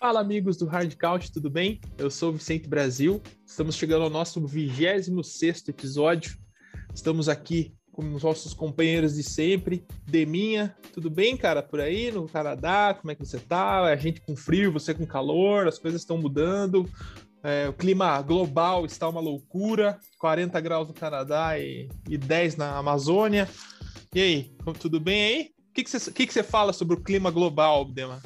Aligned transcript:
Fala 0.00 0.18
amigos 0.18 0.56
do 0.56 0.64
Hard 0.64 0.96
Couch, 0.96 1.30
tudo 1.30 1.50
bem? 1.50 1.78
Eu 1.98 2.10
sou 2.10 2.30
o 2.30 2.32
Vicente 2.32 2.66
Brasil. 2.66 3.20
Estamos 3.44 3.76
chegando 3.76 4.04
ao 4.04 4.08
nosso 4.08 4.40
26 4.40 5.68
episódio. 5.68 6.38
Estamos 6.94 7.28
aqui 7.28 7.74
com 7.92 8.14
os 8.14 8.22
nossos 8.22 8.54
companheiros 8.54 9.16
de 9.16 9.22
sempre. 9.22 9.84
Deminha, 10.06 10.74
tudo 10.94 11.10
bem, 11.10 11.36
cara? 11.36 11.62
Por 11.62 11.82
aí 11.82 12.10
no 12.10 12.26
Canadá, 12.26 12.96
como 12.98 13.10
é 13.10 13.14
que 13.14 13.26
você 13.26 13.38
tá? 13.38 13.82
A 13.82 13.94
gente 13.94 14.22
com 14.22 14.34
frio, 14.34 14.72
você 14.72 14.94
com 14.94 15.04
calor, 15.04 15.68
as 15.68 15.78
coisas 15.78 16.00
estão 16.00 16.16
mudando. 16.16 16.88
É, 17.42 17.68
o 17.68 17.74
clima 17.74 18.22
global 18.22 18.86
está 18.86 19.06
uma 19.06 19.20
loucura, 19.20 20.00
40 20.18 20.58
graus 20.62 20.88
no 20.88 20.94
Canadá 20.94 21.58
e, 21.58 21.90
e 22.08 22.16
10 22.16 22.56
na 22.56 22.78
Amazônia. 22.78 23.46
E 24.14 24.20
aí, 24.22 24.52
tudo 24.80 24.98
bem 24.98 25.22
aí? 25.22 25.50
O 25.68 25.74
que, 25.74 25.84
que, 25.84 25.90
você, 25.90 26.10
que, 26.10 26.26
que 26.26 26.32
você 26.32 26.42
fala 26.42 26.72
sobre 26.72 26.96
o 26.96 27.02
clima 27.02 27.30
global, 27.30 27.84
Dema? 27.84 28.22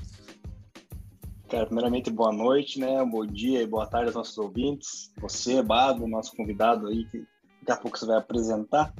Cara, 1.55 1.67
primeiramente, 1.67 2.11
boa 2.11 2.33
noite, 2.33 2.81
né? 2.81 3.05
Bom 3.05 3.25
dia 3.25 3.63
e 3.63 3.67
boa 3.67 3.87
tarde 3.87 4.07
aos 4.07 4.17
nossos 4.17 4.37
ouvintes. 4.37 5.13
Você, 5.19 5.63
Bado, 5.63 6.05
nosso 6.05 6.35
convidado 6.37 6.89
aí, 6.89 7.05
que 7.05 7.25
daqui 7.63 7.71
a 7.71 7.77
pouco 7.77 7.97
você 7.97 8.05
vai 8.05 8.17
apresentar. 8.17 8.93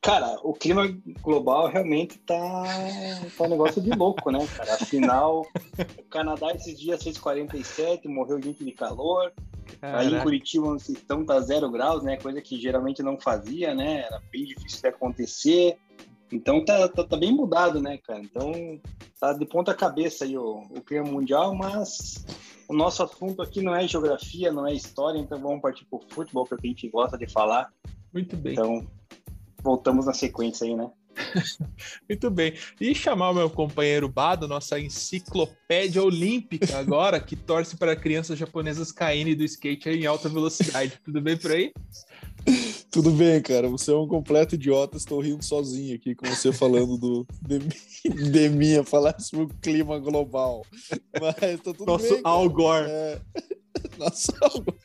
Cara, 0.00 0.38
o 0.44 0.52
clima 0.52 0.86
global 1.20 1.66
realmente 1.66 2.16
tá, 2.20 2.62
tá 3.36 3.42
um 3.42 3.48
negócio 3.48 3.82
de 3.82 3.90
louco, 3.90 4.30
né, 4.30 4.46
cara? 4.56 4.74
Afinal, 4.74 5.44
o 5.98 6.02
Canadá 6.04 6.52
esses 6.52 6.78
dias 6.78 7.02
fez 7.02 7.18
47, 7.18 8.06
morreu 8.06 8.40
gente 8.40 8.64
de 8.64 8.70
calor. 8.70 9.32
Caraca. 9.80 9.98
Aí 9.98 10.14
em 10.14 10.20
Curitiba, 10.20 10.68
onde 10.68 10.92
estão, 10.92 11.24
tá 11.24 11.40
zero 11.40 11.68
graus, 11.68 12.04
né? 12.04 12.16
Coisa 12.16 12.40
que 12.40 12.60
geralmente 12.60 13.02
não 13.02 13.18
fazia, 13.18 13.74
né? 13.74 14.04
Era 14.06 14.22
bem 14.30 14.44
difícil 14.44 14.82
de 14.82 14.86
acontecer. 14.86 15.76
Então 16.30 16.64
tá, 16.64 16.88
tá, 16.88 17.04
tá, 17.04 17.16
bem 17.16 17.32
mudado, 17.32 17.80
né, 17.80 17.98
cara? 17.98 18.20
Então 18.20 18.52
tá 19.20 19.32
de 19.32 19.46
ponta 19.46 19.74
cabeça 19.74 20.24
aí 20.24 20.36
o, 20.36 20.62
o 20.70 20.80
clima 20.80 21.06
mundial, 21.06 21.54
mas 21.54 22.24
o 22.68 22.74
nosso 22.74 23.02
assunto 23.02 23.40
aqui 23.40 23.62
não 23.62 23.74
é 23.74 23.86
geografia, 23.88 24.52
não 24.52 24.66
é 24.66 24.74
história, 24.74 25.18
então 25.18 25.40
vamos 25.40 25.60
partir 25.60 25.86
pro 25.86 26.00
futebol, 26.10 26.44
que 26.44 26.54
é 26.54 26.56
o 26.56 26.60
que 26.60 26.66
a 26.66 26.70
gente 26.70 26.88
gosta 26.88 27.16
de 27.16 27.26
falar. 27.26 27.72
Muito 28.12 28.36
bem. 28.36 28.52
Então 28.52 28.86
voltamos 29.62 30.06
na 30.06 30.12
sequência 30.12 30.66
aí, 30.66 30.74
né? 30.74 30.90
Muito 32.08 32.30
bem. 32.30 32.54
E 32.80 32.94
chamar 32.94 33.30
o 33.30 33.34
meu 33.34 33.50
companheiro 33.50 34.08
Bado, 34.08 34.46
nossa 34.46 34.78
enciclopédia 34.78 36.02
olímpica 36.02 36.78
agora, 36.78 37.20
que 37.20 37.36
torce 37.36 37.76
para 37.76 37.96
crianças 37.96 38.38
japonesas 38.38 38.92
caindo 38.92 39.36
do 39.36 39.44
skate 39.44 39.88
em 39.88 40.06
alta 40.06 40.28
velocidade. 40.28 41.00
Tudo 41.04 41.20
bem 41.20 41.36
por 41.36 41.50
aí? 41.50 41.72
Tudo 42.90 43.10
bem, 43.10 43.40
cara. 43.42 43.68
Você 43.68 43.90
é 43.90 43.94
um 43.94 44.08
completo 44.08 44.54
idiota. 44.54 44.96
Estou 44.96 45.20
rindo 45.20 45.44
sozinho 45.44 45.94
aqui 45.94 46.14
com 46.14 46.26
você 46.26 46.52
falando 46.52 46.96
do 46.96 47.26
de, 47.42 47.58
de 48.30 48.48
minha, 48.48 48.82
falar 48.82 49.18
sobre 49.20 49.46
o 49.46 49.58
clima 49.60 49.98
global. 49.98 50.64
Mas 51.20 51.60
tá 51.60 51.72
tudo 51.74 51.86
Nosso 51.86 52.14
bem. 52.14 52.20
Al 52.24 52.48
Gore. 52.48 52.86
É... 52.88 53.20
Nosso 53.98 54.32
Al 54.40 54.62
Gore. 54.62 54.78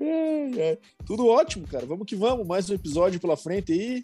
É, 0.00 0.58
é. 0.58 0.78
Tudo 1.06 1.26
ótimo, 1.26 1.66
cara. 1.66 1.84
Vamos 1.86 2.06
que 2.06 2.16
vamos. 2.16 2.46
Mais 2.46 2.70
um 2.70 2.74
episódio 2.74 3.20
pela 3.20 3.36
frente 3.36 3.72
aí. 3.72 4.02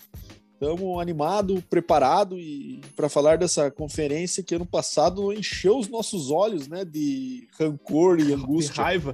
Estamos 0.52 1.00
animado, 1.00 1.60
preparado 1.68 2.38
e 2.38 2.80
para 2.94 3.08
falar 3.08 3.36
dessa 3.36 3.68
conferência 3.68 4.44
que 4.44 4.54
ano 4.54 4.64
passado 4.64 5.32
encheu 5.32 5.76
os 5.76 5.88
nossos 5.88 6.30
olhos, 6.30 6.68
né, 6.68 6.84
de 6.84 7.48
rancor 7.58 8.20
e 8.20 8.32
angústia, 8.32 8.74
de 8.74 8.80
raiva. 8.80 9.12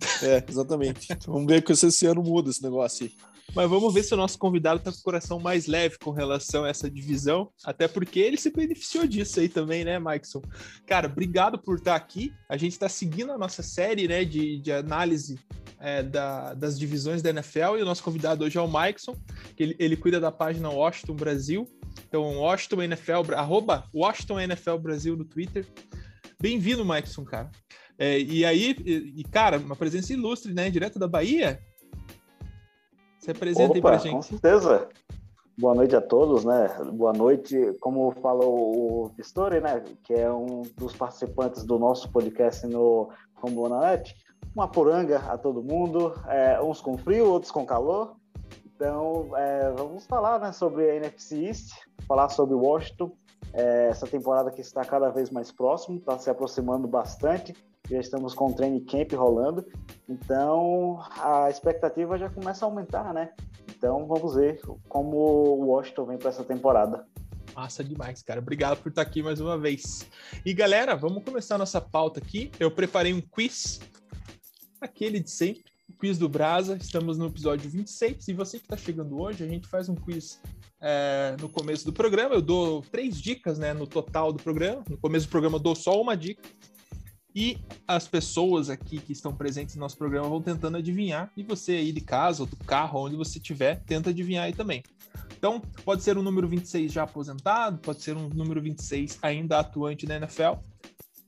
É, 0.22 0.42
exatamente. 0.48 1.08
vamos 1.26 1.46
ver 1.46 1.64
se 1.76 1.86
esse 1.86 2.06
ano 2.06 2.22
muda 2.22 2.50
esse 2.50 2.62
negócio 2.62 3.06
aí. 3.06 3.12
Mas 3.54 3.68
vamos 3.68 3.92
ver 3.92 4.04
se 4.04 4.14
o 4.14 4.16
nosso 4.16 4.38
convidado 4.38 4.78
está 4.78 4.92
com 4.92 4.98
o 4.98 5.02
coração 5.02 5.40
mais 5.40 5.66
leve 5.66 5.98
com 5.98 6.10
relação 6.10 6.64
a 6.64 6.68
essa 6.68 6.88
divisão, 6.88 7.50
até 7.64 7.88
porque 7.88 8.20
ele 8.20 8.36
se 8.36 8.50
beneficiou 8.50 9.06
disso 9.06 9.40
aí 9.40 9.48
também, 9.48 9.84
né, 9.84 9.98
Maikson? 9.98 10.40
Cara, 10.86 11.08
obrigado 11.08 11.58
por 11.58 11.78
estar 11.78 11.96
aqui. 11.96 12.32
A 12.48 12.56
gente 12.56 12.72
está 12.72 12.88
seguindo 12.88 13.32
a 13.32 13.38
nossa 13.38 13.62
série 13.62 14.06
né, 14.06 14.24
de, 14.24 14.60
de 14.60 14.72
análise 14.72 15.38
é, 15.80 16.02
da, 16.02 16.54
das 16.54 16.78
divisões 16.78 17.22
da 17.22 17.30
NFL 17.30 17.78
e 17.78 17.82
o 17.82 17.84
nosso 17.84 18.04
convidado 18.04 18.44
hoje 18.44 18.56
é 18.56 18.60
o 18.60 18.68
Maikson, 18.68 19.16
que 19.56 19.62
ele, 19.62 19.76
ele 19.80 19.96
cuida 19.96 20.20
da 20.20 20.30
página 20.30 20.68
Washington 20.68 21.14
Brasil. 21.14 21.68
Então, 22.06 22.22
Washington 22.38 22.82
NFL, 22.82 23.34
arroba 23.34 23.84
Washington 23.92 24.40
NFL 24.40 24.76
Brasil 24.76 25.16
no 25.16 25.24
Twitter. 25.24 25.66
Bem-vindo, 26.40 26.84
Maikson, 26.84 27.24
cara. 27.24 27.50
É, 28.02 28.18
e 28.18 28.46
aí, 28.46 28.74
e, 28.86 29.22
cara, 29.24 29.58
uma 29.58 29.76
presença 29.76 30.10
ilustre, 30.14 30.54
né? 30.54 30.70
Direto 30.70 30.98
da 30.98 31.06
Bahia. 31.06 31.60
Se 33.18 33.30
apresenta 33.30 33.74
aí 33.74 33.80
pra 33.82 33.98
gente. 33.98 34.14
Com 34.14 34.22
certeza. 34.22 34.88
Boa 35.58 35.74
noite 35.74 35.94
a 35.94 36.00
todos, 36.00 36.42
né? 36.42 36.68
Boa 36.94 37.12
noite, 37.12 37.76
como 37.78 38.10
falou 38.22 39.04
o 39.04 39.10
Pistori, 39.10 39.60
né? 39.60 39.84
Que 40.02 40.14
é 40.14 40.32
um 40.32 40.62
dos 40.78 40.96
participantes 40.96 41.62
do 41.64 41.78
nosso 41.78 42.10
podcast 42.10 42.66
no 42.66 43.10
Combonanet. 43.34 44.16
Uma 44.54 44.66
poranga 44.66 45.18
a 45.18 45.36
todo 45.36 45.62
mundo, 45.62 46.14
é, 46.26 46.58
uns 46.62 46.80
com 46.80 46.96
frio, 46.96 47.26
outros 47.26 47.52
com 47.52 47.66
calor. 47.66 48.16
Então, 48.64 49.36
é, 49.36 49.70
vamos 49.72 50.06
falar 50.06 50.40
né, 50.40 50.52
sobre 50.52 50.90
a 50.90 50.96
NFC 50.96 51.44
East, 51.44 51.74
falar 52.08 52.30
sobre 52.30 52.54
Washington, 52.54 53.12
é, 53.52 53.88
essa 53.88 54.06
temporada 54.06 54.50
que 54.50 54.60
está 54.60 54.84
cada 54.84 55.10
vez 55.10 55.30
mais 55.30 55.50
próximo, 55.50 55.98
está 55.98 56.18
se 56.18 56.30
aproximando 56.30 56.86
bastante 56.86 57.54
já 57.90 57.98
estamos 57.98 58.34
com 58.34 58.46
o 58.46 58.54
training 58.54 58.84
camp 58.84 59.12
rolando, 59.14 59.66
então 60.08 61.02
a 61.16 61.50
expectativa 61.50 62.16
já 62.16 62.30
começa 62.30 62.64
a 62.64 62.68
aumentar, 62.68 63.12
né? 63.12 63.32
Então 63.68 64.06
vamos 64.06 64.36
ver 64.36 64.60
como 64.88 65.16
o 65.16 65.66
Washington 65.66 66.06
vem 66.06 66.18
para 66.18 66.28
essa 66.28 66.44
temporada. 66.44 67.04
Massa 67.52 67.82
demais, 67.82 68.22
cara. 68.22 68.38
Obrigado 68.38 68.80
por 68.80 68.90
estar 68.90 69.02
aqui 69.02 69.22
mais 69.24 69.40
uma 69.40 69.58
vez. 69.58 70.08
E 70.46 70.54
galera, 70.54 70.94
vamos 70.94 71.24
começar 71.24 71.58
nossa 71.58 71.80
pauta 71.80 72.20
aqui. 72.20 72.52
Eu 72.60 72.70
preparei 72.70 73.12
um 73.12 73.20
quiz, 73.20 73.80
aquele 74.80 75.18
de 75.18 75.30
sempre, 75.30 75.64
o 75.88 75.92
quiz 75.94 76.16
do 76.16 76.28
Brasa. 76.28 76.76
Estamos 76.76 77.18
no 77.18 77.26
episódio 77.26 77.68
26. 77.68 78.28
E 78.28 78.32
você 78.32 78.58
que 78.58 78.66
está 78.66 78.76
chegando 78.76 79.20
hoje, 79.20 79.42
a 79.42 79.48
gente 79.48 79.66
faz 79.66 79.88
um 79.88 79.96
quiz 79.96 80.40
é, 80.80 81.36
no 81.40 81.48
começo 81.48 81.84
do 81.84 81.92
programa. 81.92 82.34
Eu 82.34 82.42
dou 82.42 82.82
três 82.82 83.20
dicas 83.20 83.58
né, 83.58 83.72
no 83.72 83.86
total 83.86 84.32
do 84.32 84.42
programa. 84.42 84.82
No 84.88 84.96
começo 84.96 85.26
do 85.26 85.30
programa 85.30 85.56
eu 85.56 85.62
dou 85.62 85.74
só 85.74 86.00
uma 86.00 86.16
dica. 86.16 86.42
E 87.34 87.58
as 87.86 88.08
pessoas 88.08 88.68
aqui 88.68 88.98
que 88.98 89.12
estão 89.12 89.32
presentes 89.32 89.76
no 89.76 89.80
nosso 89.80 89.96
programa 89.96 90.28
vão 90.28 90.42
tentando 90.42 90.76
adivinhar. 90.76 91.30
E 91.36 91.42
você 91.42 91.72
aí 91.72 91.92
de 91.92 92.00
casa 92.00 92.42
ou 92.42 92.46
do 92.46 92.56
carro, 92.56 93.04
onde 93.04 93.16
você 93.16 93.38
estiver, 93.38 93.80
tenta 93.84 94.10
adivinhar 94.10 94.44
aí 94.44 94.52
também. 94.52 94.82
Então, 95.36 95.60
pode 95.84 96.02
ser 96.02 96.18
um 96.18 96.22
número 96.22 96.46
26 96.48 96.92
já 96.92 97.04
aposentado, 97.04 97.78
pode 97.78 98.02
ser 98.02 98.16
um 98.16 98.28
número 98.28 98.60
26 98.60 99.18
ainda 99.22 99.60
atuante 99.60 100.06
na 100.06 100.16
NFL. 100.16 100.58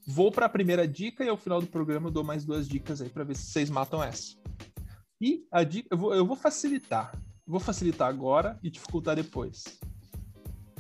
Vou 0.06 0.30
para 0.32 0.46
a 0.46 0.48
primeira 0.48 0.86
dica 0.86 1.24
e 1.24 1.28
ao 1.28 1.36
final 1.36 1.60
do 1.60 1.66
programa 1.66 2.08
eu 2.08 2.12
dou 2.12 2.24
mais 2.24 2.44
duas 2.44 2.69
dicas 2.69 3.00
aí 3.00 3.08
para 3.08 3.24
ver 3.24 3.36
se 3.36 3.44
vocês 3.44 3.70
matam 3.70 4.02
essa. 4.02 4.36
E 5.20 5.46
a 5.50 5.62
dica, 5.62 5.88
eu 5.90 5.96
vou, 5.96 6.14
eu 6.14 6.26
vou 6.26 6.36
facilitar. 6.36 7.12
Vou 7.47 7.60
facilitar 7.60 8.08
agora 8.08 8.58
e 8.62 8.70
dificultar 8.70 9.16
depois. 9.16 9.80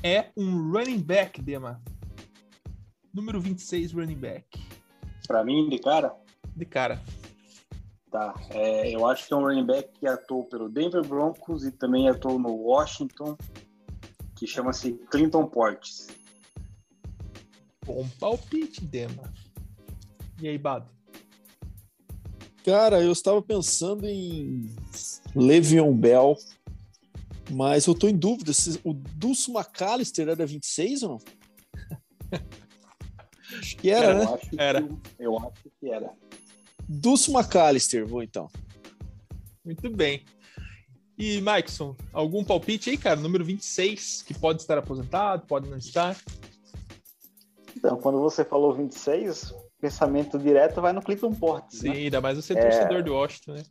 É 0.02 0.30
um 0.36 0.70
running 0.70 1.00
back, 1.00 1.40
Dema. 1.40 1.82
Número 3.12 3.40
26, 3.40 3.92
running 3.92 4.18
back. 4.18 4.46
Para 5.26 5.44
mim, 5.44 5.68
de 5.68 5.78
cara? 5.78 6.14
De 6.56 6.64
cara. 6.64 7.02
Tá. 8.10 8.34
É, 8.50 8.94
eu 8.94 9.06
acho 9.06 9.26
que 9.26 9.34
é 9.34 9.36
um 9.36 9.42
running 9.42 9.66
back 9.66 9.88
que 9.98 10.06
atuou 10.06 10.44
pelo 10.44 10.68
Denver 10.68 11.06
Broncos 11.06 11.64
e 11.64 11.72
também 11.72 12.08
atuou 12.08 12.38
no 12.38 12.52
Washington, 12.52 13.36
que 14.36 14.46
chama-se 14.46 14.92
Clinton 15.10 15.46
Portes. 15.46 16.08
Bom 17.84 18.06
palpite, 18.20 18.84
Dema. 18.84 19.32
E 20.40 20.48
aí, 20.48 20.58
Bado? 20.58 20.90
Cara, 22.64 23.02
eu 23.02 23.10
estava 23.10 23.42
pensando 23.42 24.06
em 24.06 24.70
Le'Veon 25.34 25.92
Bell, 25.92 26.36
mas 27.50 27.86
eu 27.86 27.94
tô 27.94 28.06
em 28.08 28.16
dúvida 28.16 28.52
se 28.52 28.80
o 28.84 28.92
Dulce 28.94 29.50
McAllister 29.50 30.28
era 30.28 30.46
26 30.46 31.02
ou 31.02 31.08
não? 31.10 31.18
Acho 33.58 33.76
que 33.76 33.90
era, 33.90 34.14
né? 34.14 34.24
eu? 34.24 34.34
Acho 34.34 34.48
era. 34.56 34.82
Que, 34.82 34.98
eu 35.18 35.38
acho 35.38 35.70
que 35.78 35.90
era. 35.90 36.10
Dulce 36.88 37.30
McAllister, 37.30 38.06
vou 38.06 38.22
então. 38.22 38.48
Muito 39.64 39.90
bem. 39.90 40.24
E, 41.18 41.40
Maikson, 41.40 41.94
algum 42.12 42.42
palpite 42.42 42.90
aí, 42.90 42.96
cara? 42.96 43.20
Número 43.20 43.44
26, 43.44 44.22
que 44.22 44.34
pode 44.34 44.62
estar 44.62 44.78
aposentado, 44.78 45.46
pode 45.46 45.68
não 45.68 45.76
estar? 45.76 46.16
Então, 47.76 47.96
quando 47.98 48.20
você 48.20 48.44
falou 48.44 48.72
26, 48.74 49.54
pensamento 49.82 50.38
direto 50.38 50.80
vai 50.80 50.92
no 50.92 51.02
Clinton 51.02 51.34
Portes. 51.34 51.80
Sim, 51.80 51.88
né? 51.88 51.96
ainda 51.96 52.20
mais 52.20 52.36
você 52.36 52.52
é 52.52 52.62
torcedor 52.62 52.98
é... 52.98 53.02
do 53.02 53.12
Washington, 53.12 53.54
né? 53.54 53.62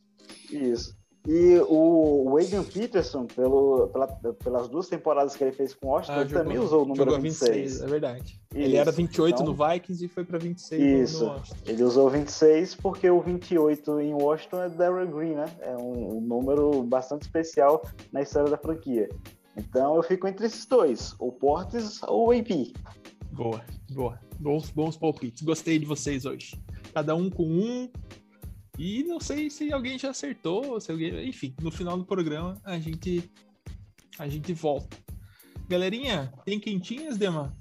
Isso. 0.52 1.00
E 1.28 1.60
o, 1.70 2.36
Adrian 2.36 2.64
Peterson, 2.64 3.28
pelo, 3.28 3.88
pela, 3.90 4.08
pelas 4.08 4.68
duas 4.68 4.90
temporadas 4.90 5.36
que 5.36 5.44
ele 5.44 5.52
fez 5.52 5.74
com 5.74 5.88
o 5.88 5.90
Washington, 5.92 6.14
ah, 6.14 6.22
ele 6.22 6.30
jogou, 6.30 6.44
também 6.44 6.58
usou 6.58 6.82
o 6.84 6.86
número 6.86 7.22
26. 7.22 7.56
26. 7.56 7.82
É 7.82 7.88
verdade. 7.88 8.24
Isso, 8.24 8.60
ele 8.60 8.76
era 8.76 8.92
28 8.92 9.36
então, 9.36 9.46
no 9.46 9.54
Vikings 9.54 10.04
e 10.04 10.08
foi 10.08 10.26
para 10.26 10.40
26 10.40 10.82
isso, 10.82 11.24
no 11.24 11.32
Washington. 11.32 11.56
Ele 11.68 11.84
usou 11.84 12.10
26 12.10 12.76
porque 12.76 13.10
o 13.10 13.22
28 13.22 14.00
em 14.00 14.14
Washington 14.16 14.64
é 14.64 14.70
Darrell 14.70 15.08
Green, 15.08 15.36
né? 15.36 15.46
É 15.62 15.78
um, 15.78 16.18
um 16.18 16.22
número 16.22 16.82
bastante 16.84 17.22
especial 17.22 17.84
na 18.12 18.24
história 18.24 18.50
da 18.50 18.58
franquia. 18.58 19.08
Então 19.56 19.96
eu 19.96 20.04
fico 20.04 20.28
entre 20.28 20.48
esses 20.48 20.66
dois, 20.66 21.14
o 21.20 21.32
Portes 21.32 22.02
ou 22.04 22.30
o 22.30 22.32
AP. 22.32 22.74
Boa, 23.32 23.62
boa. 23.92 24.31
Bons, 24.42 24.72
bons 24.72 24.98
palpites. 24.98 25.44
Gostei 25.44 25.78
de 25.78 25.86
vocês 25.86 26.26
hoje. 26.26 26.60
Cada 26.94 27.16
um 27.16 27.30
com 27.30 27.46
um. 27.46 27.90
E 28.78 29.04
não 29.04 29.20
sei 29.20 29.50
se 29.52 29.72
alguém 29.72 30.00
já 30.00 30.10
acertou, 30.10 30.82
se 30.82 30.92
alguém. 30.92 31.30
Enfim, 31.30 31.54
no 31.62 31.70
final 31.70 31.98
do 31.98 32.06
programa 32.06 32.60
a 32.64 32.80
gente 32.80 33.30
a 34.18 34.28
gente 34.28 34.52
volta. 34.54 34.98
Galerinha, 35.70 36.34
tem 36.44 36.60
quentinhas, 36.60 37.18
Dema? 37.18 37.56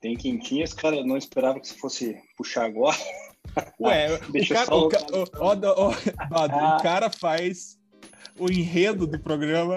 Tem 0.00 0.16
quentinhas, 0.16 0.72
cara. 0.72 1.04
Não 1.04 1.16
esperava 1.16 1.60
que 1.60 1.68
você 1.68 1.74
fosse 1.74 2.16
puxar 2.36 2.64
agora. 2.64 2.96
Ué, 3.80 4.14
o 4.14 4.18
cara, 4.48 4.74
o, 4.74 4.80
o, 4.80 4.88
o, 4.88 5.90
o 6.76 6.82
cara 6.82 7.10
faz 7.10 7.78
o 8.38 8.50
enredo 8.50 9.06
do 9.06 9.18
programa 9.18 9.76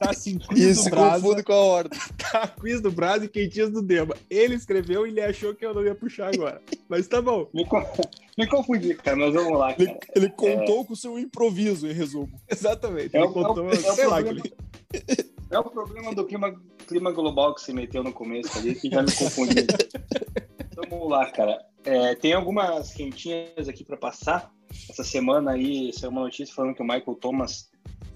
Tá 0.00 0.12
assim, 0.12 0.38
quiz 0.38 0.58
Isso, 0.58 0.84
do 0.84 0.90
Brasa. 0.92 1.22
confunde 1.22 1.42
com 1.42 1.52
a 1.52 1.56
ordem. 1.56 2.00
Tá, 2.16 2.48
quiz 2.48 2.80
do 2.80 2.90
Brasa 2.90 3.26
e 3.26 3.28
quentinhas 3.28 3.70
do 3.70 3.82
Dema. 3.82 4.16
Ele 4.30 4.54
escreveu 4.54 5.06
e 5.06 5.10
ele 5.10 5.20
achou 5.20 5.54
que 5.54 5.66
eu 5.66 5.74
não 5.74 5.84
ia 5.84 5.94
puxar 5.94 6.32
agora. 6.32 6.62
Mas 6.88 7.06
tá 7.06 7.20
bom. 7.20 7.50
Me, 7.52 7.66
me 8.38 8.46
confundi, 8.46 8.94
cara, 8.94 9.16
mas 9.16 9.34
vamos 9.34 9.58
lá. 9.58 9.74
Ele, 9.78 9.94
ele 10.14 10.30
contou 10.30 10.80
é... 10.80 10.84
com 10.84 10.92
o 10.94 10.96
seu 10.96 11.18
improviso, 11.18 11.86
em 11.86 11.92
resumo. 11.92 12.32
Exatamente. 12.48 13.14
É 13.14 13.18
ele 13.18 13.26
o, 13.26 13.32
contou, 13.32 13.68
é 13.68 13.74
o, 13.74 13.76
sei 13.76 14.04
é 14.04 14.06
lá, 14.06 14.22
problema, 14.22 14.42
é 15.50 15.58
o 15.58 15.64
problema 15.64 16.14
do 16.14 16.24
clima, 16.24 16.54
clima 16.86 17.12
global 17.12 17.54
que 17.54 17.60
você 17.60 17.72
meteu 17.74 18.02
no 18.02 18.12
começo 18.12 18.56
ali, 18.56 18.74
que 18.74 18.88
já 18.88 19.02
me 19.02 19.12
confundiu. 19.12 19.64
então, 20.72 20.84
vamos 20.88 21.10
lá, 21.10 21.30
cara. 21.30 21.62
É, 21.84 22.14
tem 22.14 22.32
algumas 22.32 22.92
quentinhas 22.94 23.68
aqui 23.68 23.84
para 23.84 23.98
passar. 23.98 24.50
Essa 24.88 25.04
semana 25.04 25.50
aí, 25.50 25.92
saiu 25.92 26.10
uma 26.10 26.22
notícia 26.22 26.54
falando 26.54 26.74
que 26.74 26.82
o 26.82 26.86
Michael 26.86 27.18
Thomas 27.20 27.69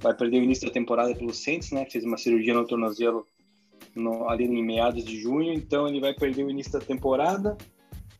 vai 0.04 0.14
perder 0.14 0.38
o 0.38 0.44
início 0.44 0.66
da 0.66 0.72
temporada 0.72 1.14
pelo 1.14 1.32
Saints, 1.32 1.70
né? 1.70 1.86
Fez 1.90 2.04
uma 2.04 2.18
cirurgia 2.18 2.52
no 2.52 2.66
tornozelo 2.66 3.26
no, 3.96 4.28
ali 4.28 4.44
em 4.44 4.62
meados 4.62 5.02
de 5.02 5.18
junho, 5.18 5.52
então 5.52 5.88
ele 5.88 5.98
vai 5.98 6.12
perder 6.12 6.44
o 6.44 6.50
início 6.50 6.72
da 6.72 6.80
temporada. 6.80 7.56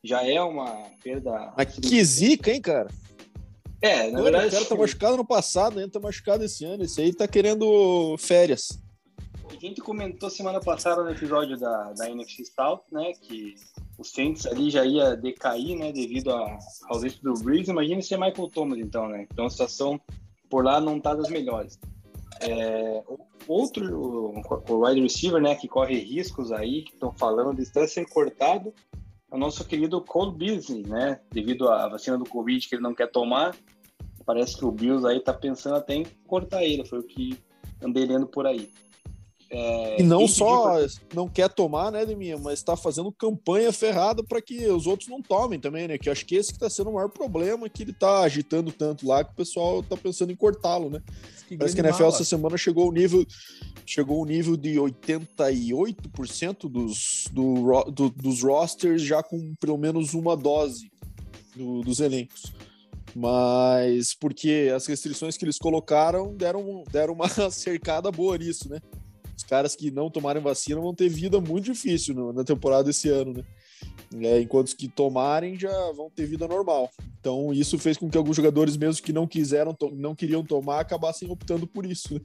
Já 0.03 0.27
é 0.27 0.41
uma 0.41 0.67
perda. 1.03 1.53
Mas 1.57 1.79
que 1.79 2.03
zica, 2.03 2.51
hein, 2.51 2.61
cara? 2.61 2.89
É, 3.83 4.11
na 4.11 4.19
Pô, 4.19 4.25
verdade. 4.25 4.49
O 4.49 4.51
cara 4.51 4.65
tá 4.65 4.75
machucado 4.75 5.17
no 5.19 5.27
passado, 5.27 5.79
ainda 5.79 5.93
tá 5.93 6.01
machucado 6.01 6.43
esse 6.43 6.65
ano. 6.65 6.85
Esse 6.85 7.03
aí 7.03 7.13
tá 7.13 7.29
querendo 7.29 8.17
férias. 8.19 8.83
A 9.51 9.61
gente 9.61 9.81
comentou 9.83 10.31
semana 10.31 10.61
passada 10.61 11.03
no 11.03 11.11
episódio 11.11 11.59
da, 11.59 11.93
da 11.93 12.11
NFC 12.11 12.45
South, 12.47 12.83
né? 12.91 13.13
Que 13.21 13.55
o 13.99 14.05
Saints 14.05 14.47
ali 14.47 14.71
já 14.71 14.87
ia 14.87 15.15
decair, 15.17 15.77
né? 15.77 15.93
Devido 15.93 16.33
a, 16.33 16.59
ao 16.89 16.99
risco 16.99 17.23
do 17.23 17.35
Breeze. 17.35 17.71
Imagina 17.71 18.01
ser 18.01 18.19
Michael 18.19 18.49
Thomas, 18.49 18.79
então, 18.79 19.09
né? 19.09 19.27
Então 19.31 19.47
a 19.47 19.51
situação 19.51 20.01
por 20.55 20.65
lá 20.65 20.81
não 20.81 21.01
tá 21.01 21.13
das 21.17 21.29
melhores. 21.29 21.81
É, 22.41 23.03
outro, 23.49 24.41
o, 24.69 24.87
wide 24.87 25.01
receiver, 25.01 25.43
né, 25.43 25.57
que 25.57 25.67
corre 25.67 25.99
riscos 25.99 26.53
aí, 26.53 26.83
que 26.83 26.93
estão 26.93 27.11
falando 27.11 27.57
de 27.57 27.63
estar 27.63 27.85
sendo 27.89 28.07
cortado, 28.07 28.73
é 29.33 29.35
o 29.35 29.37
nosso 29.37 29.65
querido 29.65 30.01
Cole 30.01 30.31
Beasley, 30.31 30.87
né, 30.87 31.19
devido 31.33 31.69
à 31.69 31.89
vacina 31.89 32.17
do 32.17 32.25
Covid 32.25 32.69
que 32.69 32.77
ele 32.77 32.83
não 32.85 32.95
quer 32.95 33.11
tomar, 33.11 33.57
parece 34.25 34.57
que 34.57 34.65
o 34.65 34.71
Bills 34.71 35.05
aí 35.05 35.19
tá 35.19 35.35
pensando 35.35 35.75
até 35.75 35.97
em 35.97 36.07
cortar 36.25 36.63
ele, 36.63 36.87
foi 36.87 37.01
o 37.01 37.05
que 37.05 37.37
andei 37.83 38.07
lendo 38.07 38.29
por 38.29 38.47
aí. 38.47 38.71
É, 39.57 40.01
e 40.01 40.03
não 40.03 40.27
só 40.27 40.79
não 41.15 41.29
quer 41.29 41.49
tomar, 41.49 41.93
né, 41.93 42.05
Deminha, 42.05 42.37
mas 42.37 42.59
está 42.59 42.77
fazendo 42.77 43.13
campanha 43.13 43.73
ferrada 43.73 44.21
para 44.25 44.43
que 44.43 44.67
os 44.67 44.85
outros 44.85 45.09
não 45.09 45.23
tomem 45.23 45.61
também, 45.61 45.87
né? 45.87 45.97
Que 45.97 46.11
acho 46.11 46.27
que 46.27 46.35
esse 46.35 46.49
que 46.51 46.57
está 46.57 46.69
sendo 46.69 46.91
o 46.91 46.95
maior 46.95 47.09
problema, 47.09 47.69
que 47.69 47.85
ele 47.85 47.93
está 47.93 48.23
agitando 48.23 48.73
tanto 48.73 49.07
lá 49.07 49.23
que 49.23 49.31
o 49.31 49.37
pessoal 49.37 49.79
está 49.79 49.97
pensando 49.97 50.33
em 50.33 50.37
cortá-lo, 50.37 50.91
né? 50.91 51.01
Que 51.47 51.57
Parece 51.57 51.77
que 51.77 51.81
a 51.81 51.85
NFL 51.85 52.07
essa 52.07 52.25
semana 52.25 52.57
chegou 52.57 52.85
ao 52.85 52.93
nível 52.93 53.25
chegou 53.87 54.19
ao 54.19 54.25
nível 54.25 54.57
de 54.57 54.75
88% 54.77 56.69
dos, 56.69 57.29
do, 57.31 57.85
do, 57.91 58.11
dos 58.11 58.43
rosters 58.43 59.03
já 59.03 59.23
com 59.23 59.55
pelo 59.61 59.77
menos 59.77 60.15
uma 60.15 60.37
dose 60.37 60.91
do, 61.55 61.83
dos 61.83 62.01
elencos 62.01 62.51
mas 63.15 64.15
porque 64.15 64.73
as 64.75 64.87
restrições 64.87 65.37
que 65.37 65.45
eles 65.45 65.59
colocaram 65.59 66.35
deram, 66.35 66.83
deram 66.91 67.13
uma 67.13 67.29
cercada 67.53 68.11
boa 68.11 68.37
nisso, 68.37 68.69
né? 68.69 68.81
Os 69.37 69.43
caras 69.45 69.75
que 69.75 69.91
não 69.91 70.11
tomarem 70.11 70.43
vacina 70.43 70.81
vão 70.81 70.95
ter 70.95 71.09
vida 71.09 71.41
muito 71.41 71.65
difícil 71.65 72.15
no, 72.15 72.33
na 72.33 72.45
temporada 72.45 72.85
desse 72.85 73.09
ano, 73.09 73.33
né? 73.33 73.45
É, 74.23 74.41
enquanto 74.41 74.69
os 74.69 74.75
que 74.75 74.89
tomarem 74.89 75.59
já 75.59 75.93
vão 75.93 76.09
ter 76.09 76.27
vida 76.27 76.47
normal. 76.47 76.91
Então 77.19 77.53
isso 77.53 77.79
fez 77.79 77.97
com 77.97 78.09
que 78.09 78.17
alguns 78.17 78.37
jogadores 78.37 78.77
mesmo 78.77 79.03
que 79.03 79.13
não 79.13 79.27
quiseram, 79.27 79.77
não 79.93 80.15
queriam 80.15 80.45
tomar, 80.45 80.81
acabassem 80.81 81.29
optando 81.31 81.67
por 81.67 81.85
isso. 81.85 82.15
Né? 82.15 82.21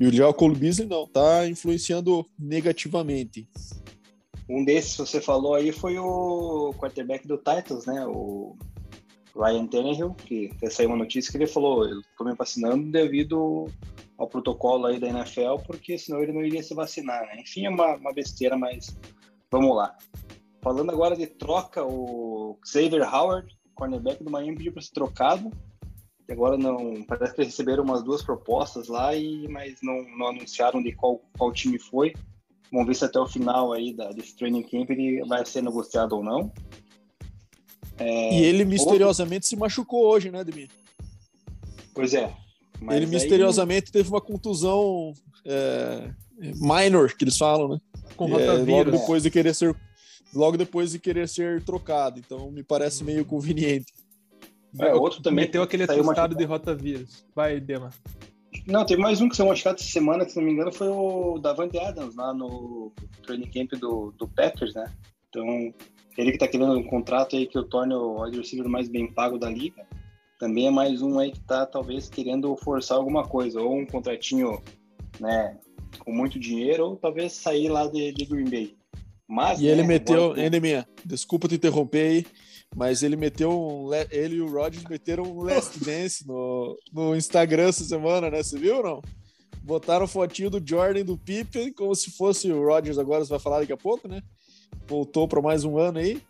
E 0.00 0.06
o 0.06 0.12
Joe 0.12 0.34
Cole 0.34 0.56
Beasley 0.56 0.88
não, 0.88 1.06
tá 1.06 1.46
influenciando 1.46 2.26
negativamente. 2.38 3.48
Um 4.48 4.64
desses 4.64 4.96
você 4.96 5.20
falou 5.20 5.54
aí 5.54 5.70
foi 5.70 5.98
o 5.98 6.74
quarterback 6.78 7.28
do 7.28 7.36
Titans, 7.36 7.84
né? 7.86 8.04
O 8.06 8.56
Ryan 9.36 9.66
Tannehill, 9.66 10.14
que 10.14 10.50
saiu 10.70 10.88
uma 10.88 10.96
notícia 10.96 11.30
que 11.30 11.36
ele 11.36 11.46
falou, 11.46 11.86
eu 11.86 12.00
tô 12.16 12.24
me 12.24 12.34
vacinando 12.34 12.90
devido 12.90 13.66
ao 14.18 14.28
protocolo 14.28 14.86
aí 14.86 14.98
da 14.98 15.08
NFL, 15.08 15.62
porque 15.64 15.96
senão 15.96 16.20
ele 16.20 16.32
não 16.32 16.42
iria 16.42 16.62
se 16.62 16.74
vacinar, 16.74 17.24
né? 17.26 17.40
Enfim, 17.40 17.66
é 17.66 17.70
uma, 17.70 17.94
uma 17.94 18.12
besteira, 18.12 18.58
mas 18.58 18.98
vamos 19.50 19.74
lá. 19.76 19.96
Falando 20.60 20.90
agora 20.90 21.16
de 21.16 21.26
troca, 21.26 21.84
o 21.84 22.58
Xavier 22.66 23.14
Howard, 23.14 23.56
cornerback 23.76 24.22
do 24.24 24.30
Miami, 24.30 24.56
pediu 24.56 24.72
para 24.72 24.82
ser 24.82 24.90
trocado. 24.90 25.52
E 26.28 26.32
agora 26.32 26.58
não. 26.58 27.02
Parece 27.04 27.32
que 27.32 27.44
receberam 27.44 27.84
umas 27.84 28.02
duas 28.02 28.22
propostas 28.22 28.88
lá, 28.88 29.14
e, 29.14 29.46
mas 29.46 29.78
não, 29.82 30.02
não 30.18 30.28
anunciaram 30.28 30.82
de 30.82 30.92
qual, 30.92 31.22
qual 31.38 31.52
time 31.52 31.78
foi. 31.78 32.12
Vamos 32.72 32.88
ver 32.88 32.94
se 32.94 33.04
até 33.04 33.20
o 33.20 33.26
final 33.26 33.72
aí 33.72 33.94
da, 33.94 34.10
desse 34.10 34.36
training 34.36 34.62
camp 34.62 34.90
ele 34.90 35.24
vai 35.26 35.46
ser 35.46 35.62
negociado 35.62 36.16
ou 36.16 36.24
não. 36.24 36.52
É, 37.96 38.34
e 38.34 38.44
ele 38.44 38.64
misteriosamente 38.64 39.36
outro... 39.36 39.48
se 39.48 39.56
machucou 39.56 40.06
hoje, 40.06 40.30
né, 40.30 40.44
Demi? 40.44 40.68
Pois 41.94 42.14
é, 42.14 42.32
mas 42.80 42.96
ele 42.96 43.06
misteriosamente 43.06 43.90
teve 43.90 44.08
uma 44.08 44.20
contusão 44.20 45.12
é, 45.44 46.10
minor, 46.38 47.12
que 47.12 47.24
eles 47.24 47.36
falam, 47.36 47.68
né? 47.68 47.78
Com 48.16 48.38
é, 48.38 48.52
logo 48.52 48.90
depois 48.90 49.22
de 49.22 49.30
querer 49.30 49.54
ser 49.54 49.74
logo 50.34 50.56
depois 50.56 50.92
de 50.92 50.98
querer 50.98 51.28
ser 51.28 51.62
trocado. 51.62 52.18
Então 52.18 52.50
me 52.50 52.62
parece 52.62 53.04
meio 53.04 53.24
conveniente. 53.24 53.92
É, 54.78 54.92
outro 54.94 55.22
também 55.22 55.46
meteu 55.46 55.62
aquele 55.62 55.84
atestado 55.84 56.34
de 56.34 56.44
rotavírus. 56.44 57.24
Vai, 57.34 57.58
Dema. 57.58 57.90
Não, 58.66 58.84
teve 58.84 59.00
mais 59.00 59.20
um 59.20 59.28
que 59.28 59.36
saiu 59.36 59.48
machucado 59.48 59.80
essa 59.80 59.90
semana, 59.90 60.24
que 60.24 60.32
se 60.32 60.36
não 60.36 60.44
me 60.44 60.52
engano, 60.52 60.70
foi 60.70 60.88
o 60.88 61.38
Davante 61.38 61.78
Adams, 61.78 62.14
lá 62.14 62.34
no 62.34 62.92
training 63.26 63.50
camp 63.50 63.80
do, 63.80 64.12
do 64.18 64.28
Packers, 64.28 64.74
né? 64.74 64.92
Então, 65.28 65.72
ele 66.18 66.32
que 66.32 66.38
tá 66.38 66.46
querendo 66.46 66.76
um 66.76 66.82
contrato 66.82 67.36
aí 67.36 67.46
que 67.46 67.58
o 67.58 67.64
torne 67.64 67.94
o 67.94 68.22
wide 68.22 68.36
receiver 68.36 68.68
mais 68.68 68.88
bem 68.88 69.10
pago 69.10 69.38
da 69.38 69.48
liga 69.48 69.86
também 70.38 70.68
é 70.68 70.70
mais 70.70 71.02
um 71.02 71.18
aí 71.18 71.32
que 71.32 71.40
tá 71.40 71.66
talvez 71.66 72.08
querendo 72.08 72.56
forçar 72.56 72.96
alguma 72.96 73.26
coisa, 73.26 73.60
ou 73.60 73.76
um 73.76 73.86
contratinho, 73.86 74.62
né, 75.18 75.58
com 75.98 76.12
muito 76.12 76.38
dinheiro, 76.38 76.90
ou 76.90 76.96
talvez 76.96 77.32
sair 77.32 77.68
lá 77.68 77.86
de, 77.86 78.12
de 78.12 78.24
Green 78.24 78.48
Bay. 78.48 78.76
Mas, 79.26 79.60
e 79.60 79.64
né, 79.64 79.72
ele 79.72 79.82
meteu, 79.82 80.32
agora... 80.32 80.40
desculpa 81.04 81.48
te 81.48 81.56
interromper 81.56 82.08
aí, 82.08 82.26
mas 82.74 83.02
ele 83.02 83.16
meteu 83.16 83.50
um, 83.50 83.90
ele 84.10 84.36
e 84.36 84.40
o 84.40 84.50
Rodgers 84.50 84.84
meteram 84.84 85.24
um 85.24 85.42
Last 85.42 85.78
Dance 85.84 86.26
no, 86.26 86.78
no 86.92 87.16
Instagram 87.16 87.68
essa 87.68 87.84
semana, 87.84 88.30
né? 88.30 88.42
Você 88.42 88.58
viu 88.58 88.76
ou 88.76 88.82
não? 88.82 89.02
Botaram 89.62 90.06
fotinho 90.06 90.48
do 90.48 90.62
Jordan 90.66 91.04
do 91.04 91.18
Pippen, 91.18 91.72
como 91.72 91.94
se 91.94 92.10
fosse 92.12 92.50
o 92.50 92.64
Rodgers 92.64 92.96
agora, 92.96 93.24
você 93.24 93.30
vai 93.30 93.38
falar 93.38 93.60
daqui 93.60 93.72
a 93.72 93.76
pouco, 93.76 94.08
né? 94.08 94.22
Voltou 94.86 95.28
para 95.28 95.42
mais 95.42 95.64
um 95.64 95.76
ano 95.76 95.98
aí. 95.98 96.22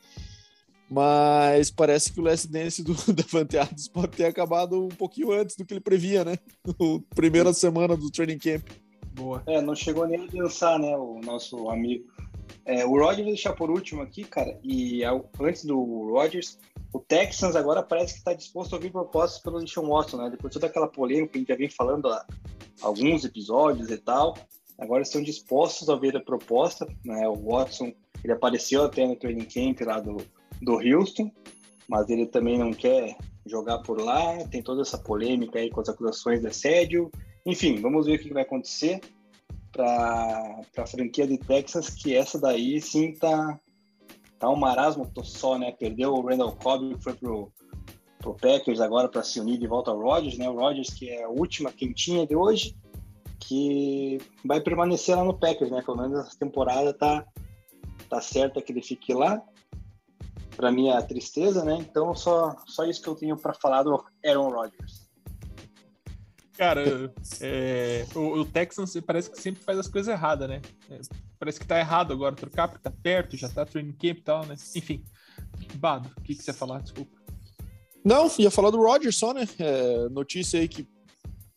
Mas 0.91 1.71
parece 1.71 2.13
que 2.13 2.21
o 2.21 2.23
Last 2.23 2.49
Dance 2.49 2.83
do 2.83 2.95
Davante 3.13 3.59
Adams 3.59 3.89
pode 3.89 4.17
ter 4.17 4.25
acabado 4.25 4.85
um 4.85 4.89
pouquinho 4.89 5.33
antes 5.33 5.55
do 5.55 5.65
que 5.65 5.75
ele 5.75 5.81
previa, 5.81 6.25
né? 6.25 6.37
No 6.79 7.01
primeira 7.15 7.53
semana 7.53 7.97
do 7.97 8.11
training 8.11 8.39
camp. 8.39 8.63
Boa. 9.13 9.43
É, 9.47 9.61
não 9.61 9.75
chegou 9.75 10.07
nem 10.07 10.23
a 10.23 10.27
dançar, 10.27 10.79
né, 10.79 10.97
o 10.97 11.21
nosso 11.21 11.69
amigo. 11.69 12.07
É, 12.65 12.87
o 12.87 12.91
Rodgers 12.91 13.19
vou 13.19 13.27
deixar 13.27 13.53
por 13.53 13.71
último 13.71 14.01
aqui, 14.01 14.25
cara, 14.25 14.59
e 14.63 15.03
antes 15.41 15.65
do 15.65 16.11
Rodgers, 16.13 16.59
o 16.93 17.01
Texans 17.01 17.57
agora 17.57 17.83
parece 17.83 18.15
que 18.15 18.19
está 18.21 18.33
disposto 18.33 18.73
a 18.73 18.77
ouvir 18.77 18.91
propostas 18.91 19.43
pelo 19.43 19.61
Deshaun 19.61 19.89
Watson, 19.89 20.19
né? 20.19 20.31
Depois 20.31 20.53
de 20.53 20.61
toda 20.61 20.67
aquela 20.67 20.87
polêmica 20.87 21.33
que 21.33 21.39
a 21.39 21.41
gente 21.41 21.49
já 21.49 21.57
vem 21.57 21.69
falando 21.69 22.09
há 22.09 22.25
alguns 22.81 23.25
episódios 23.25 23.91
e 23.91 23.99
tal, 23.99 24.37
agora 24.79 25.03
estão 25.03 25.23
dispostos 25.23 25.89
a 25.89 25.95
ouvir 25.95 26.17
a 26.17 26.21
proposta, 26.21 26.87
né? 27.05 27.29
O 27.29 27.51
Watson, 27.51 27.93
ele 28.23 28.33
apareceu 28.33 28.85
até 28.85 29.07
no 29.07 29.17
training 29.17 29.45
camp 29.45 29.81
lá 29.87 30.01
do, 30.01 30.17
do 30.61 30.75
Houston, 30.75 31.31
mas 31.89 32.09
ele 32.09 32.27
também 32.27 32.59
não 32.59 32.73
quer 32.73 33.17
jogar 33.47 33.79
por 33.79 34.01
lá. 34.01 34.37
Tem 34.51 34.63
toda 34.63 34.83
essa 34.83 34.99
polêmica 34.99 35.59
aí 35.59 35.71
com 35.71 35.81
as 35.81 35.89
acusações 35.89 36.41
de 36.41 36.49
assédio. 36.49 37.11
Enfim, 37.47 37.81
vamos 37.81 38.07
ver 38.07 38.17
o 38.17 38.19
que 38.23 38.33
vai 38.33 38.43
acontecer 38.43 39.01
para 39.73 40.61
a 40.77 40.87
franquia 40.87 41.27
de 41.27 41.39
Texas, 41.39 41.91
que 41.91 42.15
essa 42.15 42.39
daí 42.39 42.81
sim 42.81 43.13
tá, 43.15 43.59
tá 44.39 44.51
um 44.51 44.57
marasmo 44.57 45.11
só, 45.23 45.59
né? 45.59 45.73
Perdeu 45.73 46.15
o 46.15 46.27
Randall 46.27 46.57
Cobb, 46.57 46.95
que 46.95 47.03
foi 47.03 47.15
pro, 47.15 47.53
pro 48.19 48.35
Packers 48.35 48.81
agora 48.81 49.09
para 49.09 49.23
se 49.23 49.41
unir 49.41 49.59
de 49.59 49.67
volta 49.67 49.91
ao 49.91 50.01
Rodgers, 50.01 50.37
né? 50.37 50.49
O 50.49 50.55
Rodgers, 50.55 50.91
que 50.91 51.09
é 51.09 51.25
a 51.25 51.29
última 51.29 51.71
quentinha 51.71 52.27
de 52.27 52.35
hoje, 52.35 52.77
que 53.39 54.19
vai 54.45 54.61
permanecer 54.61 55.17
lá 55.17 55.25
no 55.25 55.39
Packers, 55.39 55.71
né? 55.71 55.83
Pelo 55.83 55.99
menos 55.99 56.19
essa 56.19 56.39
temporada 56.39 56.93
tá 56.93 57.25
Tá 58.09 58.21
certo 58.21 58.59
é 58.59 58.63
que 58.63 58.73
ele 58.73 58.83
fique 58.83 59.13
lá. 59.13 59.43
Para 60.59 60.73
minha 60.73 61.01
tristeza, 61.01 61.65
né? 61.65 61.79
Então 61.79 62.17
só 62.17 62.57
só 62.67 62.85
isso 62.85 63.01
que 63.01 63.09
eu 63.09 63.15
tenho 63.15 63.37
para 63.37 63.55
falar 63.55 63.85
do 63.85 64.05
Aaron 64.27 64.51
Rodgers. 64.51 65.09
Cara, 66.55 66.83
é, 67.41 68.05
o, 68.13 68.41
o 68.41 68.45
Texans 68.45 68.93
parece 69.07 69.31
que 69.31 69.41
sempre 69.41 69.63
faz 69.63 69.79
as 69.79 69.87
coisas 69.87 70.13
erradas, 70.13 70.49
né? 70.49 70.61
É, 70.91 70.99
parece 71.39 71.61
que 71.61 71.67
tá 71.67 71.79
errado 71.79 72.13
agora 72.13 72.35
trocar, 72.35 72.67
porque 72.67 72.83
tá 72.83 72.91
perto, 72.91 73.37
já 73.37 73.49
tá 73.49 73.65
training 73.65 73.93
camp 73.93 74.19
e 74.19 74.23
tal, 74.23 74.45
né? 74.45 74.57
Enfim. 74.75 75.05
Bado, 75.77 76.11
o 76.19 76.23
que, 76.23 76.35
que 76.35 76.43
você 76.43 76.51
ia 76.51 76.55
falar? 76.55 76.83
Desculpa. 76.83 77.17
Não, 78.05 78.29
ia 78.39 78.51
falar 78.51 78.71
do 78.71 78.83
Rodgers 78.83 79.17
só, 79.17 79.33
né? 79.33 79.47
É, 79.61 80.09
notícia 80.09 80.59
aí 80.59 80.67
que 80.67 80.89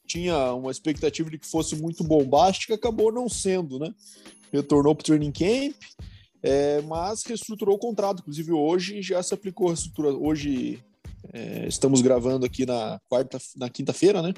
tinha 0.05 0.53
uma 0.53 0.69
expectativa 0.69 1.31
de 1.31 1.39
que 1.39 1.47
fosse 1.47 1.75
muito 1.75 2.03
bombástica, 2.03 2.75
acabou 2.75 3.11
não 3.11 3.27
sendo, 3.27 3.79
né? 3.79 3.91
Retornou 4.53 4.93
para 4.93 5.01
o 5.01 5.05
training 5.05 5.31
camp, 5.31 5.75
é, 6.43 6.81
mas 6.81 7.23
reestruturou 7.23 7.75
o 7.75 7.79
contrato. 7.79 8.21
Inclusive, 8.21 8.51
hoje 8.51 9.01
já 9.01 9.21
se 9.21 9.33
aplicou 9.33 9.67
a 9.67 9.69
reestrutura. 9.71 10.09
Hoje 10.09 10.83
é, 11.33 11.67
estamos 11.67 12.01
gravando 12.01 12.45
aqui 12.45 12.65
na 12.65 12.99
quarta, 13.07 13.37
na 13.55 13.69
quinta-feira, 13.69 14.21
né? 14.21 14.33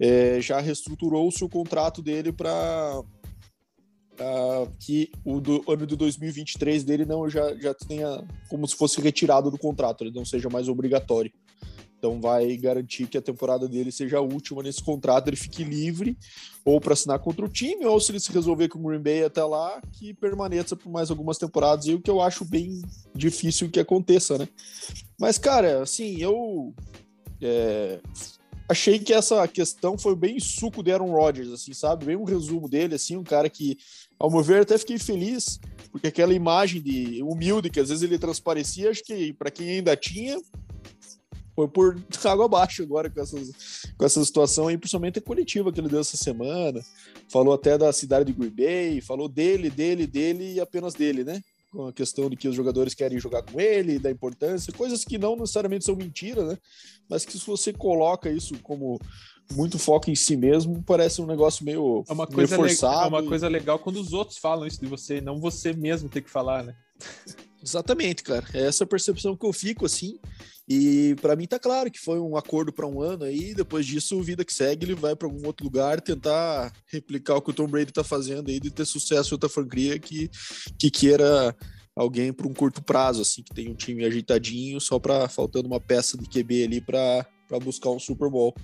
É, 0.00 0.40
já 0.40 0.60
reestruturou 0.60 1.28
o 1.28 1.48
contrato 1.48 2.00
dele 2.00 2.32
para 2.32 3.02
que 4.80 5.10
o 5.24 5.40
do 5.40 5.64
ano 5.68 5.86
de 5.86 5.96
2023 5.96 6.82
dele 6.84 7.04
não 7.04 7.28
já, 7.28 7.54
já 7.56 7.72
tenha 7.74 8.24
como 8.48 8.66
se 8.66 8.76
fosse 8.76 9.00
retirado 9.00 9.50
do 9.50 9.58
contrato, 9.58 10.02
ele 10.02 10.14
não 10.14 10.24
seja 10.24 10.48
mais 10.48 10.68
obrigatório. 10.68 11.32
Então 11.98 12.20
vai 12.20 12.56
garantir 12.56 13.08
que 13.08 13.18
a 13.18 13.22
temporada 13.22 13.68
dele 13.68 13.90
seja 13.90 14.18
a 14.18 14.20
última 14.20 14.62
nesse 14.62 14.82
contrato, 14.82 15.28
ele 15.28 15.36
fique 15.36 15.64
livre 15.64 16.16
ou 16.64 16.80
para 16.80 16.92
assinar 16.92 17.18
contra 17.18 17.44
o 17.44 17.48
time, 17.48 17.84
ou 17.86 17.98
se 17.98 18.12
ele 18.12 18.20
se 18.20 18.30
resolver 18.30 18.68
com 18.68 18.78
o 18.78 18.82
Green 18.82 19.00
Bay 19.00 19.24
até 19.24 19.42
lá, 19.42 19.80
que 19.92 20.14
permaneça 20.14 20.76
por 20.76 20.90
mais 20.90 21.10
algumas 21.10 21.38
temporadas, 21.38 21.86
e 21.86 21.94
o 21.94 22.00
que 22.00 22.10
eu 22.10 22.20
acho 22.20 22.44
bem 22.44 22.82
difícil 23.14 23.70
que 23.70 23.80
aconteça, 23.80 24.36
né? 24.36 24.46
Mas, 25.18 25.38
cara, 25.38 25.82
assim, 25.82 26.20
eu 26.20 26.74
é, 27.40 28.00
achei 28.68 28.98
que 28.98 29.14
essa 29.14 29.48
questão 29.48 29.96
foi 29.96 30.14
bem 30.14 30.38
suco 30.38 30.82
de 30.82 30.92
Aaron 30.92 31.10
Rodgers, 31.10 31.50
assim, 31.50 31.72
sabe? 31.72 32.04
Bem 32.04 32.16
um 32.16 32.24
resumo 32.24 32.68
dele, 32.68 32.96
assim, 32.96 33.16
um 33.16 33.24
cara 33.24 33.48
que, 33.48 33.78
ao 34.18 34.30
meu 34.30 34.42
ver, 34.42 34.60
até 34.60 34.76
fiquei 34.76 34.98
feliz, 34.98 35.58
porque 35.90 36.08
aquela 36.08 36.34
imagem 36.34 36.82
de 36.82 37.22
humilde 37.22 37.70
que 37.70 37.80
às 37.80 37.88
vezes 37.88 38.04
ele 38.04 38.18
transparecia, 38.18 38.90
acho 38.90 39.02
que 39.02 39.32
para 39.32 39.50
quem 39.50 39.70
ainda 39.70 39.96
tinha, 39.96 40.38
foi 41.58 41.66
por 41.66 42.00
água 42.24 42.44
abaixo 42.44 42.84
agora 42.84 43.10
com, 43.10 43.20
essas, 43.20 43.50
com 43.96 44.04
essa 44.04 44.24
situação 44.24 44.68
aí, 44.68 44.78
principalmente 44.78 45.18
a 45.18 45.22
coletiva 45.22 45.72
que 45.72 45.80
ele 45.80 45.88
deu 45.88 45.98
essa 45.98 46.16
semana. 46.16 46.80
Falou 47.28 47.52
até 47.52 47.76
da 47.76 47.92
cidade 47.92 48.26
de 48.26 48.38
Green 48.38 48.50
Bay, 48.50 49.00
falou 49.00 49.28
dele, 49.28 49.68
dele, 49.68 50.06
dele 50.06 50.52
e 50.54 50.60
apenas 50.60 50.94
dele, 50.94 51.24
né? 51.24 51.42
Com 51.72 51.88
a 51.88 51.92
questão 51.92 52.30
de 52.30 52.36
que 52.36 52.46
os 52.46 52.54
jogadores 52.54 52.94
querem 52.94 53.18
jogar 53.18 53.42
com 53.42 53.60
ele, 53.60 53.98
da 53.98 54.08
importância, 54.08 54.72
coisas 54.72 55.04
que 55.04 55.18
não 55.18 55.34
necessariamente 55.34 55.84
são 55.84 55.96
mentira, 55.96 56.44
né? 56.44 56.56
Mas 57.10 57.24
que 57.24 57.36
se 57.36 57.44
você 57.44 57.72
coloca 57.72 58.30
isso 58.30 58.56
como 58.62 59.00
muito 59.52 59.80
foco 59.80 60.12
em 60.12 60.14
si 60.14 60.36
mesmo, 60.36 60.80
parece 60.84 61.20
um 61.20 61.26
negócio 61.26 61.64
meio, 61.64 62.04
é 62.08 62.12
uma 62.12 62.26
coisa 62.28 62.56
meio 62.56 62.68
forçado. 62.68 63.06
É 63.06 63.08
uma 63.08 63.28
coisa 63.28 63.48
legal 63.48 63.80
quando 63.80 63.96
os 63.96 64.12
outros 64.12 64.38
falam 64.38 64.64
isso 64.64 64.80
de 64.80 64.86
você, 64.86 65.20
não 65.20 65.40
você 65.40 65.72
mesmo 65.72 66.08
ter 66.08 66.22
que 66.22 66.30
falar, 66.30 66.62
né? 66.62 66.76
Exatamente, 67.62 68.22
cara. 68.22 68.44
É 68.54 68.66
essa 68.66 68.86
percepção 68.86 69.36
que 69.36 69.44
eu 69.44 69.52
fico 69.52 69.86
assim. 69.86 70.18
E 70.68 71.16
para 71.22 71.34
mim 71.34 71.46
tá 71.46 71.58
claro 71.58 71.90
que 71.90 71.98
foi 71.98 72.20
um 72.20 72.36
acordo 72.36 72.70
para 72.70 72.86
um 72.86 73.00
ano 73.00 73.24
aí, 73.24 73.54
depois 73.54 73.86
disso, 73.86 74.22
vida 74.22 74.44
que 74.44 74.52
segue, 74.52 74.84
ele 74.84 74.94
vai 74.94 75.16
para 75.16 75.26
algum 75.26 75.46
outro 75.46 75.64
lugar 75.64 75.98
tentar 76.00 76.70
replicar 76.86 77.36
o 77.36 77.42
que 77.42 77.50
o 77.50 77.54
Tom 77.54 77.66
Brady 77.66 77.90
tá 77.90 78.04
fazendo 78.04 78.50
aí 78.50 78.60
de 78.60 78.70
ter 78.70 78.84
sucesso 78.84 79.32
em 79.32 79.34
outra 79.34 79.48
franquia 79.48 79.98
que, 79.98 80.30
que 80.78 80.90
queira 80.90 81.56
alguém 81.96 82.34
por 82.34 82.46
um 82.46 82.52
curto 82.52 82.82
prazo, 82.82 83.22
assim, 83.22 83.42
que 83.42 83.54
tem 83.54 83.68
um 83.68 83.74
time 83.74 84.04
ajeitadinho, 84.04 84.78
só 84.78 84.98
para 84.98 85.26
faltando 85.28 85.66
uma 85.66 85.80
peça 85.80 86.18
de 86.18 86.28
QB 86.28 86.64
ali 86.64 86.80
para 86.82 87.26
buscar 87.62 87.90
um 87.90 87.98
Super 87.98 88.28
Bowl. 88.28 88.54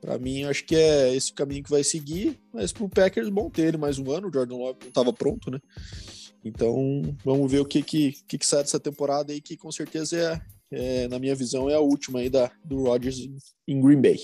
Para 0.00 0.18
mim, 0.18 0.42
acho 0.42 0.64
que 0.64 0.74
é 0.74 1.14
esse 1.14 1.30
o 1.30 1.34
caminho 1.34 1.62
que 1.62 1.70
vai 1.70 1.82
seguir, 1.82 2.38
mas 2.52 2.72
pro 2.72 2.88
Packers, 2.88 3.30
bom 3.30 3.48
ter 3.48 3.68
ele 3.68 3.78
mais 3.78 3.98
um 3.98 4.10
ano, 4.10 4.28
o 4.28 4.32
Jordan 4.32 4.56
Love 4.56 4.78
não 4.82 4.88
estava 4.88 5.12
pronto, 5.12 5.50
né? 5.50 5.58
Então, 6.44 7.02
vamos 7.24 7.50
ver 7.50 7.60
o 7.60 7.64
que 7.64 7.82
que, 7.82 8.12
que, 8.28 8.38
que 8.38 8.46
sai 8.46 8.62
dessa 8.62 8.78
temporada 8.78 9.32
aí, 9.32 9.40
que 9.40 9.56
com 9.56 9.72
certeza 9.72 10.16
é, 10.16 10.40
é, 10.70 11.08
na 11.08 11.18
minha 11.18 11.34
visão, 11.34 11.70
é 11.70 11.74
a 11.74 11.80
última 11.80 12.18
aí 12.18 12.28
da, 12.28 12.50
do 12.62 12.84
Rodgers 12.84 13.18
em 13.66 13.80
Green 13.80 14.00
Bay. 14.00 14.18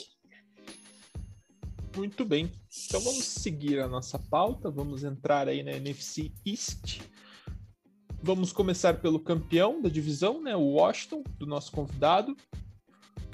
Muito 1.97 2.25
bem. 2.25 2.51
Então 2.87 3.01
vamos 3.01 3.25
seguir 3.25 3.81
a 3.81 3.89
nossa 3.89 4.19
pauta, 4.19 4.71
vamos 4.71 5.03
entrar 5.03 5.49
aí 5.49 5.63
na 5.63 5.73
NFC 5.73 6.31
East. 6.47 7.01
Vamos 8.23 8.53
começar 8.53 9.01
pelo 9.01 9.19
campeão 9.19 9.81
da 9.81 9.89
divisão, 9.89 10.43
né, 10.43 10.55
o 10.55 10.75
Washington, 10.75 11.25
do 11.39 11.47
nosso 11.47 11.73
convidado. 11.73 12.37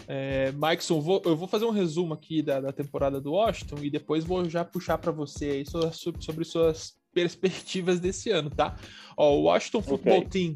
É, 0.09 0.53
Mikeson, 0.53 1.01
vou, 1.01 1.21
eu 1.25 1.37
vou 1.37 1.49
fazer 1.49 1.65
um 1.65 1.71
resumo 1.71 2.15
aqui 2.15 2.41
da, 2.41 2.61
da 2.61 2.73
temporada 2.73 3.21
do 3.21 3.33
Washington 3.33 3.83
e 3.83 3.91
depois 3.91 4.25
vou 4.25 4.49
já 4.49 4.65
puxar 4.65 4.99
para 4.99 5.11
você 5.11 5.47
aí 5.47 5.67
sobre, 5.67 6.23
sobre, 6.23 6.45
suas 6.45 6.97
perspectivas 7.17 7.99
desse 7.99 8.29
ano, 8.29 8.51
tá? 8.51 8.77
Ó, 9.17 9.35
o 9.35 9.43
Washington 9.45 9.79
okay. 9.79 9.91
Football 9.91 10.25
Team 10.29 10.55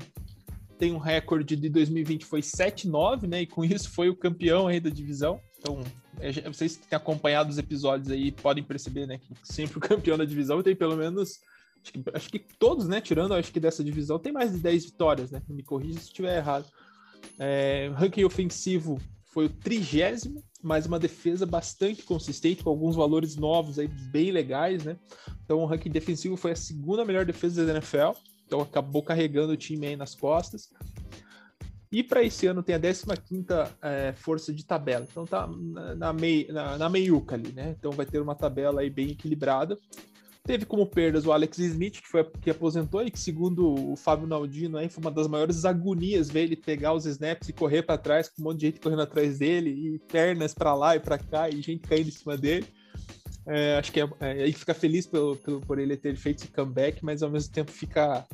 tem 0.79 0.93
um 0.93 0.99
recorde 0.99 1.57
de 1.57 1.71
2020 1.71 2.27
foi 2.27 2.41
7-9, 2.41 3.27
né? 3.27 3.43
E 3.43 3.47
com 3.47 3.65
isso 3.65 3.91
foi 3.91 4.11
o 4.11 4.17
campeão 4.17 4.67
aí 4.67 4.79
da 4.79 4.91
divisão. 4.91 5.41
Então, 5.59 5.83
é, 6.19 6.33
vocês 6.51 6.77
que 6.77 6.87
têm 6.87 6.97
acompanhado 6.99 7.49
os 7.49 7.57
episódios 7.57 8.11
aí 8.11 8.31
podem 8.31 8.63
perceber, 8.63 9.07
né? 9.07 9.19
Que 9.19 9.35
sempre 9.43 9.79
o 9.79 9.81
campeão 9.81 10.19
da 10.19 10.25
divisão 10.27 10.63
tem 10.63 10.77
pelo 10.77 10.97
menos. 10.97 11.41
Acho 11.83 11.93
que, 11.93 12.03
acho 12.13 12.31
que 12.31 12.39
todos, 12.59 12.87
né? 12.87 13.01
Tirando, 13.01 13.33
acho 13.33 13.51
que 13.51 13.61
dessa 13.61 13.83
divisão, 13.83 14.19
tem 14.19 14.33
mais 14.33 14.53
de 14.53 14.59
10 14.59 14.85
vitórias, 14.85 15.31
né? 15.31 15.41
Me 15.49 15.63
corrija 15.63 15.99
se 15.99 16.07
estiver 16.07 16.37
errado. 16.37 16.67
É, 17.39 17.91
ranking 17.95 18.25
ofensivo 18.25 19.01
foi 19.33 19.47
o 19.47 19.51
trigésimo, 19.51 20.45
mas 20.63 20.87
uma 20.87 20.99
defesa 20.99 21.47
bastante 21.47 22.03
consistente, 22.03 22.63
com 22.63 22.71
alguns 22.71 22.97
valores 22.97 23.37
novos 23.37 23.79
aí 23.79 23.89
bem 23.89 24.31
legais, 24.31 24.85
né? 24.85 24.97
Então 25.45 25.59
o 25.59 25.67
ranking 25.67 25.91
defensivo 25.91 26.37
foi 26.37 26.53
a 26.53 26.57
segunda 26.57 27.05
melhor 27.05 27.25
defesa 27.25 27.65
da 27.65 27.73
NFL. 27.73 28.13
Então 28.47 28.61
acabou 28.61 29.03
carregando 29.03 29.53
o 29.53 29.57
time 29.57 29.87
aí 29.87 29.97
nas 29.97 30.15
costas. 30.15 30.71
E 31.93 32.05
para 32.05 32.23
esse 32.23 32.47
ano 32.47 32.63
tem 32.63 32.75
a 32.75 32.79
15 32.79 33.47
é, 33.83 34.13
força 34.13 34.53
de 34.53 34.65
tabela. 34.65 35.07
Então 35.11 35.27
tá 35.27 35.49
na, 35.97 36.13
mei, 36.13 36.47
na, 36.49 36.79
na 36.79 36.89
meiuca 36.89 37.35
ali, 37.35 37.53
né? 37.53 37.75
Então 37.77 37.91
vai 37.91 38.07
ter 38.07 38.21
uma 38.21 38.35
tabela 38.35 38.81
aí 38.81 38.91
bem 38.91 39.11
equilibrada. 39.11 39.77
Teve 40.51 40.67
como 40.67 40.85
perdas 40.85 41.27
o 41.27 41.31
Alex 41.31 41.61
Smith, 41.61 42.01
que 42.01 42.09
foi 42.09 42.29
que 42.43 42.51
aposentou 42.51 43.07
e 43.07 43.09
que, 43.13 43.21
segundo 43.21 43.93
o 43.93 43.95
Fábio 43.95 44.27
Naldino, 44.27 44.79
aí, 44.79 44.89
foi 44.89 45.01
uma 45.01 45.11
das 45.13 45.29
maiores 45.29 45.65
agonias 45.65 46.29
ver 46.29 46.41
ele 46.41 46.57
pegar 46.57 46.93
os 46.93 47.07
snaps 47.07 47.49
e 47.49 47.53
correr 47.53 47.83
para 47.83 47.97
trás, 47.97 48.29
com 48.29 48.43
um 48.43 48.47
monte 48.47 48.59
de 48.59 48.67
gente 48.67 48.81
correndo 48.81 49.03
atrás 49.03 49.39
dele, 49.39 49.71
e 49.71 49.99
pernas 50.11 50.53
para 50.53 50.75
lá 50.75 50.97
e 50.97 50.99
para 50.99 51.19
cá, 51.19 51.49
e 51.49 51.63
gente 51.63 51.87
caindo 51.87 52.09
em 52.09 52.11
cima 52.11 52.37
dele. 52.37 52.67
É, 53.47 53.79
acho 53.79 53.93
que 53.93 54.01
é, 54.01 54.09
é, 54.19 54.51
fica 54.51 54.75
feliz 54.75 55.07
pelo, 55.07 55.37
pelo, 55.37 55.61
por 55.61 55.79
ele 55.79 55.97
ter 55.97 56.17
feito 56.17 56.39
esse 56.39 56.49
comeback, 56.49 57.05
mas 57.05 57.23
ao 57.23 57.31
mesmo 57.31 57.53
tempo 57.53 57.71
fica 57.71 58.27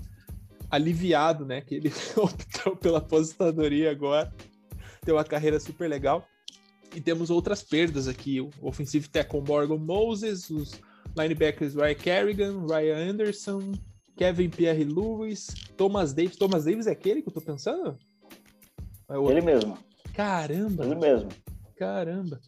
aliviado, 0.71 1.45
né? 1.45 1.61
Que 1.61 1.75
ele 1.75 1.93
optou 2.17 2.75
pela 2.77 2.97
aposentadoria 2.97 3.91
agora. 3.91 4.33
Tem 5.05 5.13
uma 5.13 5.23
carreira 5.23 5.61
super 5.61 5.87
legal. 5.87 6.27
E 6.95 7.01
temos 7.01 7.29
outras 7.29 7.63
perdas 7.63 8.09
aqui: 8.09 8.41
o 8.41 8.51
offensive 8.63 9.07
tackle 9.07 9.43
Morgan 9.47 9.77
Moses, 9.77 10.49
os 10.49 10.81
linebackers 11.17 11.75
Ryan 11.75 11.95
Kerrigan, 11.95 12.67
Ryan 12.67 13.11
Anderson, 13.11 13.73
Kevin 14.17 14.51
Pierre 14.51 14.85
Lewis, 14.85 15.49
Thomas 15.77 16.13
Davis. 16.13 16.37
Thomas 16.37 16.65
Davis 16.65 16.87
é 16.87 16.93
aquele 16.93 17.23
que 17.23 17.29
eu 17.29 17.33
tô 17.33 17.41
pensando? 17.41 17.99
É 19.09 19.17
Ele 19.17 19.41
mesmo. 19.41 19.79
Caramba! 20.15 20.85
Ele 20.85 20.95
mesmo. 20.95 21.29
Caramba 21.77 22.41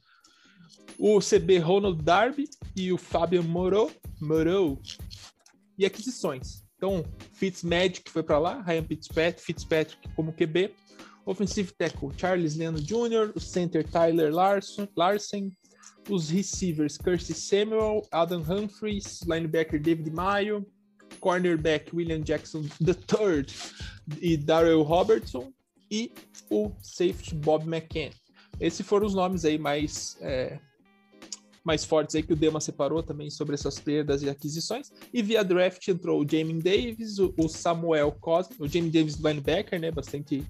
o 0.98 1.20
CB 1.20 1.58
Ronald 1.58 2.02
Darby 2.02 2.50
e 2.74 2.92
o 2.92 2.98
Fabian 2.98 3.42
Moreau, 3.42 3.90
Moreau. 4.20 4.80
E 5.78 5.86
aquisições. 5.86 6.64
Então, 6.76 7.04
Fitzmagic 7.34 8.10
foi 8.10 8.22
para 8.22 8.38
lá, 8.38 8.60
Ryan 8.62 8.84
Fitzpatrick, 8.84 9.40
Fitzpatrick 9.40 10.08
como 10.14 10.32
QB, 10.32 10.74
Offensive 11.24 11.72
Tackle 11.72 12.10
Charles 12.16 12.56
Leno 12.56 12.80
Jr., 12.80 13.32
o 13.34 13.40
center 13.40 13.86
Tyler 13.88 14.34
Larson, 14.34 14.88
Larsen, 14.96 15.52
os 16.08 16.30
receivers 16.30 16.96
Kirsty 16.96 17.34
Samuel, 17.34 18.02
Adam 18.10 18.42
Humphries, 18.42 19.22
linebacker 19.22 19.80
David 19.80 20.10
Mayo, 20.10 20.66
cornerback 21.20 21.94
William 21.94 22.20
Jackson 22.20 22.62
III 22.80 23.46
e 24.20 24.36
Darrell 24.36 24.82
Robertson 24.82 25.52
e 25.90 26.12
o 26.50 26.70
safety 26.80 27.34
Bob 27.34 27.64
McCann. 27.66 28.10
Esses 28.60 28.86
foram 28.86 29.06
os 29.06 29.14
nomes 29.14 29.44
aí 29.44 29.58
mais 29.58 30.16
é, 30.20 30.58
mais 31.64 31.84
fortes 31.84 32.14
aí 32.14 32.22
que 32.22 32.32
o 32.32 32.36
Dema 32.36 32.60
separou 32.60 33.02
também 33.02 33.28
sobre 33.28 33.54
essas 33.54 33.78
perdas 33.78 34.22
e 34.22 34.30
aquisições. 34.30 34.90
E 35.12 35.22
via 35.22 35.44
draft 35.44 35.86
entrou 35.86 36.22
o 36.22 36.26
Jamie 36.26 36.62
Davis, 36.62 37.18
o, 37.18 37.48
Samuel 37.48 38.10
Cosme, 38.12 38.56
o 38.58 38.66
Jamie 38.66 38.90
Davis 38.90 39.16
linebacker, 39.16 39.78
né, 39.78 39.90
bastante 39.90 40.42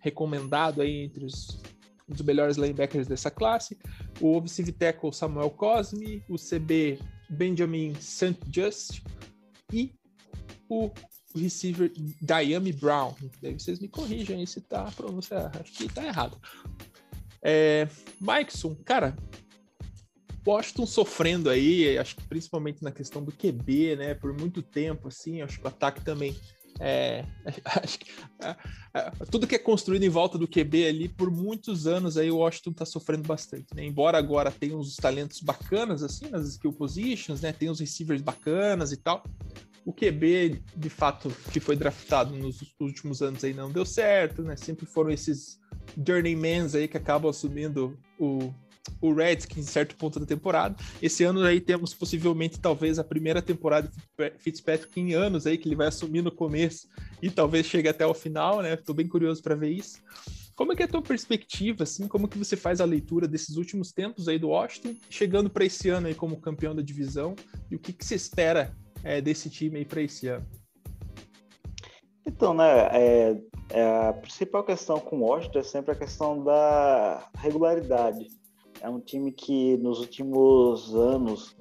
recomendado 0.00 0.80
aí 0.80 1.02
entre 1.04 1.26
os, 1.26 1.60
os 2.20 2.26
melhores 2.26 2.56
linebackers 2.56 3.06
dessa 3.06 3.30
classe, 3.30 3.78
o 4.20 4.36
offensive 4.36 4.72
tackle 4.72 5.12
Samuel 5.12 5.50
Cosme, 5.50 6.22
o 6.28 6.36
CB 6.36 6.98
Benjamin 7.30 7.94
St. 7.94 8.38
Just 8.50 9.02
e 9.72 9.92
o 10.68 10.90
o 11.34 11.38
receiver 11.38 11.90
Diami 12.20 12.72
Brown. 12.72 13.14
Daí 13.40 13.54
vocês 13.54 13.80
me 13.80 13.88
corrijam 13.88 14.38
aí 14.38 14.46
se 14.46 14.60
tá 14.60 14.86
a 14.88 14.90
pronúncia, 14.90 15.50
acho 15.58 15.72
que 15.72 15.88
tá 15.88 16.04
errado. 16.04 16.38
É, 17.42 17.88
Mikeson, 18.20 18.74
cara, 18.84 19.16
Washington 20.46 20.86
sofrendo 20.86 21.50
aí, 21.50 21.98
acho 21.98 22.16
que 22.16 22.22
principalmente 22.28 22.82
na 22.82 22.92
questão 22.92 23.22
do 23.22 23.32
QB, 23.32 23.96
né? 23.96 24.14
Por 24.14 24.32
muito 24.32 24.62
tempo, 24.62 25.08
assim, 25.08 25.40
acho 25.42 25.58
que 25.58 25.64
o 25.64 25.68
ataque 25.68 26.04
também. 26.04 26.36
É, 26.84 27.24
é, 28.42 28.56
é, 28.92 29.10
tudo 29.30 29.46
que 29.46 29.54
é 29.54 29.58
construído 29.58 30.02
em 30.02 30.08
volta 30.08 30.36
do 30.36 30.48
QB 30.48 30.88
ali, 30.88 31.08
por 31.08 31.30
muitos 31.30 31.86
anos 31.86 32.16
aí 32.16 32.28
o 32.28 32.38
Washington 32.38 32.72
tá 32.72 32.84
sofrendo 32.84 33.22
bastante, 33.22 33.66
né? 33.72 33.84
Embora 33.84 34.18
agora 34.18 34.50
tenha 34.50 34.76
uns 34.76 34.96
talentos 34.96 35.40
bacanas, 35.40 36.02
assim, 36.02 36.28
nas 36.28 36.44
skill 36.48 36.72
positions, 36.72 37.40
né? 37.40 37.52
Tem 37.52 37.70
uns 37.70 37.78
receivers 37.78 38.20
bacanas 38.20 38.90
e 38.90 38.96
tal. 38.96 39.22
O 39.86 39.92
QB, 39.92 40.60
de 40.76 40.90
fato, 40.90 41.30
que 41.52 41.60
foi 41.60 41.76
draftado 41.76 42.34
nos 42.34 42.58
últimos 42.80 43.22
anos 43.22 43.44
aí 43.44 43.54
não 43.54 43.70
deu 43.70 43.86
certo, 43.86 44.42
né? 44.42 44.56
Sempre 44.56 44.84
foram 44.84 45.10
esses 45.10 45.60
journeymans 45.96 46.74
aí 46.74 46.88
que 46.88 46.96
acabam 46.96 47.30
assumindo 47.30 47.96
o, 48.18 48.52
o 49.00 49.12
Redskins 49.12 49.66
em 49.66 49.70
certo 49.70 49.96
ponto 49.96 50.18
da 50.18 50.26
temporada. 50.26 50.76
Esse 51.00 51.24
ano 51.24 51.42
aí 51.42 51.60
temos 51.60 51.94
possivelmente 51.94 52.60
talvez 52.60 52.98
a 52.98 53.04
primeira 53.04 53.42
temporada 53.42 53.88
de 53.88 54.38
Fitzpatrick 54.38 55.00
em 55.00 55.14
anos 55.14 55.46
aí 55.46 55.58
que 55.58 55.68
ele 55.68 55.76
vai 55.76 55.88
assumir 55.88 56.22
no 56.22 56.32
começo 56.32 56.88
e 57.20 57.30
talvez 57.30 57.66
chegue 57.66 57.88
até 57.88 58.06
o 58.06 58.14
final, 58.14 58.62
né? 58.62 58.74
Estou 58.74 58.94
bem 58.94 59.08
curioso 59.08 59.42
para 59.42 59.54
ver 59.54 59.70
isso. 59.70 60.00
Como 60.54 60.72
é 60.72 60.76
que 60.76 60.82
é 60.82 60.84
a 60.84 60.88
tua 60.88 61.02
perspectiva, 61.02 61.84
assim, 61.84 62.06
como 62.06 62.28
que 62.28 62.38
você 62.38 62.56
faz 62.56 62.80
a 62.80 62.84
leitura 62.84 63.26
desses 63.26 63.56
últimos 63.56 63.90
tempos 63.90 64.28
aí 64.28 64.38
do 64.38 64.50
Washington, 64.50 64.94
chegando 65.08 65.48
para 65.48 65.64
esse 65.64 65.88
ano 65.88 66.06
aí 66.06 66.14
como 66.14 66.40
campeão 66.40 66.74
da 66.74 66.82
divisão 66.82 67.34
e 67.70 67.76
o 67.76 67.78
que 67.78 67.92
que 67.92 68.04
você 68.04 68.14
espera 68.14 68.76
é, 69.02 69.20
desse 69.20 69.48
time 69.48 69.78
aí 69.78 69.84
para 69.84 70.02
esse 70.02 70.28
ano? 70.28 70.46
Então, 72.26 72.54
né, 72.54 72.88
é, 72.92 73.36
é, 73.70 74.08
a 74.08 74.12
principal 74.12 74.62
questão 74.62 75.00
com 75.00 75.16
o 75.16 75.22
Washington 75.22 75.58
é 75.58 75.62
sempre 75.62 75.92
a 75.92 75.96
questão 75.96 76.44
da 76.44 77.28
regularidade. 77.36 78.26
É 78.82 78.88
um 78.88 78.98
time 78.98 79.30
que 79.30 79.76
nos 79.76 80.00
últimos 80.00 80.92
anos, 80.94 81.56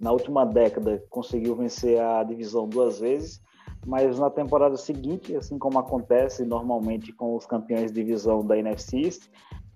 na 0.00 0.12
última 0.12 0.46
década, 0.46 1.04
conseguiu 1.10 1.56
vencer 1.56 2.00
a 2.00 2.22
divisão 2.22 2.68
duas 2.68 3.00
vezes, 3.00 3.42
mas 3.84 4.18
na 4.20 4.30
temporada 4.30 4.76
seguinte, 4.76 5.34
assim 5.34 5.58
como 5.58 5.78
acontece 5.78 6.44
normalmente 6.44 7.12
com 7.12 7.34
os 7.34 7.44
campeões 7.44 7.90
de 7.90 8.00
divisão 8.00 8.46
da 8.46 8.56
NFC 8.56 9.10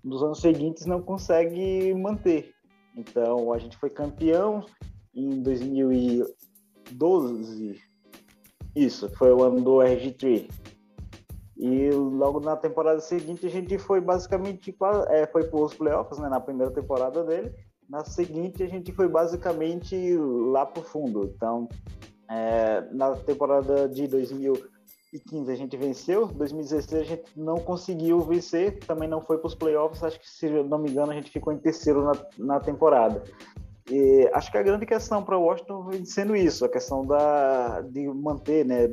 nos 0.05 0.23
anos 0.23 0.41
seguintes 0.41 0.87
não 0.87 1.03
consegue 1.03 1.93
manter. 1.93 2.55
Então, 2.97 3.53
a 3.53 3.59
gente 3.59 3.77
foi 3.77 3.91
campeão 3.91 4.65
em 5.13 5.43
2000 5.43 6.25
12. 6.93 7.81
Isso, 8.75 9.09
foi 9.11 9.33
o 9.33 9.43
ano 9.43 9.61
do 9.61 9.79
RG3. 9.79 10.49
E 11.61 11.91
logo 11.91 12.41
na 12.41 12.57
temporada 12.57 13.01
seguinte 13.01 13.45
a 13.47 13.51
gente 13.51 13.77
foi 13.77 14.01
basicamente 14.01 14.75
é, 15.09 15.27
foi 15.27 15.45
para 15.45 15.61
os 15.61 15.75
playoffs, 15.75 16.19
né, 16.19 16.27
na 16.27 16.41
primeira 16.41 16.73
temporada 16.73 17.23
dele. 17.23 17.55
Na 17.87 18.03
seguinte 18.03 18.63
a 18.63 18.67
gente 18.67 18.91
foi 18.93 19.07
basicamente 19.09 20.17
lá 20.17 20.65
para 20.65 20.81
o 20.81 20.85
fundo. 20.85 21.31
Então, 21.37 21.69
é, 22.31 22.89
na 22.93 23.15
temporada 23.15 23.87
de 23.87 24.07
2015 24.07 25.53
a 25.53 25.55
gente 25.55 25.77
venceu, 25.77 26.29
2016 26.29 27.03
a 27.03 27.05
gente 27.05 27.25
não 27.37 27.57
conseguiu 27.57 28.21
vencer, 28.21 28.79
também 28.79 29.07
não 29.07 29.21
foi 29.21 29.37
para 29.37 29.49
os 29.49 29.55
playoffs. 29.55 30.03
Acho 30.03 30.19
que 30.19 30.31
se 30.31 30.49
não 30.49 30.79
me 30.79 30.91
engano 30.91 31.13
a 31.13 31.15
gente 31.15 31.31
ficou 31.31 31.53
em 31.53 31.59
terceiro 31.59 32.03
na, 32.05 32.13
na 32.39 32.61
temporada. 32.61 33.23
E 33.91 34.31
acho 34.33 34.53
que 34.53 34.59
a 34.59 34.63
grande 34.63 34.87
questão 34.87 35.21
para 35.21 35.37
o 35.37 35.43
Washington 35.43 35.83
vem 35.83 36.05
sendo 36.05 36.37
isso, 36.37 36.65
a 36.65 36.69
questão 36.69 37.05
da, 37.05 37.81
de 37.81 38.07
manter, 38.07 38.65
né, 38.65 38.89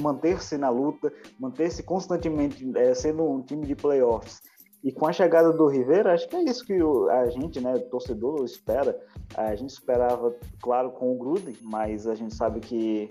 manter-se 0.00 0.56
na 0.56 0.70
luta, 0.70 1.12
manter-se 1.38 1.82
constantemente 1.82 2.66
é, 2.78 2.94
sendo 2.94 3.24
um 3.24 3.42
time 3.42 3.66
de 3.66 3.74
playoffs. 3.74 4.40
E 4.82 4.90
com 4.90 5.06
a 5.06 5.12
chegada 5.12 5.52
do 5.52 5.66
Rivera, 5.66 6.14
acho 6.14 6.28
que 6.28 6.36
é 6.36 6.44
isso 6.44 6.64
que 6.64 6.78
a 7.10 7.26
gente, 7.28 7.60
né, 7.60 7.78
torcedor, 7.90 8.44
espera. 8.44 8.98
A 9.36 9.54
gente 9.54 9.70
esperava, 9.70 10.34
claro, 10.62 10.92
com 10.92 11.12
o 11.12 11.18
Gruden, 11.18 11.56
mas 11.60 12.06
a 12.06 12.14
gente 12.14 12.34
sabe 12.34 12.60
que 12.60 13.10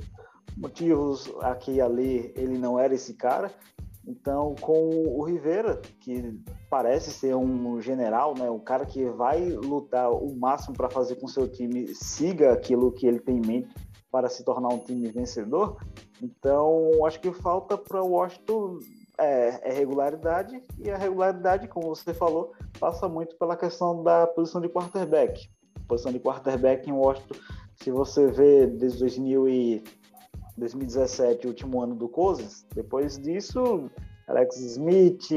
motivos 0.57 1.31
aqui 1.41 1.73
e 1.73 1.81
ali 1.81 2.33
ele 2.35 2.57
não 2.57 2.79
era 2.79 2.95
esse 2.95 3.13
cara. 3.13 3.51
Então, 4.07 4.55
com 4.61 4.89
o 4.89 5.23
Rivera, 5.23 5.81
que 5.99 6.39
parece 6.75 7.09
ser 7.09 7.33
um 7.33 7.81
general, 7.81 8.37
né, 8.37 8.49
um 8.49 8.59
cara 8.59 8.85
que 8.85 9.05
vai 9.05 9.47
lutar 9.49 10.11
o 10.11 10.35
máximo 10.35 10.75
para 10.75 10.89
fazer 10.89 11.15
com 11.15 11.25
seu 11.25 11.47
time 11.47 11.87
siga 11.95 12.51
aquilo 12.51 12.91
que 12.91 13.07
ele 13.07 13.21
tem 13.21 13.37
em 13.37 13.47
mente 13.47 13.73
para 14.11 14.27
se 14.27 14.43
tornar 14.43 14.67
um 14.73 14.79
time 14.79 15.09
vencedor. 15.09 15.77
Então, 16.21 17.05
acho 17.05 17.21
que 17.21 17.31
falta 17.31 17.77
para 17.77 18.03
o 18.03 18.09
Washington 18.09 18.79
é, 19.17 19.69
é, 19.69 19.73
regularidade, 19.73 20.61
e 20.77 20.91
a 20.91 20.97
regularidade, 20.97 21.69
como 21.69 21.95
você 21.95 22.13
falou, 22.13 22.51
passa 22.77 23.07
muito 23.07 23.37
pela 23.37 23.55
questão 23.55 24.03
da 24.03 24.27
posição 24.27 24.59
de 24.59 24.67
quarterback. 24.67 25.49
Posição 25.87 26.11
de 26.11 26.19
quarterback 26.19 26.89
em 26.89 26.93
Washington, 26.93 27.35
se 27.77 27.89
você 27.89 28.27
vê 28.27 28.67
desde 28.67 28.99
2000 28.99 29.47
e 29.47 29.83
2017, 30.57 31.47
último 31.47 31.81
ano 31.81 31.95
do 31.95 32.09
Cousins. 32.09 32.65
Depois 32.75 33.17
disso, 33.17 33.89
Alex 34.27 34.57
Smith, 34.57 35.29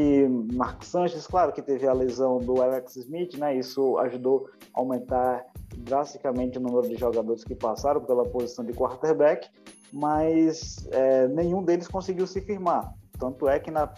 Mark 0.55 0.83
Sanchez, 0.83 1.27
claro 1.27 1.53
que 1.53 1.61
teve 1.61 1.87
a 1.87 1.92
lesão 1.92 2.38
do 2.38 2.62
Alex 2.62 2.96
Smith, 2.96 3.37
né? 3.37 3.57
Isso 3.57 3.98
ajudou 3.98 4.48
a 4.72 4.81
aumentar 4.81 5.44
drasticamente 5.77 6.59
o 6.59 6.61
número 6.61 6.88
de 6.88 6.96
jogadores 6.96 7.44
que 7.44 7.55
passaram 7.55 8.01
pela 8.01 8.24
posição 8.24 8.64
de 8.64 8.72
quarterback, 8.72 9.48
mas 9.92 10.88
é, 10.90 11.29
nenhum 11.29 11.62
deles 11.62 11.87
conseguiu 11.87 12.27
se 12.27 12.40
firmar. 12.40 12.94
Tanto 13.18 13.48
é 13.48 13.59
que 13.59 13.70
na, 13.70 13.92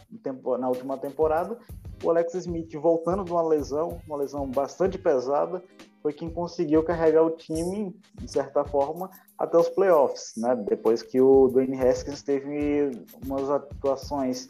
na 0.58 0.68
última 0.68 0.96
temporada, 0.96 1.56
o 2.02 2.10
Alex 2.10 2.34
Smith 2.34 2.74
voltando 2.74 3.24
de 3.24 3.30
uma 3.30 3.46
lesão, 3.46 4.00
uma 4.08 4.16
lesão 4.16 4.48
bastante 4.48 4.98
pesada, 4.98 5.62
foi 6.02 6.12
quem 6.12 6.30
conseguiu 6.30 6.82
carregar 6.82 7.22
o 7.22 7.30
time, 7.30 7.94
de 8.14 8.30
certa 8.30 8.64
forma, 8.64 9.10
até 9.38 9.58
os 9.58 9.68
playoffs, 9.68 10.32
né? 10.36 10.56
Depois 10.56 11.02
que 11.02 11.20
o 11.20 11.48
Dwayne 11.48 11.78
Haskins 11.78 12.22
teve 12.22 12.90
umas 13.24 13.50
atuações 13.50 14.48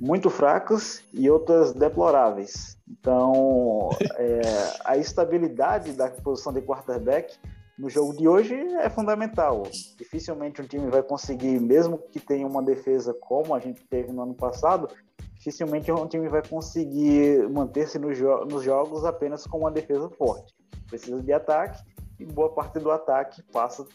muito 0.00 0.30
fracas 0.30 1.04
e 1.12 1.28
outras 1.28 1.74
deploráveis. 1.74 2.78
Então, 2.88 3.90
é, 4.16 4.40
a 4.82 4.96
estabilidade 4.96 5.92
da 5.92 6.08
posição 6.08 6.52
de 6.52 6.62
quarterback 6.62 7.36
no 7.78 7.90
jogo 7.90 8.16
de 8.16 8.26
hoje 8.26 8.54
é 8.54 8.88
fundamental. 8.88 9.64
Dificilmente 9.98 10.62
um 10.62 10.66
time 10.66 10.90
vai 10.90 11.02
conseguir, 11.02 11.60
mesmo 11.60 11.98
que 11.98 12.18
tenha 12.18 12.46
uma 12.46 12.62
defesa 12.62 13.14
como 13.14 13.54
a 13.54 13.60
gente 13.60 13.84
teve 13.88 14.10
no 14.10 14.22
ano 14.22 14.34
passado, 14.34 14.88
dificilmente 15.34 15.92
um 15.92 16.06
time 16.06 16.28
vai 16.28 16.42
conseguir 16.46 17.46
manter-se 17.50 17.98
no 17.98 18.14
jo 18.14 18.44
nos 18.46 18.62
jogos 18.62 19.04
apenas 19.04 19.46
com 19.46 19.58
uma 19.58 19.70
defesa 19.70 20.08
forte. 20.10 20.54
Precisa 20.88 21.22
de 21.22 21.32
ataque 21.32 21.78
e 22.18 22.24
boa 22.24 22.50
parte 22.50 22.78
do 22.78 22.90
ataque 22.90 23.42
passa 23.52 23.86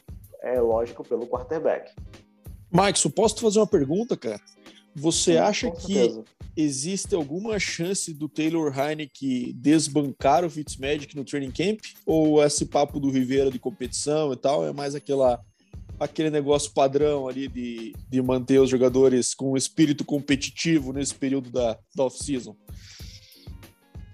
é 0.41 0.61
lógico, 0.61 1.03
pelo 1.03 1.25
quarterback. 1.25 1.91
Mike, 2.71 3.09
posso 3.09 3.35
te 3.35 3.41
fazer 3.41 3.59
uma 3.59 3.67
pergunta, 3.67 4.15
cara? 4.15 4.39
Você 4.95 5.33
Sim, 5.33 5.37
acha 5.37 5.71
que 5.71 6.23
existe 6.55 7.13
alguma 7.13 7.59
chance 7.59 8.13
do 8.13 8.29
Taylor 8.29 8.73
Heineke 8.77 9.51
desbancar 9.53 10.45
o 10.45 10.49
Fitzmagic 10.49 11.15
no 11.15 11.25
training 11.25 11.51
camp? 11.51 11.81
Ou 12.05 12.41
esse 12.41 12.65
papo 12.65 12.99
do 12.99 13.11
Rivera 13.11 13.51
de 13.51 13.59
competição 13.59 14.31
e 14.31 14.37
tal 14.37 14.65
é 14.65 14.71
mais 14.71 14.95
aquela 14.95 15.43
aquele 15.99 16.29
negócio 16.29 16.73
padrão 16.73 17.27
ali 17.27 17.47
de, 17.47 17.93
de 18.09 18.21
manter 18.21 18.59
os 18.59 18.69
jogadores 18.69 19.33
com 19.33 19.51
um 19.51 19.57
espírito 19.57 20.03
competitivo 20.03 20.91
nesse 20.91 21.15
período 21.15 21.49
da, 21.49 21.77
da 21.95 22.03
off-season? 22.03 22.55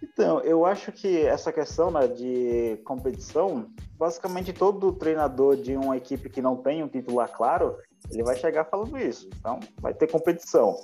Então, 0.04 0.42
eu 0.42 0.66
acho 0.66 0.92
que 0.92 1.20
essa 1.22 1.52
questão 1.52 1.90
né, 1.90 2.08
de 2.08 2.78
competição, 2.84 3.68
basicamente 3.98 4.54
todo 4.54 4.94
treinador 4.94 5.56
de 5.56 5.76
uma 5.76 5.98
equipe 5.98 6.30
que 6.30 6.42
não 6.42 6.56
tem 6.56 6.84
um 6.84 6.88
titular 6.88 7.32
claro, 7.32 7.78
ele 8.10 8.24
vai 8.24 8.36
chegar 8.36 8.66
falando 8.66 8.98
isso. 8.98 9.30
Então, 9.38 9.60
vai 9.80 9.94
ter 9.94 10.10
competição. 10.10 10.76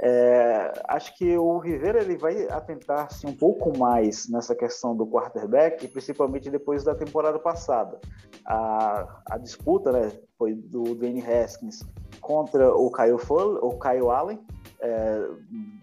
É, 0.00 0.72
acho 0.88 1.16
que 1.16 1.36
o 1.36 1.58
Rivera 1.58 2.02
ele 2.02 2.16
vai 2.16 2.48
atentar-se 2.48 3.26
um 3.26 3.34
pouco 3.34 3.76
mais 3.76 4.28
nessa 4.28 4.54
questão 4.54 4.96
do 4.96 5.06
quarterback, 5.06 5.86
principalmente 5.88 6.50
depois 6.50 6.82
da 6.82 6.94
temporada 6.94 7.38
passada. 7.38 8.00
A, 8.44 9.22
a 9.30 9.38
disputa 9.38 9.92
né, 9.92 10.12
foi 10.36 10.54
do 10.54 10.94
Danny 10.94 11.24
Haskins 11.24 11.82
contra 12.20 12.74
o 12.74 12.90
Kyle, 12.90 13.18
Full, 13.18 13.58
o 13.62 13.78
Kyle 13.78 14.08
Allen, 14.08 14.40
é, 14.80 15.28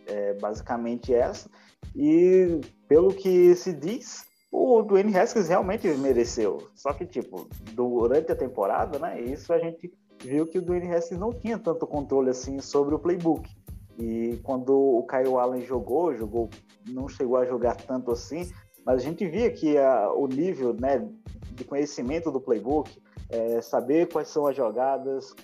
é 0.07 0.33
basicamente 0.33 1.13
essa. 1.13 1.49
E 1.95 2.59
pelo 2.87 3.13
que 3.13 3.55
se 3.55 3.73
diz, 3.73 4.25
o 4.51 4.81
Dwayne 4.81 5.17
Haskins 5.17 5.47
realmente 5.47 5.87
mereceu. 5.87 6.69
Só 6.75 6.91
que, 6.93 7.05
tipo, 7.05 7.47
durante 7.73 8.31
a 8.31 8.35
temporada, 8.35 8.97
né, 8.99 9.21
isso 9.21 9.53
a 9.53 9.59
gente 9.59 9.93
viu 10.21 10.45
que 10.45 10.58
o 10.58 10.62
Dwayne 10.62 10.93
Haskins 10.93 11.19
não 11.19 11.34
tinha 11.34 11.58
tanto 11.58 11.88
controle 11.88 12.29
assim 12.29 12.60
sobre 12.60 12.95
o 12.95 12.99
playbook. 12.99 13.49
E 13.97 14.39
quando 14.43 14.73
o 14.73 15.05
Kyle 15.05 15.36
Allen 15.36 15.65
jogou, 15.65 16.15
jogou, 16.15 16.49
não 16.88 17.10
chegou 17.10 17.38
a 17.38 17.45
jogar 17.45 17.75
tanto 17.75 18.12
assim, 18.12 18.49
mas 18.86 19.01
a 19.01 19.03
gente 19.03 19.27
via 19.27 19.51
que 19.51 19.77
a, 19.77 20.12
o 20.13 20.25
nível 20.27 20.73
né, 20.73 21.05
de 21.51 21.63
conhecimento 21.63 22.32
do 22.32 22.39
playbook, 22.39 23.01
é, 23.29 23.62
saber 23.62 24.08
quais 24.08 24.29
são 24.29 24.47
as 24.47 24.55
jogadas, 24.55 25.36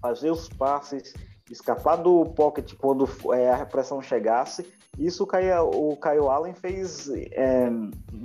fazer 0.00 0.30
os 0.30 0.48
passes, 0.48 1.14
escapar 1.50 1.96
do 1.96 2.26
pocket 2.26 2.74
quando 2.74 3.08
é, 3.34 3.52
a 3.52 3.64
pressão 3.64 4.02
chegasse. 4.02 4.66
Isso 4.98 5.24
o 5.24 5.26
Caio, 5.26 5.70
o 5.70 5.96
Caio 5.96 6.28
Allen 6.28 6.54
fez 6.54 7.08
é, 7.32 7.70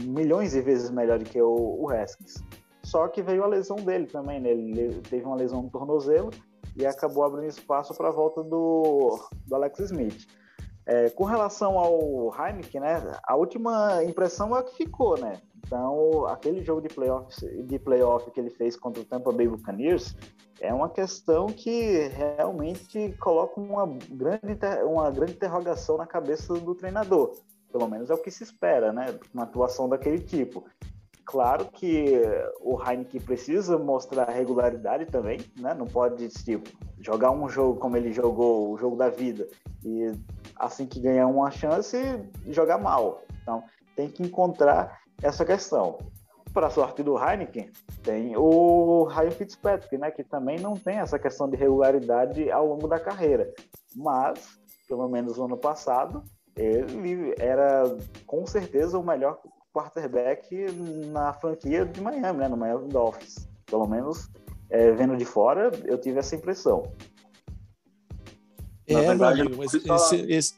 milhões 0.01 0.51
de 0.51 0.61
vezes 0.61 0.89
melhor 0.89 1.19
do 1.19 1.25
que 1.25 1.41
o, 1.41 1.77
o 1.79 1.89
Haskins. 1.89 2.43
Só 2.87 3.05
que 3.09 3.21
veio 3.21 3.43
a 3.43 3.47
lesão 3.47 3.75
dele 3.75 4.07
também, 4.07 4.39
né? 4.39 4.49
Ele 4.49 5.01
teve 5.01 5.25
uma 5.25 5.35
lesão 5.35 5.61
no 5.61 5.69
tornozelo 5.69 6.29
e 6.73 6.85
acabou 6.85 7.25
abrindo 7.25 7.49
espaço 7.49 7.93
para 7.93 8.07
a 8.07 8.11
volta 8.11 8.41
do, 8.41 9.19
do 9.45 9.55
Alex 9.55 9.79
Smith. 9.79 10.25
É, 10.85 11.09
com 11.09 11.25
relação 11.25 11.77
ao 11.77 12.33
Heineken, 12.33 12.79
né? 12.79 13.19
A 13.25 13.35
última 13.35 14.01
impressão 14.05 14.55
é 14.55 14.61
a 14.61 14.63
que 14.63 14.73
ficou, 14.73 15.19
né? 15.19 15.33
Então, 15.57 16.25
aquele 16.27 16.63
jogo 16.63 16.81
de 16.81 16.87
playoff, 16.87 17.45
de 17.63 17.77
playoff 17.77 18.31
que 18.31 18.39
ele 18.39 18.51
fez 18.51 18.77
contra 18.77 19.01
o 19.01 19.05
Tampa 19.05 19.33
Bay 19.33 19.49
Buccaneers 19.49 20.15
é 20.61 20.73
uma 20.73 20.89
questão 20.89 21.47
que 21.47 22.07
realmente 22.07 23.13
coloca 23.19 23.59
uma 23.59 23.85
grande, 23.85 24.57
uma 24.85 25.11
grande 25.11 25.33
interrogação 25.33 25.97
na 25.97 26.07
cabeça 26.07 26.53
do 26.53 26.73
treinador. 26.73 27.33
Pelo 27.69 27.89
menos 27.89 28.09
é 28.09 28.13
o 28.13 28.17
que 28.17 28.31
se 28.31 28.45
espera, 28.45 28.93
né? 28.93 29.07
Uma 29.33 29.43
atuação 29.43 29.89
daquele 29.89 30.19
tipo. 30.19 30.63
Claro 31.27 31.65
que 31.65 32.21
o 32.61 32.81
Heineken 32.81 33.19
precisa 33.19 33.77
mostrar 33.77 34.29
regularidade 34.29 35.07
também, 35.07 35.41
né? 35.57 35.73
Não 35.73 35.85
pode 35.85 36.29
tipo, 36.29 36.69
jogar 37.01 37.31
um 37.31 37.49
jogo 37.49 37.77
como 37.81 37.97
ele 37.97 38.13
jogou, 38.13 38.71
o 38.71 38.77
jogo 38.77 38.95
da 38.95 39.09
vida, 39.09 39.45
e 39.83 40.09
assim 40.55 40.85
que 40.85 41.01
ganhar 41.01 41.27
uma 41.27 41.51
chance, 41.51 41.97
jogar 42.47 42.77
mal. 42.77 43.23
Então, 43.41 43.61
tem 43.93 44.07
que 44.07 44.23
encontrar 44.23 45.01
essa 45.21 45.43
questão. 45.43 45.97
Para 46.53 46.67
a 46.67 46.69
sorte 46.69 47.03
do 47.03 47.21
Heineken, 47.21 47.71
tem 48.03 48.37
o 48.37 49.03
Ryan 49.03 49.31
Fitzpatrick, 49.31 49.97
né, 49.97 50.09
que 50.09 50.23
também 50.23 50.57
não 50.57 50.77
tem 50.77 50.99
essa 50.99 51.19
questão 51.19 51.49
de 51.49 51.57
regularidade 51.57 52.49
ao 52.49 52.65
longo 52.65 52.87
da 52.87 53.01
carreira. 53.01 53.53
Mas, 53.93 54.57
pelo 54.87 55.09
menos 55.09 55.37
no 55.37 55.43
ano 55.43 55.57
passado, 55.57 56.23
ele 56.55 57.35
era 57.37 57.83
com 58.25 58.47
certeza 58.47 58.97
o 58.97 59.03
melhor 59.03 59.41
quarterback 59.77 60.49
na 61.11 61.31
franquia 61.33 61.85
de 61.85 62.01
Miami, 62.01 62.39
né, 62.39 62.47
no 62.47 62.57
Miami 62.57 62.89
Dolphins. 62.89 63.47
Pelo 63.67 63.85
menos 63.85 64.27
é, 64.69 64.91
vendo 64.91 65.15
de 65.15 65.25
fora, 65.25 65.71
eu 65.85 65.99
tive 65.99 66.17
essa 66.17 66.35
impressão. 66.35 66.91
É, 68.87 68.99
verdade, 69.01 69.41
amigo, 69.41 69.57
mas 69.57 69.73
esse, 69.73 70.15
esse, 70.31 70.53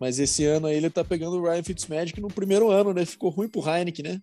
mas 0.00 0.18
esse 0.18 0.44
ano 0.44 0.66
aí 0.66 0.76
ele 0.76 0.90
tá 0.90 1.04
pegando 1.04 1.36
o 1.36 1.42
Ryan 1.42 1.62
Fitzmagic 1.62 2.20
no 2.20 2.28
primeiro 2.28 2.70
ano, 2.70 2.92
né? 2.92 3.04
Ficou 3.04 3.30
ruim 3.30 3.48
pro 3.48 3.60
Heineken, 3.60 4.12
né? 4.12 4.22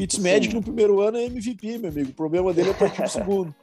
Fitzmagic 0.00 0.50
Sim. 0.50 0.56
no 0.56 0.62
primeiro 0.62 1.00
ano 1.00 1.18
é 1.18 1.24
MVP, 1.24 1.78
meu 1.78 1.90
amigo. 1.90 2.10
O 2.10 2.14
problema 2.14 2.52
dele 2.54 2.70
é 2.70 2.74
partir 2.74 3.02
pro 3.02 3.08
segundo. 3.10 3.54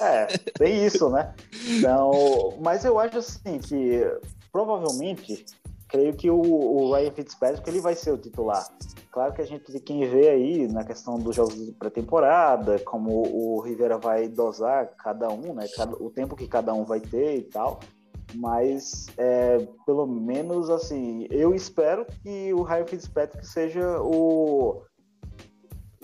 É, 0.00 0.26
tem 0.58 0.84
isso, 0.84 1.08
né? 1.10 1.34
Então, 1.68 2.58
mas 2.60 2.84
eu 2.84 2.98
acho 2.98 3.18
assim 3.18 3.58
que 3.58 4.02
provavelmente 4.50 5.44
creio 5.88 6.14
que 6.14 6.30
o, 6.30 6.40
o 6.40 6.94
Ryan 6.94 7.10
Fitzpatrick 7.12 7.68
ele 7.68 7.80
vai 7.80 7.94
ser 7.94 8.12
o 8.12 8.18
titular. 8.18 8.66
Claro 9.10 9.32
que 9.32 9.42
a 9.42 9.46
gente 9.46 9.72
tem 9.72 9.80
quem 9.80 10.08
vê 10.08 10.28
aí 10.28 10.68
na 10.68 10.84
questão 10.84 11.18
dos 11.18 11.34
jogos 11.34 11.54
de 11.54 11.72
pré-temporada, 11.72 12.78
como 12.80 13.22
o 13.26 13.60
Rivera 13.60 13.98
vai 13.98 14.28
dosar 14.28 14.88
cada 14.96 15.28
um, 15.28 15.54
né? 15.54 15.66
Cada, 15.74 15.92
o 15.96 16.10
tempo 16.10 16.36
que 16.36 16.46
cada 16.46 16.72
um 16.72 16.84
vai 16.84 17.00
ter 17.00 17.38
e 17.38 17.42
tal 17.42 17.80
mas 18.34 19.06
é, 19.16 19.66
pelo 19.86 20.06
menos 20.06 20.68
assim, 20.68 21.26
eu 21.30 21.54
espero 21.54 22.04
que 22.22 22.52
o 22.52 22.62
Ryan 22.62 22.86
Fitzpatrick 22.86 23.46
seja 23.46 24.00
o, 24.02 24.82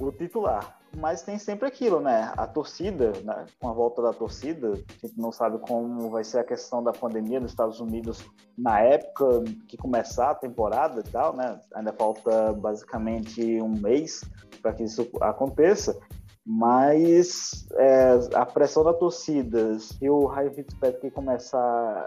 o 0.01 0.12
titular. 0.12 0.79
Mas 0.96 1.22
tem 1.22 1.38
sempre 1.38 1.66
aquilo, 1.66 2.00
né? 2.00 2.33
A 2.37 2.46
torcida, 2.46 3.12
né? 3.24 3.46
com 3.61 3.68
a 3.68 3.72
volta 3.72 4.02
da 4.02 4.12
torcida, 4.12 4.72
a 4.72 5.07
gente 5.07 5.18
não 5.18 5.33
sabe 5.33 5.59
como 5.59 6.11
vai 6.11 6.24
ser 6.24 6.38
a 6.38 6.44
questão 6.44 6.83
da 6.83 6.92
pandemia 6.92 7.40
nos 7.40 7.50
Estados 7.50 7.80
Unidos 7.80 8.24
na 8.57 8.80
época 8.80 9.42
que 9.66 9.76
começar 9.76 10.30
a 10.30 10.35
temporada 10.35 11.00
e 11.00 11.11
tal, 11.11 11.35
né? 11.35 11.59
Ainda 11.74 11.92
falta 11.92 12.52
basicamente 12.52 13.61
um 13.61 13.68
mês 13.68 14.22
para 14.62 14.72
que 14.72 14.85
isso 14.85 15.09
aconteça. 15.20 15.98
Mas 16.46 17.66
é, 17.72 18.18
a 18.35 18.44
pressão 18.44 18.85
da 18.85 18.92
torcida, 18.92 19.78
se 19.78 20.09
o 20.11 20.26
Ryan 20.26 20.50
Fitzpatrick 20.50 21.11
começar 21.11 22.07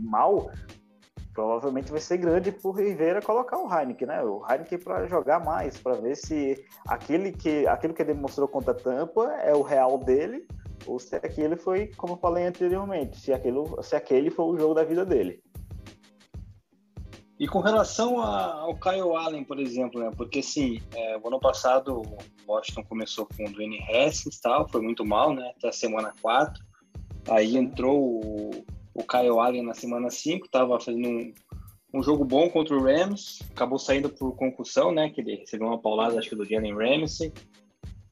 mal, 0.00 0.50
provavelmente 1.36 1.92
vai 1.92 2.00
ser 2.00 2.16
grande 2.16 2.50
por 2.50 2.72
Rivera 2.72 3.20
colocar 3.20 3.58
o 3.58 3.70
Heineken, 3.70 4.08
né? 4.08 4.22
O 4.24 4.42
Heineken 4.50 4.78
para 4.78 5.06
jogar 5.06 5.44
mais, 5.44 5.76
para 5.76 5.92
ver 5.92 6.16
se 6.16 6.64
aquele 6.88 7.30
que, 7.30 7.66
aquilo 7.66 7.92
que 7.92 8.00
ele 8.00 8.14
demonstrou 8.14 8.48
contra 8.48 8.72
a 8.72 8.74
Tampa 8.74 9.24
é 9.42 9.54
o 9.54 9.60
real 9.60 9.98
dele, 9.98 10.46
ou 10.86 10.98
se 10.98 11.14
aquele 11.14 11.56
foi, 11.56 11.88
como 11.98 12.14
eu 12.14 12.16
falei 12.16 12.46
anteriormente, 12.46 13.20
se, 13.20 13.34
aquilo, 13.34 13.78
se 13.82 13.94
aquele 13.94 14.30
foi 14.30 14.46
o 14.46 14.56
jogo 14.56 14.72
da 14.72 14.82
vida 14.82 15.04
dele. 15.04 15.42
E 17.38 17.46
com 17.46 17.60
relação 17.60 18.18
a, 18.18 18.54
ao 18.54 18.74
Kyle 18.74 19.14
Allen, 19.14 19.44
por 19.44 19.60
exemplo, 19.60 20.00
né? 20.00 20.10
Porque 20.16 20.38
assim, 20.38 20.80
é, 20.94 21.18
o 21.18 21.28
ano 21.28 21.38
passado 21.38 22.00
o 22.00 22.50
Washington 22.50 22.82
começou 22.84 23.28
com 23.36 23.44
o 23.44 23.52
Dwayne 23.52 23.78
Haskins 23.92 24.40
tal, 24.40 24.66
foi 24.70 24.80
muito 24.80 25.04
mal, 25.04 25.34
né? 25.34 25.52
Até 25.54 25.68
a 25.68 25.72
semana 25.72 26.14
4. 26.22 26.64
Aí 27.28 27.58
entrou 27.58 28.24
o, 28.24 28.64
o 28.96 29.04
Kyle 29.06 29.38
Allen 29.38 29.62
na 29.62 29.74
semana 29.74 30.10
5, 30.10 30.46
estava 30.46 30.80
fazendo 30.80 31.08
um, 31.08 31.34
um, 31.94 32.02
jogo 32.02 32.24
bom 32.24 32.48
contra 32.48 32.74
o 32.74 32.82
Rams, 32.82 33.40
acabou 33.50 33.78
saindo 33.78 34.08
por 34.08 34.34
concussão, 34.34 34.90
né? 34.90 35.10
Que 35.10 35.20
ele 35.20 35.36
recebeu 35.36 35.68
uma 35.68 35.78
paulada, 35.78 36.18
acho 36.18 36.30
que 36.30 36.36
do 36.36 36.44
Jalen 36.44 36.74
Ramsey. 36.74 37.32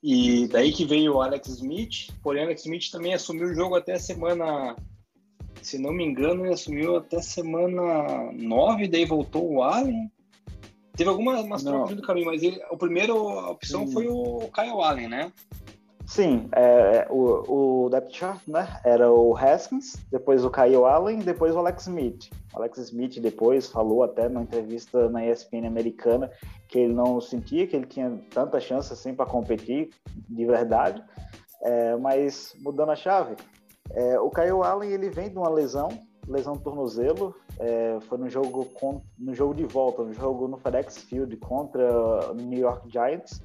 E 0.03 0.47
daí 0.49 0.71
que 0.71 0.85
veio 0.85 1.15
o 1.15 1.23
Alex 1.23 1.49
Smith, 1.49 2.13
porém 2.23 2.43
o 2.43 2.47
Alex 2.47 2.63
Smith 2.63 2.91
também 2.91 3.15
assumiu 3.15 3.47
o 3.47 3.55
jogo 3.55 3.75
até 3.75 3.95
a 3.95 3.99
semana 3.99 4.77
se 5.65 5.79
não 5.79 5.93
me 5.93 6.05
engano, 6.05 6.45
ele 6.45 6.53
assumiu 6.53 6.97
até 6.97 7.23
semana 7.23 8.31
9, 8.33 8.87
daí 8.87 9.07
voltou 9.07 9.51
o 9.51 9.63
Allen. 9.63 10.11
Teve 10.95 11.09
algumas 11.09 11.63
trocas 11.63 11.97
do 11.97 12.03
caminho, 12.03 12.27
mas 12.27 12.43
ele, 12.43 12.63
a 12.63 12.77
primeira 12.77 13.15
opção 13.15 13.87
Sim. 13.87 13.93
foi 13.93 14.07
o 14.07 14.51
Kyle 14.55 14.83
Allen, 14.83 15.09
né? 15.09 15.33
Sim, 16.07 16.49
é, 16.55 17.07
o, 17.11 17.85
o 17.87 17.89
depth 17.89 18.13
chart, 18.13 18.41
né? 18.47 18.81
Era 18.85 19.11
o 19.11 19.35
Haskins, 19.37 19.97
depois 20.11 20.45
o 20.45 20.51
Kyle 20.51 20.85
Allen, 20.85 21.21
depois 21.21 21.55
o 21.55 21.59
Alex 21.59 21.87
Smith. 21.87 22.31
O 22.53 22.59
Alex 22.59 22.79
Smith 22.79 23.21
depois 23.21 23.69
falou 23.69 24.03
até 24.03 24.29
numa 24.29 24.43
entrevista 24.43 25.09
na 25.09 25.25
ESPN 25.27 25.67
americana 25.67 26.31
que 26.69 26.79
ele 26.79 26.93
não 26.93 27.21
sentia 27.21 27.67
que 27.67 27.75
ele 27.75 27.87
tinha 27.87 28.21
tanta 28.31 28.61
chance 28.61 28.93
assim 28.93 29.15
para 29.15 29.25
competir 29.27 29.91
de 30.29 30.45
verdade. 30.45 31.03
É, 31.63 31.97
mas 31.97 32.55
mudando 32.61 32.91
a 32.91 32.97
chave, 32.97 33.37
é, 33.93 34.21
o 34.21 34.29
Kyle 34.29 34.63
Allen 34.63 34.91
ele 34.91 35.09
vem 35.09 35.31
de 35.31 35.39
uma 35.39 35.49
lesão, 35.49 35.89
lesão 36.29 36.55
tornozelo, 36.55 37.35
é, 37.59 37.99
foi 38.03 38.19
no 38.19 38.29
jogo 38.29 38.67
com, 38.67 39.01
no 39.19 39.35
jogo 39.35 39.55
de 39.55 39.65
volta, 39.65 40.03
no 40.03 40.13
jogo 40.13 40.49
no 40.49 40.59
FedEx 40.59 40.99
Field 40.99 41.35
contra 41.39 42.31
o 42.31 42.35
New 42.35 42.59
York 42.59 42.91
Giants. 42.91 43.41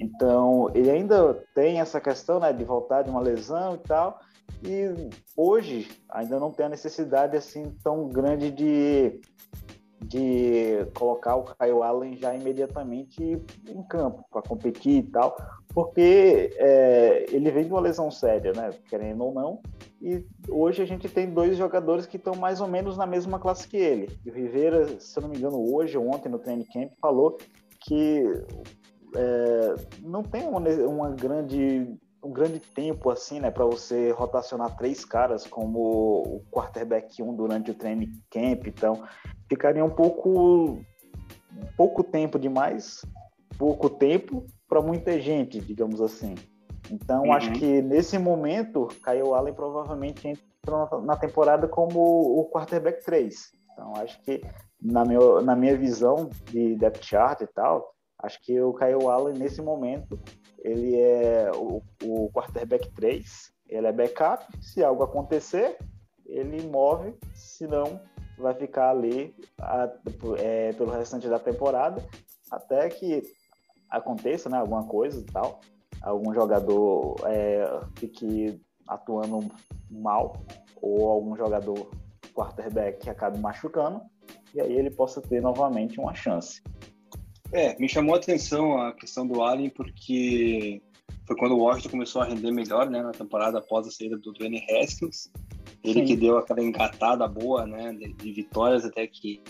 Então 0.00 0.70
ele 0.74 0.90
ainda 0.90 1.34
tem 1.54 1.80
essa 1.80 2.00
questão 2.00 2.40
né, 2.40 2.52
de 2.52 2.64
voltar 2.64 3.02
de 3.02 3.10
uma 3.10 3.20
lesão 3.20 3.74
e 3.74 3.78
tal. 3.78 4.20
E 4.62 5.10
hoje 5.36 5.90
ainda 6.08 6.38
não 6.38 6.50
tem 6.50 6.66
a 6.66 6.70
necessidade 6.70 7.36
assim 7.36 7.74
tão 7.82 8.08
grande 8.08 8.50
de 8.50 9.20
de 10.04 10.86
colocar 10.94 11.36
o 11.36 11.44
Kyle 11.44 11.82
Allen 11.82 12.16
já 12.16 12.34
imediatamente 12.34 13.22
em 13.22 13.82
campo 13.84 14.24
para 14.30 14.42
competir 14.42 14.98
e 14.98 15.02
tal, 15.02 15.36
porque 15.68 16.50
é, 16.56 17.26
ele 17.30 17.50
vem 17.50 17.64
de 17.64 17.70
uma 17.70 17.80
lesão 17.80 18.10
séria, 18.10 18.52
né? 18.52 18.70
Querendo 18.88 19.24
ou 19.24 19.32
não. 19.32 19.60
E 20.00 20.24
hoje 20.48 20.82
a 20.82 20.84
gente 20.84 21.08
tem 21.08 21.30
dois 21.30 21.56
jogadores 21.56 22.06
que 22.06 22.16
estão 22.16 22.34
mais 22.34 22.60
ou 22.60 22.68
menos 22.68 22.96
na 22.96 23.06
mesma 23.06 23.38
classe 23.38 23.66
que 23.66 23.76
ele. 23.76 24.10
E 24.24 24.30
o 24.30 24.34
Rivera, 24.34 25.00
se 25.00 25.18
eu 25.18 25.22
não 25.22 25.30
me 25.30 25.38
engano, 25.38 25.74
hoje 25.74 25.96
ou 25.96 26.06
ontem 26.08 26.28
no 26.28 26.38
training 26.38 26.66
camp 26.66 26.92
falou 27.00 27.38
que 27.80 28.22
é, 29.14 29.74
não 30.00 30.22
tem 30.22 30.46
uma, 30.46 30.60
uma 30.60 31.10
grande 31.10 31.98
um 32.22 32.32
grande 32.32 32.58
tempo 32.58 33.10
assim, 33.10 33.38
né, 33.38 33.50
para 33.50 33.66
você 33.66 34.10
rotacionar 34.10 34.74
três 34.76 35.04
caras 35.04 35.46
como 35.46 35.78
o 35.78 36.42
quarterback 36.50 37.22
1 37.22 37.36
durante 37.36 37.70
o 37.70 37.74
training 37.74 38.12
camp, 38.30 38.66
então 38.66 39.04
ficaria 39.46 39.84
um 39.84 39.90
pouco 39.90 40.78
pouco 41.76 42.02
tempo 42.02 42.38
demais, 42.38 43.04
pouco 43.58 43.90
tempo 43.90 44.46
para 44.66 44.80
muita 44.80 45.20
gente, 45.20 45.60
digamos 45.60 46.00
assim. 46.00 46.34
Então 46.90 47.24
uhum. 47.24 47.32
acho 47.32 47.52
que 47.52 47.82
nesse 47.82 48.18
momento 48.18 48.88
Kyle 49.04 49.34
Allen 49.34 49.54
provavelmente 49.54 50.28
entra 50.28 51.00
na 51.02 51.16
temporada 51.16 51.68
como 51.68 52.00
o 52.00 52.48
quarterback 52.50 53.04
3. 53.04 53.52
Então 53.72 53.92
acho 53.96 54.20
que 54.22 54.42
na, 54.80 55.04
meu, 55.04 55.42
na 55.42 55.54
minha 55.54 55.76
visão 55.76 56.30
de 56.50 56.74
depth 56.76 57.02
chart 57.02 57.40
e 57.42 57.46
tal, 57.46 57.94
acho 58.18 58.40
que 58.42 58.60
o 58.60 58.72
Kyle 58.74 59.08
Allen 59.08 59.38
nesse 59.38 59.60
momento 59.62 60.18
ele 60.64 60.98
é 60.98 61.50
o, 61.54 61.82
o 62.02 62.30
quarterback 62.32 62.90
3, 62.92 63.52
ele 63.68 63.86
é 63.86 63.92
backup, 63.92 64.44
se 64.62 64.82
algo 64.82 65.02
acontecer, 65.02 65.76
ele 66.24 66.66
move, 66.66 67.14
se 67.34 67.66
não, 67.66 68.00
vai 68.38 68.54
ficar 68.54 68.90
ali 68.90 69.34
a, 69.60 69.90
é, 70.38 70.72
pelo 70.72 70.90
restante 70.90 71.28
da 71.28 71.38
temporada, 71.38 72.02
até 72.50 72.88
que 72.88 73.22
aconteça 73.90 74.48
né, 74.48 74.58
alguma 74.58 74.84
coisa 74.84 75.20
e 75.20 75.24
tal, 75.24 75.60
algum 76.02 76.32
jogador 76.34 77.16
é, 77.26 77.64
fique 77.96 78.60
atuando 78.88 79.48
mal, 79.90 80.42
ou 80.80 81.10
algum 81.10 81.36
jogador 81.36 81.90
quarterback 82.34 83.08
acabe 83.08 83.38
machucando, 83.38 84.00
e 84.54 84.60
aí 84.60 84.72
ele 84.72 84.90
possa 84.90 85.20
ter 85.20 85.40
novamente 85.40 86.00
uma 86.00 86.14
chance. 86.14 86.62
É, 87.54 87.78
me 87.78 87.88
chamou 87.88 88.16
a 88.16 88.18
atenção 88.18 88.80
a 88.80 88.92
questão 88.92 89.24
do 89.24 89.40
Allen, 89.40 89.70
porque 89.70 90.82
foi 91.24 91.36
quando 91.36 91.52
o 91.52 91.60
Washington 91.60 91.90
começou 91.90 92.20
a 92.20 92.24
render 92.24 92.50
melhor, 92.50 92.90
né, 92.90 93.00
na 93.00 93.12
temporada 93.12 93.58
após 93.58 93.86
a 93.86 93.92
saída 93.92 94.18
do 94.18 94.32
Dwayne 94.32 94.66
Haskins. 94.68 95.30
Ele 95.84 96.00
Sim. 96.00 96.04
que 96.04 96.16
deu 96.16 96.36
aquela 96.36 96.60
engatada 96.60 97.28
boa, 97.28 97.64
né, 97.64 97.92
de, 97.92 98.32
vitórias 98.32 98.84
até 98.84 99.06
que 99.06 99.40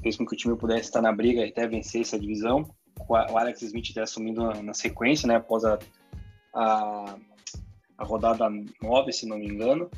fez 0.00 0.16
com 0.16 0.24
que 0.24 0.34
o 0.34 0.36
time 0.36 0.56
pudesse 0.56 0.82
estar 0.82 1.02
na 1.02 1.10
briga 1.10 1.44
e 1.44 1.48
até 1.48 1.66
vencer 1.66 2.02
essa 2.02 2.16
divisão. 2.16 2.70
O 3.08 3.16
Alex 3.16 3.60
Smith 3.62 3.88
até 3.90 4.02
assumindo 4.02 4.40
na, 4.40 4.62
na 4.62 4.74
sequência, 4.74 5.26
né, 5.26 5.34
após 5.34 5.64
a, 5.64 5.80
a, 6.54 7.16
a, 7.98 8.04
rodada 8.04 8.48
9, 8.80 9.12
se 9.12 9.26
não 9.26 9.36
me 9.36 9.48
engano. 9.48 9.90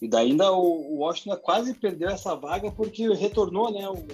E 0.00 0.06
daí 0.06 0.30
ainda 0.30 0.52
o, 0.52 0.94
o 0.94 0.98
Washington 0.98 1.36
quase 1.38 1.74
perdeu 1.74 2.10
essa 2.10 2.36
vaga 2.36 2.70
porque 2.70 3.12
retornou, 3.12 3.72
né, 3.72 3.88
o, 3.88 4.06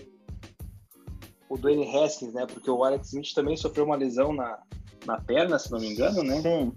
o 1.49 1.57
Dwayne 1.57 1.97
Haskins, 1.97 2.33
né, 2.33 2.47
porque 2.47 2.71
o 2.71 2.85
Alex 2.85 3.09
Smith 3.09 3.33
também 3.35 3.57
sofreu 3.57 3.85
uma 3.85 3.97
lesão 3.97 4.33
na, 4.33 4.59
na 5.07 5.21
perna, 5.21 5.59
se 5.59 5.71
não 5.71 5.81
me 5.81 5.93
engano, 5.93 6.23
né? 6.23 6.41
Sim. 6.41 6.73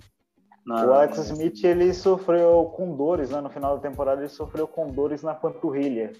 Na... 0.65 0.85
O 0.85 0.93
Alex 0.93 1.17
Smith 1.17 1.63
ele 1.63 1.93
sofreu 1.93 2.71
com 2.75 2.95
dores, 2.95 3.31
né? 3.31 3.41
No 3.41 3.49
final 3.49 3.75
da 3.75 3.89
temporada 3.89 4.21
ele 4.21 4.29
sofreu 4.29 4.67
com 4.67 4.87
dores 4.87 5.23
na 5.23 5.33
panturrilha, 5.33 6.13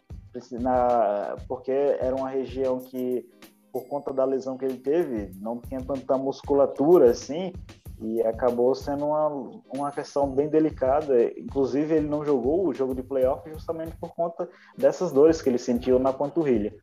na... 0.59 1.35
porque 1.47 1.71
era 1.71 2.15
uma 2.15 2.29
região 2.29 2.79
que, 2.79 3.25
por 3.71 3.87
conta 3.87 4.11
da 4.11 4.25
lesão 4.25 4.57
que 4.57 4.65
ele 4.65 4.77
teve, 4.77 5.31
não 5.39 5.59
tinha 5.59 5.81
tanta 5.81 6.17
musculatura 6.17 7.11
assim, 7.11 7.53
e 8.01 8.19
acabou 8.23 8.73
sendo 8.73 9.05
uma, 9.05 9.27
uma 9.73 9.91
questão 9.91 10.27
bem 10.27 10.49
delicada. 10.49 11.23
Inclusive 11.39 11.95
ele 11.95 12.07
não 12.07 12.25
jogou 12.25 12.67
o 12.67 12.73
jogo 12.73 12.95
de 12.95 13.03
playoff 13.03 13.47
justamente 13.51 13.95
por 13.97 14.13
conta 14.15 14.49
dessas 14.75 15.11
dores 15.11 15.39
que 15.39 15.49
ele 15.49 15.59
sentiu 15.59 15.99
na 15.99 16.11
panturrilha. 16.11 16.73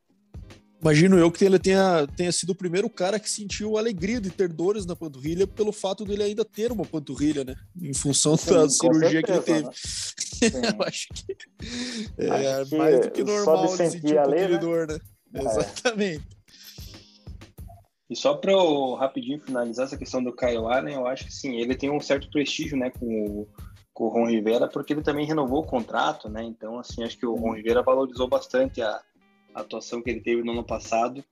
Imagino 0.81 1.19
eu 1.19 1.31
que 1.31 1.45
ele 1.45 1.59
tenha, 1.59 2.07
tenha 2.17 2.31
sido 2.31 2.51
o 2.51 2.55
primeiro 2.55 2.89
cara 2.89 3.19
que 3.19 3.29
sentiu 3.29 3.77
alegria 3.77 4.21
de 4.21 4.31
ter 4.31 4.49
dores 4.49 4.87
na 4.87 4.95
panturrilha 4.95 5.45
pelo 5.45 5.73
fato 5.73 6.05
dele 6.05 6.23
ainda 6.23 6.45
ter 6.45 6.71
uma 6.71 6.85
panturrilha, 6.85 7.45
né? 7.45 7.57
Em 7.81 7.93
função 7.93 8.37
Sim, 8.37 8.51
da 8.53 8.69
cirurgia 8.69 9.11
certeza, 9.11 9.43
que 9.43 9.51
ele 9.51 9.63
teve. 9.63 9.65
Né? 9.65 10.73
eu 10.79 10.87
acho 10.87 11.09
que 11.09 11.37
é 12.17 12.31
acho 12.31 12.71
que 12.71 12.77
mais 12.77 13.01
do 13.01 13.11
que 13.11 13.25
normal 13.25 13.67
de 13.67 13.73
sentir, 13.73 13.91
sentir 13.91 14.19
um 14.19 14.23
pouquinho 14.23 14.47
de 14.47 14.53
né? 14.53 14.59
dor, 14.59 14.87
né? 14.87 14.99
É. 15.35 15.41
Exatamente. 15.41 16.39
E 18.11 18.17
só 18.17 18.35
para 18.35 18.53
rapidinho 18.99 19.41
finalizar 19.41 19.87
essa 19.87 19.97
questão 19.97 20.23
do 20.23 20.35
Kyle 20.35 20.59
Allen, 20.59 20.95
eu 20.95 21.07
acho 21.07 21.27
que 21.27 21.35
sim, 21.35 21.57
ele 21.57 21.75
tem 21.75 21.91
um 21.91 22.01
certo 22.01 22.31
prestígio, 22.31 22.77
né, 22.77 22.91
com 22.91 23.07
o, 23.07 23.49
com 23.93 24.05
o 24.05 24.09
Ron 24.09 24.27
Rivera, 24.27 24.67
porque 24.67 24.95
ele 24.95 25.03
também 25.03 25.27
renovou 25.27 25.61
o 25.61 25.67
contrato, 25.67 26.29
né? 26.29 26.43
Então, 26.43 26.79
assim, 26.79 27.03
acho 27.03 27.19
que 27.19 27.27
o 27.27 27.35
Ron 27.35 27.57
Rivera 27.57 27.83
valorizou 27.83 28.27
bastante 28.27 28.81
a 28.81 29.03
atuação 29.61 30.03
que 30.03 30.11
ele 30.11 30.21
teve 30.21 30.43
no 30.43 30.53
ano 30.53 30.65
passado, 30.65 31.25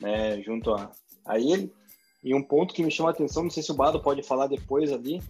né, 0.00 0.40
junto 0.42 0.72
a, 0.72 0.90
a 1.24 1.38
ele. 1.38 1.72
E 2.22 2.34
um 2.34 2.42
ponto 2.42 2.74
que 2.74 2.82
me 2.82 2.90
chama 2.90 3.10
a 3.10 3.12
atenção, 3.12 3.44
não 3.44 3.50
sei 3.50 3.62
se 3.62 3.70
o 3.70 3.76
Bado 3.76 4.00
pode 4.00 4.22
falar 4.22 4.46
depois 4.46 4.92
ali, 4.92 5.22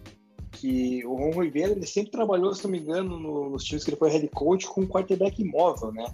que 0.51 1.05
o 1.05 1.15
Ron 1.15 1.41
Rivera 1.41 1.71
ele 1.71 1.85
sempre 1.85 2.11
trabalhou, 2.11 2.53
se 2.53 2.63
não 2.63 2.71
me 2.71 2.79
engano, 2.79 3.19
no, 3.19 3.49
nos 3.49 3.63
times 3.63 3.83
que 3.83 3.91
ele 3.91 3.97
foi 3.97 4.09
head 4.09 4.27
coach 4.29 4.65
com 4.67 4.81
um 4.81 4.87
quarterback 4.87 5.41
imóvel, 5.41 5.91
né? 5.91 6.05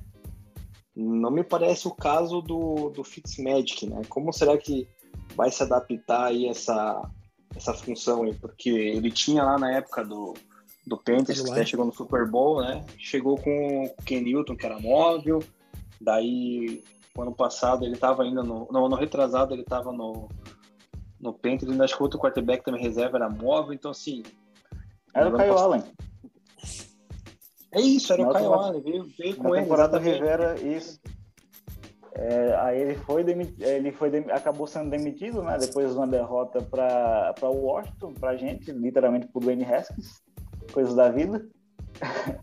Não 0.96 1.32
me 1.32 1.44
parece 1.44 1.88
o 1.88 1.96
caso 1.96 2.42
do, 2.42 2.90
do 2.90 3.04
Fitzmagic, 3.04 3.88
né? 3.88 4.02
Como 4.10 4.32
será 4.32 4.58
que 4.58 4.88
vai 5.36 5.50
se 5.50 5.64
adaptar 5.64 6.26
aí 6.26 6.48
essa, 6.48 7.10
essa 7.56 7.74
função 7.74 8.24
aí? 8.24 8.34
Porque 8.34 8.70
ele 8.70 9.10
tinha 9.10 9.44
lá 9.44 9.58
na 9.58 9.72
época 9.72 10.04
do, 10.04 10.34
do 10.86 10.98
Panthers, 10.98 11.42
que 11.42 11.52
até 11.52 11.66
chegou 11.66 11.86
no 11.86 11.94
Super 11.94 12.30
Bowl, 12.30 12.62
né? 12.62 12.86
Chegou 12.98 13.38
com 13.38 13.86
o 13.86 14.04
Ken 14.04 14.22
Newton, 14.22 14.56
que 14.56 14.66
era 14.66 14.80
móvel, 14.80 15.42
Daí, 16.04 16.84
ano 17.18 17.34
passado, 17.34 17.86
ele 17.86 17.94
estava 17.94 18.24
ainda 18.24 18.44
no. 18.44 18.68
Não, 18.72 18.90
no 18.90 18.96
retrasado, 18.96 19.54
ele 19.54 19.62
estava 19.62 19.92
no, 19.92 20.28
no 21.20 21.34
Panthers, 21.34 21.72
ainda 21.72 21.86
acho 21.86 21.96
que 21.96 22.04
outro 22.04 22.20
quarterback 22.20 22.64
também 22.64 22.82
reserva 22.82 23.18
era 23.18 23.30
móvel, 23.30 23.74
então 23.74 23.92
assim. 23.92 24.24
Era 25.14 25.30
o 25.30 25.38
Caio 25.38 25.58
Allen. 25.58 25.84
É 27.72 27.82
isso, 27.82 28.12
era 28.14 28.24
Na 28.24 28.30
o 28.30 28.34
Caio 28.34 28.54
Allen, 28.54 28.82
veio, 28.82 29.08
veio 29.18 29.36
com 29.36 29.44
Na 29.44 29.50
ele. 29.52 29.62
temporada 29.62 29.98
Rivera, 29.98 30.60
isso. 30.60 31.00
É, 32.16 32.56
aí 32.60 32.80
ele 32.80 32.96
foi 32.96 33.24
ele 33.60 33.92
foi 33.92 34.12
dem... 34.12 34.30
acabou 34.32 34.68
sendo 34.68 34.92
demitido, 34.92 35.42
né? 35.42 35.58
Depois 35.58 35.92
de 35.92 35.98
uma 35.98 36.06
derrota 36.06 36.62
para 36.62 37.34
para 37.34 37.50
Washington, 37.50 38.14
para 38.14 38.36
gente, 38.36 38.72
literalmente 38.72 39.28
por 39.28 39.42
Dwayne 39.42 39.66
Haskins, 39.66 40.22
coisas 40.72 40.94
da 40.94 41.10
vida. 41.10 41.44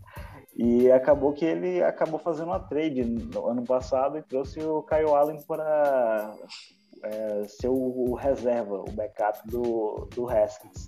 E 0.63 0.91
acabou 0.91 1.33
que 1.33 1.43
ele 1.43 1.81
acabou 1.81 2.19
fazendo 2.19 2.49
uma 2.49 2.59
trade 2.59 3.03
no 3.03 3.47
ano 3.47 3.63
passado 3.63 4.19
e 4.19 4.21
trouxe 4.21 4.59
o 4.59 4.83
Kyle 4.83 5.11
Allen 5.11 5.41
para 5.47 6.35
é, 7.01 7.47
ser 7.47 7.69
o, 7.69 8.13
reserva, 8.13 8.75
o 8.75 8.91
backup 8.91 9.39
do, 9.47 10.07
do 10.13 10.29
Haskins. 10.29 10.87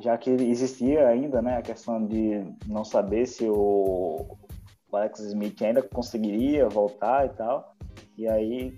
Já 0.00 0.18
que 0.18 0.30
existia 0.30 1.06
ainda 1.06 1.40
né, 1.40 1.58
a 1.58 1.62
questão 1.62 2.04
de 2.04 2.42
não 2.66 2.84
saber 2.84 3.26
se 3.26 3.44
o, 3.48 4.36
o 4.90 4.96
Alex 4.96 5.20
Smith 5.20 5.62
ainda 5.62 5.80
conseguiria 5.80 6.68
voltar 6.68 7.26
e 7.26 7.28
tal. 7.28 7.76
E 8.18 8.26
aí, 8.26 8.76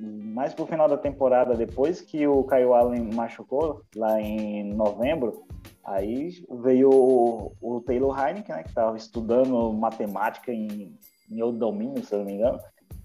mais 0.00 0.54
pro 0.54 0.66
final 0.66 0.88
da 0.88 0.96
temporada, 0.96 1.54
depois 1.54 2.00
que 2.00 2.26
o 2.26 2.44
Kyle 2.44 2.72
Allen 2.72 3.10
machucou, 3.12 3.82
lá 3.94 4.20
em 4.20 4.72
novembro, 4.72 5.44
Aí 5.84 6.44
veio 6.62 6.90
o, 6.90 7.52
o 7.60 7.80
Taylor 7.80 8.16
Heineken, 8.16 8.54
né, 8.54 8.62
que 8.62 8.68
estava 8.68 8.96
estudando 8.96 9.72
matemática 9.72 10.52
em, 10.52 10.96
em 11.30 11.42
outro 11.42 11.58
domínio, 11.58 12.04
se 12.04 12.14
eu 12.14 12.20
não 12.20 12.26
me 12.26 12.34
engano. 12.34 12.60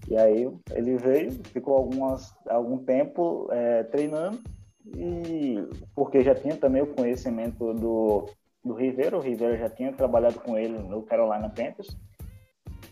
E 0.08 0.16
aí 0.16 0.48
ele 0.72 0.96
veio, 0.96 1.32
ficou 1.44 1.76
algumas, 1.76 2.32
algum 2.48 2.78
tempo 2.78 3.48
é, 3.50 3.82
treinando, 3.84 4.38
e 4.86 5.56
porque 5.96 6.22
já 6.22 6.34
tinha 6.34 6.56
também 6.56 6.82
o 6.82 6.94
conhecimento 6.94 7.74
do, 7.74 8.26
do 8.64 8.74
Rivera, 8.74 9.16
o 9.16 9.20
Rivera 9.20 9.56
já 9.56 9.68
tinha 9.68 9.92
trabalhado 9.92 10.38
com 10.38 10.56
ele 10.56 10.78
no 10.78 11.02
Carolina 11.02 11.48
Panthers. 11.48 11.96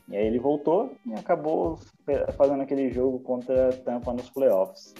E 0.08 0.16
aí 0.16 0.26
ele 0.26 0.38
voltou 0.38 0.94
e 1.06 1.14
acabou 1.14 1.78
fazendo 2.36 2.62
aquele 2.62 2.90
jogo 2.92 3.18
contra 3.20 3.70
a 3.70 3.72
Tampa 3.72 4.12
nos 4.12 4.28
playoffs. 4.28 4.94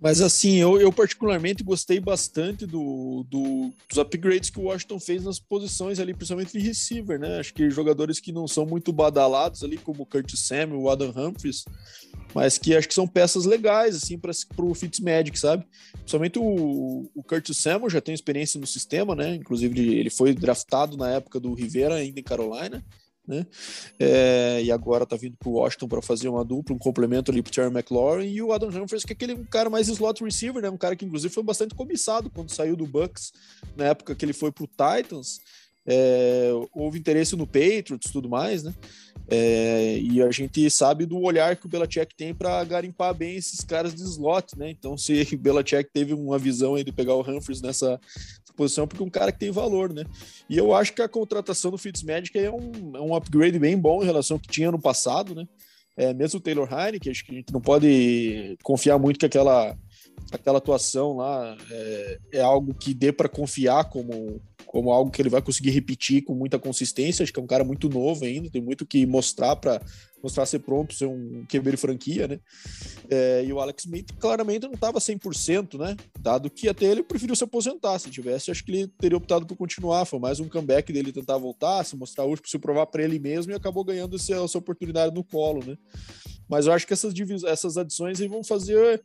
Mas 0.00 0.22
assim, 0.22 0.56
eu, 0.56 0.80
eu 0.80 0.90
particularmente 0.90 1.62
gostei 1.62 2.00
bastante 2.00 2.64
do, 2.64 3.22
do, 3.28 3.70
dos 3.86 3.98
upgrades 3.98 4.48
que 4.48 4.58
o 4.58 4.62
Washington 4.62 4.98
fez 4.98 5.24
nas 5.24 5.38
posições 5.38 6.00
ali, 6.00 6.14
principalmente 6.14 6.52
de 6.52 6.58
receiver, 6.58 7.18
né? 7.20 7.38
Acho 7.38 7.52
que 7.52 7.68
jogadores 7.68 8.18
que 8.18 8.32
não 8.32 8.48
são 8.48 8.64
muito 8.64 8.92
badalados 8.92 9.62
ali, 9.62 9.76
como 9.76 10.02
o 10.02 10.06
Curtis 10.06 10.40
Samuel, 10.40 10.80
o 10.80 10.88
Adam 10.88 11.12
Humphries, 11.14 11.66
mas 12.34 12.58
que 12.58 12.76
acho 12.76 12.88
que 12.88 12.94
são 12.94 13.06
peças 13.06 13.44
legais, 13.44 13.96
assim, 13.96 14.18
para 14.18 14.32
o 14.64 14.74
Fitzmagic, 14.74 15.38
sabe? 15.38 15.64
Principalmente 15.92 16.38
o, 16.38 17.10
o 17.14 17.22
Curtis 17.22 17.58
Samuel 17.58 17.90
já 17.90 18.00
tem 18.00 18.14
experiência 18.14 18.60
no 18.60 18.66
sistema, 18.66 19.14
né? 19.14 19.34
Inclusive, 19.34 19.78
ele 19.94 20.10
foi 20.10 20.34
draftado 20.34 20.96
na 20.96 21.10
época 21.10 21.40
do 21.40 21.52
Rivera, 21.54 21.94
ainda 21.94 22.20
em 22.20 22.24
Carolina 22.24 22.84
né? 23.30 23.46
É, 23.98 24.60
e 24.62 24.72
agora 24.72 25.06
tá 25.06 25.16
vindo 25.16 25.36
pro 25.36 25.52
Washington 25.52 25.86
para 25.86 26.02
fazer 26.02 26.28
uma 26.28 26.44
dupla, 26.44 26.74
um 26.74 26.78
complemento 26.78 27.30
ali 27.30 27.40
pro 27.40 27.52
Terry 27.52 27.72
McLaurin 27.72 28.26
e 28.26 28.42
o 28.42 28.52
Adam 28.52 28.68
Humphries, 28.68 29.04
que 29.04 29.12
é 29.12 29.14
aquele 29.14 29.34
um 29.34 29.44
cara 29.44 29.70
mais 29.70 29.88
slot 29.88 30.24
receiver, 30.24 30.60
né? 30.60 30.68
Um 30.68 30.76
cara 30.76 30.96
que 30.96 31.04
inclusive 31.04 31.32
foi 31.32 31.44
bastante 31.44 31.74
cobiçado 31.74 32.28
quando 32.28 32.50
saiu 32.50 32.76
do 32.76 32.86
Bucks, 32.86 33.32
na 33.76 33.86
época 33.86 34.14
que 34.14 34.24
ele 34.24 34.32
foi 34.32 34.50
pro 34.50 34.66
Titans. 34.66 35.40
É, 35.86 36.50
houve 36.72 36.98
interesse 36.98 37.34
no 37.34 37.46
Patriots 37.46 38.08
e 38.08 38.12
tudo 38.12 38.28
mais, 38.28 38.62
né? 38.62 38.74
É, 39.28 39.98
e 39.98 40.20
a 40.22 40.30
gente 40.30 40.68
sabe 40.70 41.06
do 41.06 41.20
olhar 41.20 41.56
que 41.56 41.66
o 41.66 41.68
Belichick 41.68 42.14
tem 42.16 42.34
para 42.34 42.62
garimpar 42.64 43.14
bem 43.14 43.36
esses 43.36 43.60
caras 43.60 43.94
de 43.94 44.02
slot, 44.02 44.58
né? 44.58 44.70
Então, 44.70 44.96
se 44.96 45.22
o 45.32 45.38
Belichick 45.38 45.90
teve 45.92 46.12
uma 46.14 46.38
visão 46.38 46.74
aí 46.74 46.84
de 46.84 46.92
pegar 46.92 47.14
o 47.14 47.22
Humphries 47.22 47.62
nessa, 47.62 47.98
posição, 48.60 48.86
porque 48.86 49.02
é 49.02 49.06
um 49.06 49.10
cara 49.10 49.32
que 49.32 49.38
tem 49.38 49.50
valor, 49.50 49.90
né? 49.90 50.04
E 50.48 50.58
eu 50.58 50.74
acho 50.74 50.92
que 50.92 51.00
a 51.00 51.08
contratação 51.08 51.70
do 51.70 51.78
Fitzmagic 51.78 52.38
é 52.38 52.50
um, 52.50 52.92
é 52.94 53.00
um 53.00 53.14
upgrade 53.14 53.58
bem 53.58 53.78
bom 53.78 54.02
em 54.02 54.06
relação 54.06 54.34
ao 54.34 54.40
que 54.40 54.48
tinha 54.48 54.70
no 54.70 54.78
passado, 54.78 55.34
né? 55.34 55.46
É, 55.96 56.12
mesmo 56.12 56.38
o 56.38 56.42
Taylor 56.42 56.68
Heineken, 56.70 57.10
acho 57.10 57.24
que 57.24 57.32
a 57.32 57.34
gente 57.36 57.52
não 57.52 57.60
pode 57.60 58.56
confiar 58.62 58.98
muito 58.98 59.18
que 59.18 59.26
aquela, 59.26 59.76
aquela 60.30 60.58
atuação 60.58 61.16
lá 61.16 61.56
é, 61.70 62.18
é 62.34 62.40
algo 62.40 62.74
que 62.74 62.94
dê 62.94 63.12
para 63.12 63.28
confiar 63.28 63.84
como, 63.84 64.40
como 64.66 64.90
algo 64.90 65.10
que 65.10 65.20
ele 65.20 65.28
vai 65.28 65.42
conseguir 65.42 65.70
repetir 65.70 66.22
com 66.22 66.34
muita 66.34 66.58
consistência. 66.58 67.22
Acho 67.22 67.32
que 67.32 67.40
é 67.40 67.42
um 67.42 67.46
cara 67.46 67.64
muito 67.64 67.88
novo 67.88 68.24
ainda, 68.24 68.50
tem 68.50 68.62
muito 68.62 68.86
que 68.86 69.04
mostrar 69.06 69.56
para 69.56 69.80
mostrar 70.22 70.46
ser 70.46 70.60
pronto, 70.60 70.94
ser 70.94 71.06
um 71.06 71.44
QB 71.48 71.72
de 71.72 71.76
franquia, 71.76 72.28
né? 72.28 72.40
É, 73.08 73.44
e 73.44 73.52
o 73.52 73.60
Alex 73.60 73.84
Smith 73.84 74.12
claramente 74.18 74.66
não 74.66 74.74
estava 74.74 74.98
100%, 74.98 75.78
né? 75.78 75.96
Dado 76.18 76.50
que 76.50 76.68
até 76.68 76.86
ele 76.86 77.02
preferiu 77.02 77.34
se 77.34 77.44
aposentar. 77.44 77.98
Se 77.98 78.10
tivesse, 78.10 78.50
acho 78.50 78.64
que 78.64 78.72
ele 78.72 78.88
teria 78.98 79.16
optado 79.16 79.46
por 79.46 79.56
continuar. 79.56 80.04
Foi 80.04 80.18
mais 80.18 80.40
um 80.40 80.48
comeback 80.48 80.92
dele 80.92 81.12
tentar 81.12 81.38
voltar, 81.38 81.84
se 81.84 81.96
mostrar 81.96 82.24
hoje, 82.24 82.42
se 82.46 82.58
provar 82.58 82.86
para 82.86 83.02
ele 83.02 83.18
mesmo 83.18 83.52
e 83.52 83.54
acabou 83.54 83.84
ganhando 83.84 84.16
essa, 84.16 84.34
essa 84.34 84.58
oportunidade 84.58 85.14
no 85.14 85.24
colo, 85.24 85.64
né? 85.64 85.76
Mas 86.50 86.66
eu 86.66 86.72
acho 86.72 86.84
que 86.84 86.92
essas, 86.92 87.14
essas 87.44 87.76
adições 87.76 88.20
aí 88.20 88.26
vão 88.26 88.42
fazer 88.42 89.00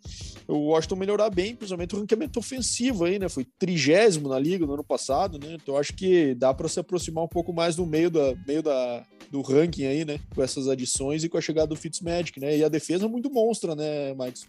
o 0.48 0.72
Washington 0.72 0.96
melhorar 0.96 1.30
bem, 1.30 1.56
principalmente 1.56 1.94
o 1.94 2.00
ranqueamento 2.00 2.40
ofensivo 2.40 3.06
aí, 3.06 3.20
né? 3.20 3.30
Foi 3.30 3.46
trigésimo 3.60 4.28
na 4.28 4.40
liga 4.40 4.66
no 4.66 4.74
ano 4.74 4.84
passado, 4.84 5.38
né? 5.38 5.56
Então 5.62 5.78
acho 5.78 5.94
que 5.94 6.34
dá 6.34 6.52
para 6.52 6.68
se 6.68 6.80
aproximar 6.80 7.24
um 7.24 7.28
pouco 7.28 7.54
mais 7.54 7.76
do 7.76 7.86
meio, 7.86 8.10
da, 8.10 8.34
meio 8.48 8.64
da, 8.64 9.06
do 9.32 9.42
ranking 9.42 9.86
aí, 9.86 10.04
né? 10.04 10.20
Com 10.34 10.42
essas 10.42 10.68
adições 10.68 11.05
e 11.14 11.30
com 11.30 11.38
a 11.38 11.42
chegada 11.42 11.68
do 11.68 11.76
Fitzmagic, 11.76 12.40
né? 12.40 12.58
E 12.58 12.64
a 12.64 12.70
defesa 12.70 13.06
é 13.06 13.08
muito 13.08 13.32
monstra, 13.32 13.76
né, 13.76 14.14
Max? 14.14 14.48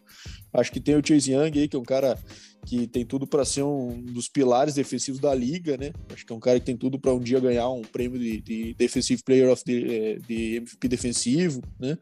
Acho 0.53 0.73
que 0.73 0.81
tem 0.81 0.97
o 0.97 1.07
Chase 1.07 1.33
Young 1.33 1.59
aí, 1.59 1.69
que 1.69 1.77
é 1.77 1.79
um 1.79 1.85
cara 1.85 2.19
que 2.67 2.87
tem 2.87 3.07
tudo 3.07 3.27
para 3.27 3.45
ser 3.45 3.63
um 3.63 4.03
dos 4.03 4.29
pilares 4.29 4.75
defensivos 4.75 5.21
da 5.21 5.33
liga, 5.35 5.77
né? 5.77 5.93
Acho 6.13 6.27
que 6.27 6.33
é 6.33 6.37
um 6.37 6.41
cara 6.41 6.59
que 6.59 6.67
tem 6.67 6.77
tudo 6.77 6.99
para 6.99 7.15
um 7.15 7.21
dia 7.21 7.39
ganhar 7.39 7.69
um 7.71 7.83
prêmio 7.83 8.19
de, 8.19 8.41
de 8.41 8.75
Defensive 8.75 9.23
Player 9.23 9.51
of 9.51 9.63
the, 9.65 9.73
eh, 9.73 10.19
de 10.27 10.57
MVP 10.57 10.89
defensivo, 10.89 11.63
né? 11.79 11.97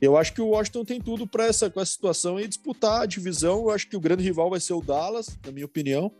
Eu 0.00 0.16
acho 0.16 0.32
que 0.32 0.40
o 0.40 0.48
Washington 0.48 0.84
tem 0.84 1.00
tudo 1.00 1.26
para 1.26 1.46
essa 1.46 1.68
com 1.68 1.80
essa 1.80 1.92
situação 1.92 2.38
e 2.38 2.46
disputar 2.46 3.02
a 3.02 3.06
divisão. 3.06 3.62
Eu 3.62 3.70
acho 3.70 3.88
que 3.88 3.96
o 3.96 4.00
grande 4.00 4.22
rival 4.22 4.48
vai 4.48 4.60
ser 4.60 4.74
o 4.74 4.80
Dallas, 4.80 5.36
na 5.44 5.50
minha 5.50 5.66
opinião. 5.66 6.12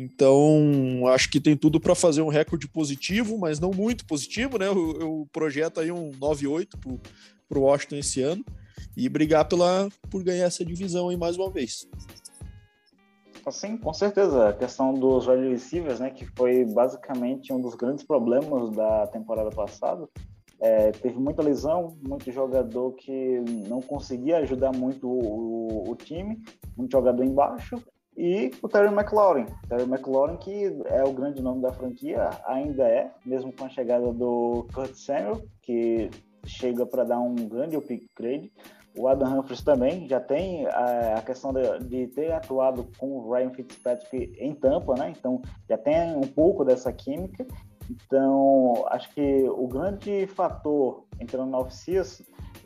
Então, 0.00 1.08
acho 1.08 1.28
que 1.28 1.40
tem 1.40 1.56
tudo 1.56 1.80
para 1.80 1.92
fazer 1.92 2.22
um 2.22 2.28
recorde 2.28 2.68
positivo, 2.68 3.36
mas 3.36 3.58
não 3.58 3.72
muito 3.72 4.06
positivo, 4.06 4.56
né? 4.56 4.68
Eu, 4.68 4.96
eu 5.00 5.28
projeto 5.32 5.80
aí 5.80 5.90
um 5.90 6.12
9-8 6.12 6.68
para 7.48 7.58
o 7.58 7.62
Washington 7.62 7.96
esse 7.96 8.22
ano 8.22 8.44
e 8.96 9.08
brigar 9.08 9.48
pela, 9.48 9.88
por 10.08 10.22
ganhar 10.22 10.44
essa 10.44 10.64
divisão 10.64 11.08
aí 11.08 11.16
mais 11.16 11.36
uma 11.36 11.50
vez. 11.50 11.88
Sim, 13.50 13.76
com 13.76 13.92
certeza. 13.92 14.50
A 14.50 14.52
questão 14.52 14.94
dos 14.94 15.26
wide 15.26 15.48
receivers, 15.48 15.98
né, 15.98 16.10
que 16.10 16.24
foi 16.26 16.64
basicamente 16.64 17.52
um 17.52 17.60
dos 17.60 17.74
grandes 17.74 18.04
problemas 18.04 18.70
da 18.70 19.08
temporada 19.08 19.50
passada. 19.50 20.08
É, 20.60 20.92
teve 20.92 21.18
muita 21.18 21.42
lesão, 21.42 21.96
muito 22.00 22.30
jogador 22.30 22.92
que 22.92 23.40
não 23.68 23.80
conseguia 23.80 24.38
ajudar 24.38 24.70
muito 24.72 25.08
o, 25.08 25.90
o, 25.90 25.96
time, 25.96 26.40
muito 26.76 26.92
jogador 26.92 27.24
embaixo, 27.24 27.82
e 28.18 28.50
o 28.60 28.68
Terry 28.68 28.92
McLaurin. 28.92 29.46
Terry 29.68 29.84
McLaurin, 29.84 30.36
que 30.38 30.64
é 30.86 31.04
o 31.04 31.12
grande 31.12 31.40
nome 31.40 31.62
da 31.62 31.72
franquia, 31.72 32.30
ainda 32.44 32.82
é, 32.82 33.12
mesmo 33.24 33.52
com 33.52 33.64
a 33.64 33.68
chegada 33.68 34.12
do 34.12 34.66
Kurt 34.74 34.92
Samuel, 34.94 35.40
que 35.62 36.10
chega 36.44 36.84
para 36.84 37.04
dar 37.04 37.20
um 37.20 37.36
grande 37.36 37.76
upgrade. 37.76 38.52
O 38.96 39.06
Adam 39.06 39.38
Humphries 39.38 39.62
também 39.62 40.08
já 40.08 40.18
tem 40.18 40.66
a, 40.66 41.18
a 41.18 41.22
questão 41.22 41.52
de, 41.52 41.78
de, 41.84 42.08
ter 42.08 42.32
atuado 42.32 42.88
com 42.98 43.18
o 43.18 43.32
Ryan 43.32 43.50
Fitzpatrick 43.50 44.36
em 44.36 44.52
Tampa, 44.52 44.94
né? 44.94 45.14
Então 45.16 45.40
já 45.68 45.78
tem 45.78 46.16
um 46.16 46.26
pouco 46.26 46.64
dessa 46.64 46.92
química. 46.92 47.46
Então 47.88 48.84
acho 48.88 49.14
que 49.14 49.48
o 49.48 49.68
grande 49.68 50.26
fator 50.26 51.04
entrando 51.20 51.50
na 51.50 51.58
oficina 51.58 52.02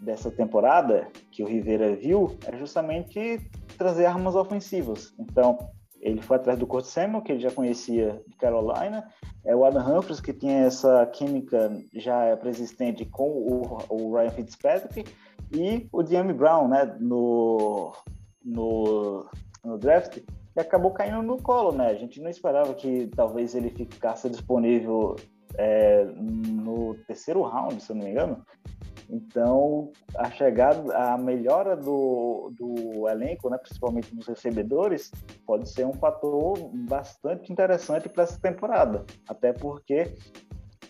dessa 0.03 0.31
temporada 0.31 1.09
que 1.31 1.43
o 1.43 1.47
Rivera 1.47 1.95
viu 1.95 2.37
é 2.47 2.57
justamente 2.57 3.41
trazer 3.79 4.07
armas 4.07 4.35
ofensivas. 4.35 5.15
Então 5.19 5.59
ele 6.01 6.21
foi 6.21 6.37
atrás 6.37 6.59
do 6.59 6.67
Kurt 6.67 6.85
Samuel, 6.85 7.23
que 7.23 7.31
ele 7.31 7.41
já 7.41 7.51
conhecia 7.53 8.21
de 8.27 8.37
Carolina. 8.37 9.09
É 9.45 9.55
o 9.55 9.65
Adam 9.65 9.99
Humphries, 9.99 10.21
que 10.21 10.33
tinha 10.33 10.65
essa 10.65 11.07
química 11.07 11.71
já 11.95 12.37
pré-existente 12.37 13.05
com 13.05 13.29
o, 13.29 13.79
o 13.89 14.15
Ryan 14.15 14.31
Fitzpatrick 14.31 15.15
e 15.53 15.89
o 15.93 16.03
Diami 16.03 16.33
Brown, 16.33 16.67
né, 16.67 16.97
no, 16.99 17.93
no, 18.45 19.27
no 19.65 19.79
draft, 19.79 20.19
e 20.57 20.61
acabou 20.61 20.91
caindo 20.91 21.23
no 21.23 21.41
colo, 21.41 21.73
né? 21.73 21.87
A 21.87 21.95
gente 21.95 22.21
não 22.21 22.29
esperava 22.29 22.75
que 22.75 23.07
talvez 23.15 23.55
ele 23.55 23.71
ficasse 23.71 24.29
disponível 24.29 25.17
é, 25.57 26.05
no 26.05 26.95
terceiro 27.07 27.43
round, 27.43 27.81
se 27.81 27.91
eu 27.91 27.97
não 27.97 28.05
me 28.05 28.11
engano. 28.11 28.45
Então, 29.09 29.91
a 30.17 30.31
chegada, 30.31 30.97
a 30.97 31.19
melhora 31.19 31.77
do, 31.77 32.53
do 32.57 33.09
elenco, 33.09 33.51
né, 33.51 33.59
principalmente 33.59 34.15
dos 34.15 34.27
recebedores, 34.27 35.11
pode 35.47 35.69
ser 35.69 35.87
um 35.87 35.93
fator 35.93 36.59
bastante 36.89 37.53
interessante 37.53 38.09
para 38.09 38.25
essa 38.25 38.41
temporada. 38.41 39.05
Até 39.29 39.53
porque 39.53 40.15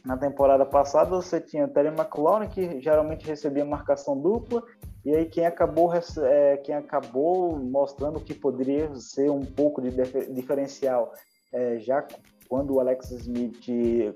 na 0.05 0.17
temporada 0.17 0.67
passada 0.67 1.11
você 1.11 1.41
tinha 1.41 1.69
Terry 1.69 1.89
McLaurin, 1.89 2.49
que 2.49 2.81
geralmente 2.81 3.27
recebia 3.27 3.65
marcação 3.65 4.19
dupla, 4.19 4.63
e 5.05 5.15
aí 5.15 5.27
quem 5.27 5.47
acabou, 5.47 5.93
é, 5.95 6.57
quem 6.59 6.75
acabou 6.75 7.59
mostrando 7.59 8.21
que 8.21 8.35
poderia 8.35 8.95
ser 8.97 9.31
um 9.31 9.45
pouco 9.45 9.81
de 9.81 9.91
diferencial, 10.33 11.13
é, 11.53 11.79
já 11.79 12.07
quando 12.49 12.75
o 12.75 12.81
Alex 12.81 13.11
Smith 13.13 13.65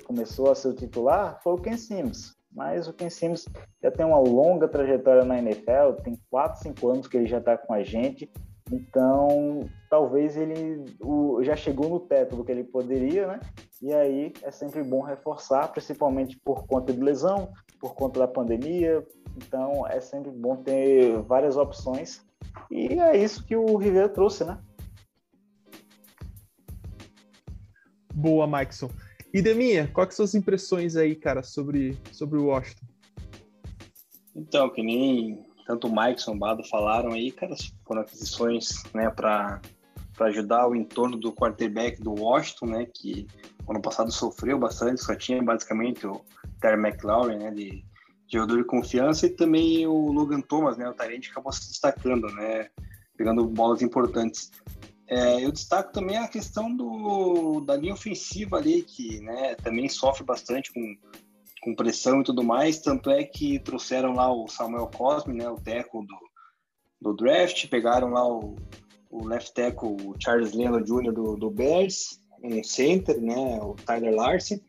começou 0.04 0.50
a 0.50 0.54
ser 0.54 0.68
o 0.68 0.74
titular, 0.74 1.40
foi 1.42 1.54
o 1.54 1.58
Ken 1.58 1.76
Sims. 1.76 2.36
Mas 2.56 2.88
o 2.88 2.92
Ken 2.92 3.10
Sims 3.10 3.44
já 3.82 3.90
tem 3.90 4.04
uma 4.04 4.18
longa 4.18 4.66
trajetória 4.66 5.24
na 5.24 5.38
NFL, 5.38 6.00
tem 6.02 6.18
4, 6.30 6.62
5 6.62 6.88
anos 6.88 7.06
que 7.06 7.16
ele 7.16 7.26
já 7.26 7.38
está 7.38 7.56
com 7.56 7.74
a 7.74 7.84
gente, 7.84 8.28
então, 8.72 9.68
talvez 9.88 10.36
ele 10.36 10.84
o, 11.00 11.42
já 11.42 11.54
chegou 11.54 11.88
no 11.88 12.00
teto 12.00 12.36
do 12.36 12.44
que 12.44 12.50
ele 12.50 12.64
poderia, 12.64 13.26
né? 13.26 13.40
E 13.80 13.92
aí 13.92 14.32
é 14.42 14.50
sempre 14.50 14.82
bom 14.82 15.02
reforçar, 15.02 15.68
principalmente 15.68 16.38
por 16.44 16.66
conta 16.66 16.92
de 16.92 17.00
lesão, 17.00 17.52
por 17.78 17.94
conta 17.94 18.18
da 18.18 18.26
pandemia. 18.26 19.06
Então, 19.36 19.86
é 19.86 20.00
sempre 20.00 20.32
bom 20.32 20.56
ter 20.56 21.20
várias 21.22 21.56
opções. 21.56 22.24
E 22.70 22.98
é 22.98 23.16
isso 23.16 23.44
que 23.46 23.54
o 23.54 23.76
Rivera 23.76 24.08
trouxe, 24.08 24.44
né? 24.44 24.58
Boa, 28.12 28.46
Maxon. 28.46 28.90
E 29.36 29.42
Deminha, 29.42 29.86
quais 29.92 30.14
são 30.14 30.24
as 30.24 30.30
suas 30.30 30.34
impressões 30.34 30.96
aí, 30.96 31.14
cara, 31.14 31.42
sobre, 31.42 31.94
sobre 32.10 32.38
o 32.38 32.46
Washington? 32.46 32.86
Então, 34.34 34.70
que 34.70 34.82
nem 34.82 35.44
tanto 35.66 35.88
o 35.88 35.90
Mike 35.94 36.22
e 36.26 36.30
o 36.30 36.34
Bado 36.34 36.64
falaram 36.64 37.12
aí, 37.12 37.30
cara, 37.30 37.54
foram 37.86 38.00
aquisições 38.00 38.82
né, 38.94 39.10
para 39.10 39.60
ajudar 40.20 40.66
o 40.66 40.74
entorno 40.74 41.18
do 41.18 41.34
quarterback 41.34 42.00
do 42.00 42.14
Washington, 42.14 42.64
né, 42.64 42.86
que 42.86 43.26
ano 43.68 43.82
passado 43.82 44.10
sofreu 44.10 44.58
bastante, 44.58 45.04
só 45.04 45.14
tinha 45.14 45.42
basicamente 45.42 46.06
o 46.06 46.24
Terry 46.58 46.80
McLaurin, 46.80 47.36
né, 47.36 47.50
de, 47.50 47.70
de 47.72 47.84
jogador 48.32 48.56
de 48.56 48.64
confiança, 48.64 49.26
e 49.26 49.28
também 49.28 49.86
o 49.86 50.12
Logan 50.12 50.40
Thomas, 50.40 50.78
né, 50.78 50.88
o 50.88 50.94
Tarente, 50.94 51.30
acabou 51.30 51.52
se 51.52 51.68
destacando, 51.68 52.26
né, 52.28 52.70
pegando 53.18 53.44
bolas 53.46 53.82
importantes. 53.82 54.50
É, 55.08 55.44
eu 55.44 55.52
destaco 55.52 55.92
também 55.92 56.16
a 56.16 56.28
questão 56.28 56.74
do, 56.74 57.60
da 57.60 57.76
linha 57.76 57.94
ofensiva 57.94 58.56
ali, 58.56 58.82
que 58.82 59.20
né, 59.20 59.54
também 59.56 59.88
sofre 59.88 60.24
bastante 60.24 60.72
com 60.72 60.96
com 61.66 61.74
pressão 61.74 62.20
e 62.20 62.24
tudo 62.24 62.44
mais, 62.44 62.78
tanto 62.78 63.10
é 63.10 63.24
que 63.24 63.58
trouxeram 63.58 64.12
lá 64.12 64.32
o 64.32 64.46
Samuel 64.46 64.86
Cosme, 64.86 65.34
né, 65.34 65.50
o 65.50 65.60
teco 65.60 66.00
do, 66.00 66.16
do 67.00 67.12
draft, 67.12 67.66
pegaram 67.68 68.10
lá 68.10 68.24
o, 68.24 68.54
o 69.10 69.26
left 69.26 69.52
tackle, 69.52 69.96
o 70.00 70.14
Charles 70.16 70.52
Leno 70.52 70.80
Jr. 70.80 71.12
do, 71.12 71.36
do 71.36 71.50
Bears, 71.50 72.20
um 72.40 72.62
center, 72.62 73.20
né, 73.20 73.58
o 73.60 73.74
Tyler 73.74 74.14
Larsen, 74.14 74.60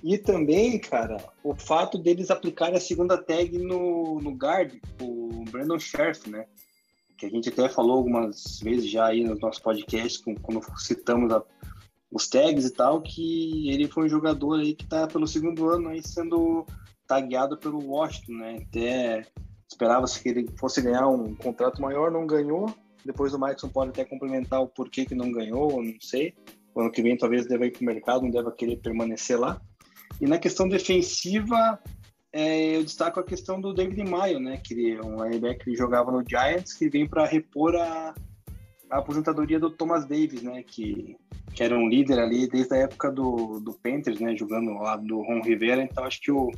e 0.00 0.16
também, 0.16 0.78
cara, 0.78 1.16
o 1.42 1.56
fato 1.56 1.98
deles 1.98 2.30
aplicarem 2.30 2.76
a 2.76 2.80
segunda 2.80 3.18
tag 3.18 3.58
no, 3.58 4.20
no 4.20 4.30
guard, 4.30 4.72
o 5.00 5.44
Brandon 5.50 5.80
Scherf, 5.80 6.30
né, 6.30 6.46
que 7.16 7.26
a 7.26 7.30
gente 7.30 7.48
até 7.48 7.68
falou 7.68 7.96
algumas 7.96 8.60
vezes 8.60 8.90
já 8.90 9.06
aí 9.06 9.24
nos 9.24 9.40
nossos 9.40 9.60
podcasts, 9.60 10.22
quando 10.42 10.60
citamos 10.78 11.32
a, 11.32 11.42
os 12.10 12.28
tags 12.28 12.64
e 12.66 12.70
tal, 12.70 13.00
que 13.02 13.68
ele 13.70 13.88
foi 13.88 14.06
um 14.06 14.08
jogador 14.08 14.60
aí 14.60 14.74
que 14.74 14.84
está 14.84 15.06
pelo 15.06 15.26
segundo 15.26 15.68
ano 15.68 15.88
aí 15.88 16.02
sendo 16.02 16.66
tagueado 17.06 17.56
pelo 17.56 17.84
Washington, 17.84 18.32
né? 18.32 18.64
Até 18.68 19.26
esperava-se 19.68 20.22
que 20.22 20.28
ele 20.28 20.48
fosse 20.58 20.80
ganhar 20.80 21.08
um 21.08 21.34
contrato 21.34 21.80
maior, 21.80 22.10
não 22.10 22.26
ganhou. 22.26 22.72
Depois 23.04 23.34
o 23.34 23.38
Maicon 23.38 23.68
pode 23.68 23.90
até 23.90 24.04
complementar 24.04 24.62
o 24.62 24.68
porquê 24.68 25.04
que 25.04 25.14
não 25.14 25.30
ganhou, 25.30 25.82
não 25.82 26.00
sei. 26.00 26.34
O 26.74 26.80
ano 26.80 26.90
que 26.90 27.02
vem 27.02 27.16
talvez 27.16 27.46
deva 27.46 27.66
ir 27.66 27.72
para 27.72 27.82
o 27.82 27.84
mercado, 27.84 28.22
não 28.22 28.30
deva 28.30 28.50
querer 28.50 28.76
permanecer 28.76 29.38
lá. 29.38 29.60
E 30.20 30.26
na 30.26 30.38
questão 30.38 30.68
defensiva, 30.68 31.78
é, 32.34 32.76
eu 32.76 32.82
destaco 32.82 33.20
a 33.20 33.24
questão 33.24 33.60
do 33.60 33.72
David 33.72 34.02
Maio, 34.02 34.40
né? 34.40 34.60
Que 34.62 34.92
é 34.92 35.00
um 35.00 35.22
linebacker 35.24 35.64
que 35.64 35.76
jogava 35.76 36.10
no 36.10 36.24
Giants, 36.28 36.74
que 36.74 36.88
vem 36.88 37.08
para 37.08 37.24
repor 37.24 37.76
a, 37.76 38.14
a 38.90 38.98
aposentadoria 38.98 39.60
do 39.60 39.70
Thomas 39.70 40.04
Davis, 40.04 40.42
né? 40.42 40.62
Que 40.62 41.16
que 41.54 41.62
era 41.62 41.78
um 41.78 41.88
líder 41.88 42.18
ali 42.18 42.48
desde 42.48 42.74
a 42.74 42.78
época 42.78 43.12
do, 43.12 43.60
do 43.60 43.72
Panthers, 43.74 44.18
né, 44.18 44.36
jogando 44.36 44.70
ao 44.70 44.82
lado 44.82 45.06
do 45.06 45.22
Ron 45.22 45.40
Rivera, 45.40 45.82
então 45.82 46.04
acho 46.04 46.20
que 46.20 46.32
o, 46.32 46.50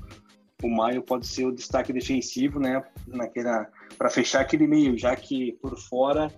o 0.62 0.68
Maio 0.68 1.02
pode 1.02 1.26
ser 1.26 1.44
o 1.44 1.52
destaque 1.52 1.92
defensivo, 1.92 2.58
né, 2.58 2.82
naquela 3.06 3.68
para 3.98 4.08
fechar 4.08 4.40
aquele 4.40 4.66
meio, 4.66 4.96
já 4.96 5.14
que 5.14 5.52
por 5.60 5.78
fora, 5.78 6.32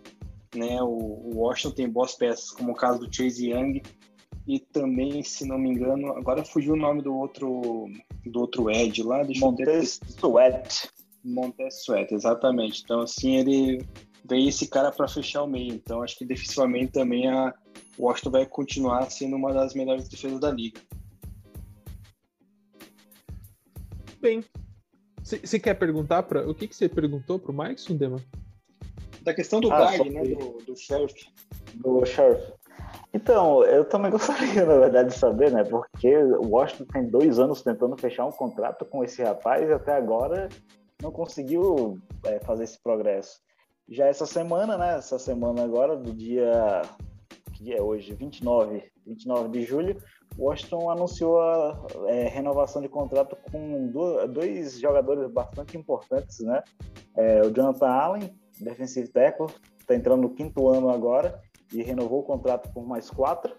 né, 0.55 0.83
o, 0.83 0.87
o, 0.87 1.39
Washington 1.39 1.75
tem 1.75 1.89
boas 1.89 2.15
peças, 2.15 2.51
como 2.51 2.73
o 2.73 2.75
caso 2.75 2.99
do 2.99 3.15
Chase 3.15 3.51
Young 3.51 3.81
e 4.49 4.59
também, 4.59 5.23
se 5.23 5.47
não 5.47 5.59
me 5.59 5.69
engano, 5.69 6.17
agora 6.17 6.43
fugiu 6.43 6.73
o 6.73 6.77
nome 6.77 7.03
do 7.03 7.15
outro 7.15 7.85
do 8.25 8.41
outro 8.41 8.71
Ed 8.71 9.03
lá, 9.03 9.23
deixa 9.23 9.45
Montez 9.45 10.01
eu 10.03 10.31
Sweat. 10.31 10.89
Montez 11.23 11.83
Sweat, 11.83 12.15
exatamente. 12.15 12.83
Então, 12.83 13.03
assim, 13.03 13.37
ele 13.37 13.87
vem 14.25 14.49
esse 14.49 14.67
cara 14.67 14.91
para 14.91 15.07
fechar 15.07 15.43
o 15.43 15.47
meio. 15.47 15.75
Então, 15.75 16.03
acho 16.03 16.17
que 16.17 16.25
defensivamente 16.25 16.93
também 16.93 17.29
a 17.29 17.53
Washington 17.99 18.31
vai 18.31 18.47
continuar 18.47 19.11
sendo 19.11 19.37
uma 19.37 19.53
das 19.53 19.75
melhores 19.75 20.09
defesas 20.09 20.41
da 20.41 20.51
liga. 20.51 20.81
Bem, 24.19 24.43
você 25.23 25.59
quer 25.59 25.75
perguntar 25.75 26.23
para 26.23 26.49
o 26.49 26.55
que, 26.55 26.67
que 26.67 26.75
você 26.75 26.89
perguntou 26.89 27.39
para 27.39 27.53
o 27.53 27.57
Mike 27.57 27.83
Sundema? 27.83 28.17
Da 29.21 29.35
questão 29.35 29.61
do 29.61 29.71
ah, 29.71 29.79
guard, 29.79 30.11
né, 30.11 30.23
do, 30.23 30.59
do 30.65 30.75
Sheriff. 30.75 31.29
Do 31.75 32.07
Sheriff. 32.07 32.58
Então, 33.13 33.65
eu 33.65 33.85
também 33.85 34.11
gostaria, 34.13 34.65
na 34.65 34.79
verdade, 34.79 35.11
de 35.11 35.19
saber, 35.19 35.51
né? 35.51 35.65
Porque 35.65 36.17
o 36.17 36.49
Washington 36.49 36.85
tem 36.93 37.09
dois 37.09 37.39
anos 37.39 37.63
tentando 37.63 37.97
fechar 37.97 38.27
um 38.27 38.33
contrato 38.33 38.85
com 38.85 39.03
esse 39.03 39.23
rapaz 39.23 39.69
e 39.69 39.73
até 39.73 39.93
agora 39.93 40.49
não 41.03 41.11
conseguiu 41.11 41.99
é, 42.25 42.39
fazer 42.41 42.65
esse 42.65 42.81
progresso. 42.83 43.41
Já 43.89 44.07
essa 44.07 44.27
semana, 44.27 44.77
né? 44.77 44.97
Essa 44.97 45.19
semana 45.19 45.63
agora, 45.63 45.97
do 45.97 46.13
dia. 46.13 46.83
Que 47.55 47.65
dia 47.65 47.79
é 47.79 47.83
hoje? 47.83 48.15
29, 48.15 48.85
29 49.05 49.49
de 49.49 49.65
julho, 49.65 49.97
Washington 50.39 50.91
anunciou 50.91 51.41
a 51.41 51.87
é, 52.07 52.29
renovação 52.29 52.81
de 52.81 52.89
contrato 52.89 53.37
com 53.51 53.91
dois 54.29 54.79
jogadores 54.79 55.29
bastante 55.33 55.77
importantes, 55.77 56.39
né? 56.41 56.63
É, 57.17 57.41
o 57.41 57.51
Jonathan 57.51 57.89
Allen, 57.89 58.39
defensive 58.61 59.09
tackle, 59.09 59.49
está 59.81 59.97
entrando 59.97 60.23
no 60.23 60.31
quinto 60.31 60.69
ano 60.69 60.91
agora 60.91 61.41
e 61.73 61.83
renovou 61.83 62.21
o 62.21 62.25
contrato 62.25 62.73
por 62.73 62.87
mais 62.87 63.11
quatro. 63.11 63.55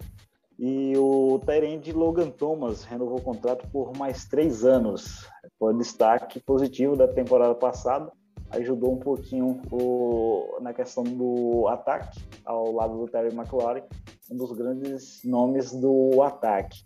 E 0.58 0.94
o 0.98 1.40
Tyrande 1.46 1.94
Logan 1.94 2.30
Thomas 2.30 2.84
renovou 2.84 3.18
o 3.18 3.22
contrato 3.22 3.66
por 3.72 3.96
mais 3.98 4.26
três 4.26 4.66
anos. 4.66 5.26
Foi 5.58 5.74
um 5.74 5.78
destaque 5.78 6.40
positivo 6.42 6.98
da 6.98 7.08
temporada 7.08 7.56
passada. 7.56 8.12
Ajudou 8.52 8.94
um 8.94 9.00
pouquinho 9.00 9.62
o, 9.72 10.58
na 10.60 10.74
questão 10.74 11.04
do 11.04 11.66
ataque, 11.70 12.20
ao 12.44 12.74
lado 12.74 12.98
do 12.98 13.08
Terry 13.08 13.34
McLaurin, 13.34 13.84
um 14.30 14.36
dos 14.36 14.52
grandes 14.52 15.22
nomes 15.24 15.72
do 15.72 16.22
ataque. 16.24 16.84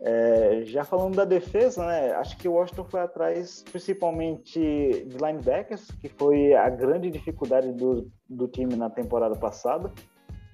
É, 0.00 0.62
já 0.64 0.84
falando 0.84 1.16
da 1.16 1.24
defesa, 1.24 1.86
né, 1.86 2.12
acho 2.12 2.36
que 2.36 2.46
o 2.46 2.52
Washington 2.52 2.84
foi 2.84 3.00
atrás 3.00 3.64
principalmente 3.72 4.60
de 4.60 5.16
linebackers, 5.16 5.90
que 6.00 6.08
foi 6.08 6.52
a 6.54 6.68
grande 6.68 7.10
dificuldade 7.10 7.72
do, 7.72 8.08
do 8.28 8.46
time 8.46 8.76
na 8.76 8.90
temporada 8.90 9.34
passada 9.34 9.90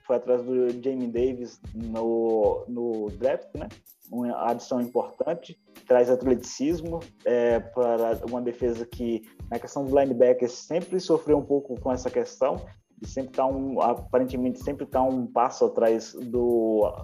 foi 0.05 0.17
atrás 0.17 0.43
do 0.43 0.71
Jamie 0.83 1.09
Davis 1.09 1.61
no, 1.75 2.65
no 2.69 3.11
draft, 3.11 3.49
né? 3.55 3.69
Uma 4.11 4.51
adição 4.51 4.81
importante, 4.81 5.59
traz 5.89 6.11
atleticismo 6.11 7.01
é, 7.25 7.59
para 7.59 8.21
uma 8.29 8.41
defesa 8.43 8.85
que, 8.85 9.23
na 9.51 9.59
questão 9.59 9.85
do 9.85 9.99
linebacker, 9.99 10.49
sempre 10.51 11.01
sofreu 11.01 11.39
um 11.39 11.45
pouco 11.45 11.81
com 11.81 11.91
essa 11.91 12.11
questão, 12.11 12.65
e 13.01 13.07
sempre 13.09 13.31
está 13.31 13.47
um, 13.47 13.81
aparentemente, 13.81 14.63
sempre 14.63 14.85
está 14.85 15.03
um 15.03 15.27
passo 15.27 15.65
atrás 15.65 16.13
do, 16.13 16.95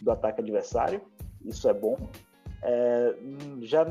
do 0.00 0.10
ataque 0.10 0.40
adversário, 0.40 1.00
isso 1.44 1.68
é 1.68 1.74
bom. 1.74 1.96
É, 2.62 3.16
já 3.62 3.84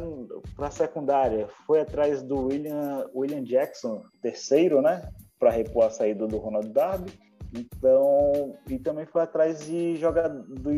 para 0.56 0.68
a 0.68 0.72
secundária, 0.72 1.50
foi 1.66 1.82
atrás 1.82 2.22
do 2.22 2.46
William, 2.46 3.10
William 3.14 3.44
Jackson, 3.44 4.04
terceiro, 4.22 4.82
né? 4.82 5.12
Para 5.38 5.50
repor 5.50 5.86
a 5.86 5.90
saída 5.90 6.28
do 6.28 6.38
Ronald 6.38 6.70
Darby 6.70 7.12
então, 7.54 8.56
e 8.70 8.80
também 8.80 9.06
foi 9.06 9.22
atrás 9.22 9.66
de 9.66 9.96
jogar 9.98 10.30
do 10.30 10.72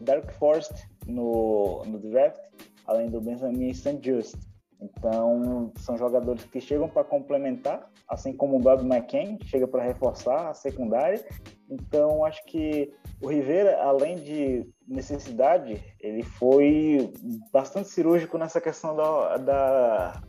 Dark 0.00 0.30
Forest 0.32 0.72
no, 1.06 1.82
no 1.84 1.98
draft, 1.98 2.40
além 2.86 3.10
do 3.10 3.20
Benjamin 3.20 3.72
St. 3.74 4.00
Just. 4.02 4.36
Então, 4.80 5.72
são 5.78 5.96
jogadores 5.96 6.44
que 6.44 6.60
chegam 6.60 6.88
para 6.88 7.04
complementar, 7.04 7.90
assim 8.08 8.32
como 8.34 8.56
o 8.56 8.60
Bob 8.60 8.84
McCain 8.84 9.38
chega 9.44 9.66
para 9.66 9.82
reforçar 9.82 10.50
a 10.50 10.54
secundária. 10.54 11.24
Então, 11.70 12.24
acho 12.24 12.44
que 12.44 12.92
o 13.22 13.28
Rivera, 13.28 13.82
além 13.82 14.16
de 14.16 14.68
necessidade, 14.86 15.82
ele 16.00 16.22
foi 16.22 17.12
bastante 17.52 17.88
cirúrgico 17.88 18.36
nessa 18.36 18.60
questão 18.60 18.94
da, 18.94 19.36
da 19.38 20.22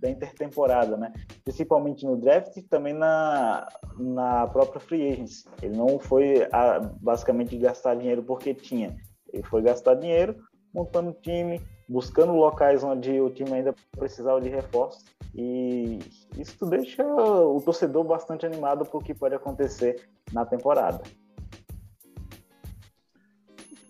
da 0.00 0.10
intertemporada, 0.10 0.96
né? 0.96 1.12
Principalmente 1.44 2.06
no 2.06 2.16
draft 2.16 2.56
e 2.56 2.62
também 2.62 2.94
na, 2.94 3.68
na 3.98 4.46
própria 4.46 4.80
free 4.80 5.12
agency. 5.12 5.44
Ele 5.62 5.76
não 5.76 5.98
foi 5.98 6.48
a, 6.50 6.80
basicamente 7.00 7.56
gastar 7.58 7.94
dinheiro 7.94 8.22
porque 8.22 8.54
tinha. 8.54 8.96
Ele 9.32 9.42
foi 9.42 9.62
gastar 9.62 9.94
dinheiro 9.94 10.36
montando 10.72 11.12
time, 11.20 11.60
buscando 11.88 12.32
locais 12.32 12.82
onde 12.82 13.20
o 13.20 13.28
time 13.30 13.52
ainda 13.52 13.74
precisava 13.96 14.40
de 14.40 14.48
reforço. 14.48 15.04
E 15.34 15.98
isso 16.38 16.64
deixa 16.66 17.04
o 17.04 17.60
torcedor 17.60 18.04
bastante 18.04 18.46
animado 18.46 18.84
para 18.84 18.98
o 18.98 19.02
que 19.02 19.14
pode 19.14 19.34
acontecer 19.34 20.08
na 20.32 20.46
temporada. 20.46 21.02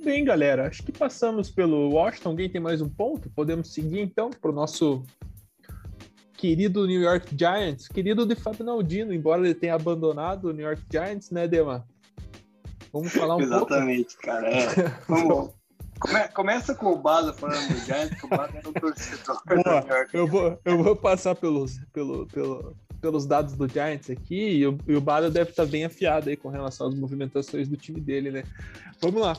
Bem, 0.02 0.24
galera, 0.24 0.66
acho 0.66 0.82
que 0.82 0.92
passamos 0.92 1.50
pelo 1.50 1.90
Washington. 1.90 2.30
Alguém 2.30 2.50
tem 2.50 2.60
mais 2.60 2.80
um 2.80 2.88
ponto? 2.88 3.30
Podemos 3.30 3.72
seguir 3.72 4.00
então 4.00 4.30
para 4.30 4.50
o 4.50 4.54
nosso 4.54 5.02
querido 6.40 6.86
New 6.86 7.02
York 7.02 7.36
Giants, 7.38 7.86
querido 7.86 8.24
de 8.24 8.34
Fábio 8.34 8.64
embora 9.12 9.44
ele 9.44 9.54
tenha 9.54 9.74
abandonado 9.74 10.46
o 10.46 10.52
New 10.54 10.64
York 10.64 10.82
Giants, 10.90 11.30
né, 11.30 11.46
Dema? 11.46 11.86
Vamos 12.90 13.12
falar 13.12 13.36
um 13.36 13.42
Exatamente, 13.42 14.14
pouco? 14.14 14.22
cara. 14.22 14.48
É. 14.48 14.98
Vamos, 15.06 15.50
come, 16.00 16.28
começa 16.28 16.74
com 16.74 16.94
o 16.94 16.96
Bada 16.96 17.34
falando 17.34 17.68
do 17.68 17.76
Giants, 17.84 18.18
que 18.18 18.24
o 18.24 18.28
Bada 18.30 18.58
é 18.58 18.66
um 18.66 18.72
torcedor 18.72 19.36
do 19.46 19.54
New 19.54 19.64
York. 19.64 20.16
Eu 20.16 20.26
vou, 20.26 20.58
eu 20.64 20.82
vou 20.82 20.96
passar 20.96 21.34
pelos, 21.34 21.78
pelo, 21.92 22.26
pelo, 22.28 22.74
pelos 23.02 23.26
dados 23.26 23.54
do 23.54 23.68
Giants 23.68 24.08
aqui, 24.08 24.56
e 24.56 24.66
o, 24.66 24.78
e 24.88 24.96
o 24.96 25.00
Bada 25.00 25.30
deve 25.30 25.50
estar 25.50 25.66
bem 25.66 25.84
afiado 25.84 26.30
aí 26.30 26.38
com 26.38 26.48
relação 26.48 26.88
às 26.88 26.94
movimentações 26.94 27.68
do 27.68 27.76
time 27.76 28.00
dele, 28.00 28.30
né? 28.30 28.44
Vamos 28.98 29.20
lá. 29.20 29.36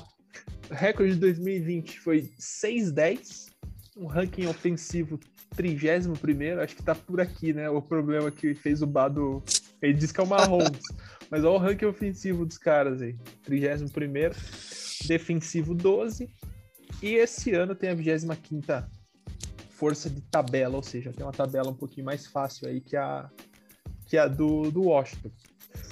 O 0.69 0.73
recorde 0.75 1.15
de 1.15 1.19
2020 1.19 1.99
foi 1.99 2.29
6-10, 2.39 3.50
um 3.97 4.05
ranking 4.05 4.45
ofensivo 4.47 5.19
31 5.55 6.13
acho 6.61 6.75
que 6.75 6.83
tá 6.83 6.95
por 6.95 7.19
aqui, 7.19 7.53
né? 7.53 7.69
O 7.69 7.81
problema 7.81 8.31
que 8.31 8.55
fez 8.55 8.81
o 8.81 8.87
Bado. 8.87 9.43
Ele 9.81 9.93
diz 9.93 10.11
que 10.11 10.19
é 10.19 10.23
o 10.23 10.27
Mahomes. 10.27 10.81
mas 11.29 11.43
olha 11.43 11.55
o 11.55 11.57
ranking 11.57 11.85
ofensivo 11.85 12.45
dos 12.45 12.57
caras 12.57 13.01
aí: 13.01 13.15
31, 13.43 13.87
defensivo 15.07 15.73
12. 15.73 16.29
E 17.01 17.15
esse 17.15 17.53
ano 17.53 17.75
tem 17.75 17.89
a 17.89 17.95
25 17.95 18.33
força 19.69 20.09
de 20.09 20.21
tabela, 20.21 20.75
ou 20.75 20.83
seja, 20.83 21.11
tem 21.11 21.25
uma 21.25 21.31
tabela 21.31 21.69
um 21.69 21.73
pouquinho 21.73 22.05
mais 22.05 22.27
fácil 22.27 22.67
aí 22.67 22.79
que 22.79 22.95
a, 22.95 23.27
que 24.05 24.15
a 24.15 24.27
do, 24.27 24.69
do 24.69 24.83
Washington. 24.83 25.31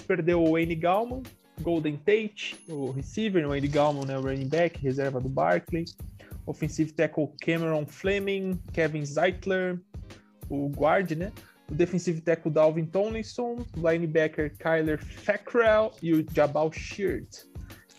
Perdeu 0.06 0.44
o 0.44 0.52
Wayne 0.52 0.76
Gallman, 0.76 1.24
Golden 1.62 1.98
Tate, 1.98 2.56
o 2.68 2.92
receiver, 2.92 3.46
o 3.46 3.50
Wayne 3.50 3.68
Gallman, 3.68 4.06
né, 4.06 4.18
o 4.18 4.22
running 4.22 4.48
back, 4.48 4.80
reserva 4.80 5.20
do 5.20 5.28
Barkley 5.28 5.86
offensive 6.50 6.92
tackle 6.94 7.32
Cameron 7.42 7.86
Fleming, 7.86 8.60
Kevin 8.74 9.06
Zeitler, 9.06 9.80
o 10.50 10.68
guard, 10.70 11.12
né? 11.12 11.32
O 11.70 11.76
defensive 11.76 12.22
tackle 12.22 12.52
Dalvin 12.52 12.86
Tomlinson, 12.86 13.64
linebacker 13.76 14.58
Kyler 14.58 14.98
Fackrell 14.98 15.92
e 16.02 16.14
o 16.14 16.26
Jabal 16.34 16.72
Sheard. 16.72 17.28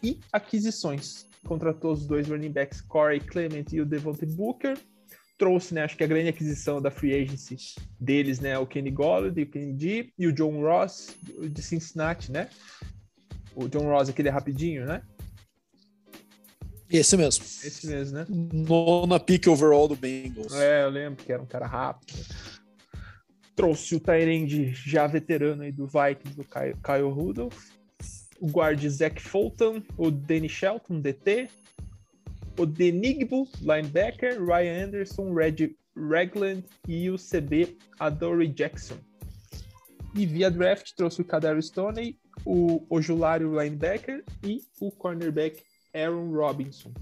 E 0.03 0.19
aquisições. 0.33 1.29
Contratou 1.47 1.93
os 1.93 2.05
dois 2.07 2.29
running 2.29 2.51
backs 2.51 2.81
Corey 2.81 3.21
Clement 3.21 3.67
e 3.73 3.81
o 3.81 3.87
Devontae 3.87 4.27
Booker. 4.27 4.77
Trouxe, 5.39 5.73
né, 5.73 5.85
acho 5.85 5.97
que 5.97 6.05
a 6.05 6.07
grande 6.07 6.29
aquisição 6.29 6.83
da 6.83 6.91
free 6.91 7.15
agency 7.15 7.57
deles, 7.99 8.41
né, 8.41 8.59
o 8.59 8.67
Kenny 8.67 8.91
Golladay, 8.91 9.45
o 9.45 9.47
Kenny 9.47 9.73
D 9.73 10.13
e 10.19 10.27
o 10.27 10.33
John 10.33 10.61
Ross 10.61 11.17
de 11.51 11.63
Cincinnati, 11.63 12.31
né? 12.31 12.51
O 13.55 13.67
John 13.69 13.85
Ross, 13.85 14.11
aquele 14.11 14.29
rapidinho, 14.29 14.85
né? 14.85 15.03
Esse 16.91 17.17
mesmo. 17.17 17.45
Esse 17.45 17.87
mesmo, 17.87 18.19
né? 18.19 18.27
Nona 18.29 19.21
pick 19.21 19.47
overall 19.47 19.87
do 19.87 19.95
Bengals. 19.95 20.53
É, 20.55 20.83
eu 20.83 20.91
lembro 20.91 21.25
que 21.25 21.33
era 21.33 21.41
um 21.41 21.47
cara 21.47 21.67
rápido. 21.67 22.13
Trouxe 23.55 23.95
o 23.95 24.01
Tyrande 24.01 24.73
já 24.75 25.07
veterano 25.07 25.63
aí 25.63 25.71
do 25.71 25.87
Vikings, 25.87 26.37
do 26.37 26.45
Kyle, 26.45 26.77
Kyle 26.83 27.09
Rudolph. 27.09 27.71
O 28.41 28.49
guard 28.49 28.85
Zach 28.89 29.21
Fulton, 29.21 29.83
o 29.97 30.11
Danny 30.11 30.49
Shelton, 30.49 31.01
DT. 31.01 31.49
O 32.59 32.67
Denigbo, 32.67 33.47
linebacker. 33.61 34.43
Ryan 34.43 34.87
Anderson, 34.87 35.33
Red 35.33 35.71
Ragland 35.97 36.65
e 36.89 37.09
o 37.09 37.17
CB 37.17 37.77
Adoree 38.01 38.49
Jackson. 38.49 38.97
E 40.15 40.27
via 40.27 40.51
draft 40.51 40.93
trouxe 40.97 41.21
o 41.21 41.25
Kadar 41.25 41.57
Stoney, 41.63 42.19
o 42.45 42.85
Ojulário 42.91 43.61
linebacker 43.61 44.25
e 44.43 44.61
o 44.81 44.91
cornerback 44.91 45.63
Aaron 45.95 46.31
Robinson. 46.33 46.93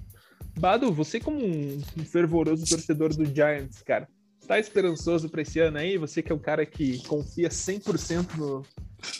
Bado, 0.58 0.92
você 0.92 1.20
como 1.20 1.38
um, 1.38 1.80
fervoroso 2.04 2.66
torcedor 2.66 3.14
do 3.14 3.24
Giants, 3.24 3.82
cara, 3.82 4.08
tá 4.46 4.58
esperançoso 4.58 5.28
para 5.28 5.42
esse 5.42 5.60
ano 5.60 5.78
aí? 5.78 5.96
Você 5.96 6.22
que 6.22 6.32
é 6.32 6.34
um 6.34 6.38
cara 6.38 6.66
que 6.66 6.98
confia 7.06 7.48
100% 7.48 8.36
no, 8.36 8.62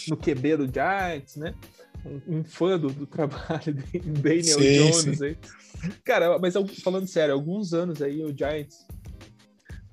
no 0.08 0.16
QB 0.16 0.56
do 0.56 0.72
Giants, 0.72 1.36
né? 1.36 1.54
Um, 2.04 2.38
um 2.38 2.44
fã 2.44 2.78
do, 2.78 2.90
do, 2.90 3.06
trabalho 3.06 3.74
de 3.74 3.98
Daniel 3.98 4.58
sim, 4.58 4.78
Jones 4.78 5.18
sim. 5.18 5.24
aí. 5.24 5.36
Cara, 6.04 6.38
mas 6.38 6.54
falando 6.82 7.06
sério, 7.06 7.34
alguns 7.34 7.72
anos 7.72 8.02
aí 8.02 8.24
o 8.24 8.36
Giants 8.36 8.86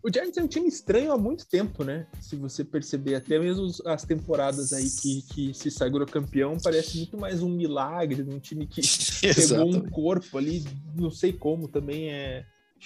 O 0.06 0.14
Giants 0.14 0.38
é 0.38 0.44
um 0.44 0.48
time 0.48 0.68
estranho 0.68 1.12
há 1.12 1.18
muito 1.18 1.48
tempo, 1.48 1.84
né? 1.84 2.06
Se 2.22 2.36
você 2.36 2.64
perceber, 2.64 3.16
até 3.16 3.40
mesmo 3.40 3.66
as 3.88 4.04
temporadas 4.04 4.72
aí 4.72 4.88
que, 4.88 5.24
que 5.24 5.52
se 5.56 5.72
sagrou 5.72 6.06
campeão, 6.06 6.58
parece 6.64 6.98
muito 6.98 7.18
mais 7.18 7.42
um 7.42 7.50
milagre, 7.50 8.22
um 8.22 8.38
time 8.38 8.68
que 8.68 8.82
pegou 9.34 9.68
um 9.68 9.82
corpo 9.90 10.38
ali, 10.38 10.64
não 10.96 11.10
sei 11.10 11.34
como, 11.34 11.68
também 11.68 12.12
é 12.12 12.46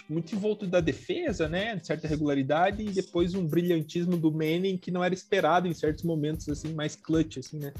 muito 0.09 0.33
envolto 0.33 0.65
da 0.65 0.79
defesa, 0.79 1.49
né? 1.49 1.75
De 1.75 1.85
certa 1.85 2.07
regularidade, 2.07 2.83
e 2.83 2.89
depois 2.89 3.33
um 3.33 3.45
brilhantismo 3.45 4.15
do 4.15 4.31
Manning 4.31 4.77
que 4.77 4.89
não 4.89 5.03
era 5.03 5.13
esperado 5.13 5.67
em 5.67 5.73
certos 5.73 6.05
momentos, 6.05 6.47
assim, 6.47 6.71
mais 6.73 6.95
clutch, 6.95 7.39
assim, 7.39 7.59
né? 7.59 7.73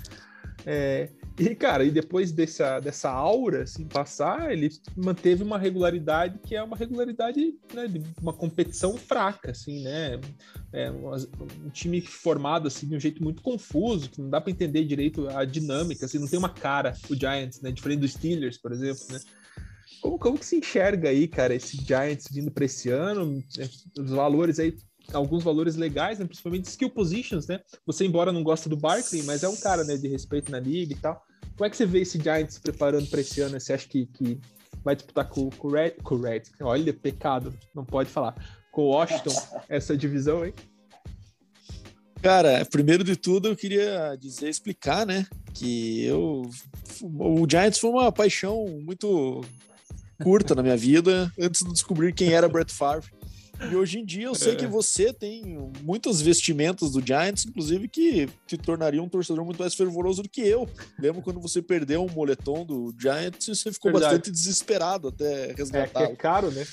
É, 0.66 1.08
e, 1.40 1.56
cara, 1.56 1.86
e 1.86 1.90
depois 1.90 2.34
dessa, 2.34 2.80
dessa 2.80 3.10
aura 3.10 3.64
assim, 3.64 3.86
passar, 3.86 4.52
ele 4.52 4.70
manteve 4.96 5.42
uma 5.42 5.58
regularidade 5.58 6.38
que 6.46 6.54
é 6.54 6.62
uma 6.62 6.76
regularidade 6.76 7.56
né, 7.74 7.88
de 7.88 8.04
uma 8.22 8.34
competição 8.34 8.98
fraca, 8.98 9.52
assim, 9.52 9.82
né? 9.82 10.20
É 10.74 10.92
um, 10.92 11.16
um, 11.16 11.70
time 11.72 12.02
formado 12.02 12.68
assim, 12.68 12.88
de 12.88 12.96
um 12.96 13.00
jeito 13.00 13.24
muito 13.24 13.42
confuso, 13.42 14.10
que 14.10 14.22
não 14.22 14.30
dá 14.30 14.42
para 14.42 14.52
entender 14.52 14.84
direito 14.84 15.30
a 15.30 15.46
dinâmica, 15.46 16.06
assim, 16.06 16.20
não 16.20 16.28
tem 16.28 16.38
uma 16.38 16.50
cara 16.50 16.94
o 17.10 17.16
Giants, 17.16 17.62
né? 17.62 17.72
Diferente 17.72 18.02
dos 18.02 18.12
Steelers, 18.12 18.58
por 18.58 18.74
exemplo, 18.74 19.06
né? 19.10 19.20
Como, 20.02 20.20
como 20.20 20.38
que 20.38 20.46
se 20.46 20.58
enxerga 20.58 21.10
aí, 21.10 21.28
cara, 21.28 21.56
esse 21.56 21.78
Giants 21.78 22.28
vindo 22.30 22.52
para 22.52 22.66
esse 22.66 22.90
ano? 22.90 23.42
É, 23.58 23.70
os 24.02 24.12
valores 24.12 24.60
aí 24.60 24.76
alguns 25.14 25.44
valores 25.44 25.76
legais, 25.76 26.20
né? 26.20 26.26
principalmente 26.26 26.66
skill 26.66 26.90
positions, 26.90 27.48
né? 27.48 27.62
Você, 27.86 28.06
embora 28.06 28.32
não 28.32 28.44
goste 28.44 28.70
do 28.70 28.78
Barkley, 28.78 29.24
mas 29.24 29.44
é 29.44 29.50
um 29.50 29.56
cara 29.56 29.84
né, 29.84 29.98
de 29.98 30.08
respeito 30.08 30.52
na 30.52 30.60
liga 30.60 30.94
e 30.94 30.98
tal. 30.98 31.24
Como 31.60 31.68
é 31.68 31.70
que 31.70 31.76
você 31.76 31.86
vê 31.86 31.99
esse 31.99 32.18
Giants 32.18 32.53
se 32.53 32.62
preparando 32.62 33.05
para 33.07 33.20
esse 33.20 33.41
ano? 33.41 33.60
Você 33.60 33.74
acha 33.74 33.86
que, 33.86 34.05
que 34.05 34.39
vai 34.82 34.95
disputar 34.95 35.28
com, 35.28 35.49
com, 35.49 35.68
o 35.68 35.72
Red, 35.72 35.91
com 36.01 36.16
o 36.16 36.22
Red? 36.22 36.43
Olha, 36.62 36.93
pecado, 36.93 37.53
não 37.76 37.84
pode 37.84 38.10
falar. 38.10 38.34
Com 38.72 38.84
o 38.84 38.91
Washington, 38.91 39.36
essa 39.68 39.97
divisão, 39.97 40.45
hein? 40.45 40.53
Cara, 42.22 42.64
primeiro 42.64 43.03
de 43.03 43.18
tudo 43.18 43.49
eu 43.49 43.57
queria 43.57 44.16
dizer, 44.18 44.47
explicar, 44.47 45.05
né, 45.05 45.28
que 45.53 46.05
eu 46.05 46.49
o 47.03 47.45
Giants 47.49 47.78
foi 47.78 47.89
uma 47.89 48.10
paixão 48.10 48.66
muito 48.82 49.41
curta 50.24 50.55
na 50.55 50.64
minha 50.64 50.78
vida 50.78 51.30
antes 51.38 51.62
de 51.62 51.74
descobrir 51.74 52.14
quem 52.14 52.32
era 52.32 52.47
Brett 52.47 52.74
Favre. 52.74 53.12
E 53.72 53.76
hoje 53.76 53.99
em 53.99 54.05
dia 54.05 54.26
eu 54.26 54.36
sei 54.36 54.53
é. 54.53 54.55
que 54.55 54.68
você 54.68 55.12
tem 55.12 55.72
muitos 55.82 56.22
vestimentos 56.22 56.91
do 56.91 57.05
Giants, 57.05 57.45
inclusive, 57.45 57.88
que 57.88 58.28
te 58.47 58.57
tornaria 58.57 59.01
um 59.01 59.10
torcedor 59.10 59.43
muito 59.43 59.60
mais 59.60 59.76
fervoroso 59.76 60.24
do 60.24 60.30
que 60.30 60.41
eu. 60.41 60.68
Lembro 60.97 61.22
quando 61.22 61.39
você 61.39 61.62
perdeu 61.62 62.03
um 62.03 62.10
moletom 62.10 62.66
do 62.66 62.93
Giants 62.97 63.47
e 63.47 63.55
você 63.55 63.72
ficou 63.72 63.91
Verdade. 63.91 64.16
bastante 64.16 64.32
desesperado 64.32 65.10
até 65.10 65.53
resgatar. 65.53 66.01
É, 66.01 66.12
é 66.12 66.16
caro, 66.16 66.51
né? 66.51 66.66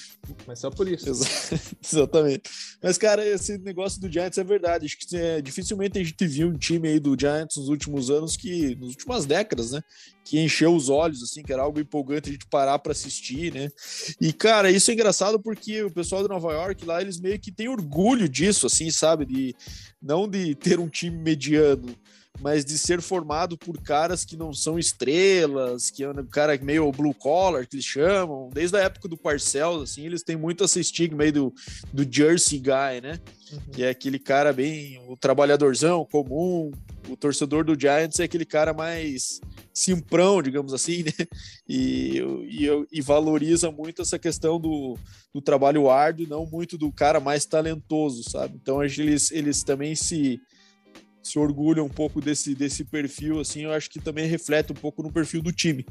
Mas 0.47 0.59
só 0.59 0.71
por 0.71 0.89
isso. 0.89 1.07
Exatamente. 1.83 2.51
Mas, 2.83 2.99
cara, 2.99 3.27
esse 3.27 3.59
negócio 3.59 4.01
do 4.01 4.11
Giants 4.11 4.39
é 4.39 4.45
verdade. 4.45 4.87
Acho 4.87 4.99
que 4.99 5.17
é, 5.17 5.41
dificilmente 5.41 5.99
a 5.99 6.05
gente 6.05 6.27
viu 6.27 6.49
um 6.49 6.59
time 6.59 6.89
aí 6.89 7.01
do 7.01 7.17
Giants 7.19 7.57
nos 7.57 7.69
últimos 7.69 8.11
anos 8.11 8.37
que, 8.37 8.77
nas 8.77 8.91
últimas 8.91 9.27
décadas, 9.27 9.73
né? 9.73 9.83
Que 10.25 10.41
encheu 10.41 10.75
os 10.75 10.89
olhos, 10.89 11.23
assim, 11.23 11.43
que 11.43 11.53
era 11.53 11.63
algo 11.63 11.81
empolgante 11.81 12.29
a 12.29 12.33
gente 12.33 12.47
parar 12.47 12.79
para 12.79 12.93
assistir, 12.93 13.53
né? 13.55 13.69
E, 14.21 14.33
cara, 14.33 14.71
isso 14.71 14.91
é 14.91 14.95
engraçado 14.95 15.41
porque 15.41 15.83
o 15.83 15.91
pessoal 15.91 16.23
de 16.23 16.29
Nova 16.29 16.53
York 16.53 16.76
lá, 16.85 17.01
eles 17.01 17.21
meio 17.21 17.39
que 17.39 17.53
têm 17.53 17.69
orgulho 17.69 18.29
disso, 18.29 18.67
assim, 18.67 18.91
sabe? 18.91 19.25
De 19.25 19.55
não 20.03 20.29
de 20.29 20.55
ter 20.55 20.79
um 20.79 20.89
time 20.89 21.17
mediano, 21.17 21.95
mas 22.41 22.65
de 22.65 22.77
ser 22.77 23.01
formado 23.01 23.57
por 23.57 23.81
caras 23.81 24.25
que 24.25 24.37
não 24.37 24.53
são 24.53 24.79
estrelas, 24.79 25.91
que 25.91 26.03
é 26.03 26.11
um 26.11 26.27
cara 26.27 26.59
meio 26.59 26.91
blue 26.93 27.15
collar, 27.15 27.67
que 27.67 27.77
eles 27.77 27.87
chamam. 27.87 28.51
Desde 28.53 28.77
a 28.77 28.81
época 28.81 29.09
do 29.09 29.17
Parcells, 29.17 29.83
assim, 29.83 30.05
eles 30.05 30.23
têm 30.23 30.37
muito 30.37 30.65
esse 30.65 30.81
estigma 30.81 31.23
aí 31.23 31.33
do, 31.33 31.53
do 31.93 32.07
Jersey 32.11 32.59
Guy, 32.59 33.01
né? 33.03 33.21
Uhum. 33.53 33.61
Que 33.73 33.85
é 33.85 33.91
aquele 33.91 34.19
cara 34.19 34.53
bem, 34.53 34.99
o 35.09 35.17
trabalhadorzão 35.17 36.05
comum. 36.05 36.73
O 37.09 37.17
torcedor 37.17 37.65
do 37.65 37.79
Giants 37.79 38.19
é 38.19 38.25
aquele 38.25 38.45
cara 38.45 38.73
mais 38.73 39.41
simprão, 39.73 40.43
digamos 40.43 40.75
assim, 40.75 41.05
né? 41.05 41.13
E, 41.69 42.19
e, 42.49 42.87
e 42.91 43.01
valoriza 43.01 43.71
muito 43.71 44.03
essa 44.03 44.19
questão 44.19 44.59
do, 44.59 44.99
do 45.33 45.41
trabalho 45.41 45.89
árduo 45.89 46.27
não 46.29 46.47
muito 46.47 46.77
do 46.77 46.91
cara 46.91 47.21
mais 47.21 47.45
talentoso, 47.47 48.29
sabe? 48.29 48.59
Então 48.61 48.83
eles, 48.83 49.31
eles 49.31 49.63
também 49.63 49.95
se 49.95 50.41
se 51.27 51.39
orgulha 51.39 51.83
um 51.83 51.89
pouco 51.89 52.21
desse, 52.21 52.55
desse 52.55 52.85
perfil, 52.85 53.41
assim, 53.41 53.63
eu 53.63 53.73
acho 53.73 53.91
que 53.91 54.01
também 54.01 54.27
reflete 54.27 54.73
um 54.73 54.77
pouco 54.77 55.03
no 55.03 55.13
perfil 55.13 55.43
do 55.43 55.53
time. 55.53 55.85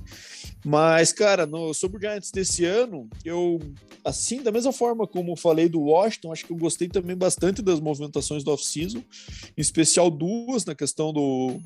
Mas, 0.64 1.12
cara, 1.12 1.46
no, 1.46 1.74
sobre 1.74 1.98
o 1.98 2.00
Giants 2.00 2.32
desse 2.32 2.64
ano, 2.66 3.10
eu, 3.24 3.60
assim, 4.04 4.42
da 4.42 4.52
mesma 4.52 4.72
forma 4.72 5.06
como 5.06 5.36
falei 5.36 5.68
do 5.68 5.82
Washington, 5.82 6.32
acho 6.32 6.46
que 6.46 6.54
eu 6.54 6.58
gostei 6.58 6.88
também 6.88 7.16
bastante 7.16 7.62
das 7.62 7.80
movimentações 7.80 8.44
do 8.44 8.52
off-season, 8.52 9.04
em 9.58 9.62
especial 9.62 10.10
duas 10.10 10.66
na 10.66 10.74
questão 10.74 11.12
do, 11.12 11.60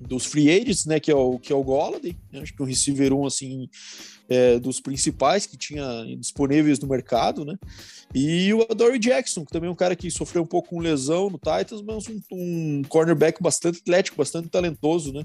dos 0.00 0.24
free 0.24 0.50
agents, 0.50 0.86
né, 0.86 0.98
que 0.98 1.10
é 1.10 1.14
o, 1.14 1.38
que 1.38 1.52
é 1.52 1.56
o 1.56 1.62
Golladay, 1.62 2.16
né, 2.32 2.40
acho 2.40 2.54
que 2.54 2.62
o 2.62 2.64
receiver 2.64 3.12
um, 3.12 3.26
assim, 3.26 3.68
é, 4.28 4.58
dos 4.58 4.80
principais 4.80 5.46
que 5.46 5.56
tinha 5.56 6.04
disponíveis 6.18 6.78
no 6.78 6.88
mercado, 6.88 7.44
né, 7.44 7.56
e 8.14 8.52
o 8.54 8.62
Adoree 8.70 8.98
Jackson, 8.98 9.44
que 9.44 9.52
também 9.52 9.68
é 9.68 9.72
um 9.72 9.76
cara 9.76 9.94
que 9.94 10.10
sofreu 10.10 10.42
um 10.42 10.46
pouco 10.46 10.70
com 10.70 10.80
lesão 10.80 11.28
no 11.28 11.38
Titans, 11.38 11.82
mas 11.82 12.08
um, 12.08 12.20
um 12.32 12.82
cornerback 12.88 13.42
bastante 13.42 13.80
atlético, 13.80 14.16
bastante 14.16 14.48
talentoso, 14.48 15.12
né, 15.12 15.24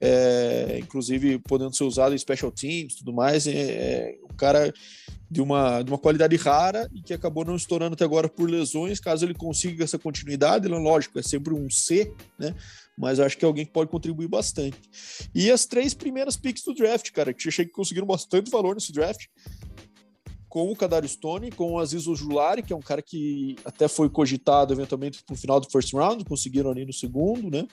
é, 0.00 0.78
inclusive 0.80 1.38
podendo 1.40 1.74
ser 1.74 1.84
usado 1.84 2.14
em 2.14 2.18
special 2.18 2.52
teams 2.52 2.94
tudo 2.94 3.12
mais, 3.12 3.46
é, 3.46 3.52
é 3.52 4.18
um 4.30 4.36
cara 4.36 4.72
de 5.30 5.42
uma, 5.42 5.82
de 5.82 5.90
uma 5.90 5.98
qualidade 5.98 6.36
rara 6.36 6.88
e 6.94 7.02
que 7.02 7.12
acabou 7.12 7.44
não 7.44 7.56
estourando 7.56 7.94
até 7.94 8.04
agora 8.04 8.28
por 8.28 8.48
lesões. 8.48 9.00
Caso 9.00 9.26
ele 9.26 9.34
consiga 9.34 9.84
essa 9.84 9.98
continuidade, 9.98 10.66
lógico, 10.68 11.18
é 11.18 11.22
sempre 11.22 11.52
um 11.52 11.68
C, 11.68 12.12
né? 12.38 12.54
Mas 12.98 13.20
acho 13.20 13.38
que 13.38 13.44
é 13.44 13.48
alguém 13.48 13.64
que 13.64 13.72
pode 13.72 13.90
contribuir 13.90 14.28
bastante. 14.28 14.78
E 15.34 15.50
as 15.50 15.64
três 15.64 15.94
primeiras 15.94 16.36
picks 16.36 16.64
do 16.64 16.74
draft, 16.74 17.10
cara, 17.12 17.32
que 17.32 17.48
achei 17.48 17.64
que 17.64 17.70
conseguiram 17.70 18.06
bastante 18.06 18.50
valor 18.50 18.74
nesse 18.74 18.92
draft, 18.92 19.26
com 20.48 20.70
o 20.70 20.76
Kadar 20.76 21.06
Stone, 21.06 21.52
com 21.52 21.72
o 21.72 21.78
Aziz 21.78 22.08
Ojulari, 22.08 22.62
que 22.62 22.72
é 22.72 22.76
um 22.76 22.82
cara 22.82 23.00
que 23.00 23.54
até 23.64 23.86
foi 23.86 24.10
cogitado 24.10 24.74
eventualmente 24.74 25.22
no 25.30 25.36
final 25.36 25.60
do 25.60 25.70
first 25.70 25.92
round, 25.92 26.24
conseguiram 26.24 26.70
ali 26.70 26.84
no 26.84 26.92
segundo, 26.92 27.50
né? 27.50 27.66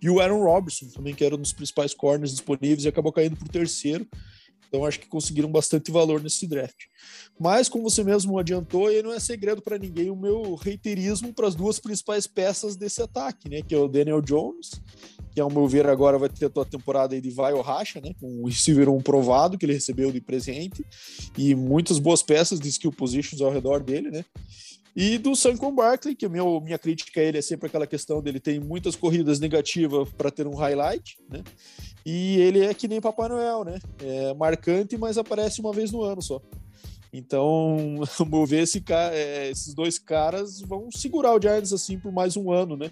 E 0.00 0.08
o 0.08 0.20
Aaron 0.20 0.44
Robertson, 0.44 0.86
também, 0.88 1.14
que 1.14 1.24
era 1.24 1.34
um 1.34 1.40
dos 1.40 1.52
principais 1.52 1.94
corners 1.94 2.30
disponíveis 2.30 2.84
e 2.84 2.88
acabou 2.88 3.10
caindo 3.10 3.36
para 3.36 3.46
o 3.46 3.50
terceiro. 3.50 4.06
Então 4.72 4.86
acho 4.86 5.00
que 5.00 5.06
conseguiram 5.06 5.52
bastante 5.52 5.92
valor 5.92 6.22
nesse 6.22 6.46
draft. 6.46 6.86
Mas, 7.38 7.68
como 7.68 7.90
você 7.90 8.02
mesmo 8.02 8.38
adiantou, 8.38 8.90
e 8.90 9.02
não 9.02 9.12
é 9.12 9.20
segredo 9.20 9.60
para 9.60 9.76
ninguém 9.76 10.08
o 10.08 10.16
meu 10.16 10.54
reiterismo 10.54 11.30
para 11.30 11.46
as 11.46 11.54
duas 11.54 11.78
principais 11.78 12.26
peças 12.26 12.74
desse 12.74 13.02
ataque, 13.02 13.50
né? 13.50 13.60
Que 13.60 13.74
é 13.74 13.78
o 13.78 13.86
Daniel 13.86 14.22
Jones, 14.22 14.70
que 15.30 15.38
ao 15.38 15.50
meu 15.50 15.68
ver 15.68 15.86
agora 15.86 16.18
vai 16.18 16.30
ter 16.30 16.46
a 16.46 16.50
tua 16.50 16.64
temporada 16.64 17.20
de 17.20 17.28
vai 17.28 17.52
ou 17.52 17.60
racha, 17.60 18.00
né? 18.00 18.14
Com 18.18 18.44
o 18.44 18.46
receiver 18.46 18.88
um 18.88 19.02
provado 19.02 19.58
que 19.58 19.66
ele 19.66 19.74
recebeu 19.74 20.10
de 20.10 20.22
presente 20.22 20.82
e 21.36 21.54
muitas 21.54 21.98
boas 21.98 22.22
peças 22.22 22.58
de 22.58 22.70
skill 22.70 22.92
positions 22.92 23.42
ao 23.42 23.52
redor 23.52 23.82
dele, 23.82 24.10
né? 24.10 24.24
E 24.94 25.16
do 25.16 25.34
Sancon 25.34 25.74
Barkley, 25.74 26.14
que 26.14 26.26
a 26.26 26.28
minha, 26.28 26.78
crítica 26.78 27.20
a 27.20 27.24
ele 27.24 27.38
é 27.38 27.42
sempre 27.42 27.66
aquela 27.66 27.86
questão 27.86 28.20
dele 28.20 28.38
tem 28.38 28.60
muitas 28.60 28.94
corridas 28.94 29.40
negativas 29.40 30.08
para 30.10 30.30
ter 30.30 30.46
um 30.46 30.54
highlight, 30.54 31.16
né? 31.30 31.42
E 32.04 32.38
ele 32.40 32.60
é 32.60 32.74
que 32.74 32.86
nem 32.86 33.00
Papai 33.00 33.28
Noel, 33.28 33.64
né? 33.64 33.78
É 34.00 34.34
marcante, 34.34 34.98
mas 34.98 35.16
aparece 35.16 35.60
uma 35.60 35.72
vez 35.72 35.90
no 35.90 36.02
ano 36.02 36.20
só. 36.20 36.42
Então, 37.10 38.00
vamos 38.18 38.50
ver 38.50 38.66
cara, 38.84 39.14
é, 39.14 39.50
esses 39.50 39.74
dois 39.74 39.98
caras 39.98 40.60
vão 40.60 40.90
segurar 40.90 41.34
o 41.34 41.40
Giants 41.40 41.72
assim 41.72 41.98
por 41.98 42.12
mais 42.12 42.36
um 42.36 42.50
ano, 42.50 42.76
né? 42.76 42.90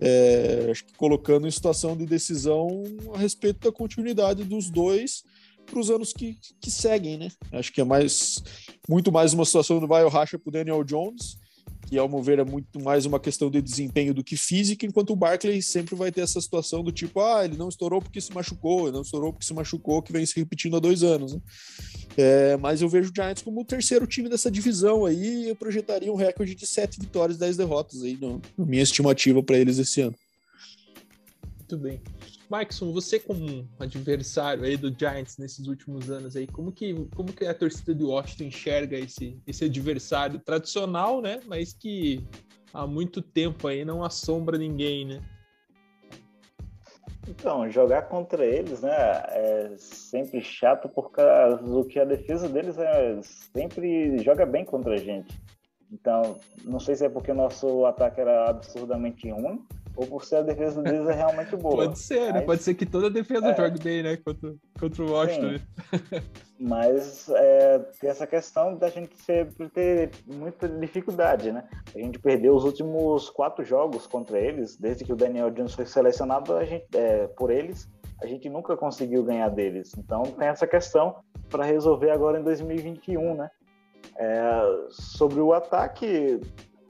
É, 0.00 0.68
acho 0.70 0.84
que 0.84 0.94
colocando 0.94 1.48
em 1.48 1.50
situação 1.50 1.96
de 1.96 2.06
decisão 2.06 2.84
a 3.14 3.18
respeito 3.18 3.60
da 3.60 3.72
continuidade 3.72 4.44
dos 4.44 4.70
dois 4.70 5.24
para 5.66 5.78
os 5.78 5.90
anos 5.90 6.12
que, 6.12 6.36
que 6.60 6.70
seguem, 6.70 7.18
né? 7.18 7.28
Acho 7.52 7.72
que 7.72 7.80
é 7.80 7.84
mais 7.84 8.42
muito 8.88 9.10
mais 9.12 9.32
uma 9.32 9.44
situação 9.44 9.80
do 9.80 9.86
vai 9.86 10.04
o 10.04 10.08
racha 10.08 10.38
para 10.38 10.48
o 10.48 10.52
Daniel 10.52 10.84
Jones 10.84 11.36
que 11.92 11.98
ao 11.98 12.08
meu 12.08 12.22
ver 12.22 12.38
é 12.38 12.44
muito 12.44 12.80
mais 12.80 13.04
uma 13.04 13.20
questão 13.20 13.50
de 13.50 13.60
desempenho 13.60 14.14
do 14.14 14.24
que 14.24 14.34
física, 14.34 14.86
enquanto 14.86 15.10
o 15.10 15.16
Barkley 15.16 15.60
sempre 15.60 15.94
vai 15.94 16.10
ter 16.10 16.22
essa 16.22 16.40
situação 16.40 16.82
do 16.82 16.90
tipo, 16.90 17.20
ah, 17.20 17.44
ele 17.44 17.56
não 17.56 17.68
estourou 17.68 18.00
porque 18.00 18.18
se 18.18 18.32
machucou, 18.32 18.86
ele 18.86 18.92
não 18.92 19.02
estourou 19.02 19.30
porque 19.30 19.44
se 19.44 19.52
machucou, 19.52 20.00
que 20.00 20.10
vem 20.10 20.24
se 20.24 20.38
repetindo 20.38 20.76
há 20.76 20.80
dois 20.80 21.02
anos, 21.02 21.34
né? 21.34 21.40
É, 22.16 22.56
mas 22.56 22.80
eu 22.80 22.88
vejo 22.88 23.10
o 23.10 23.14
Giants 23.14 23.42
como 23.42 23.60
o 23.60 23.64
terceiro 23.64 24.06
time 24.06 24.30
dessa 24.30 24.50
divisão 24.50 25.04
aí, 25.04 25.50
eu 25.50 25.56
projetaria 25.56 26.10
um 26.10 26.16
recorde 26.16 26.54
de 26.54 26.66
sete 26.66 26.98
vitórias, 26.98 27.36
dez 27.36 27.58
derrotas 27.58 28.02
aí, 28.02 28.18
na 28.56 28.64
minha 28.64 28.82
estimativa 28.82 29.42
para 29.42 29.58
eles 29.58 29.78
esse 29.78 30.00
ano. 30.00 30.14
Muito 31.58 31.76
bem. 31.76 32.00
Maxon, 32.52 32.92
você 32.92 33.18
como 33.18 33.66
adversário 33.80 34.64
aí 34.64 34.76
do 34.76 34.94
Giants 34.94 35.38
nesses 35.38 35.66
últimos 35.66 36.10
anos 36.10 36.36
aí, 36.36 36.46
como 36.46 36.70
que, 36.70 37.08
como 37.16 37.32
que 37.32 37.46
a 37.46 37.54
torcida 37.54 37.94
do 37.94 38.10
Washington 38.10 38.44
enxerga 38.44 38.98
esse, 38.98 39.40
esse 39.46 39.64
adversário 39.64 40.38
tradicional, 40.38 41.22
né? 41.22 41.40
Mas 41.46 41.72
que 41.72 42.22
há 42.74 42.86
muito 42.86 43.22
tempo 43.22 43.66
aí 43.68 43.86
não 43.86 44.04
assombra 44.04 44.58
ninguém, 44.58 45.06
né? 45.06 45.22
Então, 47.26 47.70
jogar 47.70 48.02
contra 48.02 48.44
eles, 48.44 48.82
né, 48.82 48.92
é 49.28 49.72
sempre 49.78 50.42
chato 50.42 50.90
por 50.90 51.10
causa 51.10 51.56
do 51.56 51.84
que 51.86 51.98
a 51.98 52.04
defesa 52.04 52.48
deles 52.50 52.76
é 52.76 53.18
sempre 53.22 54.18
joga 54.18 54.44
bem 54.44 54.62
contra 54.62 54.92
a 54.92 54.98
gente. 54.98 55.40
Então, 55.90 56.36
não 56.64 56.78
sei 56.78 56.96
se 56.96 57.06
é 57.06 57.08
porque 57.08 57.30
o 57.30 57.34
nosso 57.34 57.86
ataque 57.86 58.20
era 58.20 58.50
absurdamente 58.50 59.30
ruim 59.30 59.64
ou 59.96 60.06
por 60.06 60.24
ser 60.24 60.36
a 60.36 60.42
defesa 60.42 60.82
deles 60.82 61.06
é 61.08 61.12
realmente 61.12 61.56
boa. 61.56 61.84
Pode 61.84 61.98
ser, 61.98 62.32
né? 62.32 62.40
Pode 62.40 62.62
ser 62.62 62.74
que 62.74 62.86
toda 62.86 63.08
a 63.08 63.10
defesa 63.10 63.48
é, 63.48 63.56
jogue 63.56 63.82
bem, 63.82 64.02
né? 64.02 64.16
Contra, 64.16 64.54
contra 64.78 65.02
o 65.02 65.10
Washington. 65.10 65.62
Mas 66.58 67.28
é, 67.28 67.78
tem 68.00 68.08
essa 68.08 68.26
questão 68.26 68.76
da 68.76 68.88
gente 68.88 69.20
sempre 69.20 69.68
ter 69.68 70.10
muita 70.26 70.68
dificuldade, 70.68 71.50
né? 71.50 71.64
A 71.94 71.98
gente 71.98 72.18
perdeu 72.18 72.54
os 72.54 72.64
últimos 72.64 73.28
quatro 73.30 73.64
jogos 73.64 74.06
contra 74.06 74.38
eles, 74.38 74.76
desde 74.76 75.04
que 75.04 75.12
o 75.12 75.16
Daniel 75.16 75.50
Jones 75.50 75.74
foi 75.74 75.86
selecionado 75.86 76.54
a 76.56 76.64
gente, 76.64 76.86
é, 76.94 77.26
por 77.26 77.50
eles, 77.50 77.88
a 78.22 78.26
gente 78.26 78.48
nunca 78.48 78.76
conseguiu 78.76 79.24
ganhar 79.24 79.48
deles. 79.48 79.92
Então 79.98 80.22
tem 80.22 80.48
essa 80.48 80.66
questão 80.66 81.16
para 81.50 81.64
resolver 81.64 82.10
agora 82.10 82.38
em 82.38 82.42
2021, 82.44 83.34
né? 83.34 83.50
É, 84.16 84.60
sobre 84.88 85.40
o 85.40 85.52
ataque, 85.52 86.40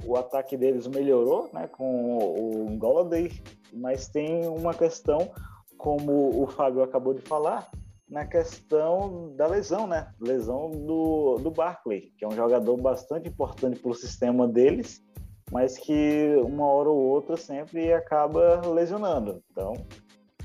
o 0.04 0.16
ataque 0.16 0.56
deles 0.56 0.86
melhorou, 0.86 1.50
né, 1.52 1.68
com 1.68 2.18
o 2.18 2.76
Golladay, 2.76 3.30
mas 3.72 4.08
tem 4.08 4.46
uma 4.46 4.74
questão, 4.74 5.30
como 5.76 6.42
o 6.42 6.46
Fábio 6.46 6.82
acabou 6.82 7.14
de 7.14 7.22
falar, 7.22 7.70
na 8.12 8.26
questão 8.26 9.34
da 9.36 9.46
lesão, 9.46 9.86
né? 9.86 10.12
Lesão 10.20 10.70
do, 10.70 11.36
do 11.36 11.50
Barkley, 11.50 12.12
que 12.18 12.26
é 12.26 12.28
um 12.28 12.32
jogador 12.32 12.76
bastante 12.76 13.30
importante 13.30 13.80
para 13.80 13.90
o 13.90 13.94
sistema 13.94 14.46
deles, 14.46 15.02
mas 15.50 15.78
que 15.78 16.36
uma 16.44 16.66
hora 16.66 16.90
ou 16.90 16.98
outra 16.98 17.38
sempre 17.38 17.90
acaba 17.90 18.60
lesionando. 18.68 19.42
Então, 19.50 19.72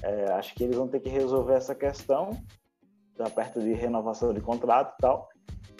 é, 0.01 0.31
acho 0.31 0.55
que 0.55 0.63
eles 0.63 0.77
vão 0.77 0.87
ter 0.87 1.01
que 1.01 1.09
resolver 1.09 1.55
essa 1.55 1.75
questão, 1.75 2.31
tá 3.17 3.29
perto 3.29 3.59
de 3.59 3.73
renovação 3.73 4.33
de 4.33 4.39
contrato 4.39 4.95
e 4.97 5.01
tal, 5.01 5.29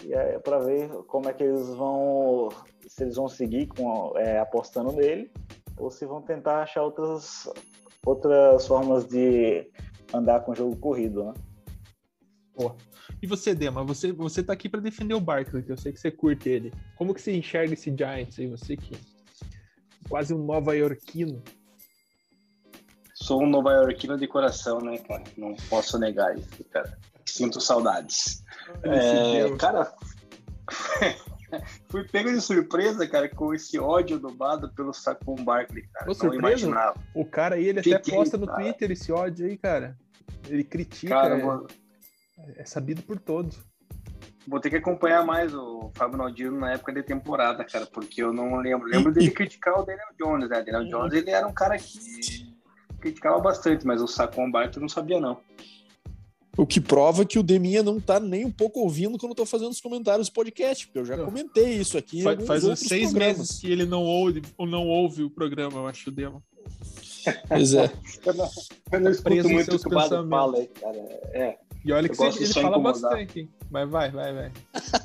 e 0.03 0.13
é 0.13 0.39
para 0.39 0.59
ver 0.59 0.89
como 1.07 1.29
é 1.29 1.33
que 1.33 1.43
eles 1.43 1.69
vão, 1.69 2.49
se 2.87 3.03
eles 3.03 3.15
vão 3.15 3.27
seguir 3.27 3.67
com, 3.67 4.17
é, 4.17 4.39
apostando 4.39 4.91
nele 4.91 5.31
ou 5.77 5.91
se 5.91 6.05
vão 6.05 6.21
tentar 6.21 6.63
achar 6.63 6.83
outras, 6.83 7.47
outras 8.05 8.65
formas 8.65 9.05
de 9.05 9.69
andar 10.13 10.41
com 10.41 10.51
o 10.51 10.55
jogo 10.55 10.75
corrido, 10.77 11.25
né? 11.25 11.33
Boa. 12.55 12.75
E 13.21 13.27
você, 13.27 13.53
Dema, 13.53 13.83
você, 13.83 14.11
você 14.11 14.43
tá 14.43 14.53
aqui 14.53 14.69
para 14.69 14.79
defender 14.79 15.13
o 15.13 15.19
Barkley, 15.19 15.63
que 15.63 15.71
eu 15.71 15.77
sei 15.77 15.91
que 15.91 15.99
você 15.99 16.11
curte 16.11 16.49
ele. 16.49 16.73
Como 16.95 17.13
que 17.13 17.21
você 17.21 17.35
enxerga 17.35 17.73
esse 17.73 17.95
Giants 17.95 18.39
aí? 18.39 18.47
Você 18.47 18.75
que 18.77 18.97
quase 20.07 20.33
um 20.33 20.43
nova 20.43 20.75
iorquino. 20.75 21.41
Sou 23.13 23.43
um 23.43 23.47
nova 23.47 23.71
iorquino 23.71 24.17
de 24.17 24.27
coração, 24.27 24.79
né, 24.79 24.97
cara? 24.99 25.23
Não 25.35 25.55
posso 25.69 25.97
negar 25.97 26.37
isso, 26.37 26.63
cara. 26.65 26.97
Sinto 27.25 27.59
saudades. 27.59 28.43
É, 28.83 29.55
cara, 29.57 29.91
fui 31.89 32.03
pego 32.07 32.31
de 32.31 32.41
surpresa, 32.41 33.07
cara, 33.07 33.29
com 33.29 33.53
esse 33.53 33.79
ódio 33.79 34.19
dobrado 34.19 34.69
pelo 34.73 34.93
Saquon 34.93 35.35
Barkley, 35.35 35.83
cara. 35.93 36.05
Ô, 36.05 36.07
Não 36.09 36.15
surpresa? 36.15 36.47
imaginava. 36.47 36.99
O 37.13 37.25
cara 37.25 37.55
aí, 37.55 37.67
ele 37.67 37.83
Fiquei, 37.83 37.97
até 37.97 38.11
posta 38.11 38.37
no 38.37 38.45
cara. 38.47 38.61
Twitter 38.61 38.91
esse 38.91 39.11
ódio 39.11 39.47
aí, 39.47 39.57
cara. 39.57 39.97
Ele 40.47 40.63
critica. 40.63 41.13
Cara, 41.13 41.67
é, 42.37 42.61
é 42.61 42.65
sabido 42.65 43.01
por 43.01 43.19
todos. 43.19 43.59
Vou 44.47 44.61
ter 44.61 44.69
que 44.69 44.77
acompanhar 44.77 45.25
mais 45.25 45.53
o 45.53 45.91
Fábio 45.93 46.17
Naldino 46.17 46.57
na 46.57 46.71
época 46.71 46.93
de 46.93 47.03
temporada, 47.03 47.65
cara, 47.65 47.85
porque 47.85 48.23
eu 48.23 48.31
não 48.31 48.55
lembro. 48.57 48.87
Lembro 48.87 49.11
dele 49.11 49.29
criticar 49.31 49.79
o 49.79 49.83
Daniel 49.83 50.07
Jones, 50.17 50.49
né? 50.49 50.63
Daniel 50.63 50.85
Jones, 50.85 51.13
ele 51.13 51.29
era 51.29 51.45
um 51.45 51.53
cara 51.53 51.77
que 51.77 52.55
criticava 53.01 53.39
bastante, 53.39 53.85
mas 53.85 54.01
o 54.01 54.07
Saquon 54.07 54.49
Barkley 54.49 54.77
eu 54.77 54.81
não 54.81 54.89
sabia, 54.89 55.19
não. 55.19 55.41
O 56.57 56.65
que 56.65 56.81
prova 56.81 57.23
que 57.23 57.37
o 57.37 57.43
Deminha 57.43 57.83
não 57.83 57.99
tá 57.99 58.19
nem 58.19 58.43
um 58.43 58.51
pouco 58.51 58.79
ouvindo 58.79 59.17
quando 59.17 59.31
eu 59.31 59.35
tô 59.35 59.45
fazendo 59.45 59.69
os 59.69 59.79
comentários 59.79 60.27
do 60.27 60.33
podcast, 60.33 60.87
porque 60.87 60.99
eu 60.99 61.05
já 61.05 61.15
comentei 61.15 61.75
isso 61.75 61.97
aqui. 61.97 62.23
Faz, 62.23 62.45
faz 62.47 62.63
uns 62.63 62.79
seis 62.79 63.11
programas. 63.11 63.37
meses 63.37 63.59
que 63.59 63.71
ele 63.71 63.85
não 63.85 64.03
ouve, 64.03 64.41
ou 64.57 64.65
não 64.65 64.87
ouve 64.87 65.21
o 65.21 65.29
programa, 65.29 65.77
eu 65.77 65.87
acho, 65.87 66.09
o 66.09 66.11
Demo. 66.11 66.43
Pois 67.47 67.73
é. 67.73 67.91
eu 68.25 68.33
não, 68.33 68.49
eu 68.91 68.99
não 69.01 69.11
escuto 69.11 69.49
muito 69.49 69.75
o 69.75 69.79
que 69.79 69.87
o 69.87 70.29
fala 70.29 70.57
aí, 70.57 70.67
cara. 70.67 70.97
É. 71.33 71.57
E 71.85 71.91
olha 71.91 72.09
que 72.09 72.15
você, 72.15 72.43
ele 72.43 72.53
fala 72.53 72.67
incomodar. 72.69 73.01
bastante, 73.01 73.49
mas 73.69 73.89
vai, 73.89 74.11
vai, 74.11 74.33
vai. 74.33 74.51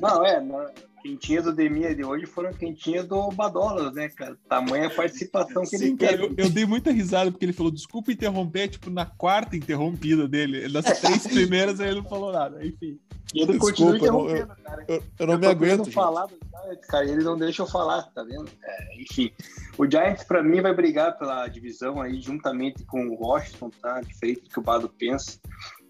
Não, 0.00 0.24
é, 0.24 0.40
não, 0.40 0.66
quentinhas 1.02 1.44
do 1.44 1.52
Demia 1.52 1.94
de 1.94 2.04
hoje 2.04 2.26
foram 2.26 2.52
quentinhas 2.52 3.06
do 3.06 3.30
Badolas, 3.30 3.92
né, 3.94 4.08
cara? 4.08 4.38
Tamanha 4.48 4.88
participação 4.88 5.62
que 5.62 5.76
Sim, 5.76 5.86
ele 5.86 5.96
teve. 5.96 6.24
Eu, 6.24 6.34
eu, 6.36 6.50
dei 6.50 6.64
muita 6.64 6.92
risada 6.92 7.30
porque 7.30 7.44
ele 7.44 7.52
falou, 7.52 7.72
desculpa 7.72 8.12
interromper, 8.12 8.68
tipo, 8.68 8.88
na 8.88 9.04
quarta 9.04 9.56
interrompida 9.56 10.28
dele. 10.28 10.68
Nas 10.68 11.00
três 11.00 11.26
primeiras 11.28 11.80
ele 11.80 11.96
não 11.96 12.08
falou 12.08 12.32
nada, 12.32 12.64
enfim. 12.64 12.98
E 13.34 13.42
ele 13.42 13.52
Desculpa, 13.52 13.58
continua 13.58 13.96
interrompendo, 13.96 14.52
eu, 14.52 14.64
cara. 14.64 14.84
Eu, 14.86 14.96
eu, 14.96 15.04
eu 15.18 15.26
não 15.26 15.38
me 15.38 15.46
aguento. 15.46 15.90
Falar 15.90 16.26
do 16.26 16.36
Giants, 16.36 16.86
cara, 16.86 17.04
ele 17.08 17.24
não 17.24 17.36
deixa 17.36 17.62
eu 17.62 17.66
falar, 17.66 18.02
tá 18.14 18.22
vendo? 18.22 18.48
É, 18.62 19.02
enfim, 19.02 19.32
o 19.78 19.90
Giants, 19.90 20.24
para 20.24 20.42
mim, 20.42 20.60
vai 20.60 20.74
brigar 20.74 21.18
pela 21.18 21.48
divisão 21.48 22.00
aí, 22.00 22.20
juntamente 22.20 22.84
com 22.84 23.06
o 23.08 23.22
Washington, 23.22 23.70
tá? 23.80 24.00
Diferente 24.02 24.42
do 24.42 24.50
que 24.50 24.58
o 24.58 24.62
Bado 24.62 24.88
pensa. 24.88 25.40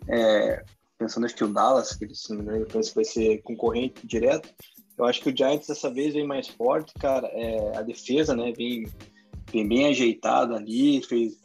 É, 0.09 0.65
pensando 0.99 1.27
acho 1.27 1.35
que 1.35 1.45
o 1.45 1.49
Dallas, 1.49 1.97
que 1.97 2.05
ele, 2.05 2.15
se 2.15 2.31
não 2.31 2.39
me 2.39 2.45
engano, 2.45 2.67
penso 2.67 2.91
que 2.91 2.97
vai 2.97 3.05
ser 3.05 3.43
concorrente 3.43 4.07
direto. 4.07 4.49
Eu 4.97 5.05
acho 5.05 5.21
que 5.21 5.31
o 5.31 5.37
Giants 5.37 5.67
dessa 5.67 5.91
vez 5.91 6.15
vem 6.15 6.27
mais 6.27 6.49
forte, 6.49 6.93
cara. 6.95 7.27
É, 7.29 7.77
a 7.77 7.83
defesa, 7.83 8.37
né, 8.37 8.53
vem, 8.57 8.87
vem 9.51 9.67
bem 9.67 9.87
ajeitada 9.87 10.57
ali, 10.57 11.03
fez, 11.03 11.39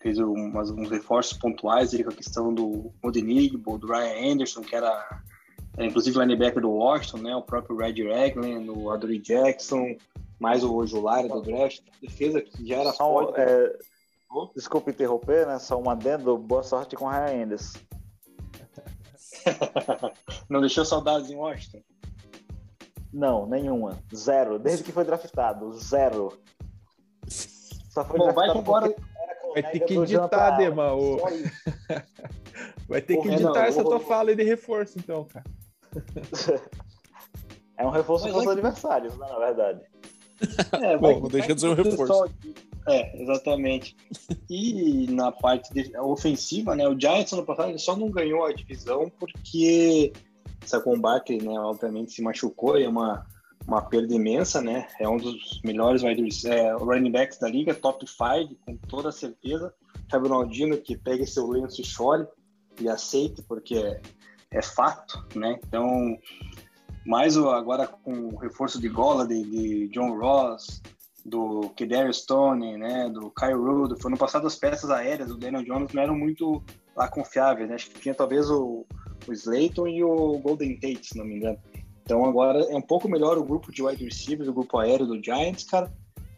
fez 0.00 0.18
umas, 0.18 0.70
uns 0.70 0.90
reforços 0.90 1.36
pontuais 1.38 1.92
ali 1.92 2.04
com 2.04 2.10
a 2.10 2.14
questão 2.14 2.52
do 2.52 2.92
Odenigbo, 3.02 3.78
do 3.78 3.86
Ryan 3.86 4.32
Anderson, 4.32 4.62
que 4.62 4.74
era, 4.74 5.20
era 5.76 5.86
inclusive 5.86 6.18
linebacker 6.18 6.62
do 6.62 6.70
Washington, 6.70 7.18
né, 7.18 7.36
o 7.36 7.42
próprio 7.42 7.76
Red 7.76 8.02
Ragland, 8.02 8.70
o 8.70 8.90
Adoree 8.90 9.20
Jackson, 9.20 9.96
mais 10.38 10.64
o 10.64 10.74
Ojulara 10.74 11.28
do 11.28 11.42
draft. 11.42 11.80
Defesa 12.00 12.40
que 12.40 12.66
já 12.66 12.76
era 12.76 12.92
Só, 12.92 13.04
forte. 13.04 13.40
É... 13.40 13.78
Desculpa 14.54 14.90
interromper, 14.90 15.46
né? 15.46 15.58
Só 15.58 15.80
um 15.80 15.88
adendo. 15.88 16.36
Boa 16.36 16.62
sorte 16.62 16.96
com 16.96 17.06
o 17.06 17.08
Ryan 17.08 17.44
Anderson. 17.44 17.78
Não 20.50 20.60
deixou 20.60 20.84
saudades 20.84 21.30
em 21.30 21.36
Washington? 21.36 21.80
Não, 23.16 23.46
nenhuma. 23.46 23.98
Zero. 24.14 24.58
Desde 24.58 24.84
que 24.84 24.92
foi 24.92 25.02
draftado. 25.02 25.72
Zero. 25.72 26.38
Só 27.26 28.04
foi 28.04 28.18
Bom, 28.18 28.30
vai 28.30 28.52
que 28.52 28.58
agora. 28.58 28.94
Vai 29.54 29.62
ter 29.62 29.80
que 29.80 29.96
editar, 29.96 30.50
Dema. 30.58 30.90
Vai 32.86 33.00
ter 33.00 33.16
que 33.16 33.28
editar 33.28 33.68
essa 33.68 33.82
tua 33.82 33.98
fala 33.98 34.28
aí 34.28 34.36
de 34.36 34.42
reforço, 34.42 34.98
então, 34.98 35.24
cara. 35.24 35.46
é 37.78 37.86
um 37.86 37.88
reforço 37.88 38.28
para 38.28 38.36
os 38.36 38.46
é 38.46 38.50
adversários, 38.50 39.16
né, 39.16 39.26
na 39.26 39.38
verdade. 39.38 39.80
É, 40.82 40.98
Bom, 40.98 41.20
não 41.20 41.28
deixa 41.30 41.54
de 41.54 41.60
ser 41.62 41.68
um 41.68 41.74
reforço. 41.74 42.30
É, 42.86 43.22
exatamente. 43.22 43.96
E 44.50 45.06
na 45.10 45.32
parte 45.32 45.72
de, 45.72 45.96
ofensiva, 45.98 46.76
né? 46.76 46.86
O 46.86 47.00
Giants 47.00 47.32
ano 47.32 47.46
passado 47.46 47.70
ele 47.70 47.78
só 47.78 47.96
não 47.96 48.10
ganhou 48.10 48.44
a 48.44 48.52
divisão 48.52 49.10
porque 49.18 50.12
Saquon 50.64 50.98
Barkley, 50.98 51.42
né, 51.42 51.58
obviamente 51.58 52.12
se 52.12 52.22
machucou 52.22 52.78
e 52.78 52.84
é 52.84 52.88
uma, 52.88 53.26
uma 53.66 53.82
perda 53.82 54.14
imensa, 54.14 54.60
né? 54.60 54.88
É 55.00 55.08
um 55.08 55.16
dos 55.16 55.60
melhores 55.64 56.02
é, 56.44 56.72
running 56.72 57.10
backs 57.10 57.38
da 57.38 57.48
liga, 57.48 57.74
top 57.74 58.06
5, 58.06 58.54
com 58.64 58.76
toda 58.88 59.12
certeza. 59.12 59.72
Fábio 60.10 60.28
Ronaldinho, 60.28 60.80
que 60.80 60.96
pega 60.96 61.26
seu 61.26 61.46
lenço 61.48 61.80
e 61.80 61.84
chore 61.84 62.26
e 62.80 62.88
aceite, 62.88 63.42
porque 63.42 63.76
é, 63.76 64.00
é 64.50 64.62
fato, 64.62 65.26
né? 65.34 65.58
Então, 65.66 66.16
mais 67.04 67.36
agora 67.36 67.86
com 67.86 68.28
o 68.28 68.36
reforço 68.36 68.80
de 68.80 68.88
Gola, 68.88 69.26
de, 69.26 69.42
de 69.42 69.88
John 69.88 70.18
Ross, 70.18 70.82
do 71.24 71.70
Kedarius 71.70 72.18
Stone, 72.18 72.76
né, 72.76 73.08
do 73.08 73.30
Kyle 73.30 73.54
Rudd, 73.54 74.00
foi 74.00 74.10
no 74.10 74.16
passado 74.16 74.46
as 74.46 74.54
peças 74.54 74.90
aéreas 74.90 75.28
do 75.28 75.36
Daniel 75.36 75.64
Jones 75.64 75.92
não 75.92 76.02
eram 76.02 76.16
muito 76.16 76.62
lá 76.96 77.08
confiáveis, 77.08 77.68
né? 77.68 77.74
Acho 77.74 77.90
que 77.90 78.00
tinha 78.00 78.14
talvez 78.14 78.48
o 78.48 78.86
o 79.30 79.34
Slayton 79.34 79.86
e 79.88 80.04
o 80.04 80.38
Golden 80.38 80.74
Tate, 80.76 81.08
se 81.08 81.18
não 81.18 81.24
me 81.24 81.36
engano. 81.36 81.58
Então 82.02 82.24
agora 82.24 82.60
é 82.70 82.76
um 82.76 82.82
pouco 82.82 83.08
melhor 83.08 83.36
o 83.36 83.44
grupo 83.44 83.72
de 83.72 83.82
wide 83.82 84.04
receivers, 84.04 84.48
o 84.48 84.52
grupo 84.52 84.78
aéreo 84.78 85.06
do 85.06 85.22
Giants, 85.22 85.64
cara. 85.64 85.92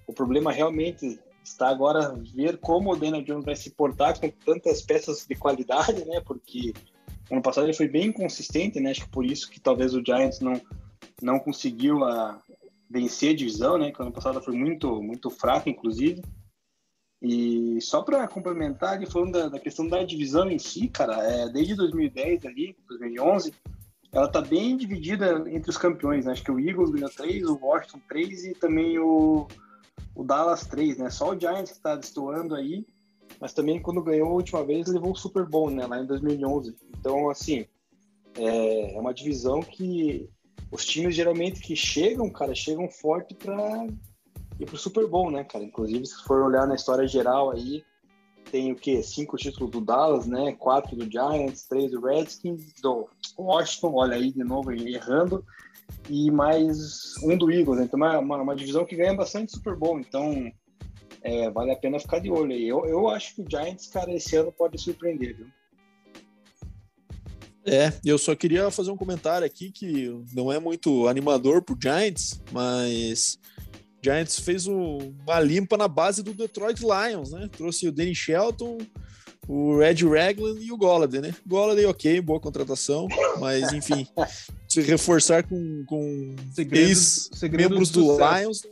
O 0.07 0.13
problema 0.13 0.51
realmente 0.51 1.19
está 1.45 1.69
agora 1.69 2.15
ver 2.35 2.59
como 2.59 2.93
o 2.93 2.97
Daniel 2.97 3.23
Jones 3.23 3.45
vai 3.45 3.57
se 3.57 3.71
portar 3.71 4.19
com 4.19 4.31
tantas 4.31 4.83
peças 4.83 5.27
de 5.27 5.35
qualidade, 5.35 6.05
né? 6.07 6.21
Porque 6.21 6.73
ano 7.31 7.43
passado 7.43 7.67
ele 7.67 7.75
foi 7.77 7.89
bem 7.89 8.07
inconsistente, 8.07 8.81
né? 8.81 8.91
Acho 8.91 9.05
que 9.05 9.11
por 9.11 9.25
isso 9.25 9.51
que 9.51 9.61
talvez 9.61 9.95
o 9.95 10.03
Giants 10.05 10.41
não 10.41 10.61
não 11.21 11.39
conseguiu 11.39 12.05
a, 12.05 12.31
ah, 12.31 12.39
vencer 12.89 13.33
a 13.33 13.37
divisão, 13.37 13.77
né? 13.77 13.93
Que 13.93 14.01
ano 14.01 14.13
passado 14.13 14.41
foi 14.43 14.55
muito 14.55 15.03
muito 15.03 15.31
fraco, 15.31 15.69
inclusive. 15.69 16.23
E 17.21 17.81
só 17.81 18.03
para 18.03 18.29
complementar, 18.29 19.05
falando 19.09 19.33
da, 19.33 19.49
da, 19.49 19.59
questão 19.59 19.89
da 19.89 20.05
divisão 20.05 20.49
em 20.49 20.59
si, 20.59 20.89
cara, 20.89 21.17
é, 21.23 21.49
desde 21.49 21.75
2010 21.75 22.47
ali, 22.47 22.77
2011, 22.87 23.53
ela 24.13 24.29
tá 24.29 24.41
bem 24.41 24.77
dividida 24.77 25.45
entre 25.51 25.69
os 25.69 25.77
campeões, 25.77 26.25
né? 26.25 26.33
Acho 26.33 26.45
que 26.45 26.53
o 26.53 26.61
Eagles 26.61 26.91
ganhou 26.91 27.11
três, 27.11 27.45
o 27.45 27.59
Washington 27.61 28.01
três 28.09 28.45
e 28.45 28.55
também 28.55 28.99
o, 28.99 29.49
o 30.15 30.25
Dallas 30.25 30.67
três, 30.67 30.97
né? 30.97 31.11
Só 31.11 31.35
o 31.35 31.39
Giants 31.39 31.73
que 31.73 31.81
tá 31.81 31.97
destoando 31.97 32.55
aí, 32.55 32.87
mas 33.41 33.53
também 33.53 33.83
quando 33.83 34.03
ganhou 34.03 34.29
a 34.29 34.35
última 34.35 34.65
vez 34.65 34.87
levou 34.87 35.13
o 35.13 35.17
Super 35.17 35.45
Bowl, 35.45 35.71
né? 35.71 35.87
Lá 35.87 36.01
em 36.01 36.07
2011. 36.07 36.77
Então, 36.97 37.29
assim, 37.29 37.67
é, 38.37 38.95
é 38.95 39.01
uma 39.01 39.13
divisão 39.13 39.61
que 39.61 40.31
os 40.71 40.85
times 40.85 41.15
geralmente 41.15 41.61
que 41.61 41.75
chegam, 41.75 42.31
cara, 42.31 42.55
chegam 42.55 42.89
forte 42.89 43.35
para 43.35 43.87
ir 44.59 44.67
pro 44.67 44.77
Super 44.77 45.07
Bowl, 45.07 45.31
né, 45.31 45.45
cara? 45.45 45.65
Inclusive, 45.65 46.07
se 46.07 46.23
for 46.25 46.43
olhar 46.43 46.67
na 46.67 46.75
história 46.75 47.07
geral 47.07 47.51
aí, 47.51 47.85
tem 48.51 48.73
o 48.73 48.77
quê? 48.77 49.03
Cinco 49.03 49.37
títulos 49.37 49.71
do 49.71 49.81
Dallas, 49.81 50.27
né? 50.27 50.53
Quatro 50.53 50.97
do 50.97 51.11
Giants, 51.11 51.65
três 51.65 51.91
do 51.91 52.01
Redskins, 52.01 52.73
do 52.83 53.09
Washington, 53.39 53.95
olha 53.95 54.17
aí 54.17 54.33
de 54.33 54.43
novo 54.43 54.73
errando, 54.73 55.45
e 56.09 56.31
mais 56.31 57.15
um 57.23 57.37
do 57.37 57.51
Eagles. 57.51 57.79
Né? 57.79 57.85
Então, 57.85 58.05
é 58.05 58.19
uma, 58.19 58.37
uma 58.43 58.57
divisão 58.57 58.85
que 58.85 58.97
ganha 58.97 59.15
bastante 59.15 59.53
Super 59.53 59.77
Bowl. 59.77 60.01
Então, 60.01 60.51
é, 61.23 61.51
vale 61.51 61.73
a 61.73 61.77
pena 61.77 61.99
ficar 61.99 62.19
de 62.19 62.31
olho 62.31 62.53
aí. 62.53 62.67
Eu, 62.67 62.85
eu 62.87 63.09
acho 63.09 63.35
que 63.35 63.43
o 63.43 63.47
Giants, 63.49 63.87
cara, 63.89 64.13
esse 64.13 64.35
ano 64.37 64.53
pode 64.53 64.79
surpreender, 64.81 65.37
viu? 65.37 65.47
É, 67.65 67.93
eu 68.03 68.17
só 68.17 68.35
queria 68.35 68.71
fazer 68.71 68.91
um 68.91 68.97
comentário 68.97 69.47
aqui 69.47 69.71
que 69.71 70.09
não 70.33 70.51
é 70.51 70.59
muito 70.59 71.07
animador 71.07 71.63
pro 71.63 71.77
Giants, 71.79 72.41
mas 72.51 73.39
Giants 74.03 74.39
fez 74.41 74.67
uma 74.67 75.41
limpa 75.41 75.77
na 75.77 75.89
base 75.89 76.23
do 76.23 76.33
Detroit 76.33 76.81
Lions, 76.81 77.33
né? 77.33 77.49
Trouxe 77.57 77.89
o 77.89 77.93
Danny 77.93 78.15
Shelton, 78.15 78.79
o 79.49 79.79
Red 79.79 80.07
Ragland 80.07 80.63
e 80.63 80.71
o 80.71 80.77
Golladay, 80.77 81.21
né? 81.21 81.35
Golladay, 81.47 81.87
ok, 81.87 82.21
boa 82.21 82.39
contratação, 82.39 83.09
mas 83.41 83.73
enfim, 83.73 84.07
se 84.69 84.81
reforçar 84.83 85.43
com, 85.43 85.85
com 85.87 86.37
ex-membros 86.57 87.91
do, 87.91 88.03
do 88.03 88.19
Lions 88.19 88.63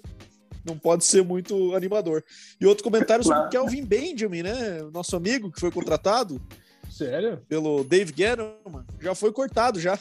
não 0.65 0.77
pode 0.77 1.05
ser 1.05 1.23
muito 1.23 1.75
animador. 1.75 2.25
E 2.61 2.67
outro 2.67 2.83
comentário 2.83 3.25
sobre 3.25 3.47
o 3.47 3.49
Kelvin 3.49 3.85
Benjamin, 3.85 4.43
né? 4.43 4.83
Nosso 4.93 5.15
amigo 5.15 5.51
que 5.51 5.61
foi 5.61 5.71
contratado. 5.71 6.43
Sério? 6.91 7.41
Pelo 7.49 7.85
Dave 7.85 8.13
Gettleman, 8.15 8.85
já 9.01 9.15
foi 9.15 9.33
cortado 9.33 9.81
já. 9.81 9.99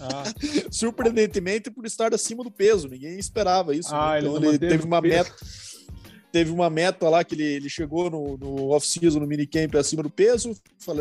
Ah. 0.00 0.24
Surpreendentemente 0.70 1.70
por 1.70 1.84
estar 1.86 2.14
acima 2.14 2.44
do 2.44 2.50
peso, 2.50 2.88
ninguém 2.88 3.18
esperava 3.18 3.74
isso. 3.74 3.94
Ah, 3.94 4.14
né? 4.14 4.20
então 4.20 4.36
ele, 4.36 4.48
ele 4.48 4.58
teve 4.58 4.84
uma 4.84 5.00
meta. 5.00 5.34
Teve 6.30 6.50
uma 6.50 6.68
meta 6.68 7.08
lá 7.08 7.24
que 7.24 7.34
ele, 7.34 7.42
ele 7.42 7.70
chegou 7.70 8.10
no, 8.10 8.36
no 8.36 8.68
off-season, 8.68 9.18
no 9.18 9.26
minicamp, 9.26 9.74
acima 9.78 10.02
do 10.02 10.10
peso. 10.10 10.54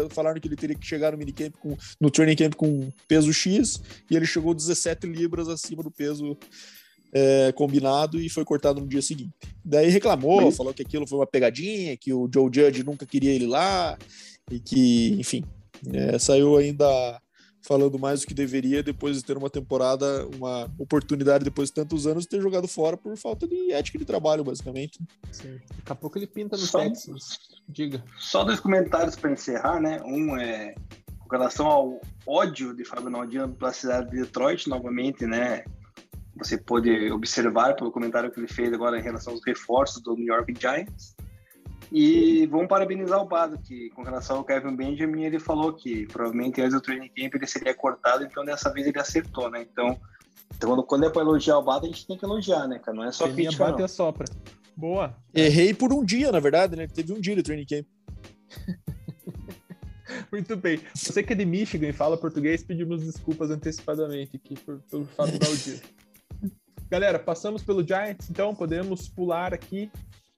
Falaram 0.09 0.39
que 0.39 0.47
ele 0.47 0.55
teria 0.55 0.75
que 0.75 0.87
chegar 0.87 1.11
no 1.11 1.17
minicamp, 1.17 1.51
com, 1.57 1.75
no 1.99 2.09
training 2.09 2.35
camp 2.35 2.55
com 2.55 2.89
peso 3.09 3.33
X, 3.33 3.81
e 4.09 4.15
ele 4.15 4.25
chegou 4.25 4.53
17 4.53 5.05
libras 5.05 5.49
acima 5.49 5.83
do 5.83 5.91
peso 5.91 6.37
é, 7.13 7.51
combinado 7.51 8.19
e 8.19 8.29
foi 8.29 8.45
cortado 8.45 8.79
no 8.79 8.87
dia 8.87 9.01
seguinte. 9.01 9.33
Daí 9.63 9.89
reclamou, 9.89 10.41
Mas... 10.41 10.55
falou 10.55 10.73
que 10.73 10.81
aquilo 10.81 11.05
foi 11.05 11.19
uma 11.19 11.27
pegadinha, 11.27 11.97
que 11.97 12.13
o 12.13 12.29
Joe 12.33 12.49
Judge 12.53 12.83
nunca 12.83 13.05
queria 13.05 13.31
ele 13.31 13.47
lá, 13.47 13.97
e 14.49 14.59
que, 14.59 15.15
enfim, 15.19 15.43
é, 15.93 16.17
saiu 16.17 16.55
ainda 16.57 17.21
falando 17.67 17.99
mais 17.99 18.21
do 18.21 18.27
que 18.27 18.33
deveria 18.33 18.81
depois 18.81 19.17
de 19.17 19.25
ter 19.25 19.37
uma 19.37 19.49
temporada, 19.49 20.25
uma 20.37 20.71
oportunidade 20.79 21.43
depois 21.43 21.67
de 21.67 21.75
tantos 21.75 22.07
anos 22.07 22.23
de 22.23 22.29
ter 22.29 22.41
jogado 22.41 22.67
fora 22.67 22.95
por 22.95 23.15
falta 23.17 23.45
de 23.45 23.73
ética 23.73 23.99
de 23.99 24.05
trabalho, 24.05 24.43
basicamente. 24.43 24.99
Sim. 25.31 25.59
Daqui 25.77 25.91
a 25.91 25.95
pouco 25.95 26.17
ele 26.17 26.27
pinta 26.27 26.55
no 26.55 26.63
só, 26.63 26.79
Texas. 26.79 27.37
Diga. 27.67 28.01
Só 28.17 28.45
dois 28.45 28.61
comentários 28.61 29.17
para 29.17 29.31
encerrar, 29.31 29.81
né? 29.81 30.01
Um 30.05 30.37
é 30.37 30.75
com 31.19 31.35
relação 31.35 31.67
ao 31.67 32.01
ódio 32.25 32.73
de 32.73 32.85
Fábio 32.85 33.09
Naldino 33.09 33.49
pela 33.49 33.73
cidade 33.73 34.11
de 34.11 34.21
Detroit, 34.21 34.69
novamente, 34.69 35.25
né? 35.25 35.65
Você 36.37 36.57
pode 36.57 37.11
observar 37.11 37.75
pelo 37.75 37.91
comentário 37.91 38.31
que 38.31 38.39
ele 38.39 38.47
fez 38.47 38.71
agora 38.71 38.97
em 38.97 39.03
relação 39.03 39.33
aos 39.33 39.43
reforços 39.45 40.01
do 40.01 40.15
New 40.15 40.27
York 40.27 40.53
Giants. 40.57 41.17
E 41.91 42.45
vamos 42.47 42.67
parabenizar 42.67 43.21
o 43.21 43.25
Bado, 43.25 43.57
que 43.59 43.89
com 43.91 44.03
relação 44.03 44.37
ao 44.37 44.43
Kevin 44.43 44.75
Benjamin, 44.75 45.23
ele 45.23 45.39
falou 45.39 45.73
que 45.73 46.05
provavelmente 46.07 46.61
antes 46.61 46.73
do 46.73 46.81
training 46.81 47.09
camp 47.09 47.35
ele 47.35 47.47
seria 47.47 47.73
cortado, 47.73 48.23
então 48.25 48.43
dessa 48.43 48.71
vez 48.71 48.85
ele 48.87 48.99
acertou, 48.99 49.49
né? 49.49 49.65
Então, 49.71 49.97
então 50.55 50.81
quando 50.83 51.05
é 51.05 51.09
para 51.09 51.21
elogiar 51.21 51.57
o 51.57 51.63
Bado, 51.63 51.85
a 51.85 51.89
gente 51.89 52.05
tem 52.05 52.17
que 52.17 52.25
elogiar, 52.25 52.67
né, 52.67 52.79
cara? 52.79 52.97
Não 52.97 53.03
é 53.05 53.11
só 53.11 53.25
Peninha 53.25 53.47
crítica, 53.47 53.65
bate 53.65 53.81
não. 53.81 53.87
sopra. 53.87 54.25
Boa. 54.75 55.15
Errei 55.33 55.73
por 55.73 55.93
um 55.93 56.03
dia, 56.03 56.31
na 56.31 56.39
verdade, 56.39 56.75
né? 56.75 56.87
Teve 56.87 57.13
um 57.13 57.19
dia 57.19 57.35
de 57.35 57.43
training 57.43 57.65
camp. 57.65 57.85
Muito 60.31 60.55
bem. 60.55 60.79
Você 60.93 61.23
que 61.23 61.33
é 61.33 61.35
de 61.35 61.45
Michigan 61.45 61.87
e 61.87 61.93
fala 61.93 62.17
português, 62.17 62.63
pedimos 62.63 63.03
desculpas 63.03 63.49
antecipadamente 63.49 64.35
aqui 64.35 64.55
por, 64.59 64.79
pelo 64.89 65.05
fato 65.05 65.31
do 65.31 65.57
dia. 65.57 65.81
Galera, 66.89 67.19
passamos 67.19 67.63
pelo 67.63 67.85
Giants, 67.85 68.29
então 68.29 68.55
podemos 68.55 69.09
pular 69.09 69.53
aqui 69.53 69.91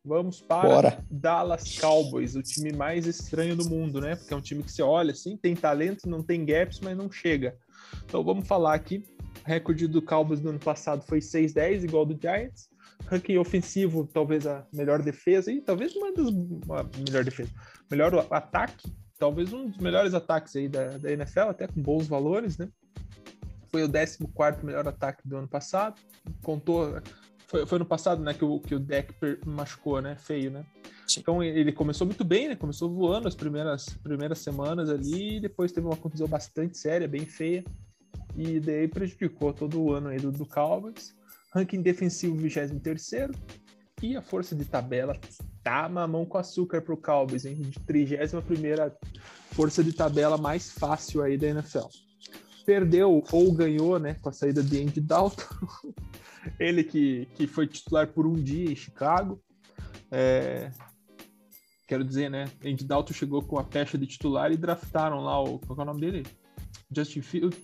Vamos 0.09 0.41
para 0.41 0.67
Bora. 0.67 1.05
Dallas 1.07 1.77
Cowboys, 1.77 2.35
o 2.35 2.41
time 2.41 2.73
mais 2.73 3.05
estranho 3.05 3.55
do 3.55 3.69
mundo, 3.69 4.01
né? 4.01 4.15
Porque 4.15 4.33
é 4.33 4.37
um 4.37 4.41
time 4.41 4.63
que 4.63 4.71
você 4.71 4.81
olha 4.81 5.11
assim, 5.11 5.37
tem 5.37 5.55
talento, 5.55 6.09
não 6.09 6.23
tem 6.23 6.43
gaps, 6.43 6.79
mas 6.79 6.97
não 6.97 7.11
chega. 7.11 7.55
Então 8.05 8.23
vamos 8.23 8.47
falar 8.47 8.73
aqui. 8.73 9.03
O 9.45 9.47
recorde 9.47 9.87
do 9.87 10.01
Cowboys 10.01 10.39
do 10.39 10.49
ano 10.49 10.57
passado 10.57 11.03
foi 11.03 11.19
6-10, 11.19 11.83
igual 11.83 12.07
do 12.07 12.19
Giants. 12.19 12.71
Ranking 13.05 13.37
ofensivo, 13.37 14.09
talvez 14.11 14.47
a 14.47 14.65
melhor 14.73 14.99
defesa, 15.03 15.51
e 15.51 15.61
talvez 15.61 15.95
uma 15.95 16.11
das. 16.11 16.27
Uma 16.27 16.89
melhor 17.07 17.23
defesa. 17.23 17.51
Melhor 17.91 18.25
ataque, 18.31 18.91
talvez 19.19 19.53
um 19.53 19.69
dos 19.69 19.77
melhores 19.77 20.15
ataques 20.15 20.55
aí 20.55 20.67
da, 20.67 20.97
da 20.97 21.11
NFL, 21.11 21.49
até 21.49 21.67
com 21.67 21.79
bons 21.83 22.07
valores, 22.07 22.57
né? 22.57 22.67
Foi 23.67 23.83
o 23.83 23.91
14 23.91 24.65
melhor 24.65 24.87
ataque 24.87 25.21
do 25.27 25.37
ano 25.37 25.47
passado. 25.47 26.01
Contou 26.41 26.99
foi, 27.49 27.65
foi 27.65 27.79
no 27.79 27.85
passado, 27.85 28.21
né, 28.21 28.31
que 28.33 28.45
o, 28.45 28.59
que 28.59 28.75
o 28.75 28.79
deck 28.79 29.11
machucou, 29.43 29.99
né? 30.01 30.15
Feio, 30.15 30.51
né? 30.51 30.63
Sim. 31.07 31.19
Então 31.19 31.43
ele 31.43 31.71
começou 31.71 32.05
muito 32.05 32.23
bem, 32.23 32.47
né? 32.47 32.55
Começou 32.55 32.87
voando 32.93 33.27
as 33.27 33.33
primeiras, 33.33 33.89
primeiras 34.03 34.37
semanas 34.37 34.87
ali, 34.87 35.39
depois 35.39 35.71
teve 35.71 35.87
uma 35.87 35.97
contusão 35.97 36.27
bastante 36.27 36.77
séria, 36.77 37.07
bem 37.07 37.25
feia. 37.25 37.65
E 38.37 38.59
daí 38.59 38.87
prejudicou 38.87 39.51
todo 39.51 39.81
o 39.81 39.91
ano 39.91 40.09
aí 40.09 40.19
do, 40.19 40.31
do 40.31 40.45
Cowboys. 40.45 41.15
Ranking 41.51 41.81
defensivo 41.81 42.35
23 42.35 43.11
e 44.03 44.15
a 44.15 44.21
força 44.21 44.55
de 44.55 44.63
tabela 44.63 45.19
tá 45.63 45.89
mamão 45.89 46.25
com 46.25 46.37
açúcar 46.37 46.83
pro 46.83 46.95
Cowboys, 46.95 47.45
hein? 47.45 47.55
De 47.55 47.79
31 47.79 48.41
força 49.51 49.83
de 49.83 49.91
tabela 49.91 50.37
mais 50.37 50.69
fácil 50.71 51.23
aí 51.23 51.35
da 51.35 51.47
NFL. 51.47 51.87
Perdeu 52.63 53.23
ou 53.31 53.51
ganhou, 53.51 53.97
né, 53.97 54.13
com 54.21 54.29
a 54.29 54.31
saída 54.31 54.61
de 54.61 54.79
Andy 54.79 55.01
Dalton. 55.01 55.43
Ele 56.59 56.83
que, 56.83 57.27
que 57.35 57.47
foi 57.47 57.67
titular 57.67 58.07
por 58.07 58.25
um 58.25 58.33
dia 58.33 58.71
em 58.71 58.75
Chicago. 58.75 59.41
É, 60.11 60.71
quero 61.87 62.03
dizer, 62.03 62.29
né? 62.29 62.45
Andy 62.63 62.85
Dalton 62.85 63.13
chegou 63.13 63.41
com 63.41 63.57
a 63.57 63.63
pecha 63.63 63.97
de 63.97 64.05
titular 64.05 64.51
e 64.51 64.57
draftaram 64.57 65.19
lá 65.19 65.41
o. 65.41 65.59
Qual 65.59 65.77
é 65.79 65.81
o 65.81 65.85
nome 65.85 66.01
dele? 66.01 66.25
Justin 66.95 67.21
Fields? 67.21 67.59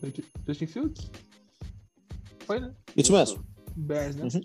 Justin 0.48 0.68
Fields? 0.68 1.12
Foi, 2.46 2.60
né? 2.60 2.74
Isso 2.96 3.12
mesmo. 3.12 3.46
Bears, 3.76 4.16
né? 4.16 4.24
Uhum. 4.24 4.42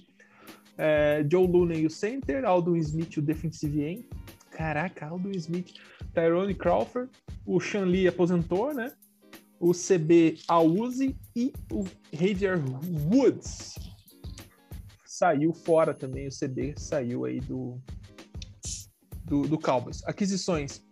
É, 0.79 1.27
Joe 1.31 1.47
Looney, 1.47 1.87
o 1.87 1.91
center. 1.91 2.45
Aldon 2.45 2.77
Smith, 2.77 3.17
o 3.19 3.23
defensive 3.23 3.83
end. 3.83 4.09
Caraca, 4.51 5.07
Aldon 5.07 5.33
Smith. 5.33 5.75
Tyrone 6.15 6.55
Crawford. 6.55 7.11
O 7.45 7.61
Sean 7.61 7.85
Lee 7.85 8.09
aposentou, 8.09 8.73
né? 8.73 8.93
O 9.59 9.73
CB 9.73 10.39
Auzi 10.49 11.15
e 11.37 11.53
o 11.71 11.85
Javier 12.13 12.59
Woods 13.13 13.75
saiu 15.21 15.53
fora 15.53 15.93
também, 15.93 16.29
o 16.29 16.33
CD 16.33 16.73
saiu 16.79 17.27
aí 17.27 17.41
do, 17.41 17.79
do, 19.27 19.43
do 19.43 19.59
Cowboys. 19.59 20.03
Aquisições. 20.07 20.83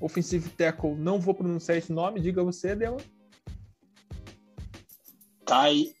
Offensive 0.00 0.48
tackle, 0.50 0.96
não 0.96 1.20
vou 1.20 1.34
pronunciar 1.34 1.78
esse 1.78 1.92
nome, 1.92 2.20
diga 2.20 2.42
você, 2.42 2.74
Dema. 2.74 2.96
Tai 5.44 5.94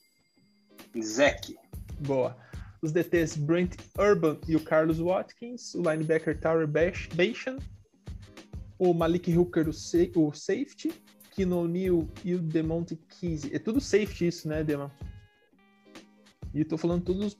Zek. 1.00 1.56
Boa. 2.00 2.36
Os 2.82 2.90
DTs 2.90 3.38
Brent 3.38 3.76
Urban 3.96 4.36
e 4.48 4.56
o 4.56 4.60
Carlos 4.60 4.98
Watkins, 4.98 5.74
o 5.74 5.82
linebacker 5.82 6.40
Tyler 6.40 6.66
Bashan, 6.66 7.58
o 8.78 8.92
Malik 8.92 9.36
Hooker, 9.36 9.68
o, 9.68 9.72
sa 9.72 9.98
o 10.16 10.32
safety, 10.32 10.90
Kino 11.30 11.60
O'Neill 11.60 12.08
e 12.24 12.34
o 12.34 12.40
Demonte 12.40 12.96
Keys. 12.96 13.44
É 13.52 13.60
tudo 13.60 13.80
safety 13.80 14.26
isso, 14.26 14.48
né, 14.48 14.64
Dema? 14.64 14.90
E 16.52 16.62
estou 16.62 16.76
falando 16.76 17.04
tudo, 17.04 17.30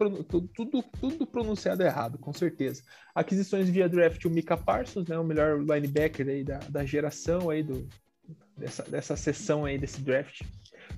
tudo, 0.54 0.84
tudo 1.00 1.26
pronunciado 1.26 1.82
errado, 1.82 2.18
com 2.18 2.32
certeza. 2.32 2.82
Aquisições 3.14 3.68
via 3.68 3.88
draft, 3.88 4.24
o 4.24 4.30
Mika 4.30 4.56
Parsons, 4.56 5.08
né, 5.08 5.18
o 5.18 5.24
melhor 5.24 5.60
linebacker 5.60 6.28
aí 6.28 6.44
da, 6.44 6.58
da 6.68 6.84
geração 6.84 7.50
aí 7.50 7.62
do, 7.62 7.88
dessa, 8.56 8.82
dessa 8.84 9.16
sessão 9.16 9.64
aí 9.64 9.78
desse 9.78 10.00
draft. 10.00 10.42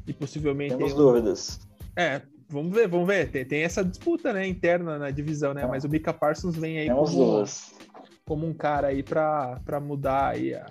E 0.06 0.12
possivelmente... 0.12 0.76
Temos 0.76 0.92
um... 0.92 0.96
dúvidas. 0.96 1.60
É, 1.96 2.20
vamos 2.48 2.74
ver, 2.74 2.86
vamos 2.86 3.06
ver. 3.06 3.30
Tem, 3.30 3.46
tem 3.46 3.62
essa 3.62 3.82
disputa 3.82 4.32
né, 4.32 4.46
interna 4.46 4.98
na 4.98 5.10
divisão, 5.10 5.54
né? 5.54 5.66
Mas 5.66 5.84
o 5.84 5.88
Mika 5.88 6.12
Parsons 6.12 6.56
vem 6.56 6.78
aí 6.78 6.88
como, 6.90 7.44
como, 8.26 8.46
um 8.46 8.52
cara 8.52 8.88
aí 8.88 9.02
para 9.02 9.80
mudar 9.80 10.32
aí 10.32 10.54
a, 10.54 10.66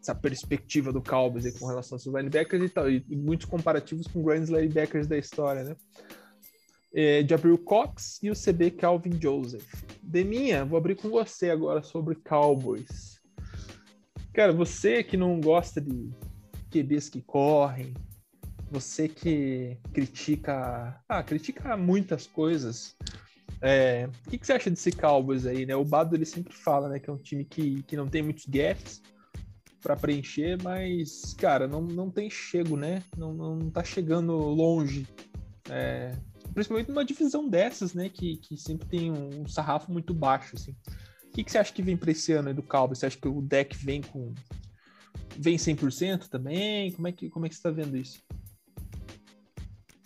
essa 0.00 0.14
perspectiva 0.14 0.92
do 0.92 1.02
Cowboys 1.02 1.58
com 1.58 1.66
relação 1.66 1.96
aos 1.96 2.06
linebackers 2.06 2.62
e 2.62 2.68
tal, 2.68 2.88
e 2.88 3.04
muitos 3.10 3.46
comparativos 3.46 4.06
com 4.06 4.22
grandes 4.22 4.48
linebackers 4.48 5.08
da 5.08 5.18
história, 5.18 5.64
né? 5.64 5.76
É, 6.94 7.24
Jabril 7.26 7.58
Cox 7.58 8.18
e 8.22 8.30
o 8.30 8.34
CB 8.34 8.72
Calvin 8.72 9.20
Joseph. 9.20 9.66
Deminha, 10.02 10.64
vou 10.64 10.76
abrir 10.76 10.96
com 10.96 11.08
você 11.08 11.50
agora 11.50 11.82
sobre 11.82 12.14
Cowboys. 12.16 13.20
Cara, 14.32 14.52
você 14.52 15.02
que 15.02 15.16
não 15.16 15.40
gosta 15.40 15.80
de 15.80 16.10
QBs 16.70 17.08
que 17.08 17.20
correm, 17.20 17.94
você 18.70 19.08
que 19.08 19.76
critica, 19.92 21.00
ah, 21.08 21.22
critica 21.22 21.76
muitas 21.76 22.26
coisas. 22.26 22.96
É, 23.60 24.08
o 24.26 24.30
que, 24.30 24.38
que, 24.38 24.46
você 24.46 24.54
acha 24.54 24.70
desse 24.70 24.92
Cowboys 24.92 25.46
aí, 25.46 25.66
né? 25.66 25.74
O 25.76 25.84
Bado 25.84 26.16
ele 26.16 26.24
sempre 26.24 26.54
fala, 26.54 26.88
né, 26.88 26.98
que 26.98 27.10
é 27.10 27.12
um 27.12 27.18
time 27.18 27.44
que, 27.44 27.82
que 27.82 27.96
não 27.96 28.06
tem 28.06 28.22
muitos 28.22 28.46
gaps 28.46 29.02
para 29.82 29.96
preencher, 29.96 30.62
mas 30.62 31.34
cara, 31.34 31.66
não, 31.66 31.82
não 31.82 32.10
tem 32.10 32.30
chego, 32.30 32.76
né? 32.76 33.02
Não, 33.16 33.34
não 33.34 33.70
tá 33.70 33.82
chegando 33.82 34.36
longe. 34.36 35.06
É, 35.68 36.12
principalmente 36.52 36.88
numa 36.88 37.04
divisão 37.04 37.48
dessas, 37.48 37.94
né, 37.94 38.08
que, 38.08 38.36
que 38.36 38.56
sempre 38.56 38.86
tem 38.88 39.10
um, 39.10 39.46
sarrafo 39.46 39.92
muito 39.92 40.12
baixo, 40.14 40.56
assim. 40.56 40.74
O 41.24 41.32
que, 41.32 41.44
que 41.44 41.50
você 41.50 41.58
acha 41.58 41.72
que 41.72 41.82
vem 41.82 41.96
para 41.96 42.10
esse 42.10 42.32
ano 42.32 42.48
aí 42.48 42.54
do 42.54 42.62
Cowboys? 42.62 42.98
Você 42.98 43.06
acha 43.06 43.18
que 43.18 43.28
o 43.28 43.40
deck 43.40 43.76
vem 43.76 44.02
com 44.02 44.34
vem 45.36 45.56
100% 45.56 46.28
também? 46.28 46.90
Como 46.92 47.06
é 47.06 47.12
que 47.12 47.30
como 47.30 47.46
é 47.46 47.48
que 47.48 47.54
você 47.54 47.62
tá 47.62 47.70
vendo 47.70 47.96
isso? 47.96 48.20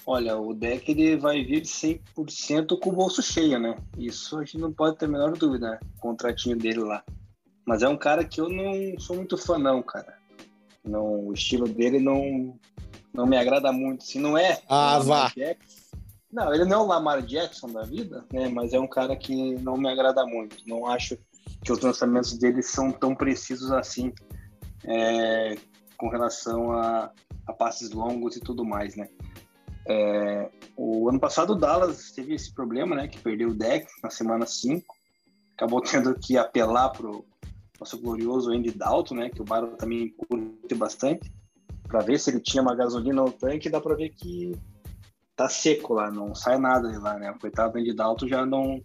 Olha, 0.07 0.37
o 0.37 0.53
deck 0.53 0.91
ele 0.91 1.17
vai 1.17 1.43
vir 1.43 1.63
100% 1.63 2.79
com 2.79 2.91
o 2.91 2.93
bolso 2.93 3.23
cheio, 3.23 3.59
né? 3.59 3.75
Isso 3.97 4.39
a 4.39 4.45
gente 4.45 4.59
não 4.59 4.71
pode 4.71 4.99
ter 4.99 5.07
a 5.07 5.09
menor 5.09 5.33
dúvida, 5.33 5.71
né? 5.71 5.81
O 5.97 6.01
contratinho 6.01 6.57
dele 6.57 6.81
lá. 6.81 7.03
Mas 7.67 7.83
é 7.83 7.89
um 7.89 7.97
cara 7.97 8.23
que 8.23 8.39
eu 8.39 8.51
não 8.51 8.99
sou 9.01 9.17
muito 9.17 9.39
fã, 9.39 9.59
não, 9.59 9.83
cara. 9.83 10.19
Não, 10.85 11.27
o 11.27 11.33
estilo 11.33 11.67
dele 11.67 11.99
não, 11.99 12.59
não 13.15 13.27
me 13.27 13.39
agrada 13.39 13.73
muito. 13.73 14.05
Se 14.05 14.19
não 14.19 14.37
é. 14.37 14.61
Ah, 14.69 14.99
vá! 14.99 15.33
Jackson, 15.35 15.84
não, 16.35 16.53
ele 16.53 16.65
não 16.65 16.81
é 16.81 16.83
o 16.83 16.87
Lamar 16.87 17.23
Jackson 17.23 17.69
da 17.69 17.83
vida, 17.83 18.25
né? 18.33 18.49
Mas 18.49 18.73
é 18.73 18.81
um 18.81 18.89
cara 18.89 19.15
que 19.15 19.55
não 19.55 19.77
me 19.77 19.89
agrada 19.89 20.27
muito. 20.27 20.57
Não 20.67 20.85
acho 20.85 21.17
que 21.63 21.73
os 21.73 21.79
lançamentos 21.79 22.37
dele 22.37 22.61
são 22.61 22.91
tão 22.91 23.15
precisos 23.15 23.71
assim 23.71 24.13
é, 24.85 25.55
com 25.97 26.09
relação 26.09 26.73
a, 26.73 27.13
a 27.47 27.53
passes 27.53 27.93
longos 27.93 28.37
e 28.37 28.41
tudo 28.41 28.65
mais, 28.65 28.97
né? 28.97 29.09
É, 29.87 30.51
o 30.77 31.09
ano 31.09 31.21
passado 31.21 31.53
o 31.53 31.57
Dallas 31.57 32.11
teve 32.11 32.35
esse 32.35 32.53
problema, 32.53 32.97
né? 32.97 33.07
Que 33.07 33.21
perdeu 33.21 33.51
o 33.51 33.55
deck 33.55 33.87
na 34.03 34.11
semana 34.11 34.45
5. 34.45 34.85
Acabou 35.57 35.81
tendo 35.81 36.19
que 36.19 36.37
apelar 36.37 36.89
pro 36.91 37.25
nosso 37.79 37.97
glorioso 38.01 38.51
Andy 38.51 38.73
Dalton, 38.73 39.15
né? 39.15 39.31
Que 39.31 39.41
o 39.41 39.45
Baro 39.45 39.77
também 39.77 40.09
curte 40.09 40.75
bastante. 40.75 41.33
para 41.87 42.01
ver 42.01 42.19
se 42.19 42.31
ele 42.31 42.41
tinha 42.41 42.61
uma 42.61 42.75
gasolina 42.75 43.23
no 43.23 43.31
tanque. 43.31 43.71
Dá 43.71 43.81
para 43.81 43.95
ver 43.95 44.09
que 44.09 44.53
tá 45.37 45.49
seco 45.49 45.95
lá, 45.95 46.11
não 46.11 46.35
sai 46.35 46.59
nada 46.59 46.91
de 46.91 46.99
lá, 46.99 47.19
né? 47.19 47.31
O 47.31 47.39
coitado 47.39 47.73
do 47.73 47.79
Andy 47.79 47.95
Dalton 47.95 48.29
já 48.29 48.47
não 48.47 48.83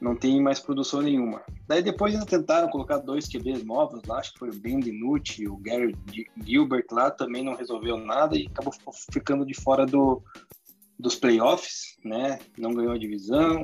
não 0.00 0.16
tem 0.16 0.40
mais 0.40 0.58
produção 0.58 1.02
nenhuma. 1.02 1.42
Daí 1.68 1.82
depois 1.82 2.14
eles 2.14 2.24
tentaram 2.24 2.70
colocar 2.70 2.96
dois 2.98 3.28
QBs 3.28 3.62
novos 3.64 4.02
lá, 4.04 4.18
acho 4.18 4.32
que 4.32 4.38
foi 4.38 4.48
o 4.48 4.58
Ben 4.58 4.80
DiNucci 4.80 5.42
e 5.42 5.48
o 5.48 5.58
Gary 5.58 5.94
Gilbert 6.42 6.86
lá, 6.90 7.10
também 7.10 7.44
não 7.44 7.54
resolveu 7.54 7.98
nada 7.98 8.34
e 8.34 8.46
acabou 8.46 8.72
ficando 9.12 9.44
de 9.44 9.52
fora 9.52 9.84
do, 9.84 10.22
dos 10.98 11.14
playoffs, 11.14 11.98
né? 12.02 12.38
Não 12.56 12.72
ganhou 12.72 12.92
a 12.92 12.98
divisão, 12.98 13.62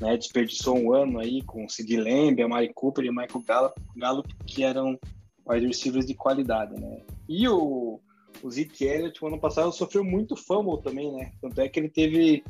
né? 0.00 0.16
Desperdiçou 0.16 0.78
um 0.78 0.92
ano 0.94 1.18
aí 1.18 1.42
com 1.42 1.66
o 1.66 1.68
Sid 1.68 1.96
Lamb, 1.98 2.42
a 2.42 2.48
Mari 2.48 2.72
Cooper 2.72 3.04
e 3.04 3.10
o 3.10 3.14
Michael 3.14 3.44
Gallup, 3.46 3.80
Gallup 3.94 4.34
que 4.46 4.64
eram 4.64 4.98
wide 5.46 5.66
receivers 5.66 6.06
de 6.06 6.14
qualidade, 6.14 6.74
né? 6.80 7.02
E 7.28 7.46
o, 7.46 8.00
o 8.42 8.50
Zeke 8.50 8.84
Elliott, 8.84 9.24
ano 9.24 9.38
passado, 9.38 9.72
sofreu 9.72 10.04
muito 10.04 10.36
fumble 10.36 10.82
também, 10.82 11.12
né? 11.12 11.32
Tanto 11.40 11.60
é 11.60 11.68
que 11.68 11.80
ele 11.80 11.88
teve 11.88 12.44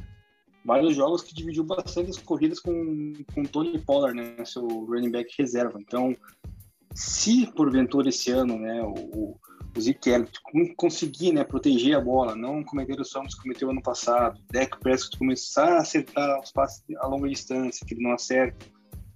vários 0.65 0.97
jogos 0.97 1.23
que 1.23 1.35
dividiu 1.35 1.65
bastante 1.65 2.11
as 2.11 2.19
corridas 2.19 2.59
com, 2.59 3.13
com 3.35 3.45
Tony 3.45 3.79
Pollard, 3.79 4.17
né, 4.17 4.45
seu 4.45 4.67
running 4.67 5.11
back 5.11 5.33
reserva. 5.39 5.79
Então, 5.79 6.17
se 6.95 7.47
porventura 7.53 8.09
esse 8.09 8.31
ano, 8.31 8.59
né, 8.59 8.83
o, 8.83 9.37
o 9.77 9.81
Zeke 9.81 10.11
Elliott 10.11 10.41
conseguir, 10.77 11.33
né, 11.33 11.45
proteger 11.45 11.97
a 11.97 12.01
bola, 12.01 12.35
não 12.35 12.65
cometer 12.65 12.99
os 13.01 13.15
erros 13.15 13.35
que 13.35 13.43
cometeu 13.43 13.71
ano 13.71 13.83
passado, 13.83 14.41
Dak 14.51 14.79
Prescott 14.81 15.19
começar 15.19 15.75
a 15.75 15.79
acertar 15.79 16.41
os 16.41 16.53
passes 16.53 16.83
a 16.99 17.07
longa 17.07 17.29
distância, 17.29 17.85
que 17.87 17.95
ele 17.95 18.03
não 18.03 18.13
acerta, 18.13 18.65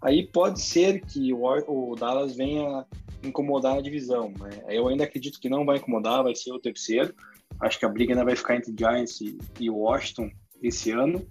aí 0.00 0.26
pode 0.26 0.60
ser 0.60 1.00
que 1.00 1.32
o, 1.32 1.44
o 1.66 1.94
Dallas 1.96 2.36
venha 2.36 2.86
incomodar 3.22 3.78
a 3.78 3.82
divisão. 3.82 4.32
Né? 4.38 4.50
Eu 4.68 4.88
ainda 4.88 5.04
acredito 5.04 5.40
que 5.40 5.48
não 5.48 5.64
vai 5.64 5.78
incomodar, 5.78 6.22
vai 6.22 6.34
ser 6.34 6.52
o 6.52 6.60
terceiro. 6.60 7.14
Acho 7.60 7.78
que 7.78 7.84
a 7.84 7.88
briga 7.88 8.12
ainda 8.12 8.24
vai 8.24 8.36
ficar 8.36 8.56
entre 8.56 8.74
Giants 8.76 9.20
e, 9.20 9.38
e 9.58 9.70
Washington 9.70 10.30
esse 10.62 10.90
ano, 10.90 11.26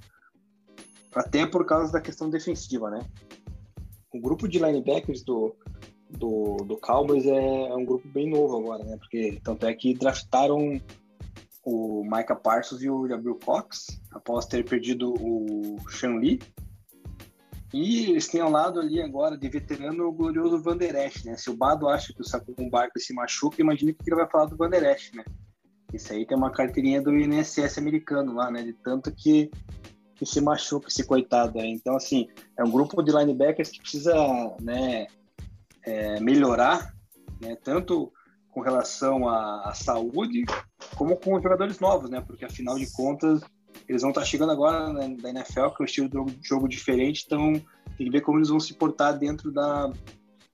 até 1.14 1.46
por 1.46 1.66
causa 1.66 1.92
da 1.92 2.02
questão 2.02 2.30
defensiva, 2.30 2.90
né? 2.90 3.06
O 4.14 4.20
grupo 4.20 4.48
de 4.48 4.58
linebackers 4.58 5.22
do, 5.22 5.56
do, 6.10 6.58
do 6.58 6.78
Cowboys 6.78 7.26
é, 7.26 7.68
é 7.68 7.76
um 7.76 7.86
grupo 7.86 8.08
bem 8.08 8.30
novo 8.30 8.58
agora, 8.58 8.84
né? 8.84 8.98
Porque 8.98 9.40
tanto 9.44 9.66
é 9.66 9.74
que 9.74 9.94
draftaram 9.94 10.82
o 11.64 12.04
Micah 12.04 12.36
Parsons 12.36 12.82
e 12.82 12.90
o 12.90 13.02
Gabriel 13.02 13.38
Cox 13.44 14.00
após 14.12 14.46
ter 14.46 14.64
perdido 14.64 15.14
o 15.14 15.78
Sean 15.90 16.16
Lee. 16.16 16.40
E 17.74 18.12
eles 18.12 18.28
têm 18.28 18.40
ao 18.40 18.50
lado 18.50 18.80
ali 18.80 19.02
agora 19.02 19.38
de 19.38 19.50
veterano 19.50 20.08
o 20.08 20.12
glorioso 20.12 20.62
Van 20.62 20.78
Der 20.78 20.96
Esch, 20.96 21.26
né? 21.26 21.36
Se 21.36 21.50
o 21.50 21.58
Bado 21.58 21.90
acha 21.90 22.14
que 22.14 22.22
o 22.22 22.24
Saquon 22.24 22.70
Barkley 22.70 23.04
se 23.04 23.14
machuca, 23.14 23.62
imagine 23.62 23.94
que 23.94 24.04
ele 24.08 24.16
vai 24.16 24.30
falar 24.30 24.46
do 24.46 24.56
Van 24.56 24.70
Der 24.70 24.84
Esch, 24.84 25.12
né? 25.14 25.24
Isso 25.94 26.12
aí 26.14 26.26
tem 26.26 26.38
uma 26.38 26.52
carteirinha 26.52 27.02
do 27.02 27.18
INSS 27.18 27.78
americano 27.78 28.34
lá, 28.34 28.50
né? 28.50 28.64
De 28.64 28.74
tanto 28.74 29.12
que, 29.12 29.50
que 30.16 30.26
se 30.26 30.40
machuca 30.40 30.88
esse 30.88 31.06
coitado 31.06 31.60
aí. 31.60 31.70
Então, 31.70 31.96
assim, 31.96 32.28
é 32.58 32.64
um 32.64 32.72
grupo 32.72 33.02
de 33.02 33.12
linebackers 33.12 33.70
que 33.70 33.80
precisa 33.80 34.14
né, 34.62 35.08
é, 35.84 36.20
melhorar, 36.20 36.94
né? 37.42 37.56
Tanto 37.64 38.12
com 38.50 38.62
relação 38.62 39.28
à, 39.28 39.70
à, 39.70 39.74
saúde, 39.74 40.46
como 40.96 41.16
com 41.16 41.36
os 41.36 41.44
jogadores 41.44 41.80
novos, 41.80 42.10
né? 42.10 42.22
Porque, 42.22 42.44
afinal 42.44 42.78
de 42.78 42.92
contas, 42.92 43.42
eles 43.88 44.02
vão 44.02 44.12
estar 44.12 44.26
chegando 44.26 44.52
agora 44.52 44.92
né, 44.92 45.16
da 45.22 45.30
NFL, 45.30 45.70
que 45.70 45.82
é 45.82 45.84
um 45.84 45.86
estilo 45.86 46.26
de 46.26 46.48
jogo 46.48 46.68
diferente, 46.68 47.24
então 47.26 47.54
tem 47.98 48.06
que 48.06 48.12
ver 48.12 48.22
como 48.22 48.38
eles 48.38 48.50
vão 48.50 48.60
se 48.60 48.74
portar 48.74 49.18
dentro 49.18 49.52
da, 49.52 49.92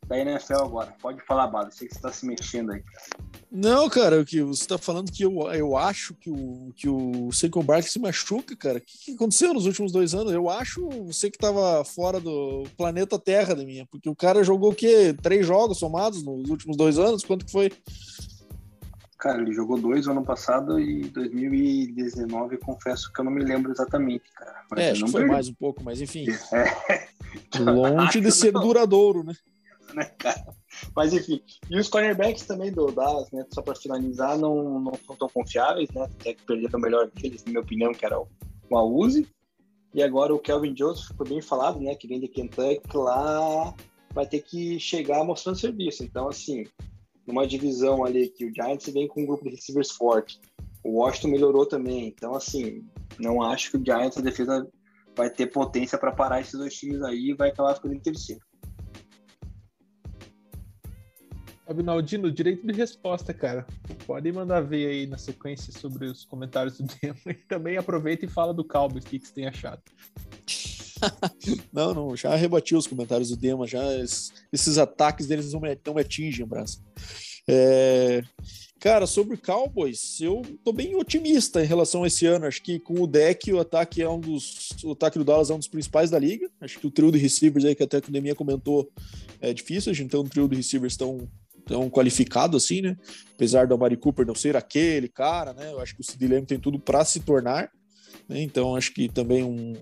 da 0.08 0.18
NFL 0.18 0.62
agora. 0.62 0.96
Pode 1.02 1.26
falar, 1.26 1.48
Bada, 1.48 1.72
sei 1.72 1.88
que 1.88 1.94
você 1.94 2.00
está 2.00 2.12
se 2.12 2.26
mexendo 2.26 2.72
aí. 2.72 2.84
Não, 3.52 3.90
cara, 3.90 4.20
o 4.22 4.26
que 4.26 4.42
você 4.42 4.62
está 4.62 4.78
falando 4.78 5.12
que 5.12 5.24
eu, 5.24 5.42
eu 5.52 5.78
acho 5.78 6.14
que 6.16 6.30
o, 6.30 6.72
que 6.76 6.90
o 6.90 7.32
Saquon 7.32 7.64
Barkley 7.64 7.92
se 7.92 8.00
machuca, 8.00 8.56
cara. 8.56 8.80
O 8.80 8.82
que, 8.82 8.98
que, 8.98 9.12
aconteceu 9.14 9.54
nos 9.54 9.66
últimos 9.66 9.92
dois 9.92 10.14
anos? 10.14 10.34
Eu 10.34 10.50
acho 10.50 10.88
você 11.06 11.30
que 11.30 11.38
estava 11.38 11.84
fora 11.84 12.20
do 12.20 12.64
planeta 12.78 13.20
Terra 13.20 13.56
da 13.56 13.64
minha, 13.64 13.86
porque 13.86 14.10
o 14.10 14.16
cara 14.16 14.44
jogou 14.44 14.72
o 14.72 14.76
quê? 14.76 15.16
Três 15.22 15.46
jogos 15.46 15.78
somados 15.78 16.24
nos 16.24 16.50
últimos 16.50 16.78
dois 16.78 16.98
anos? 16.98 17.24
Quanto 17.24 17.46
que 17.46 17.52
foi? 17.52 17.72
Cara, 19.24 19.42
ele 19.42 19.54
jogou 19.54 19.80
dois 19.80 20.06
ano 20.06 20.22
passado 20.22 20.78
e 20.78 21.08
2019, 21.08 22.58
confesso 22.58 23.10
que 23.14 23.22
eu 23.22 23.24
não 23.24 23.32
me 23.32 23.42
lembro 23.42 23.72
exatamente, 23.72 24.30
cara. 24.36 24.66
Mas 24.70 24.80
é, 24.82 24.92
acho 24.92 25.06
que 25.06 25.12
foi 25.12 25.26
mais 25.26 25.48
um 25.48 25.54
pouco, 25.54 25.82
mas 25.82 26.02
enfim. 26.02 26.26
É. 27.56 27.60
Longe 27.60 28.20
de 28.20 28.32
ser 28.32 28.52
não. 28.52 28.62
duradouro, 28.62 29.24
né? 29.24 29.34
né? 29.96 30.12
Mas 30.94 31.14
enfim, 31.14 31.42
e 31.68 31.80
os 31.80 31.88
cornerbacks 31.88 32.46
também 32.46 32.72
do 32.72 32.92
Dallas, 32.92 33.32
né? 33.32 33.46
Só 33.52 33.62
para 33.62 33.74
finalizar, 33.76 34.38
não, 34.38 34.82
não 34.82 34.94
são 35.08 35.16
tão 35.16 35.30
confiáveis, 35.30 35.90
né? 35.92 36.04
Até 36.04 36.34
que 36.34 36.44
perderam 36.44 36.78
o 36.78 36.82
melhor 36.82 37.10
deles, 37.10 37.46
na 37.46 37.52
minha 37.52 37.62
opinião, 37.62 37.94
que 37.94 38.06
era 38.06 38.20
o, 38.20 38.28
o 38.70 38.78
Auzi. 38.78 39.26
E 39.96 40.04
agora 40.04 40.36
o 40.36 40.40
Kelvin 40.40 40.74
Jones 40.74 41.06
foi 41.06 41.28
bem 41.28 41.42
falado, 41.42 41.80
né? 41.80 41.96
Que 41.96 42.10
vem 42.10 42.20
de 42.20 42.28
Kentucky 42.28 42.82
lá, 42.94 43.74
vai 44.14 44.28
ter 44.28 44.42
que 44.42 44.78
chegar 44.80 45.24
mostrando 45.24 45.58
serviço. 45.58 46.04
Então, 46.04 46.28
assim, 46.28 46.66
numa 47.26 47.48
divisão 47.48 48.04
ali 48.04 48.28
que 48.30 48.46
o 48.46 48.54
Giants 48.54 48.92
vem 48.92 49.08
com 49.08 49.22
um 49.22 49.26
grupo 49.26 49.44
de 49.46 49.52
receivers 49.52 49.92
forte, 49.92 50.40
o 50.84 51.00
Washington 51.00 51.30
melhorou 51.30 51.66
também. 51.66 52.08
Então, 52.08 52.36
assim, 52.36 52.86
não 53.20 53.42
acho 53.42 53.72
que 53.72 53.78
o 53.78 53.86
Giants, 53.86 54.18
a 54.18 54.22
defesa, 54.22 54.68
vai 55.16 55.30
ter 55.30 55.48
potência 55.48 55.98
para 55.98 56.12
parar 56.12 56.42
esses 56.42 56.54
dois 56.54 56.74
times 56.76 57.02
aí 57.02 57.30
e 57.30 57.34
vai 57.34 57.50
acabar 57.50 57.76
ficando 57.76 57.96
em 57.96 58.00
terceiro. 58.00 58.42
Abinaldino, 61.66 62.30
direito 62.30 62.68
de 62.68 62.74
resposta, 62.74 63.34
cara. 63.34 63.66
Pode 64.06 64.30
mandar 64.32 64.60
ver 64.62 64.88
aí 64.88 65.08
na 65.08 65.18
sequência 65.18 65.72
sobre 65.72 66.06
os 66.06 66.26
comentários 66.26 66.78
do 66.78 66.86
Demo 67.02 67.18
e 67.28 67.34
também 67.34 67.78
aproveita 67.78 68.26
e 68.26 68.30
fala 68.30 68.54
do 68.54 68.66
Cowboys, 68.66 69.06
o 69.06 69.08
que, 69.08 69.20
que 69.20 69.28
você 69.28 69.34
tem 69.34 69.48
achado. 69.48 69.82
não, 71.72 71.94
não, 71.94 72.16
já 72.16 72.36
rebati 72.36 72.76
os 72.76 72.88
comentários 72.88 73.30
do 73.30 73.38
Dema, 73.38 73.68
já 73.68 73.84
esses 74.52 74.78
ataques 74.78 75.28
deles 75.28 75.52
não 75.54 75.60
me, 75.60 75.78
não 75.86 75.94
me 75.94 76.02
atingem, 76.02 76.46
braço. 76.46 76.82
É, 77.48 78.24
cara, 78.80 79.06
sobre 79.06 79.36
o 79.36 79.42
Cowboys, 79.42 80.20
eu 80.22 80.42
tô 80.64 80.72
bem 80.72 80.96
otimista 80.96 81.64
em 81.64 81.68
relação 81.68 82.04
a 82.04 82.08
esse 82.08 82.26
ano. 82.26 82.46
Acho 82.46 82.62
que 82.62 82.80
com 82.80 83.02
o 83.02 83.08
deck, 83.08 83.52
o 83.52 83.60
ataque 83.60 84.02
é 84.02 84.10
um 84.10 84.20
dos. 84.20 84.70
O 84.84 84.92
ataque 84.92 85.18
do 85.18 85.26
Dallas 85.26 85.50
é 85.50 85.54
um 85.54 85.60
dos 85.60 85.68
principais 85.68 86.10
da 86.10 86.20
liga. 86.20 86.50
Acho 86.62 86.80
que 86.80 86.88
o 86.88 86.92
trio 86.92 87.12
de 87.12 87.18
receivers 87.18 87.66
aí, 87.66 87.76
que 87.76 87.84
até 87.84 87.98
o 87.98 88.12
Deminha 88.12 88.36
comentou, 88.36 88.90
é 89.42 89.54
difícil. 89.54 89.92
A 89.92 89.96
gente 89.96 90.10
tem 90.10 90.20
um 90.20 90.26
trio 90.26 90.48
de 90.48 90.56
receivers 90.56 90.96
tão, 90.96 91.30
tão 91.66 91.90
qualificado 91.90 92.56
assim, 92.56 92.82
né? 92.82 92.98
Apesar 93.34 93.68
do 93.68 93.74
Amari 93.74 93.98
Cooper 93.98 94.26
não 94.26 94.36
ser 94.36 94.56
aquele 94.56 95.10
cara, 95.10 95.54
né? 95.54 95.72
Eu 95.72 95.80
acho 95.80 95.96
que 95.96 96.02
o 96.02 96.04
Sid 96.04 96.26
Lamb 96.28 96.46
tem 96.46 96.60
tudo 96.60 96.80
para 96.80 97.04
se 97.04 97.20
tornar. 97.20 97.70
Né? 98.28 98.42
Então, 98.42 98.76
acho 98.76 98.94
que 98.94 99.10
também 99.10 99.44
um, 99.44 99.74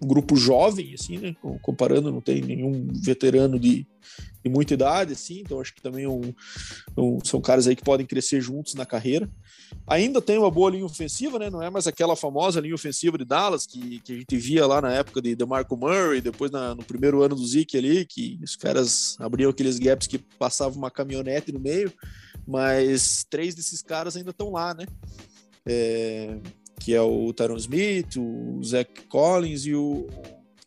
um 0.00 0.06
grupo 0.06 0.36
jovem, 0.36 0.94
assim, 0.94 1.18
né? 1.18 1.36
Comparando, 1.62 2.12
não 2.12 2.20
tem 2.20 2.40
nenhum 2.40 2.88
veterano 2.92 3.58
de, 3.58 3.86
de 4.42 4.50
muita 4.50 4.74
idade, 4.74 5.12
assim, 5.12 5.40
então 5.40 5.60
acho 5.60 5.74
que 5.74 5.82
também 5.82 6.06
um, 6.06 6.34
um, 6.96 7.18
são 7.24 7.40
caras 7.40 7.66
aí 7.66 7.74
que 7.74 7.82
podem 7.82 8.06
crescer 8.06 8.40
juntos 8.40 8.74
na 8.74 8.84
carreira. 8.84 9.28
Ainda 9.86 10.20
tem 10.20 10.38
uma 10.38 10.50
boa 10.50 10.70
linha 10.70 10.84
ofensiva, 10.84 11.38
né? 11.38 11.50
Não 11.50 11.62
é 11.62 11.70
mais 11.70 11.86
aquela 11.86 12.14
famosa 12.14 12.60
linha 12.60 12.74
ofensiva 12.74 13.18
de 13.18 13.24
Dallas 13.24 13.66
que, 13.66 14.00
que 14.00 14.12
a 14.12 14.16
gente 14.16 14.36
via 14.36 14.66
lá 14.66 14.80
na 14.80 14.92
época 14.92 15.20
de 15.20 15.34
DeMarco 15.34 15.76
Murray, 15.76 16.20
depois 16.20 16.50
na, 16.50 16.74
no 16.74 16.84
primeiro 16.84 17.22
ano 17.22 17.34
do 17.34 17.46
Zeke 17.46 17.76
ali, 17.76 18.04
que 18.04 18.38
os 18.42 18.54
caras 18.54 19.16
abriam 19.18 19.50
aqueles 19.50 19.78
gaps 19.78 20.06
que 20.06 20.18
passava 20.18 20.76
uma 20.76 20.90
caminhonete 20.90 21.52
no 21.52 21.58
meio, 21.58 21.92
mas 22.46 23.26
três 23.28 23.54
desses 23.54 23.82
caras 23.82 24.16
ainda 24.16 24.30
estão 24.30 24.50
lá, 24.50 24.74
né? 24.74 24.86
É, 25.64 26.38
que 26.80 26.94
é 26.94 27.00
o 27.00 27.32
Tyron 27.32 27.56
Smith, 27.56 28.16
o 28.16 28.60
Zach 28.62 28.90
Collins 29.08 29.66
e 29.66 29.74
o, 29.74 30.06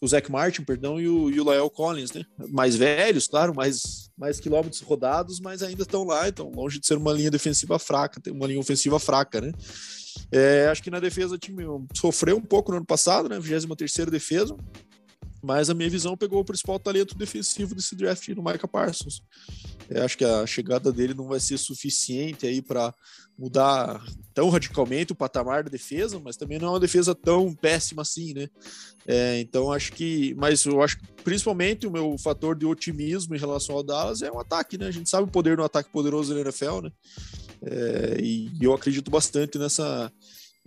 o 0.01 0.07
Zach 0.07 0.31
Martin, 0.31 0.63
perdão, 0.63 0.99
e 0.99 1.07
o, 1.07 1.29
e 1.29 1.39
o 1.39 1.43
Lyle 1.43 1.69
Collins, 1.69 2.11
né? 2.13 2.23
Mais 2.49 2.75
velhos, 2.75 3.27
claro, 3.27 3.53
mais, 3.53 4.09
mais 4.17 4.39
quilômetros 4.39 4.81
rodados, 4.81 5.39
mas 5.39 5.61
ainda 5.61 5.83
estão 5.83 6.03
lá, 6.03 6.27
então 6.27 6.51
longe 6.51 6.79
de 6.79 6.87
ser 6.87 6.97
uma 6.97 7.13
linha 7.13 7.31
defensiva 7.31 7.77
fraca, 7.77 8.21
uma 8.31 8.47
linha 8.47 8.59
ofensiva 8.59 8.99
fraca, 8.99 9.41
né? 9.41 9.51
É, 10.31 10.67
acho 10.67 10.83
que 10.83 10.91
na 10.91 10.99
defesa 10.99 11.35
o 11.35 11.39
time 11.39 11.63
sofreu 11.95 12.37
um 12.37 12.41
pouco 12.41 12.71
no 12.71 12.77
ano 12.77 12.85
passado, 12.85 13.29
né? 13.29 13.39
23 13.39 14.09
defesa, 14.09 14.55
mas 15.41 15.69
a 15.69 15.73
minha 15.73 15.89
visão 15.89 16.17
pegou 16.17 16.41
o 16.41 16.45
principal 16.45 16.79
talento 16.79 17.17
defensivo 17.17 17.73
desse 17.73 17.95
draft 17.95 18.27
no 18.29 18.43
Micah 18.43 18.67
Parsons. 18.67 19.21
Eu 19.89 20.03
acho 20.03 20.17
que 20.17 20.25
a 20.25 20.45
chegada 20.45 20.91
dele 20.91 21.13
não 21.13 21.27
vai 21.27 21.39
ser 21.39 21.57
suficiente 21.57 22.45
aí 22.45 22.61
para 22.61 22.93
mudar 23.37 24.03
tão 24.33 24.49
radicalmente 24.49 25.13
o 25.13 25.15
patamar 25.15 25.63
da 25.63 25.69
defesa, 25.69 26.19
mas 26.19 26.35
também 26.35 26.59
não 26.59 26.67
é 26.67 26.71
uma 26.71 26.79
defesa 26.79 27.15
tão 27.15 27.53
péssima 27.53 28.01
assim, 28.01 28.33
né? 28.33 28.49
É, 29.07 29.39
então 29.39 29.71
acho 29.71 29.93
que, 29.93 30.35
mas 30.37 30.65
eu 30.65 30.83
acho 30.83 30.99
que 30.99 31.05
principalmente 31.23 31.87
o 31.87 31.91
meu 31.91 32.17
fator 32.17 32.55
de 32.55 32.65
otimismo 32.65 33.33
em 33.33 33.39
relação 33.39 33.75
ao 33.75 33.83
Dallas 33.83 34.21
é 34.21 34.31
um 34.31 34.39
ataque, 34.39 34.77
né? 34.77 34.87
A 34.87 34.91
gente 34.91 35.09
sabe 35.09 35.23
o 35.23 35.31
poder 35.31 35.55
do 35.55 35.63
ataque 35.63 35.89
poderoso 35.89 36.33
da 36.33 36.41
NFL, 36.41 36.81
né? 36.81 36.91
É, 37.61 38.17
e 38.21 38.51
eu 38.61 38.73
acredito 38.73 39.09
bastante 39.09 39.57
nessa 39.57 40.11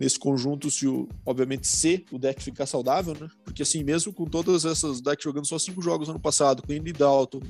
nesse 0.03 0.19
conjunto 0.19 0.69
se 0.69 0.85
o, 0.85 1.07
obviamente 1.25 1.65
se 1.65 2.05
o 2.11 2.19
deck 2.19 2.43
ficar 2.43 2.65
saudável, 2.65 3.15
né? 3.19 3.29
Porque 3.45 3.63
assim, 3.63 3.83
mesmo 3.83 4.11
com 4.11 4.25
todas 4.25 4.65
essas 4.65 4.99
decks 4.99 5.23
jogando 5.23 5.47
só 5.47 5.57
cinco 5.57 5.81
jogos 5.81 6.09
no 6.09 6.15
ano 6.15 6.19
passado, 6.19 6.61
com 6.61 6.73
Andy 6.73 6.91
Dalton, 6.91 7.41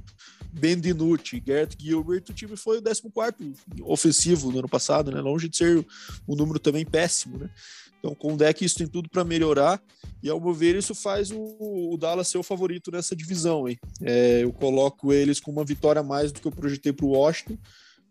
Ben 0.51 0.79
DiNucci, 0.79 1.39
Garrett 1.39 1.75
Gilbert, 1.79 2.23
o 2.29 2.33
time 2.33 2.55
foi 2.55 2.77
o 2.77 2.81
14 2.83 3.55
ofensivo 3.81 4.51
no 4.51 4.59
ano 4.59 4.69
passado, 4.69 5.11
né? 5.11 5.19
Longe 5.19 5.49
de 5.49 5.57
ser 5.57 5.85
um 6.27 6.35
número 6.35 6.59
também 6.59 6.85
péssimo, 6.85 7.39
né? 7.39 7.49
Então, 7.97 8.13
com 8.13 8.33
o 8.33 8.37
deck, 8.37 8.63
isso 8.63 8.75
tem 8.75 8.85
tudo 8.85 9.09
para 9.09 9.23
melhorar. 9.23 9.81
E, 10.21 10.29
ao 10.29 10.39
meu 10.39 10.53
ver, 10.53 10.75
isso 10.75 10.93
faz 10.93 11.31
o, 11.31 11.93
o 11.93 11.97
Dallas 11.97 12.27
ser 12.27 12.37
o 12.37 12.43
favorito 12.43 12.91
nessa 12.91 13.15
divisão. 13.15 13.67
Hein? 13.67 13.79
É, 14.01 14.43
eu 14.43 14.51
coloco 14.51 15.13
eles 15.13 15.39
com 15.39 15.51
uma 15.51 15.63
vitória 15.63 16.01
a 16.01 16.03
mais 16.03 16.31
do 16.31 16.41
que 16.41 16.47
eu 16.47 16.51
projetei 16.51 16.91
para 16.91 17.05
o 17.05 17.11
Washington. 17.11 17.57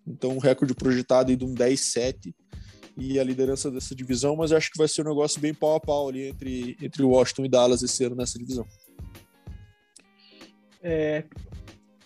Então, 0.07 0.31
um 0.31 0.39
recorde 0.39 0.75
projetado 0.75 1.31
aí 1.31 1.37
de 1.37 1.45
um 1.45 1.55
10-7 1.55 2.35
e 2.97 3.19
a 3.19 3.25
liderança 3.25 3.71
dessa 3.71 3.95
divisão, 3.95 4.37
mas 4.37 4.53
acho 4.53 4.71
que 4.71 4.79
vai 4.79 4.89
ser 4.89 5.03
um 5.03 5.09
negócio 5.11 5.41
bem 5.41 5.55
pau 5.55 5.77
a 5.77 5.81
pau 5.81 6.09
ali 6.09 6.29
entre, 6.29 6.77
entre 6.81 7.03
Washington 7.03 7.45
e 7.45 7.49
Dallas 7.49 7.83
esse 7.83 8.05
ano 8.05 8.17
nessa 8.17 8.39
divisão. 8.39 8.67
É, 10.83 11.25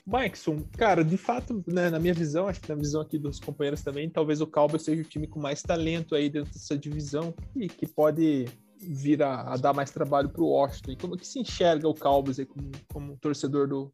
Mikeson, 0.07 0.63
cara, 0.77 1.05
de 1.05 1.17
fato, 1.17 1.65
né, 1.67 1.91
na 1.91 1.99
minha 1.99 2.15
visão, 2.15 2.47
acho 2.47 2.61
que 2.61 2.69
na 2.69 2.77
visão 2.77 3.01
aqui 3.01 3.19
dos 3.19 3.41
companheiros 3.41 3.83
também, 3.83 4.09
talvez 4.09 4.41
o 4.41 4.47
Cowboys 4.47 4.83
seja 4.83 5.03
o 5.03 5.05
time 5.05 5.27
com 5.27 5.41
mais 5.41 5.63
talento 5.63 6.15
aí 6.15 6.31
dentro 6.31 6.53
dessa 6.53 6.79
divisão 6.79 7.35
e 7.57 7.69
que 7.69 7.89
pode 7.89 8.45
vir 8.79 9.21
a, 9.23 9.53
a 9.53 9.57
dar 9.57 9.73
mais 9.73 9.91
trabalho 9.91 10.29
para 10.29 10.43
o 10.43 10.51
Washington. 10.51 10.97
Como 11.01 11.17
que 11.17 11.27
se 11.27 11.41
enxerga 11.41 11.89
o 11.89 11.95
Cowboys 11.95 12.39
aí 12.39 12.47
como, 12.47 12.71
como 12.87 13.17
torcedor 13.17 13.67
do, 13.67 13.93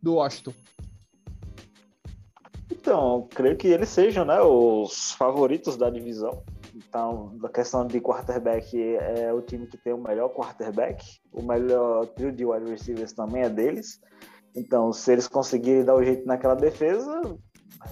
do 0.00 0.14
Washington? 0.14 0.54
Então, 2.88 3.28
creio 3.34 3.54
que 3.54 3.68
eles 3.68 3.90
sejam 3.90 4.24
né, 4.24 4.40
os 4.40 5.12
favoritos 5.12 5.76
da 5.76 5.90
divisão. 5.90 6.42
Então, 6.74 7.36
da 7.36 7.50
questão 7.50 7.86
de 7.86 8.00
quarterback, 8.00 8.74
é 8.96 9.30
o 9.30 9.42
time 9.42 9.66
que 9.66 9.76
tem 9.76 9.92
o 9.92 10.02
melhor 10.02 10.30
quarterback, 10.30 11.04
o 11.30 11.42
melhor 11.42 12.06
trio 12.06 12.32
de 12.32 12.46
wide 12.46 12.70
receivers 12.70 13.12
também 13.12 13.42
é 13.42 13.50
deles. 13.50 14.00
Então, 14.56 14.90
se 14.90 15.12
eles 15.12 15.28
conseguirem 15.28 15.84
dar 15.84 15.96
o 15.96 16.02
jeito 16.02 16.26
naquela 16.26 16.54
defesa, 16.54 17.20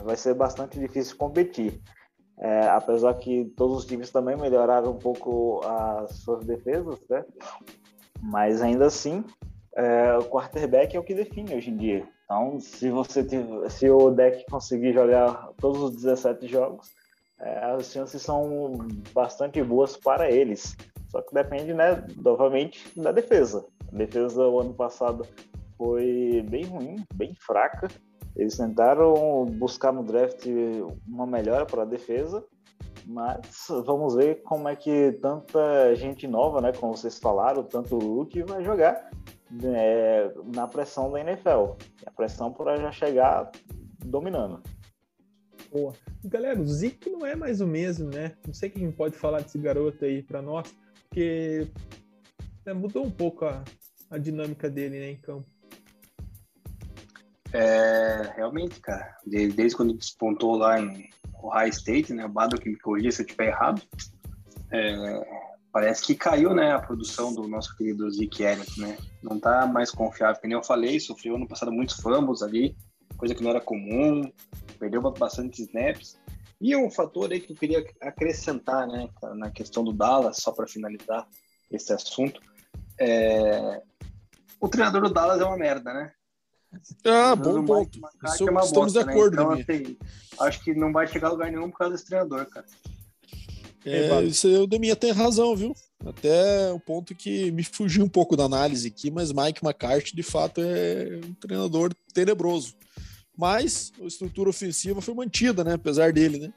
vai 0.03 0.17
ser 0.17 0.33
bastante 0.33 0.79
difícil 0.79 1.15
competir. 1.19 1.79
É, 2.39 2.67
apesar 2.69 3.13
que 3.19 3.53
todos 3.55 3.77
os 3.77 3.85
times 3.85 4.11
também 4.11 4.35
melhoraram 4.35 4.93
um 4.93 4.99
pouco 4.99 5.61
as 5.63 6.21
suas 6.21 6.43
defesas, 6.47 6.99
né? 7.11 7.23
Mas 8.23 8.63
ainda 8.63 8.87
assim, 8.87 9.23
é, 9.77 10.17
o 10.17 10.25
quarterback 10.25 10.97
é 10.97 10.99
o 10.99 11.05
que 11.05 11.15
define 11.15 11.55
hoje 11.55 11.71
em 11.71 11.77
dia. 11.77 12.16
Então, 12.27 12.59
se 12.59 12.91
você 12.91 13.23
tiver, 13.23 13.71
se 13.71 13.89
o 13.89 14.11
deck 14.11 14.45
conseguir 14.51 14.93
jogar 14.93 15.49
todos 15.59 15.81
os 15.81 15.95
17 15.95 16.49
jogos, 16.49 16.91
é, 17.39 17.65
as 17.67 17.93
chances 17.93 18.21
são 18.21 18.77
bastante 19.15 19.63
boas 19.63 19.97
para 19.97 20.29
eles. 20.29 20.77
Só 21.09 21.23
que 21.23 21.33
depende, 21.33 21.73
né, 21.73 22.05
novamente, 22.17 22.85
da 23.01 23.13
defesa. 23.13 23.65
A 23.93 23.97
defesa 23.97 24.45
o 24.45 24.61
ano 24.61 24.75
passado 24.75 25.25
foi 25.79 26.45
bem 26.51 26.65
ruim, 26.65 26.97
bem 27.15 27.33
fraca. 27.37 27.87
Eles 28.35 28.57
tentaram 28.57 29.47
buscar 29.47 29.93
no 29.93 30.03
draft 30.03 30.45
uma 31.07 31.27
melhora 31.27 31.65
para 31.65 31.83
a 31.83 31.87
defesa, 31.87 32.45
mas 33.07 33.69
vamos 33.85 34.17
ver 34.17 34.43
como 34.43 34.69
é 34.69 34.75
que 34.75 35.13
tanta 35.23 35.95
gente 35.95 36.27
nova, 36.27 36.61
né, 36.61 36.73
como 36.73 36.97
vocês 36.97 37.19
falaram, 37.19 37.63
tanto 37.63 37.95
o 37.95 38.17
Luke 38.17 38.43
vai 38.43 38.65
jogar 38.65 39.11
é, 39.63 40.33
na 40.55 40.67
pressão 40.67 41.11
da 41.11 41.21
NFL. 41.21 41.77
A 42.05 42.11
pressão 42.11 42.53
para 42.53 42.77
já 42.77 42.93
chegar 42.93 43.51
dominando. 44.05 44.63
Boa. 45.73 45.93
Galera, 46.25 46.61
o 46.61 46.67
Zeke 46.67 47.11
não 47.11 47.27
é 47.27 47.35
mais 47.35 47.61
o 47.61 47.67
mesmo, 47.67 48.11
né? 48.11 48.37
Não 48.47 48.55
sei 48.55 48.71
quem 48.71 48.91
pode 48.91 49.17
falar 49.17 49.41
desse 49.41 49.59
garoto 49.59 50.05
aí 50.05 50.23
para 50.23 50.41
nós, 50.41 50.73
porque 51.09 51.69
né, 52.65 52.73
mudou 52.73 53.05
um 53.05 53.11
pouco 53.11 53.45
a, 53.45 53.63
a 54.11 54.19
dinâmica 54.19 54.71
dele 54.71 54.99
né, 54.99 55.11
em 55.11 55.17
campo. 55.17 55.47
É, 57.53 58.33
realmente, 58.37 58.81
cara, 58.81 59.17
desde, 59.27 59.57
desde 59.57 59.77
quando 59.77 59.95
despontou 59.95 60.57
lá 60.57 60.81
em 60.81 61.09
Ohio 61.43 61.69
State, 61.69 62.13
né, 62.13 62.25
o 62.25 62.29
Bado 62.29 62.61
que 62.61 62.69
me 62.69 62.79
corrija 62.79 63.11
se 63.13 63.23
eu 63.23 63.27
estiver 63.27 63.49
errado, 63.49 63.83
é, 64.71 65.56
parece 65.77 66.03
que 66.03 66.15
caiu, 66.15 66.55
né, 66.55 66.73
a 66.73 66.79
produção 66.79 67.35
do 67.35 67.47
nosso 67.47 67.77
querido 67.77 68.11
Zeke 68.11 68.43
Elliott, 68.43 68.81
né? 68.81 68.97
Não 69.23 69.39
tá 69.39 69.67
mais 69.67 69.91
confiável, 69.91 70.41
que 70.41 70.49
nem 70.49 70.57
eu 70.57 70.65
falei, 70.65 70.99
sofreu 70.99 71.37
no 71.37 71.47
passado 71.47 71.71
muitos 71.71 71.97
fumbles 71.97 72.41
ali, 72.41 72.75
coisa 73.19 73.35
que 73.35 73.43
não 73.43 73.51
era 73.51 73.61
comum, 73.61 74.33
perdeu 74.79 75.03
bastante 75.03 75.61
snaps. 75.61 76.19
E 76.59 76.75
um 76.75 76.91
fator 76.91 77.31
aí 77.31 77.41
que 77.41 77.53
eu 77.53 77.57
queria 77.59 77.87
acrescentar, 78.01 78.87
né, 78.87 79.07
na 79.35 79.51
questão 79.51 79.85
do 79.85 79.93
Dallas, 79.93 80.39
só 80.39 80.51
para 80.51 80.67
finalizar 80.67 81.29
esse 81.71 81.93
assunto, 81.93 82.41
é... 82.99 83.83
o 84.59 84.69
treinador 84.71 85.03
do 85.03 85.13
Dallas 85.13 85.43
é 85.43 85.45
uma 85.45 85.59
merda, 85.59 85.93
né? 85.93 86.11
Ah, 87.05 87.37
bom 87.37 87.63
ponto. 87.63 88.01
É 88.25 88.29
estamos 88.29 88.73
bosta, 88.73 89.01
de 89.01 89.05
né? 89.05 89.13
acordo, 89.13 89.37
né? 89.37 89.61
Então, 89.61 89.75
assim, 89.75 89.99
acho 90.41 90.65
que 90.65 90.75
não 90.75 90.91
vai 90.91 91.07
chegar 91.07 91.29
a 91.29 91.33
lugar 91.33 91.53
nenhum 91.53 91.71
por 91.71 91.77
causa 91.81 91.93
desse 91.93 92.07
treinador, 92.07 92.47
cara. 92.47 92.65
É, 93.87 94.25
isso 94.25 94.49
o 94.49 94.67
Deminha 94.67 94.97
tem 94.97 95.13
razão, 95.13 95.55
viu? 95.55 95.73
Até 96.05 96.73
o 96.73 96.81
ponto 96.81 97.15
que 97.15 97.53
me 97.53 97.63
fugiu 97.63 98.05
um 98.05 98.09
pouco 98.09 98.37
da 98.37 98.45
análise 98.45 98.89
aqui, 98.89 99.13
mas 99.13 99.33
Mike 99.33 99.65
McCarthy 99.65 100.15
de 100.15 100.25
fato 100.25 100.61
é 100.61 101.21
um 101.25 101.35
treinador 101.35 101.95
tenebroso. 102.13 102.75
Mas 103.39 103.93
a 104.01 104.05
estrutura 104.05 104.51
ofensiva 104.51 105.01
foi 105.01 105.15
mantida, 105.15 105.63
né? 105.63 105.75
Apesar 105.75 106.13
dele, 106.13 106.39
né? 106.39 106.53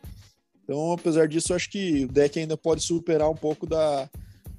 Então, 0.64 0.92
apesar 0.92 1.28
disso, 1.28 1.52
eu 1.52 1.56
acho 1.56 1.70
que 1.70 2.06
o 2.06 2.08
deck 2.08 2.40
ainda 2.40 2.58
pode 2.58 2.82
superar 2.82 3.30
um 3.30 3.36
pouco 3.36 3.68
da, 3.68 4.10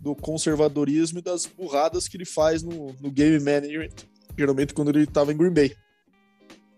do 0.01 0.15
conservadorismo 0.15 1.19
e 1.19 1.23
das 1.23 1.47
burradas 1.47 2.07
que 2.07 2.17
ele 2.17 2.25
faz 2.25 2.63
no, 2.63 2.93
no 3.01 3.11
game 3.11 3.39
management, 3.39 3.91
geralmente 4.37 4.75
quando 4.75 4.91
ele 4.91 5.05
estava 5.05 5.33
em 5.33 5.37
Green 5.37 5.53
Bay. 5.53 5.77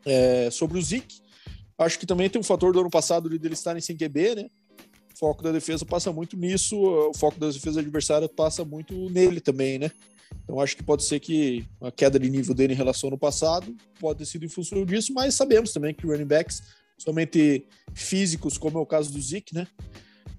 É, 0.05 0.51
sobre 0.51 0.78
o 0.78 0.82
Zeke, 0.82 1.20
acho 1.78 1.99
que 1.99 2.07
também 2.07 2.28
tem 2.28 2.40
um 2.40 2.45
fator 2.45 2.72
do 2.72 2.80
ano 2.80 2.90
passado 2.90 3.28
de 3.28 3.36
ele 3.47 3.55
estarem 3.55 3.80
sem 3.80 3.97
QB, 3.97 4.34
né? 4.34 4.51
Foco 5.23 5.41
da 5.41 5.53
defesa 5.53 5.87
passa 5.87 6.12
muito 6.12 6.37
nisso, 6.37 6.77
o 6.77 7.14
foco 7.14 7.39
da 7.39 7.49
defesa 7.49 7.79
adversária 7.79 8.29
passa 8.29 8.64
muito 8.64 9.09
nele 9.09 9.41
também, 9.41 9.79
né? 9.79 9.89
Então 10.43 10.59
acho 10.59 10.77
que 10.77 10.83
pode 10.83 11.05
ser 11.05 11.20
que 11.20 11.64
a 11.81 11.93
queda 11.93 12.18
de 12.18 12.29
nível 12.29 12.53
dele 12.53 12.73
em 12.73 12.77
relação 12.77 13.09
ao 13.09 13.16
passado 13.16 13.73
pode 14.01 14.18
ter 14.18 14.25
sido 14.25 14.45
em 14.45 14.49
função 14.49 14.85
disso, 14.85 15.14
mas 15.14 15.37
sabemos 15.37 15.73
também 15.73 15.95
que 15.95 16.05
running 16.05 16.25
backs, 16.25 16.61
somente 16.99 17.68
físicos, 17.95 18.59
como 18.59 18.79
é 18.79 18.81
o 18.81 18.87
caso 18.87 19.12
do 19.12 19.23
Zeke, 19.23 19.55
né? 19.55 19.68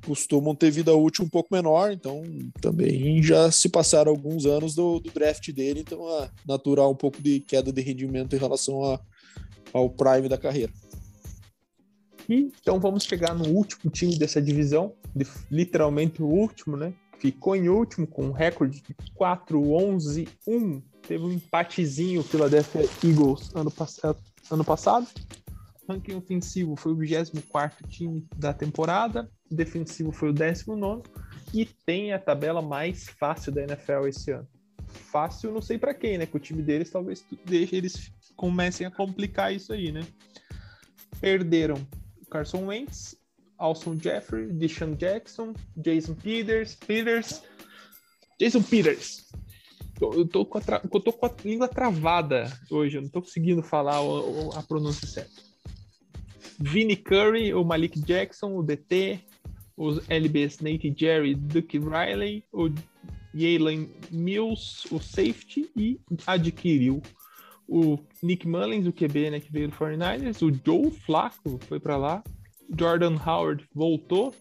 Costumam 0.06 0.54
ter 0.54 0.70
vida 0.70 0.94
útil 0.94 1.24
um 1.24 1.30
pouco 1.30 1.56
menor, 1.56 1.94
então 1.94 2.22
também 2.60 3.24
já 3.24 3.50
se 3.54 3.70
passaram 3.70 4.12
alguns 4.12 4.46
anos 4.46 4.76
do, 4.76 5.00
do 5.00 5.10
draft 5.12 5.50
dele, 5.54 5.80
então 5.80 6.10
é 6.22 6.30
natural 6.46 6.92
um 6.92 6.96
pouco 6.96 7.22
de 7.22 7.40
queda 7.40 7.72
de 7.72 7.82
rendimento 7.82 8.36
em 8.36 8.40
relação 8.40 8.84
a, 8.84 9.00
ao 9.72 9.90
prime 9.90 10.28
da 10.28 10.38
carreira. 10.38 10.74
E, 12.30 12.52
então 12.62 12.80
vamos 12.80 13.04
chegar 13.04 13.34
no 13.34 13.50
último 13.50 13.92
time 13.92 14.18
dessa 14.18 14.42
divisão, 14.42 14.94
literalmente 15.52 16.22
o 16.22 16.28
último, 16.28 16.78
né? 16.78 16.94
ficou 17.24 17.56
em 17.56 17.70
último 17.70 18.06
com 18.06 18.26
um 18.26 18.32
recorde 18.34 18.82
de 18.82 18.94
4-11-1. 19.18 20.84
Teve 21.08 21.24
um 21.24 21.32
empatezinho 21.32 22.22
Philadelphia 22.22 22.82
Eagles 23.02 23.50
ano, 23.56 23.72
passado, 23.72 24.18
ano 24.52 24.66
passado. 24.66 25.08
Ranking 25.88 26.16
ofensivo 26.16 26.76
foi 26.76 26.92
o 26.92 26.98
24 26.98 27.88
time 27.88 28.28
da 28.36 28.54
temporada, 28.54 29.30
defensivo 29.50 30.12
foi 30.12 30.30
o 30.30 30.34
19 30.34 31.04
e 31.54 31.66
tem 31.66 32.12
a 32.12 32.20
tabela 32.20 32.62
mais 32.62 33.08
fácil 33.08 33.54
da 33.54 33.64
NFL 33.64 34.08
esse 34.08 34.32
ano. 34.32 34.48
Fácil, 34.88 35.52
não 35.52 35.62
sei 35.62 35.78
para 35.78 35.94
quem, 35.94 36.18
né? 36.18 36.26
Que 36.26 36.36
o 36.36 36.40
time 36.40 36.62
deles 36.62 36.90
talvez 36.90 37.26
deixe 37.46 37.76
eles 37.76 38.12
comecem 38.36 38.86
a 38.86 38.92
complicar 38.92 39.54
isso 39.54 39.72
aí, 39.72 39.94
né? 39.94 40.06
Perderam 41.22 41.76
Carson 42.34 42.66
Wentz, 42.66 43.16
Alson 43.60 43.96
Jeffrey, 44.02 44.52
Deshaun 44.54 44.96
Jackson, 44.96 45.54
Jason 45.78 46.16
Peters, 46.16 46.74
Peters, 46.74 47.44
Jason 48.40 48.64
Peters. 48.64 49.32
Eu 50.02 50.28
tô, 50.28 50.44
com 50.44 50.58
a, 50.58 50.62
tra... 50.62 50.82
eu 50.84 51.00
tô 51.00 51.14
com 51.14 51.28
a 51.28 51.32
língua 51.46 51.68
travada 51.68 52.52
hoje, 52.72 52.98
eu 52.98 53.04
não 53.04 53.10
tô 53.10 53.22
conseguindo 53.22 53.62
falar 53.62 53.98
a, 53.98 54.60
a 54.60 54.64
pronúncia 54.64 55.08
certa. 55.08 55.44
Vinnie 56.60 56.96
Curry, 56.96 57.54
o 57.54 57.64
Malik 57.64 58.00
Jackson, 58.02 58.58
o 58.58 58.64
DT, 58.64 59.20
os 59.78 60.02
LBs 60.10 60.60
Nate 60.60 60.94
Jerry, 60.98 61.36
Duke 61.36 61.78
Riley, 61.78 62.44
o 62.52 62.70
Jalen 63.34 63.92
Mills, 64.12 64.88
o 64.92 65.00
safety, 65.00 65.70
e 65.76 66.00
adquiriu 66.26 67.02
o 67.68 67.98
Nick 68.22 68.48
Mullins, 68.48 68.88
o 68.88 68.94
QB, 68.94 69.32
né, 69.32 69.40
que 69.40 69.52
veio 69.52 69.70
do 69.70 69.76
49ers, 69.76 70.42
o 70.42 70.52
Joe 70.66 70.92
Flacco 70.92 71.60
foi 71.68 71.80
para 71.80 71.98
lá, 71.98 72.24
Jordan 72.78 73.16
Howard 73.26 73.66
voltou, 73.74 74.34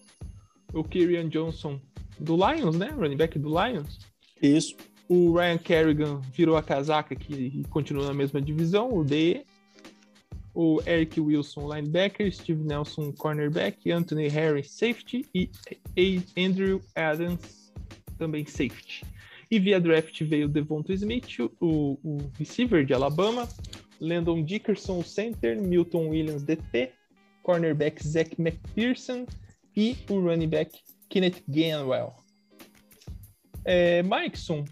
o 0.73 0.83
Kyrian 0.83 1.29
Johnson 1.29 1.81
do 2.19 2.37
Lions, 2.37 2.77
né, 2.77 2.89
running 2.89 3.17
back 3.17 3.39
do 3.39 3.49
Lions. 3.49 3.99
Isso. 4.41 4.77
O 5.09 5.35
Ryan 5.35 5.59
Kerrigan 5.59 6.21
virou 6.33 6.57
a 6.57 6.63
casaca 6.63 7.15
que 7.15 7.63
continua 7.69 8.07
na 8.07 8.15
mesma 8.15 8.41
divisão, 8.41 8.93
o 8.93 9.05
DE. 9.05 9.45
O 10.55 10.83
Eric 10.87 11.19
Wilson, 11.19 11.75
linebacker, 11.75 12.31
Steve 12.31 12.63
Nelson, 12.63 13.11
cornerback, 13.13 13.91
Anthony 13.91 14.29
Harris, 14.29 14.71
safety 14.71 15.27
e 15.97 16.23
Andrew 16.37 16.81
Adams, 16.95 17.73
também 18.19 18.45
safety. 18.45 19.03
E 19.53 19.59
via 19.59 19.79
draft 19.79 20.19
veio 20.25 20.49
Devonta 20.49 20.95
Smith, 20.95 21.39
o, 21.61 21.99
o 22.03 22.19
receiver 22.39 22.87
de 22.87 22.95
Alabama, 22.95 23.47
Landon 24.01 24.43
Dickerson, 24.43 25.01
o 25.01 25.05
center, 25.05 25.61
Milton 25.61 26.09
Williams, 26.09 26.43
DT, 26.43 26.91
cornerback 27.43 28.03
Zach 28.03 28.35
McPherson 28.41 29.27
e 29.77 29.99
o 30.09 30.19
running 30.21 30.49
back 30.49 30.81
Kenneth 31.11 31.43
Gainwell. 31.47 32.15
É, 33.67 34.03
Mikeson, 34.03 34.65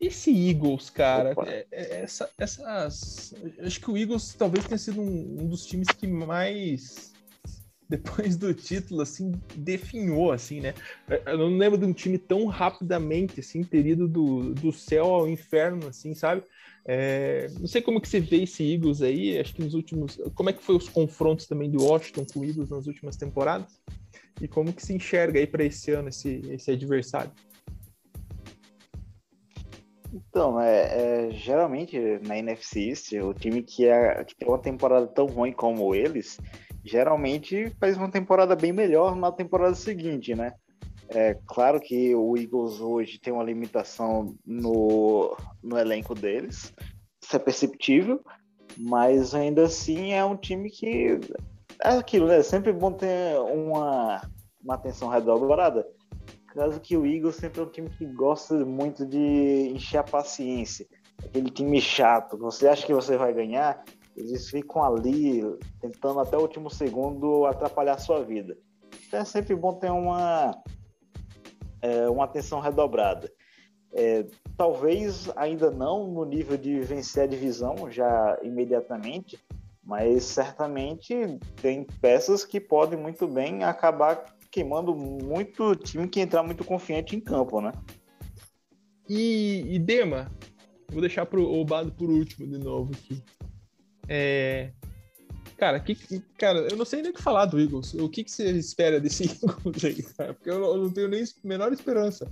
esse 0.00 0.32
Eagles, 0.50 0.90
cara, 0.90 1.32
é, 1.46 1.64
é, 1.70 2.00
essa, 2.02 2.28
essas. 2.36 3.32
Acho 3.60 3.80
que 3.80 3.90
o 3.92 3.96
Eagles 3.96 4.34
talvez 4.34 4.64
tenha 4.64 4.78
sido 4.78 5.00
um, 5.00 5.42
um, 5.42 5.48
dos 5.48 5.64
times 5.64 5.86
que 5.86 6.08
mais, 6.08 7.12
depois 7.88 8.36
do 8.36 8.52
título, 8.52 9.00
assim, 9.00 9.32
definhou, 9.56 10.30
assim, 10.30 10.60
né? 10.60 10.74
Eu 11.26 11.38
não 11.38 11.56
lembro 11.56 11.78
de 11.78 11.86
um 11.86 11.92
time 11.92 12.18
tão 12.18 12.46
rapidamente, 12.46 13.40
assim, 13.40 13.62
ter 13.62 13.86
ido 13.86 14.06
do, 14.06 14.52
do 14.54 14.72
céu 14.72 15.06
ao 15.06 15.28
inferno, 15.28 15.88
assim, 15.88 16.14
sabe? 16.14 16.42
É, 16.84 17.48
não 17.58 17.66
sei 17.66 17.82
como 17.82 18.00
que 18.00 18.08
você 18.08 18.20
vê 18.20 18.42
esse 18.42 18.62
Eagles 18.62 19.02
aí, 19.02 19.38
acho 19.38 19.54
que 19.54 19.62
nos 19.62 19.74
últimos. 19.74 20.18
Como 20.34 20.50
é 20.50 20.52
que 20.52 20.62
foi 20.62 20.76
os 20.76 20.88
confrontos 20.88 21.46
também 21.46 21.70
do 21.70 21.82
Washington 21.82 22.24
com 22.32 22.40
o 22.40 22.44
Eagles 22.44 22.70
nas 22.70 22.86
últimas 22.86 23.16
temporadas? 23.16 23.80
E 24.40 24.46
como 24.46 24.72
que 24.72 24.84
se 24.84 24.94
enxerga 24.94 25.38
aí 25.38 25.46
para 25.46 25.64
esse 25.64 25.90
ano 25.90 26.08
esse, 26.08 26.40
esse 26.50 26.70
adversário? 26.70 27.32
Então, 30.12 30.58
é, 30.60 31.28
é, 31.28 31.30
geralmente 31.32 31.98
na 32.26 32.38
NFC 32.38 32.88
East, 32.88 33.12
o 33.12 33.34
time 33.34 33.62
que, 33.62 33.86
é, 33.86 34.24
que 34.24 34.34
tem 34.34 34.48
uma 34.48 34.58
temporada 34.58 35.06
tão 35.06 35.26
ruim 35.26 35.52
como 35.52 35.94
eles, 35.94 36.40
geralmente 36.84 37.70
faz 37.80 37.96
uma 37.96 38.10
temporada 38.10 38.54
bem 38.54 38.72
melhor 38.72 39.16
na 39.16 39.32
temporada 39.32 39.74
seguinte, 39.74 40.34
né? 40.34 40.54
É 41.08 41.36
claro 41.46 41.80
que 41.80 42.14
o 42.14 42.36
Eagles 42.36 42.80
hoje 42.80 43.18
tem 43.18 43.32
uma 43.32 43.42
limitação 43.42 44.34
no, 44.44 45.36
no 45.62 45.78
elenco 45.78 46.14
deles, 46.14 46.74
isso 47.22 47.36
é 47.36 47.38
perceptível, 47.38 48.20
mas 48.76 49.34
ainda 49.34 49.64
assim 49.64 50.12
é 50.12 50.24
um 50.24 50.36
time 50.36 50.70
que 50.70 51.18
é 51.82 51.90
aquilo, 51.90 52.26
né? 52.26 52.38
É 52.38 52.42
sempre 52.42 52.72
bom 52.72 52.92
ter 52.92 53.38
uma, 53.40 54.20
uma 54.62 54.74
atenção 54.74 55.08
redobrada 55.08 55.86
caso 56.58 56.80
que 56.80 56.96
o 56.96 57.06
Eagles 57.06 57.36
sempre 57.36 57.60
é 57.60 57.62
um 57.62 57.68
time 57.68 57.88
que 57.88 58.04
gosta 58.04 58.54
muito 58.64 59.06
de 59.06 59.70
encher 59.72 59.98
a 59.98 60.02
paciência. 60.02 60.86
Aquele 61.24 61.50
time 61.50 61.80
chato. 61.80 62.36
Você 62.38 62.66
acha 62.66 62.84
que 62.84 62.92
você 62.92 63.16
vai 63.16 63.32
ganhar, 63.32 63.84
eles 64.18 64.50
ficam 64.50 64.82
ali 64.82 65.42
tentando 65.80 66.20
até 66.20 66.36
o 66.36 66.40
último 66.40 66.68
segundo 66.68 67.46
atrapalhar 67.46 67.94
a 67.94 67.98
sua 67.98 68.22
vida. 68.22 68.56
Então 69.06 69.20
é 69.20 69.24
sempre 69.24 69.54
bom 69.54 69.74
ter 69.74 69.90
uma, 69.90 70.60
é, 71.80 72.08
uma 72.08 72.24
atenção 72.24 72.60
redobrada. 72.60 73.32
É, 73.92 74.26
talvez 74.56 75.30
ainda 75.36 75.70
não 75.70 76.08
no 76.08 76.24
nível 76.24 76.56
de 76.56 76.80
vencer 76.80 77.22
a 77.22 77.26
divisão 77.26 77.90
já 77.90 78.38
imediatamente, 78.42 79.38
mas 79.82 80.24
certamente 80.24 81.14
tem 81.62 81.84
peças 82.00 82.44
que 82.44 82.60
podem 82.60 82.98
muito 82.98 83.26
bem 83.26 83.64
acabar 83.64 84.36
queimando 84.50 84.94
muito 84.94 85.74
time 85.76 86.08
que 86.08 86.20
entrar 86.20 86.42
muito 86.42 86.64
confiante 86.64 87.14
em 87.14 87.20
campo, 87.20 87.60
né? 87.60 87.72
E, 89.08 89.64
e 89.74 89.78
Dema, 89.78 90.30
vou 90.90 91.00
deixar 91.00 91.24
pro, 91.24 91.64
Bado 91.64 91.92
por 91.92 92.10
último 92.10 92.46
de 92.46 92.58
novo 92.58 92.92
aqui. 92.92 93.22
É, 94.08 94.70
cara, 95.56 95.78
que, 95.80 95.94
cara, 96.38 96.60
eu 96.70 96.76
não 96.76 96.84
sei 96.84 97.02
nem 97.02 97.10
o 97.10 97.14
que 97.14 97.22
falar 97.22 97.44
do 97.44 97.60
Eagles. 97.60 97.94
O 97.94 98.08
que, 98.08 98.24
que 98.24 98.30
você 98.30 98.50
espera 98.52 98.98
desse 98.98 99.24
Eagles 99.44 99.84
aí, 99.84 100.02
cara? 100.02 100.34
Porque 100.34 100.50
eu, 100.50 100.64
eu 100.64 100.76
não 100.78 100.90
tenho 100.90 101.08
nem 101.08 101.22
a 101.22 101.26
menor 101.44 101.72
esperança. 101.72 102.30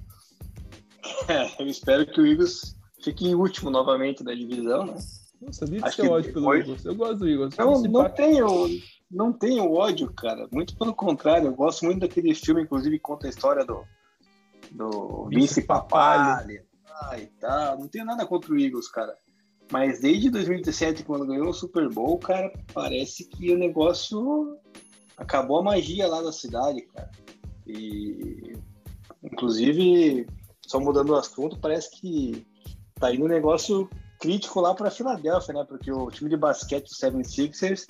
É, 1.28 1.62
eu 1.62 1.66
espero 1.66 2.06
que 2.06 2.20
o 2.20 2.26
Eagles 2.26 2.76
fique 3.02 3.26
em 3.26 3.34
último 3.34 3.70
novamente 3.70 4.24
da 4.24 4.34
divisão, 4.34 4.86
né? 4.86 4.96
Não 5.40 5.52
sabia 5.52 5.80
de 5.80 5.94
ser 5.94 6.08
ódio 6.08 6.32
pelo 6.32 6.54
Eagles. 6.54 6.84
Eu 6.84 6.94
gosto 6.94 7.18
do 7.18 7.28
Eagles. 7.28 7.56
Não, 7.56 7.82
não 7.82 8.08
tenho, 8.08 8.46
não 9.10 9.32
tenho 9.32 9.70
ódio, 9.70 10.12
cara. 10.12 10.48
Muito 10.50 10.76
pelo 10.76 10.94
contrário. 10.94 11.48
Eu 11.48 11.54
gosto 11.54 11.84
muito 11.84 12.00
daquele 12.00 12.34
filme, 12.34 12.62
inclusive, 12.62 12.96
que 12.96 13.02
conta 13.02 13.26
a 13.26 13.30
história 13.30 13.64
do, 13.64 13.84
do 14.72 15.26
Vince 15.28 15.62
Papali 15.62 16.60
ah, 16.88 17.18
e 17.18 17.26
tal. 17.38 17.78
Não 17.78 17.88
tenho 17.88 18.06
nada 18.06 18.26
contra 18.26 18.52
o 18.52 18.58
Eagles, 18.58 18.88
cara. 18.88 19.16
Mas 19.70 20.00
desde 20.00 20.30
2017, 20.30 21.04
quando 21.04 21.26
ganhou 21.26 21.48
o 21.48 21.54
Super 21.54 21.88
Bowl, 21.88 22.18
cara, 22.18 22.52
parece 22.72 23.28
que 23.28 23.52
o 23.52 23.58
negócio 23.58 24.58
acabou 25.16 25.58
a 25.58 25.62
magia 25.62 26.06
lá 26.06 26.22
da 26.22 26.32
cidade, 26.32 26.82
cara. 26.82 27.10
E, 27.66 28.52
inclusive, 29.22 30.26
só 30.66 30.78
mudando 30.78 31.10
o 31.10 31.16
assunto, 31.16 31.58
parece 31.58 31.90
que 31.90 32.46
tá 32.94 33.12
indo 33.12 33.24
um 33.24 33.28
negócio 33.28 33.88
crítico 34.20 34.60
lá 34.60 34.74
para 34.74 34.90
Filadélfia, 34.90 35.54
né? 35.54 35.64
Porque 35.68 35.90
o 35.90 36.10
time 36.10 36.30
de 36.30 36.36
basquete 36.36 36.94
Seven 36.94 37.24
Sixers 37.24 37.86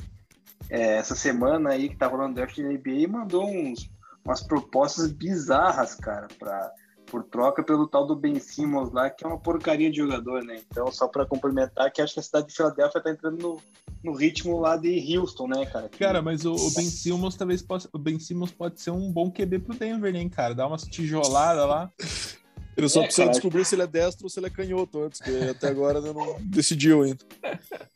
é, 0.71 0.97
essa 0.97 1.15
semana 1.15 1.71
aí 1.71 1.89
que 1.89 1.97
tá 1.97 2.07
rolando 2.07 2.35
draft 2.35 2.57
da 2.57 2.69
NBA 2.69 3.09
mandou 3.09 3.47
uns, 3.47 3.91
umas 4.25 4.43
propostas 4.43 5.13
bizarras, 5.13 5.95
cara, 5.95 6.27
pra, 6.39 6.73
por 7.07 7.23
troca 7.25 7.63
pelo 7.63 7.87
tal 7.87 8.07
do 8.07 8.15
Ben 8.15 8.39
Simmons 8.39 8.93
lá, 8.93 9.09
que 9.09 9.25
é 9.25 9.29
uma 9.29 9.39
porcaria 9.39 9.91
de 9.91 9.97
jogador, 9.99 10.43
né? 10.43 10.61
Então, 10.71 10.91
só 10.91 11.09
para 11.09 11.25
complementar, 11.25 11.91
que 11.91 12.03
acho 12.03 12.15
que 12.15 12.21
a 12.21 12.23
cidade 12.23 12.49
de 12.49 12.55
Filadélfia 12.55 13.01
tá 13.01 13.11
entrando 13.11 13.41
no, 13.41 13.63
no 14.05 14.13
ritmo 14.17 14.61
lá 14.61 14.77
de 14.77 15.17
Houston, 15.17 15.49
né, 15.49 15.67
cara? 15.67 15.89
Que... 15.89 15.99
Cara, 15.99 16.21
mas 16.21 16.45
o, 16.45 16.53
o, 16.53 16.71
Ben 16.75 16.85
Simmons 16.85 17.37
talvez 17.37 17.63
possa, 17.63 17.89
o 17.93 17.99
Ben 17.99 18.19
Simmons 18.19 18.53
pode 18.53 18.81
ser 18.81 18.91
um 18.91 19.11
bom 19.11 19.31
QB 19.31 19.61
pro 19.61 19.75
Denver, 19.75 20.13
né, 20.13 20.29
cara? 20.29 20.55
Dá 20.55 20.67
umas 20.67 20.83
tijoladas 20.83 21.67
lá. 21.67 21.91
Ele 22.77 22.89
só 22.89 23.01
é, 23.01 23.05
precisa 23.05 23.27
cara. 23.27 23.33
descobrir 23.33 23.65
se 23.65 23.75
ele 23.75 23.83
é 23.83 23.87
destro 23.87 24.27
ou 24.27 24.31
se 24.31 24.39
ele 24.39 24.47
é 24.47 24.51
canhoto 24.51 25.03
antes, 25.03 25.21
que 25.21 25.31
até 25.49 25.69
agora 25.69 25.99
ele 25.99 26.13
não 26.13 26.37
decidiu 26.41 27.03
ainda. 27.03 27.25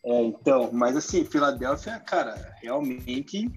É, 0.05 0.23
então, 0.23 0.71
mas 0.73 0.97
assim, 0.97 1.25
Filadélfia, 1.25 1.99
cara, 2.01 2.55
realmente 2.63 3.51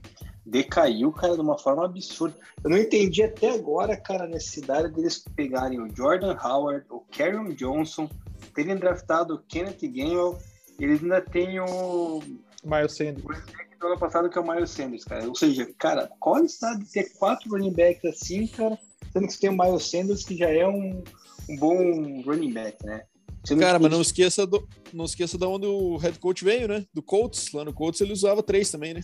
decaiu, 0.45 1.11
cara, 1.11 1.35
de 1.35 1.41
uma 1.41 1.57
forma 1.57 1.85
absurda. 1.85 2.35
Eu 2.63 2.69
não 2.69 2.77
entendi 2.77 3.23
até 3.23 3.51
agora, 3.51 3.95
cara, 3.95 4.25
a 4.25 4.27
necessidade 4.27 4.93
deles 4.93 5.23
pegarem 5.35 5.79
o 5.79 5.95
Jordan 5.95 6.37
Howard, 6.43 6.85
o 6.89 6.99
Karen 7.15 7.53
Johnson, 7.55 8.09
terem 8.53 8.75
draftado 8.75 9.35
o 9.35 9.39
Kenneth 9.39 9.79
Gainwell, 9.81 10.37
eles 10.77 11.01
ainda 11.01 11.21
têm 11.21 11.59
o... 11.59 12.21
Miles 12.63 12.95
Sanders. 12.95 13.23
O 13.23 13.79
do 13.79 13.87
ano 13.87 13.99
passado, 13.99 14.29
que 14.29 14.37
é 14.37 14.41
o 14.41 14.47
Miles 14.47 14.69
Sanders, 14.69 15.03
cara. 15.03 15.27
Ou 15.27 15.35
seja, 15.35 15.69
cara, 15.77 16.09
qual 16.19 16.35
a 16.35 16.41
necessidade 16.41 16.83
de 16.83 16.91
ter 16.91 17.13
quatro 17.13 17.51
running 17.51 17.73
backs 17.73 18.05
assim, 18.05 18.47
cara, 18.47 18.77
sendo 19.13 19.27
que 19.27 19.33
você 19.33 19.39
tem 19.39 19.49
o 19.49 19.57
Miles 19.57 19.85
Sanders, 19.85 20.25
que 20.25 20.35
já 20.35 20.49
é 20.49 20.67
um, 20.67 21.03
um 21.49 21.57
bom 21.57 22.21
running 22.23 22.51
back, 22.51 22.83
né? 22.85 23.03
Sendo 23.45 23.59
Cara, 23.59 23.77
mas 23.77 23.91
não 23.91 24.01
esqueça, 24.01 24.47
do, 24.47 24.67
não 24.91 25.05
esqueça 25.05 25.37
de 25.37 25.45
onde 25.45 25.67
o 25.67 25.97
head 25.97 26.17
coach 26.17 26.43
veio, 26.43 26.67
né? 26.67 26.85
Do 26.93 27.03
Colts. 27.03 27.51
Lá 27.51 27.63
no 27.63 27.73
Colts 27.73 28.01
ele 28.01 28.13
usava 28.13 28.41
três 28.41 28.71
também, 28.71 28.93
né? 28.93 29.01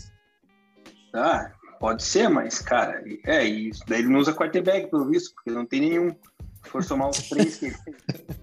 Ah, 1.13 1.51
pode 1.79 2.03
ser, 2.03 2.29
mas, 2.29 2.59
cara, 2.59 3.03
é 3.25 3.43
isso. 3.43 3.83
Daí 3.87 3.99
ele 3.99 4.09
não 4.09 4.19
usa 4.19 4.33
quarterback, 4.33 4.89
pelo 4.89 5.05
visto, 5.05 5.35
porque 5.35 5.51
não 5.51 5.65
tem 5.65 5.81
nenhum. 5.81 6.15
for 6.63 6.83
somar 6.83 7.09
os 7.09 7.29
três 7.29 7.57
que, 7.57 7.71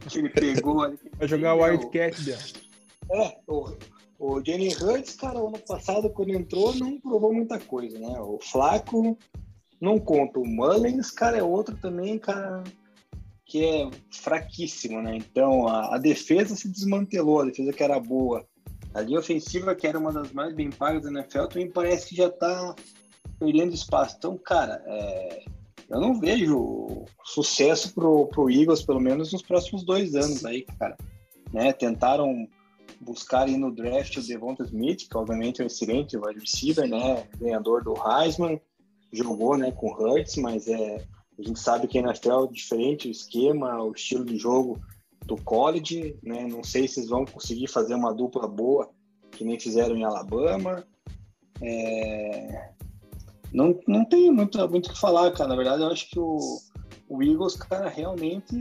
que 0.09 0.19
ele 0.19 0.29
pegou 0.29 0.83
ali. 0.83 0.99
Vai 1.19 1.29
jogar 1.29 1.55
o 1.55 1.63
Wildcat, 1.63 2.23
Biel. 2.23 2.39
É, 3.11 3.39
o, 3.47 3.73
o 4.19 4.45
Jalen 4.45 4.75
Hurts, 4.75 5.15
cara, 5.17 5.39
ano 5.39 5.59
passado, 5.67 6.11
quando 6.11 6.31
entrou, 6.31 6.75
não 6.75 7.01
provou 7.01 7.33
muita 7.33 7.59
coisa, 7.59 7.99
né? 7.99 8.19
O 8.21 8.39
Flaco 8.43 9.17
não 9.81 9.99
conta. 9.99 10.39
O 10.39 10.47
Mullins, 10.47 11.11
cara, 11.11 11.39
é 11.39 11.43
outro 11.43 11.77
também, 11.77 12.19
cara, 12.19 12.63
que 13.45 13.65
é 13.65 13.91
fraquíssimo, 14.11 15.01
né? 15.01 15.17
Então, 15.17 15.69
a, 15.69 15.95
a 15.95 15.99
defesa 15.99 16.57
se 16.57 16.69
desmantelou, 16.69 17.41
a 17.41 17.47
defesa 17.47 17.73
que 17.73 17.83
era 17.83 17.99
boa. 18.01 18.45
A 18.95 19.01
linha 19.01 19.19
ofensiva, 19.19 19.75
que 19.75 19.87
era 19.87 19.99
uma 19.99 20.13
das 20.13 20.33
mais 20.33 20.55
bem 20.55 20.71
pagas 20.71 21.03
da 21.03 21.11
NFL, 21.11 21.47
também 21.47 21.71
parece 21.71 22.09
que 22.09 22.17
já 22.17 22.31
tá 22.31 22.75
perdendo 23.39 23.75
espaço. 23.75 24.17
Então, 24.19 24.39
cara, 24.39 24.83
é, 24.87 25.45
eu 25.89 26.01
não 26.01 26.19
vejo 26.19 27.05
sucesso 27.23 27.95
pro, 27.95 28.27
pro 28.27 28.51
Eagles, 28.51 28.83
pelo 28.83 29.01
menos 29.01 29.33
nos 29.33 29.43
próximos 29.43 29.85
dois 29.85 30.15
anos 30.15 30.45
aí, 30.45 30.63
cara. 30.79 30.97
Né? 31.53 31.73
Tentaram 31.73 32.49
buscar 33.01 33.47
aí 33.47 33.57
no 33.57 33.71
draft 33.71 34.17
o 34.17 34.27
Devonta 34.27 34.65
Smith, 34.65 35.09
que 35.09 35.17
obviamente 35.17 35.61
é 35.61 35.65
um 35.65 35.67
excelente 35.67 36.17
wide 36.17 36.41
receiver, 36.41 36.89
né? 36.89 37.29
Ganhador 37.39 37.85
do 37.85 37.95
Heisman, 37.95 38.61
jogou 39.13 39.57
né, 39.57 39.73
com 39.73 39.93
Hurts, 39.93 40.37
mas 40.37 40.69
é, 40.69 41.05
a 41.39 41.43
gente 41.43 41.59
sabe 41.59 41.87
que 41.87 41.99
a 41.99 42.03
NFL 42.03 42.45
é 42.45 42.53
diferente, 42.53 43.09
o 43.09 43.11
esquema, 43.11 43.83
o 43.83 43.93
estilo 43.93 44.25
de 44.25 44.37
jogo 44.37 44.81
do 45.25 45.37
college, 45.43 46.19
né? 46.23 46.47
Não 46.47 46.63
sei 46.63 46.87
se 46.87 47.01
eles 47.01 47.11
vão 47.11 47.25
conseguir 47.25 47.67
fazer 47.67 47.95
uma 47.95 48.15
dupla 48.15 48.47
boa, 48.47 48.91
que 49.33 49.45
nem 49.45 49.59
fizeram 49.59 49.97
em 49.97 50.05
Alabama. 50.05 50.87
É... 51.61 52.71
Não, 53.53 53.79
não 53.87 54.05
tem 54.05 54.31
muito, 54.31 54.59
muito 54.69 54.87
o 54.87 54.93
que 54.93 54.99
falar, 54.99 55.31
cara. 55.33 55.49
Na 55.49 55.57
verdade, 55.57 55.83
eu 55.83 55.89
acho 55.89 56.09
que 56.09 56.19
o, 56.19 56.39
o 57.09 57.23
Eagles, 57.23 57.57
cara, 57.57 57.89
realmente 57.89 58.55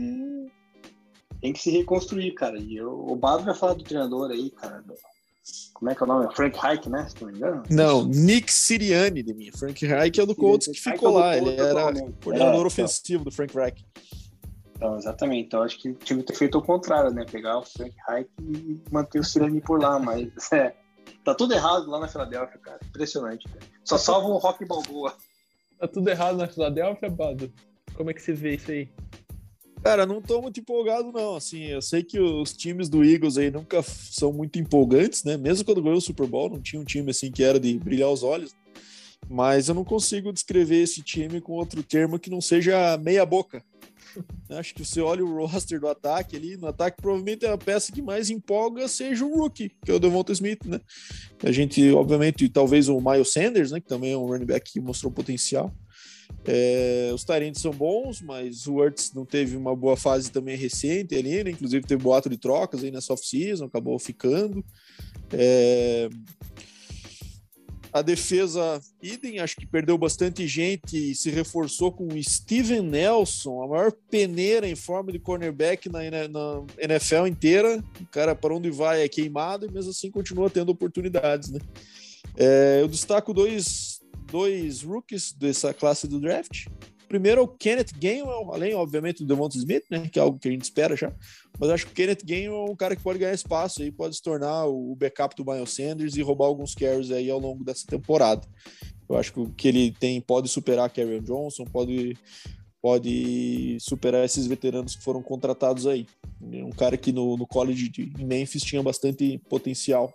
tem 1.40 1.52
que 1.52 1.60
se 1.60 1.70
reconstruir, 1.70 2.32
cara. 2.32 2.58
E 2.58 2.76
eu, 2.76 2.92
o 2.92 3.14
Bado 3.14 3.44
vai 3.44 3.54
falar 3.54 3.74
do 3.74 3.84
treinador 3.84 4.30
aí, 4.30 4.50
cara. 4.50 4.84
Como 5.74 5.90
é 5.90 5.94
que 5.94 6.02
é 6.02 6.04
o 6.04 6.08
nome? 6.08 6.34
Frank 6.34 6.58
Reich, 6.58 6.88
né? 6.88 7.06
Se 7.08 7.22
não 7.22 7.30
me 7.30 7.36
engano. 7.36 7.62
Não, 7.70 8.04
Nick 8.06 8.50
Sirianni 8.52 9.22
de 9.22 9.34
mim. 9.34 9.50
Frank 9.52 9.84
Reich 9.86 10.18
é 10.18 10.22
o 10.22 10.26
do 10.26 10.34
Colts 10.34 10.68
que 10.68 10.80
ficou 10.80 11.18
lá. 11.18 11.36
Ele 11.36 11.50
era 11.50 11.92
coordenador 12.22 12.62
é, 12.62 12.66
ofensivo 12.66 13.24
do 13.24 13.30
Frank 13.30 13.54
Reich. 13.54 13.84
Então, 14.74 14.96
exatamente. 14.96 15.46
Então, 15.46 15.62
acho 15.62 15.78
que 15.78 15.92
tinha 15.94 16.18
que 16.18 16.24
ter 16.24 16.34
feito 16.34 16.58
o 16.58 16.62
contrário, 16.62 17.10
né? 17.10 17.24
Pegar 17.30 17.58
o 17.58 17.62
Frank 17.62 17.94
Reich 18.08 18.28
e 18.40 18.80
manter 18.90 19.20
o 19.20 19.24
Sirianni 19.24 19.60
por 19.60 19.80
lá. 19.80 19.98
Mas, 19.98 20.30
é, 20.52 20.74
tá 21.24 21.34
tudo 21.34 21.52
errado 21.52 21.90
lá 21.90 22.00
na 22.00 22.08
Filadélfia, 22.08 22.58
cara. 22.58 22.80
Impressionante. 22.84 23.46
Cara. 23.46 23.60
Só 23.84 23.98
salva 23.98 24.28
o 24.28 24.38
Rock 24.38 24.64
Balboa. 24.64 25.14
Tá 25.78 25.86
tudo 25.86 26.08
errado 26.08 26.38
na 26.38 26.48
Filadélfia, 26.48 27.10
Bado? 27.10 27.52
Como 27.94 28.10
é 28.10 28.14
que 28.14 28.22
você 28.22 28.32
vê 28.32 28.54
isso 28.54 28.70
aí? 28.70 28.88
Cara, 29.82 30.04
não 30.04 30.20
tô 30.20 30.42
muito 30.42 30.58
empolgado, 30.58 31.12
não. 31.12 31.36
Assim, 31.36 31.64
eu 31.64 31.80
sei 31.80 32.02
que 32.02 32.18
os 32.18 32.52
times 32.52 32.88
do 32.88 33.04
Eagles 33.04 33.38
aí 33.38 33.50
nunca 33.50 33.82
são 33.82 34.32
muito 34.32 34.58
empolgantes, 34.58 35.22
né? 35.22 35.36
Mesmo 35.36 35.64
quando 35.64 35.82
ganhou 35.82 35.98
o 35.98 36.00
Super 36.00 36.26
Bowl, 36.26 36.50
não 36.50 36.60
tinha 36.60 36.80
um 36.80 36.84
time 36.84 37.10
assim 37.10 37.30
que 37.30 37.42
era 37.42 37.60
de 37.60 37.78
brilhar 37.78 38.10
os 38.10 38.22
olhos. 38.22 38.54
Mas 39.28 39.68
eu 39.68 39.74
não 39.74 39.84
consigo 39.84 40.32
descrever 40.32 40.82
esse 40.82 41.02
time 41.02 41.40
com 41.40 41.52
outro 41.52 41.82
termo 41.82 42.18
que 42.18 42.30
não 42.30 42.40
seja 42.40 42.96
meia 42.98 43.24
boca. 43.24 43.62
Acho 44.50 44.74
que 44.74 44.84
você 44.84 45.00
olha 45.00 45.24
o 45.24 45.46
roster 45.46 45.80
do 45.80 45.88
ataque 45.88 46.36
ali, 46.36 46.56
no 46.56 46.68
ataque 46.68 47.00
provavelmente 47.00 47.46
a 47.46 47.56
peça 47.56 47.92
que 47.92 48.02
mais 48.02 48.30
empolga 48.30 48.88
seja 48.88 49.24
o 49.24 49.36
rookie, 49.36 49.72
que 49.84 49.90
é 49.90 49.94
o 49.94 49.98
Devonta 49.98 50.32
Smith, 50.32 50.64
né? 50.64 50.80
A 51.42 51.52
gente, 51.52 51.90
obviamente, 51.92 52.48
talvez 52.48 52.88
o 52.88 53.00
Miles 53.00 53.32
Sanders, 53.32 53.70
né, 53.70 53.80
que 53.80 53.88
também 53.88 54.12
é 54.12 54.16
um 54.16 54.26
running 54.26 54.46
back 54.46 54.72
que 54.72 54.80
mostrou 54.80 55.12
potencial. 55.12 55.72
É, 56.44 57.10
os 57.12 57.24
Tarentes 57.24 57.60
são 57.60 57.72
bons, 57.72 58.20
mas 58.22 58.66
o 58.66 58.76
Hurts 58.76 59.12
não 59.12 59.24
teve 59.24 59.56
uma 59.56 59.74
boa 59.74 59.96
fase 59.96 60.30
também 60.30 60.56
recente 60.56 61.14
ali, 61.14 61.42
né? 61.42 61.50
Inclusive 61.50 61.84
teve 61.84 62.02
boato 62.02 62.28
de 62.28 62.36
trocas 62.36 62.84
aí 62.84 62.90
nessa 62.90 63.12
off-season, 63.12 63.64
acabou 63.64 63.98
ficando. 63.98 64.64
É... 65.32 66.08
A 67.92 68.02
defesa, 68.02 68.78
idem, 69.02 69.38
acho 69.38 69.56
que 69.56 69.66
perdeu 69.66 69.96
bastante 69.96 70.46
gente 70.46 71.12
e 71.12 71.14
se 71.14 71.30
reforçou 71.30 71.90
com 71.90 72.06
o 72.06 72.22
Steven 72.22 72.82
Nelson, 72.82 73.62
a 73.62 73.66
maior 73.66 73.90
peneira 74.10 74.68
em 74.68 74.76
forma 74.76 75.10
de 75.10 75.18
cornerback 75.18 75.88
na, 75.88 76.00
na 76.28 76.64
NFL 76.78 77.26
inteira. 77.26 77.82
O 77.98 78.06
cara, 78.06 78.34
para 78.34 78.54
onde 78.54 78.70
vai, 78.70 79.02
é 79.02 79.08
queimado 79.08 79.64
e 79.64 79.72
mesmo 79.72 79.92
assim 79.92 80.10
continua 80.10 80.50
tendo 80.50 80.68
oportunidades, 80.68 81.50
né? 81.50 81.58
É, 82.36 82.80
eu 82.82 82.88
destaco 82.88 83.32
dois 83.32 83.95
dois 84.30 84.82
rookies 84.82 85.32
dessa 85.32 85.72
classe 85.72 86.06
do 86.06 86.20
draft. 86.20 86.66
Primeiro 87.08 87.40
é 87.40 87.44
o 87.44 87.48
Kenneth 87.48 87.92
Gainwell, 87.98 88.52
além, 88.52 88.74
obviamente, 88.74 89.18
do 89.18 89.26
Devonta 89.26 89.56
Smith, 89.56 89.84
né, 89.88 90.08
que 90.08 90.18
é 90.18 90.22
algo 90.22 90.38
que 90.38 90.48
a 90.48 90.50
gente 90.50 90.64
espera 90.64 90.96
já. 90.96 91.12
Mas 91.58 91.70
acho 91.70 91.86
que 91.86 91.92
o 91.92 91.94
Kenneth 91.94 92.24
Gainwell 92.24 92.66
é 92.66 92.70
um 92.70 92.76
cara 92.76 92.96
que 92.96 93.02
pode 93.02 93.18
ganhar 93.18 93.32
espaço 93.32 93.82
e 93.82 93.92
pode 93.92 94.16
se 94.16 94.22
tornar 94.22 94.66
o 94.66 94.94
backup 94.96 95.34
do 95.36 95.44
Miles 95.44 95.70
Sanders 95.70 96.16
e 96.16 96.22
roubar 96.22 96.46
alguns 96.46 96.74
carries 96.74 97.10
aí 97.12 97.30
ao 97.30 97.38
longo 97.38 97.64
dessa 97.64 97.86
temporada. 97.86 98.46
Eu 99.08 99.16
acho 99.16 99.32
que 99.56 99.68
ele 99.68 99.92
tem 99.92 100.20
pode 100.20 100.48
superar 100.48 100.90
Kerryon 100.90 101.22
Johnson, 101.22 101.64
pode 101.64 102.16
pode 102.82 103.78
superar 103.80 104.24
esses 104.24 104.46
veteranos 104.46 104.94
que 104.94 105.02
foram 105.02 105.22
contratados 105.22 105.86
aí. 105.86 106.06
Um 106.40 106.70
cara 106.70 106.96
que 106.96 107.10
no, 107.10 107.36
no 107.36 107.46
college 107.46 107.88
de 107.88 108.24
Memphis 108.24 108.62
tinha 108.62 108.82
bastante 108.82 109.38
potencial 109.48 110.12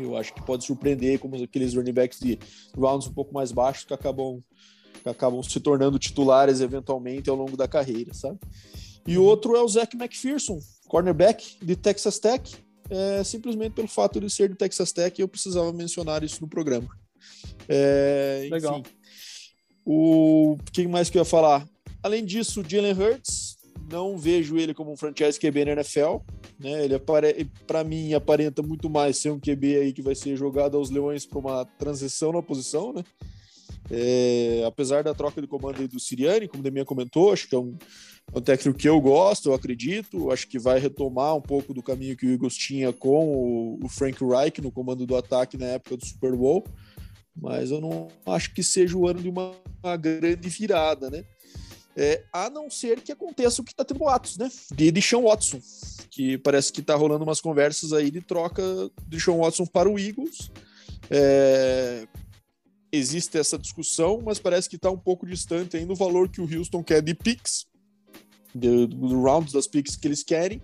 eu 0.00 0.16
acho 0.16 0.32
que 0.34 0.42
pode 0.42 0.64
surpreender 0.64 1.18
como 1.18 1.36
aqueles 1.42 1.74
running 1.74 1.92
backs 1.92 2.18
de 2.20 2.38
rounds 2.76 3.06
um 3.06 3.12
pouco 3.12 3.32
mais 3.32 3.52
baixos 3.52 3.84
que 3.84 3.94
acabam, 3.94 4.40
que 5.02 5.08
acabam 5.08 5.42
se 5.42 5.60
tornando 5.60 5.98
titulares 5.98 6.60
eventualmente 6.60 7.28
ao 7.28 7.36
longo 7.36 7.56
da 7.56 7.68
carreira, 7.68 8.14
sabe? 8.14 8.38
E 9.06 9.18
o 9.18 9.24
outro 9.24 9.56
é 9.56 9.62
o 9.62 9.68
Zach 9.68 9.96
McPherson, 9.96 10.58
cornerback 10.88 11.56
de 11.60 11.76
Texas 11.76 12.18
Tech, 12.18 12.54
é, 12.88 13.24
simplesmente 13.24 13.72
pelo 13.72 13.88
fato 13.88 14.20
de 14.20 14.30
ser 14.30 14.48
de 14.48 14.54
Texas 14.54 14.92
Tech, 14.92 15.20
eu 15.20 15.28
precisava 15.28 15.72
mencionar 15.72 16.22
isso 16.22 16.40
no 16.40 16.48
programa. 16.48 16.88
É, 17.68 18.48
Legal. 18.50 18.80
Enfim, 18.80 18.90
o 19.84 20.56
que 20.72 20.86
mais 20.86 21.10
que 21.10 21.18
eu 21.18 21.22
ia 21.22 21.24
falar? 21.24 21.66
Além 22.02 22.24
disso, 22.24 22.62
Jalen 22.66 22.92
Hurts, 22.92 23.56
não 23.90 24.16
vejo 24.16 24.56
ele 24.56 24.74
como 24.74 24.92
um 24.92 24.96
franchise 24.96 25.38
QB 25.38 25.64
na 25.64 25.72
NFL. 25.72 26.18
Né? 26.62 26.84
Ele 26.84 26.98
para 27.66 27.82
mim 27.82 28.14
aparenta 28.14 28.62
muito 28.62 28.88
mais 28.88 29.18
ser 29.18 29.30
um 29.30 29.40
QB 29.40 29.76
aí 29.76 29.92
que 29.92 30.02
vai 30.02 30.14
ser 30.14 30.36
jogado 30.36 30.76
aos 30.76 30.90
Leões 30.90 31.26
para 31.26 31.38
uma 31.38 31.64
transição 31.64 32.32
na 32.32 32.42
posição, 32.42 32.92
né? 32.92 33.02
É, 33.90 34.62
apesar 34.66 35.02
da 35.02 35.12
troca 35.12 35.40
de 35.40 35.46
comando 35.46 35.86
do 35.88 35.98
Siriani, 35.98 36.46
como 36.46 36.60
o 36.60 36.64
Demian 36.64 36.84
comentou, 36.84 37.32
acho 37.32 37.48
que 37.48 37.54
é 37.54 37.58
um, 37.58 37.76
é 38.32 38.38
um 38.38 38.40
técnico 38.40 38.78
que 38.78 38.88
eu 38.88 39.00
gosto, 39.00 39.48
eu 39.48 39.54
acredito, 39.54 40.30
acho 40.30 40.48
que 40.48 40.58
vai 40.58 40.78
retomar 40.78 41.36
um 41.36 41.40
pouco 41.40 41.74
do 41.74 41.82
caminho 41.82 42.16
que 42.16 42.26
o 42.26 42.30
Eagles 42.30 42.54
tinha 42.54 42.92
com 42.92 43.26
o, 43.26 43.84
o 43.84 43.88
Frank 43.88 44.24
Reich 44.24 44.60
no 44.60 44.70
comando 44.70 45.04
do 45.04 45.16
ataque 45.16 45.56
na 45.56 45.66
época 45.66 45.96
do 45.96 46.06
Super 46.06 46.36
Bowl, 46.36 46.64
mas 47.34 47.70
eu 47.70 47.80
não 47.80 48.08
acho 48.26 48.54
que 48.54 48.62
seja 48.62 48.96
o 48.96 49.08
ano 49.08 49.20
de 49.20 49.28
uma, 49.28 49.52
uma 49.82 49.96
grande 49.96 50.48
virada, 50.48 51.10
né? 51.10 51.24
É, 51.94 52.24
a 52.32 52.48
não 52.48 52.70
ser 52.70 53.00
que 53.02 53.12
aconteça 53.12 53.60
o 53.60 53.64
que 53.64 53.72
está 53.72 53.84
tendo 53.84 53.98
boatos, 53.98 54.38
né? 54.38 54.50
De, 54.74 54.90
de 54.90 55.02
Sean 55.02 55.20
Watson, 55.20 55.60
que 56.10 56.38
parece 56.38 56.72
que 56.72 56.80
está 56.80 56.94
rolando 56.94 57.24
umas 57.24 57.40
conversas 57.40 57.92
aí 57.92 58.10
de 58.10 58.22
troca 58.22 58.62
de 59.06 59.20
Sean 59.20 59.36
Watson 59.36 59.66
para 59.66 59.90
o 59.90 59.98
Eagles. 59.98 60.50
É, 61.10 62.06
existe 62.90 63.38
essa 63.38 63.58
discussão, 63.58 64.22
mas 64.24 64.38
parece 64.38 64.68
que 64.68 64.76
está 64.76 64.90
um 64.90 64.98
pouco 64.98 65.26
distante 65.26 65.76
ainda 65.76 65.92
o 65.92 65.96
valor 65.96 66.28
que 66.30 66.40
o 66.40 66.58
Houston 66.58 66.82
quer 66.82 67.02
de 67.02 67.14
picks, 67.14 67.66
do, 68.54 68.86
rounds 69.20 69.52
das 69.52 69.66
picks 69.66 69.96
que 69.96 70.06
eles 70.06 70.22
querem, 70.22 70.62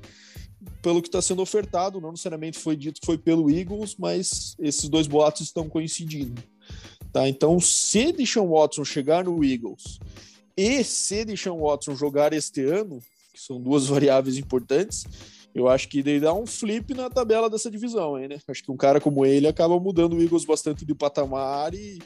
pelo 0.82 1.02
que 1.02 1.08
está 1.08 1.20
sendo 1.20 1.42
ofertado. 1.42 2.00
Não 2.00 2.10
necessariamente 2.10 2.58
foi 2.58 2.74
dito 2.76 3.00
que 3.00 3.06
foi 3.06 3.18
pelo 3.18 3.50
Eagles, 3.50 3.96
mas 3.98 4.54
esses 4.58 4.88
dois 4.88 5.06
boatos 5.06 5.42
estão 5.42 5.68
coincidindo. 5.68 6.42
Tá? 7.12 7.28
Então, 7.28 7.58
se 7.60 8.12
Deshaun 8.12 8.48
Watson 8.48 8.84
chegar 8.84 9.24
no 9.24 9.42
Eagles 9.42 9.98
e 10.58 10.82
se 10.82 11.24
Deshaun 11.24 11.60
Watson 11.60 11.94
jogar 11.94 12.32
este 12.32 12.64
ano, 12.64 12.98
que 13.32 13.40
são 13.40 13.60
duas 13.60 13.86
variáveis 13.88 14.36
importantes, 14.36 15.04
eu 15.54 15.68
acho 15.68 15.88
que 15.88 16.00
ele 16.00 16.18
dá 16.18 16.34
um 16.34 16.46
flip 16.46 16.92
na 16.94 17.08
tabela 17.08 17.48
dessa 17.48 17.70
divisão, 17.70 18.18
hein, 18.18 18.26
né? 18.26 18.38
Acho 18.48 18.64
que 18.64 18.72
um 18.72 18.76
cara 18.76 19.00
como 19.00 19.24
ele 19.24 19.46
acaba 19.46 19.78
mudando 19.78 20.14
o 20.14 20.22
Eagles 20.22 20.44
bastante 20.44 20.84
de 20.84 20.94
patamar 20.94 21.74
e, 21.74 22.00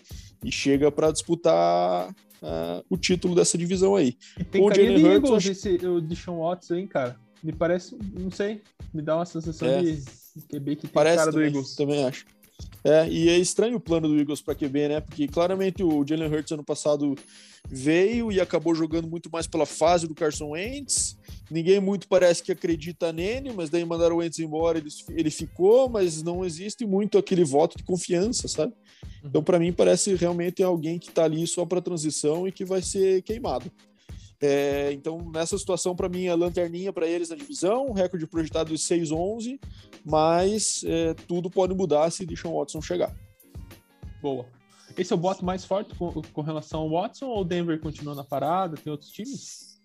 e 0.45 0.53
chega 0.53 0.93
para 0.93 1.11
disputar 1.11 2.11
uh, 2.11 2.85
o 2.91 2.99
título 2.99 3.35
dessa 3.35 3.57
divisão 3.57 3.97
aí. 3.97 4.17
E 4.39 4.45
tem 4.45 4.63
o 4.63 4.69
Jalen 4.69 4.97
Hurts, 4.97 5.15
Eagles, 5.15 5.33
acho... 5.33 5.51
esse, 5.53 5.87
o 5.87 6.01
Deshaun 6.01 6.41
Watson, 6.41 6.75
hein, 6.75 6.87
cara? 6.87 7.17
Me 7.43 7.53
parece, 7.53 7.97
não 8.15 8.31
sei, 8.31 8.61
me 8.93 9.01
dá 9.01 9.17
uma 9.17 9.27
sensação 9.27 9.67
é. 9.67 9.83
de 9.83 10.03
QB 10.49 10.77
que 10.77 10.83
tem 10.83 10.91
parece 10.93 11.17
cara 11.17 11.33
também, 11.33 11.51
do 11.51 11.57
Eagles. 11.57 11.75
Também 11.75 12.05
acho. 12.05 12.27
É, 12.85 13.09
e 13.09 13.29
é 13.29 13.39
estranho 13.39 13.77
o 13.77 13.81
plano 13.81 14.09
do 14.09 14.19
Eagles 14.19 14.43
para 14.43 14.57
QB, 14.57 14.89
né? 14.89 15.01
Porque 15.01 15.29
claramente 15.29 15.85
o 15.85 16.05
Jalen 16.07 16.29
Hurts 16.29 16.53
ano 16.53 16.65
passado 16.65 17.15
veio 17.69 18.33
e 18.33 18.41
acabou 18.41 18.75
jogando 18.75 19.09
muito 19.09 19.31
mais 19.31 19.47
pela 19.47 19.65
fase 19.65 20.09
do 20.09 20.15
Carson 20.15 20.51
Wentz. 20.51 21.17
Ninguém 21.49 21.81
muito 21.81 22.09
parece 22.09 22.43
que 22.43 22.51
acredita 22.51 23.13
nele, 23.13 23.53
mas 23.53 23.71
daí 23.71 23.85
mandaram 23.85 24.17
o 24.17 24.19
Wentz 24.19 24.41
embora, 24.41 24.79
ele, 24.79 24.89
ele 25.11 25.31
ficou, 25.31 25.89
mas 25.89 26.23
não 26.23 26.45
existe 26.45 26.85
muito 26.85 27.19
aquele 27.19 27.45
voto 27.45 27.77
de 27.77 27.85
confiança, 27.85 28.49
sabe? 28.49 28.73
Então, 29.25 29.45
para 29.45 29.59
mim, 29.59 29.73
parece 29.73 30.15
realmente 30.15 30.63
alguém 30.63 30.99
que 30.99 31.09
está 31.09 31.25
ali 31.25 31.47
só 31.47 31.65
para 31.65 31.81
transição 31.81 32.49
e 32.49 32.53
que 32.53 32.65
vai 32.65 32.83
ser 32.83 33.23
queimado. 33.23 33.71
É, 34.43 34.93
então, 34.93 35.31
nessa 35.33 35.57
situação, 35.57 35.95
para 35.95 36.09
mim, 36.09 36.27
é 36.27 36.35
lanterninha 36.35 36.93
para 36.93 37.07
eles 37.07 37.29
na 37.31 37.37
divisão, 37.37 37.93
recorde 37.93 38.27
projetado 38.27 38.71
de 38.71 38.77
6-11, 38.77 39.61
mas 40.05 40.83
é, 40.85 41.15
tudo 41.15 41.49
pode 41.49 41.73
mudar 41.75 42.11
se 42.11 42.25
o 42.25 42.59
Watson 42.59 42.83
chegar. 42.83 43.15
Boa. 44.21 44.45
Esse 44.99 45.13
é 45.13 45.17
o 45.17 45.19
voto 45.19 45.45
mais 45.45 45.65
forte 45.65 45.95
com, 45.95 46.11
com, 46.21 46.41
relação 46.43 46.81
ao 46.81 46.91
Watson 46.91 47.27
ou 47.27 47.43
o 47.43 47.45
Denver 47.45 47.81
continua 47.81 48.17
na 48.17 48.25
parada? 48.25 48.77
Tem 48.77 48.91
outros 48.91 49.11
times? 49.11 49.81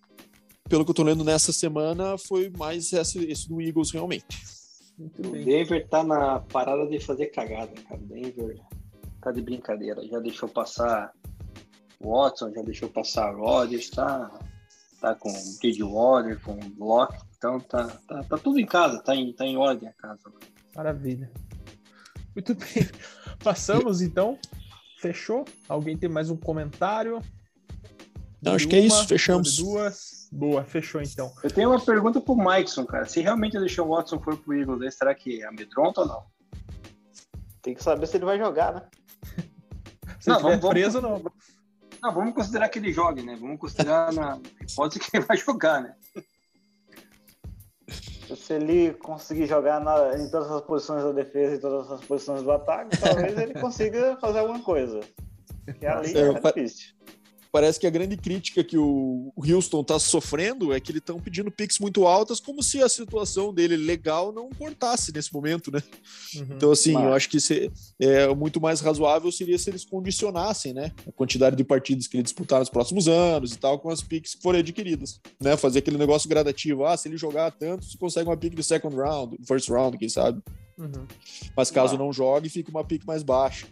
Pelo 0.68 0.84
que 0.84 0.90
eu 0.90 0.96
tô 0.96 1.04
lendo 1.04 1.24
nessa 1.24 1.54
semana, 1.54 2.18
foi 2.18 2.50
mais 2.50 2.92
esse, 2.92 3.26
esse 3.26 3.48
do 3.48 3.62
Eagles 3.62 3.92
realmente. 3.92 4.26
O. 5.00 5.32
Denver 5.32 5.88
tá 5.88 6.04
na 6.04 6.40
parada 6.40 6.88
de 6.88 7.00
fazer 7.00 7.28
cagada, 7.28 7.72
cara. 7.88 8.02
Denver 8.02 8.60
tá 9.22 9.32
de 9.32 9.42
brincadeira. 9.42 10.06
Já 10.08 10.20
deixou 10.20 10.50
passar 10.50 11.14
Watson, 12.02 12.52
já 12.52 12.62
deixou 12.64 12.90
passar 12.90 13.36
Rodgers, 13.36 13.90
tá, 13.90 14.32
tá 15.00 15.16
com 15.16 15.32
Bridgewater, 15.60 16.40
com 16.42 16.60
Locke. 16.78 17.18
Então 17.38 17.60
tá, 17.60 17.88
tá, 18.08 18.24
tá 18.24 18.38
tudo 18.38 18.60
em 18.60 18.66
casa, 18.66 19.02
tá 19.02 19.16
em, 19.16 19.32
tá 19.34 19.46
em 19.46 19.58
ordem 19.58 19.90
a 19.90 19.94
casa. 19.94 20.22
Maravilha. 20.76 21.32
Muito 22.36 22.56
bem. 22.56 22.88
Passamos 23.44 24.02
então. 24.02 24.38
Fechou? 25.00 25.46
Alguém 25.70 25.98
tem 25.98 26.10
mais 26.10 26.30
um 26.30 26.38
comentário? 26.38 27.22
Não, 28.42 28.54
acho 28.54 28.66
uma, 28.66 28.70
que 28.70 28.76
é 28.76 28.80
isso, 28.80 29.08
fechamos. 29.08 29.58
Duas. 29.58 30.28
Boa, 30.32 30.64
fechou 30.64 31.02
então. 31.02 31.34
Eu 31.44 31.50
tenho 31.50 31.70
uma 31.70 31.80
pergunta 31.80 32.20
pro 32.20 32.36
Mikeson, 32.36 32.86
cara. 32.86 33.06
Se 33.06 33.22
realmente 33.22 33.58
o 33.58 33.70
Sean 33.70 33.86
Watson 33.86 34.20
for 34.20 34.38
pro 34.38 34.54
Eagles, 34.54 34.96
será 34.96 35.16
que 35.16 35.44
amedronta 35.44 36.02
ou 36.02 36.08
não? 36.08 36.24
Tem 37.62 37.74
que 37.74 37.84
saber 37.84 38.08
se 38.08 38.18
ele 38.18 38.26
vai 38.26 38.38
jogar, 38.38 38.74
né? 38.74 38.82
se 40.20 40.30
não, 40.30 40.40
vamos, 40.40 40.70
preso, 40.70 41.02
não. 41.02 41.22
Não, 42.02 42.14
vamos 42.14 42.34
considerar 42.34 42.70
que 42.70 42.80
ele 42.80 42.92
jogue, 42.92 43.24
né? 43.24 43.36
Vamos 43.40 43.60
considerar 43.60 44.14
na 44.14 44.40
hipótese 44.62 45.00
que 45.00 45.18
ele 45.18 45.26
vai 45.26 45.38
jogar, 45.38 45.82
né? 45.82 45.96
Se 48.36 48.54
ele 48.54 48.94
conseguir 48.94 49.46
jogar 49.46 49.80
na, 49.80 50.18
em 50.18 50.30
todas 50.30 50.52
as 50.52 50.62
posições 50.62 51.04
da 51.04 51.12
defesa 51.12 51.56
e 51.56 51.60
todas 51.60 51.90
as 51.90 52.04
posições 52.04 52.44
do 52.44 52.52
ataque, 52.52 52.98
talvez 52.98 53.38
ele 53.38 53.54
consiga 53.54 54.18
fazer 54.18 54.40
alguma 54.40 54.62
coisa. 54.62 55.00
Porque 55.64 55.86
ali 55.86 56.18
é, 56.18 56.22
é 56.22 56.34
difícil 56.34 56.97
parece 57.58 57.80
que 57.80 57.88
a 57.88 57.90
grande 57.90 58.16
crítica 58.16 58.64
que 58.64 58.78
o 58.78 59.34
Houston 59.36 59.82
está 59.82 59.98
sofrendo 59.98 60.72
é 60.72 60.80
que 60.80 60.92
eles 60.92 61.02
estão 61.02 61.20
pedindo 61.20 61.50
picks 61.50 61.80
muito 61.80 62.06
altas, 62.06 62.40
como 62.40 62.62
se 62.62 62.84
a 62.84 62.88
situação 62.88 63.52
dele 63.52 63.76
legal 63.76 64.32
não 64.32 64.46
importasse 64.46 65.12
nesse 65.12 65.34
momento, 65.34 65.72
né? 65.72 65.82
Uhum. 66.36 66.48
Então, 66.52 66.72
assim, 66.72 66.94
Mas... 66.94 67.04
eu 67.04 67.14
acho 67.16 67.28
que 67.28 67.40
se, 67.40 67.72
é, 68.00 68.28
muito 68.36 68.62
mais 68.62 68.80
razoável 68.80 69.32
seria 69.32 69.58
se 69.58 69.72
eles 69.72 69.84
condicionassem, 69.84 70.72
né? 70.72 70.92
A 71.08 71.12
quantidade 71.12 71.56
de 71.56 71.64
partidas 71.64 72.06
que 72.06 72.18
ele 72.18 72.22
disputar 72.22 72.60
nos 72.60 72.70
próximos 72.70 73.08
anos 73.08 73.54
e 73.54 73.58
tal, 73.58 73.80
com 73.80 73.90
as 73.90 74.04
picks 74.04 74.36
que 74.36 74.42
forem 74.44 74.60
adquiridas, 74.60 75.20
né? 75.42 75.58
Fazer 75.58 75.80
aquele 75.80 75.98
negócio 75.98 76.30
gradativo. 76.30 76.86
Ah, 76.86 76.96
se 76.96 77.08
ele 77.08 77.18
jogar 77.18 77.50
tanto, 77.50 77.86
você 77.86 77.98
consegue 77.98 78.30
uma 78.30 78.38
pick 78.38 78.54
de 78.54 78.62
second 78.62 78.96
round, 78.96 79.36
first 79.48 79.68
round, 79.68 79.98
quem 79.98 80.10
sabe? 80.10 80.44
Uhum. 80.78 81.08
Mas 81.56 81.72
caso 81.72 81.98
não 81.98 82.14
jogue, 82.14 82.50
fica 82.50 82.70
uma 82.70 82.84
pick 82.84 83.04
mais 83.06 83.24
baixa. 83.24 83.68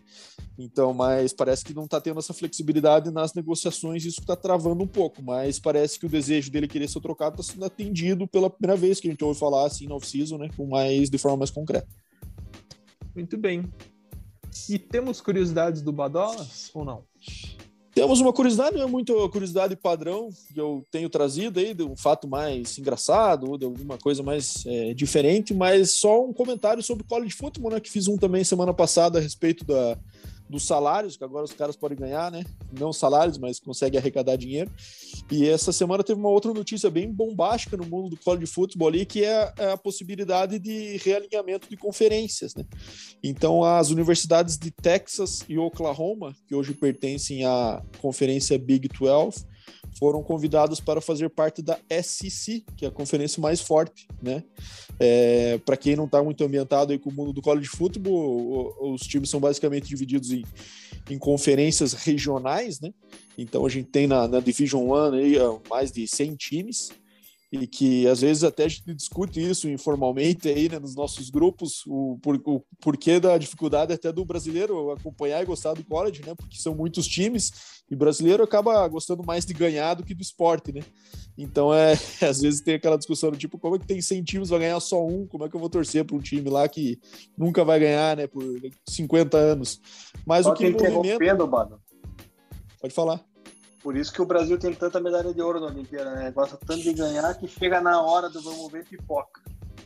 Então, 0.57 0.93
mas 0.93 1.33
parece 1.33 1.63
que 1.63 1.73
não 1.73 1.83
está 1.83 1.99
tendo 2.01 2.19
essa 2.19 2.33
flexibilidade 2.33 3.11
nas 3.11 3.33
negociações, 3.33 4.05
isso 4.05 4.21
está 4.21 4.35
travando 4.35 4.83
um 4.83 4.87
pouco. 4.87 5.21
Mas 5.21 5.59
parece 5.59 5.99
que 5.99 6.05
o 6.05 6.09
desejo 6.09 6.49
dele 6.49 6.67
querer 6.67 6.87
ser 6.87 7.01
trocado 7.01 7.39
está 7.39 7.53
sendo 7.53 7.65
atendido 7.65 8.27
pela 8.27 8.49
primeira 8.49 8.79
vez 8.79 8.99
que 8.99 9.07
a 9.07 9.11
gente 9.11 9.23
ouve 9.23 9.39
falar 9.39 9.67
assim 9.67 9.87
no 9.87 9.95
off-season, 9.95 10.37
né? 10.37 10.49
Com 10.55 10.65
mais, 10.65 11.09
de 11.09 11.17
forma 11.17 11.37
mais 11.37 11.51
concreta. 11.51 11.87
Muito 13.13 13.37
bem. 13.37 13.71
E 14.69 14.79
temos 14.79 15.21
curiosidades 15.21 15.81
do 15.81 15.91
Badolas 15.91 16.71
ou 16.73 16.85
não? 16.85 17.03
Temos 17.95 18.19
uma 18.19 18.33
curiosidade, 18.33 18.75
não 18.75 18.83
é 18.83 18.87
muito 18.87 19.29
curiosidade 19.29 19.73
padrão 19.73 20.27
que 20.53 20.59
eu 20.59 20.85
tenho 20.91 21.09
trazido 21.09 21.61
aí, 21.61 21.73
de 21.73 21.81
um 21.81 21.95
fato 21.95 22.27
mais 22.27 22.77
engraçado, 22.77 23.49
ou 23.49 23.57
de 23.57 23.63
alguma 23.63 23.97
coisa 23.97 24.21
mais 24.21 24.65
é, 24.65 24.93
diferente, 24.93 25.53
mas 25.53 25.95
só 25.95 26.21
um 26.21 26.33
comentário 26.33 26.83
sobre 26.83 27.05
college 27.05 27.33
football, 27.33 27.71
né? 27.71 27.79
Que 27.79 27.89
fiz 27.89 28.09
um 28.09 28.17
também 28.17 28.43
semana 28.43 28.73
passada 28.73 29.17
a 29.17 29.21
respeito 29.21 29.63
da, 29.63 29.97
dos 30.49 30.65
salários, 30.65 31.17
que 31.17 31.23
agora 31.23 31.45
os 31.45 31.53
caras 31.53 31.75
podem 31.75 31.97
ganhar, 31.97 32.31
né? 32.31 32.43
Não 32.77 32.93
salários, 32.93 33.37
mas 33.37 33.59
conseguem 33.59 33.99
arrecadar 33.99 34.35
dinheiro. 34.35 34.71
E 35.31 35.47
essa 35.47 35.71
semana 35.71 36.03
teve 36.03 36.19
uma 36.19 36.29
outra 36.29 36.53
notícia 36.53 36.89
bem 36.89 37.11
bombástica 37.11 37.75
no 37.75 37.85
mundo 37.85 38.09
do 38.09 38.17
college 38.17 38.45
football 38.45 38.89
ali, 38.89 39.05
que 39.05 39.23
é, 39.23 39.53
é 39.57 39.71
a 39.71 39.77
possibilidade 39.77 40.59
de 40.59 40.97
realinhamento 40.97 41.67
de 41.69 41.75
conferências, 41.75 42.53
né? 42.53 42.63
Então, 43.23 43.63
as 43.63 43.89
universidades 43.89 44.57
de 44.57 44.69
Texas 44.71 45.43
e 45.49 45.57
Oklahoma, 45.57 46.35
que 46.47 46.53
hoje 46.53 46.73
pertencem 46.73 47.45
à 47.45 47.81
conferência 47.99 48.57
Big 48.59 48.87
12, 48.87 49.45
foram 49.97 50.21
convidados 50.21 50.79
para 50.79 50.99
fazer 50.99 51.29
parte 51.29 51.61
da 51.61 51.79
SEC, 52.01 52.63
que 52.75 52.85
é 52.85 52.87
a 52.87 52.91
conferência 52.91 53.41
mais 53.41 53.61
forte, 53.61 54.07
né? 54.21 54.43
É, 54.99 55.57
para 55.59 55.77
quem 55.77 55.95
não 55.95 56.05
está 56.05 56.21
muito 56.23 56.43
ambientado 56.43 56.91
aí 56.91 56.99
com 56.99 57.09
o 57.09 57.13
mundo 57.13 57.33
do 57.33 57.41
college 57.41 57.67
football, 57.67 58.75
os 58.93 59.01
times 59.01 59.29
são 59.29 59.39
basicamente 59.39 59.87
divididos 59.87 60.31
em, 60.31 60.43
em 61.09 61.17
conferências 61.17 61.93
regionais, 61.93 62.79
né? 62.79 62.93
Então 63.37 63.65
a 63.65 63.69
gente 63.69 63.89
tem 63.89 64.07
na, 64.07 64.27
na 64.27 64.39
Division 64.39 64.89
One 64.89 65.17
aí 65.17 65.35
mais 65.69 65.91
de 65.91 66.07
100 66.07 66.35
times 66.35 66.91
e 67.61 67.67
que 67.67 68.07
às 68.07 68.21
vezes 68.21 68.43
até 68.43 68.65
a 68.65 68.67
gente 68.67 68.93
discute 68.93 69.41
isso 69.41 69.69
informalmente 69.69 70.47
aí 70.47 70.69
né, 70.69 70.77
nos 70.79 70.95
nossos 70.95 71.29
grupos, 71.29 71.83
o, 71.87 72.17
por, 72.21 72.39
o 72.45 72.61
porquê 72.79 73.19
da 73.19 73.37
dificuldade 73.37 73.93
até 73.93 74.11
do 74.11 74.25
brasileiro 74.25 74.91
acompanhar 74.91 75.41
e 75.41 75.45
gostar 75.45 75.73
do 75.73 75.83
college, 75.83 76.21
né? 76.25 76.35
Porque 76.35 76.57
são 76.57 76.75
muitos 76.75 77.07
times 77.07 77.83
e 77.89 77.95
brasileiro 77.95 78.43
acaba 78.43 78.87
gostando 78.87 79.23
mais 79.23 79.45
de 79.45 79.53
ganhar 79.53 79.93
do 79.93 80.03
que 80.03 80.13
do 80.13 80.21
esporte, 80.21 80.71
né? 80.71 80.81
Então 81.37 81.73
é 81.73 81.93
às 82.21 82.41
vezes 82.41 82.61
tem 82.61 82.75
aquela 82.75 82.97
discussão 82.97 83.31
do 83.31 83.37
tipo 83.37 83.57
como 83.57 83.75
é 83.75 83.79
que 83.79 83.87
tem 83.87 83.97
incentivos 83.97 84.49
para 84.49 84.59
ganhar 84.59 84.79
só 84.79 85.05
um, 85.05 85.25
como 85.25 85.45
é 85.45 85.49
que 85.49 85.55
eu 85.55 85.59
vou 85.59 85.69
torcer 85.69 86.03
para 86.05 86.15
um 86.15 86.21
time 86.21 86.49
lá 86.49 86.67
que 86.67 86.99
nunca 87.37 87.63
vai 87.63 87.79
ganhar, 87.79 88.17
né? 88.17 88.27
Por 88.27 88.43
50 88.87 89.37
anos. 89.37 89.81
Mas 90.25 90.45
Só 90.45 90.51
o 90.51 90.53
que 90.53 90.69
movimenta... 90.69 91.17
Pode 92.79 92.93
falar. 92.93 93.34
Por 93.85 93.95
isso 93.95 94.11
que 94.11 94.19
o 94.19 94.25
Brasil 94.25 94.57
tem 94.57 94.73
tanta 94.73 94.99
medalha 94.99 95.31
de 95.31 95.39
ouro 95.39 95.59
na 95.59 95.67
Olimpíada, 95.67 96.15
né? 96.15 96.31
Gosta 96.31 96.57
tanto 96.57 96.81
de 96.81 96.91
ganhar 96.91 97.31
que 97.35 97.47
chega 97.47 97.79
na 97.79 98.01
hora 98.01 98.27
do 98.27 98.41
vamos 98.41 98.71
ver 98.71 98.83
pipoca. 98.83 99.43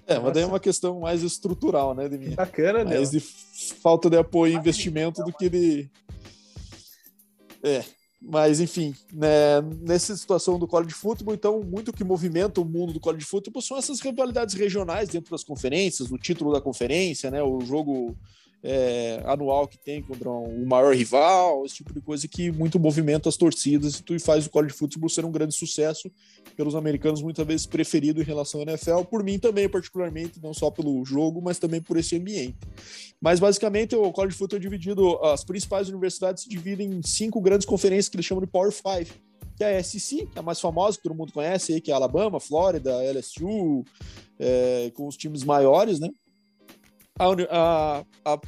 É, 0.07 0.17
mas 0.17 0.31
daí 0.31 0.43
é 0.43 0.45
uma 0.45 0.57
questão 0.57 1.01
mais 1.01 1.21
estrutural, 1.21 1.93
né, 1.93 2.07
de 2.07 2.17
mim. 2.17 2.29
Bacana, 2.33 2.85
né? 2.85 2.95
Mais 2.95 3.11
de 3.11 3.19
falta 3.19 4.09
de 4.09 4.15
apoio 4.15 4.53
e 4.53 4.55
investimento 4.55 5.21
do 5.21 5.33
que 5.33 5.49
de. 5.49 5.91
É, 7.61 7.83
mas 8.21 8.61
enfim, 8.61 8.95
né, 9.11 9.59
nessa 9.81 10.15
situação 10.15 10.57
do 10.57 10.65
college 10.65 10.93
football, 10.93 11.33
então, 11.33 11.61
muito 11.61 11.91
que 11.91 12.05
movimenta 12.05 12.61
o 12.61 12.65
mundo 12.65 12.93
do 12.93 13.01
college 13.01 13.25
football 13.25 13.61
são 13.61 13.77
essas 13.77 13.99
rivalidades 13.99 14.55
regionais 14.55 15.09
dentro 15.09 15.31
das 15.31 15.43
conferências, 15.43 16.09
o 16.09 16.17
título 16.17 16.53
da 16.53 16.61
conferência, 16.61 17.29
né, 17.29 17.43
o 17.43 17.59
jogo 17.59 18.15
é, 18.63 19.21
anual 19.25 19.67
que 19.67 19.77
tem 19.77 20.01
contra 20.01 20.29
o 20.29 20.65
maior 20.65 20.93
rival, 20.93 21.65
esse 21.65 21.75
tipo 21.75 21.93
de 21.93 22.01
coisa 22.01 22.27
que 22.27 22.51
muito 22.51 22.79
movimenta 22.79 23.29
as 23.29 23.37
torcidas 23.37 23.99
e 23.99 24.03
tu 24.03 24.19
faz 24.19 24.45
o 24.45 24.49
college 24.49 24.73
football 24.73 25.09
ser 25.09 25.23
um 25.23 25.31
grande 25.31 25.55
sucesso 25.55 26.11
pelos 26.57 26.75
americanos 26.75 27.21
muitas 27.21 27.45
vezes 27.47 27.65
preferido 27.65 28.21
em 28.21 28.25
relação 28.25 28.59
ao 28.59 28.67
NFL, 28.67 29.03
por 29.03 29.23
mim 29.23 29.39
também 29.39 29.69
particularmente, 29.69 30.41
não 30.41 30.53
só 30.53 30.69
pelo 30.69 31.03
jogo, 31.05 31.41
mas 31.41 31.57
também 31.57 31.81
por 31.81 31.97
esse 31.97 32.17
ambiente. 32.17 32.57
Mas 33.21 33.39
basicamente 33.39 33.95
o 33.95 34.11
college 34.11 34.35
football 34.35 34.57
é 34.57 34.61
dividido, 34.61 35.23
as 35.23 35.43
principais 35.43 35.87
universidades 35.87 36.43
se 36.43 36.49
dividem 36.49 36.91
em 36.91 37.01
cinco 37.01 37.39
grandes 37.39 37.65
conferências 37.65 38.09
que 38.09 38.17
eles 38.17 38.25
chamam 38.25 38.43
de 38.43 38.51
Power 38.51 38.71
Five, 38.71 39.11
que 39.55 39.63
é 39.63 39.77
a 39.77 39.83
SEC, 39.83 40.25
que 40.27 40.37
é 40.37 40.39
a 40.39 40.41
mais 40.41 40.59
famosa, 40.59 40.97
que 40.97 41.03
todo 41.03 41.15
mundo 41.15 41.33
conhece 41.33 41.73
aí, 41.73 41.81
que 41.81 41.91
é 41.91 41.93
Alabama, 41.93 42.39
Flórida, 42.39 43.03
LSU, 43.11 43.83
é, 44.39 44.89
com 44.95 45.05
os 45.05 45.17
times 45.17 45.43
maiores, 45.43 45.99
né? 45.99 46.09
A, 47.19 47.25
a, 47.51 48.33
a 48.33 48.39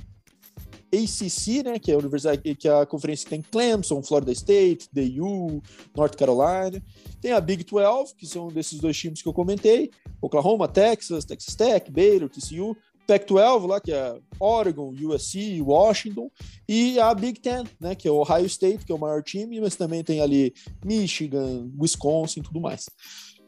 ACC, 0.94 1.64
né, 1.64 1.80
que 1.80 1.92
é 1.92 1.96
a 1.96 1.98
universidade 1.98 2.56
que 2.56 2.68
é 2.68 2.82
a 2.82 2.86
conferência 2.86 3.30
tem 3.30 3.42
Clemson, 3.42 4.04
Florida 4.04 4.32
State, 4.32 4.90
DU, 4.92 5.62
North 5.96 6.16
Carolina. 6.16 6.84
Tem 7.22 7.32
a 7.32 7.40
Big 7.40 7.64
12, 7.64 8.16
que 8.16 8.26
são 8.26 8.48
desses 8.50 8.80
dois 8.80 8.98
times 8.98 9.22
que 9.22 9.28
eu 9.28 9.34
comentei, 9.34 9.90
Oklahoma, 10.22 10.68
Texas, 10.68 11.24
Texas 11.26 11.56
Tech, 11.56 11.90
Baylor, 11.92 12.30
TCU. 12.30 12.76
Pac-12 13.08 13.68
lá, 13.68 13.82
que 13.82 13.92
é 13.92 14.18
Oregon, 14.40 14.94
USC, 14.94 15.62
Washington, 15.62 16.32
e 16.70 17.00
a 17.00 17.14
Big 17.14 17.42
Ten, 17.42 17.64
né, 17.80 17.94
que 17.96 18.08
é 18.08 18.12
o 18.12 18.22
Ohio 18.22 18.46
State, 18.46 18.86
que 18.86 18.92
é 18.92 18.96
o 18.96 19.00
maior 19.00 19.22
time, 19.22 19.60
mas 19.60 19.76
também 19.76 20.04
tem 20.04 20.22
ali 20.22 20.54
Michigan, 20.86 21.70
Wisconsin 21.78 22.40
e 22.40 22.44
tudo 22.44 22.62
mais. 22.62 22.86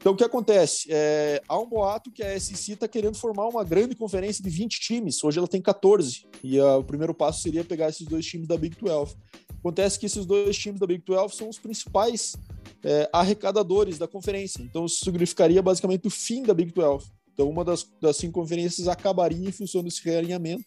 Então, 0.03 0.11
o 0.11 0.17
que 0.17 0.23
acontece? 0.25 0.87
É, 0.89 1.41
há 1.47 1.57
um 1.57 1.65
boato 1.65 2.11
que 2.11 2.21
a 2.21 2.37
SEC 2.37 2.73
está 2.73 2.89
querendo 2.89 3.15
formar 3.15 3.47
uma 3.47 3.63
grande 3.63 3.95
conferência 3.95 4.43
de 4.43 4.49
20 4.49 4.81
times. 4.81 5.23
Hoje 5.23 5.39
ela 5.39 5.47
tem 5.47 5.61
14. 5.61 6.25
E 6.43 6.59
uh, 6.59 6.79
o 6.79 6.83
primeiro 6.83 7.13
passo 7.13 7.41
seria 7.41 7.63
pegar 7.63 7.87
esses 7.87 8.05
dois 8.05 8.25
times 8.25 8.45
da 8.45 8.57
Big 8.57 8.75
12. 8.81 9.15
Acontece 9.57 9.97
que 9.97 10.05
esses 10.05 10.25
dois 10.25 10.57
times 10.57 10.77
da 10.77 10.85
Big 10.85 11.01
12 11.05 11.37
são 11.37 11.47
os 11.47 11.57
principais 11.57 12.35
é, 12.83 13.09
arrecadadores 13.13 13.97
da 13.97 14.05
conferência. 14.05 14.61
Então, 14.61 14.85
isso 14.85 15.05
significaria 15.05 15.61
basicamente 15.61 16.05
o 16.05 16.09
fim 16.09 16.43
da 16.43 16.53
Big 16.53 16.73
12. 16.73 17.09
Então, 17.33 17.49
uma 17.49 17.63
das, 17.63 17.89
das 18.01 18.17
cinco 18.17 18.33
conferências 18.41 18.89
acabaria 18.89 19.47
em 19.47 19.53
função 19.53 19.81
desse 19.81 20.03
realinhamento 20.03 20.65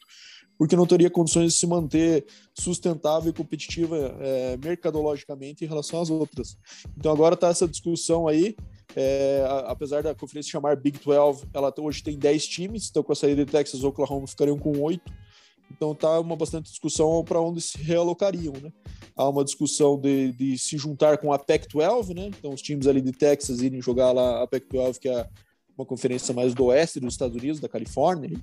porque 0.58 0.74
não 0.74 0.86
teria 0.86 1.10
condições 1.10 1.52
de 1.52 1.58
se 1.58 1.66
manter 1.66 2.24
sustentável 2.58 3.28
e 3.28 3.34
competitiva 3.34 4.16
é, 4.18 4.56
mercadologicamente 4.56 5.62
em 5.62 5.68
relação 5.68 6.00
às 6.00 6.08
outras. 6.08 6.56
Então 6.96 7.12
agora 7.12 7.34
está 7.34 7.48
essa 7.48 7.68
discussão 7.68 8.26
aí, 8.26 8.56
é, 8.97 9.44
apesar 9.66 10.02
da 10.02 10.14
conferência 10.14 10.51
chamar 10.51 10.74
Big 10.74 10.98
12, 10.98 11.44
ela 11.52 11.73
hoje 11.78 12.02
tem 12.02 12.18
10 12.18 12.47
times, 12.48 12.89
então 12.89 13.02
com 13.02 13.12
a 13.12 13.14
saída 13.14 13.44
de 13.44 13.52
Texas, 13.52 13.85
Oklahoma 13.85 14.27
ficariam 14.27 14.59
com 14.59 14.81
8. 14.81 15.12
Então 15.70 15.94
tá 15.94 16.18
uma 16.18 16.35
bastante 16.35 16.70
discussão 16.70 17.23
para 17.23 17.40
onde 17.40 17.60
se 17.60 17.77
realocariam, 17.78 18.55
né? 18.62 18.73
Há 19.14 19.28
uma 19.28 19.44
discussão 19.44 20.01
de, 20.01 20.32
de 20.32 20.56
se 20.56 20.78
juntar 20.78 21.18
com 21.18 21.32
a 21.32 21.39
Pac-12, 21.39 22.14
né? 22.14 22.28
Então 22.28 22.52
os 22.52 22.62
times 22.62 22.86
ali 22.86 23.02
de 23.02 23.12
Texas 23.12 23.60
irem 23.60 23.82
jogar 23.82 24.12
lá 24.12 24.43
a 24.43 24.47
Pac-12, 24.47 24.98
que 24.98 25.09
é 25.09 25.28
uma 25.77 25.85
conferência 25.85 26.32
mais 26.32 26.55
do 26.55 26.66
oeste 26.66 26.98
dos 26.98 27.12
Estados 27.12 27.36
Unidos, 27.36 27.60
da 27.60 27.68
Califórnia. 27.68 28.40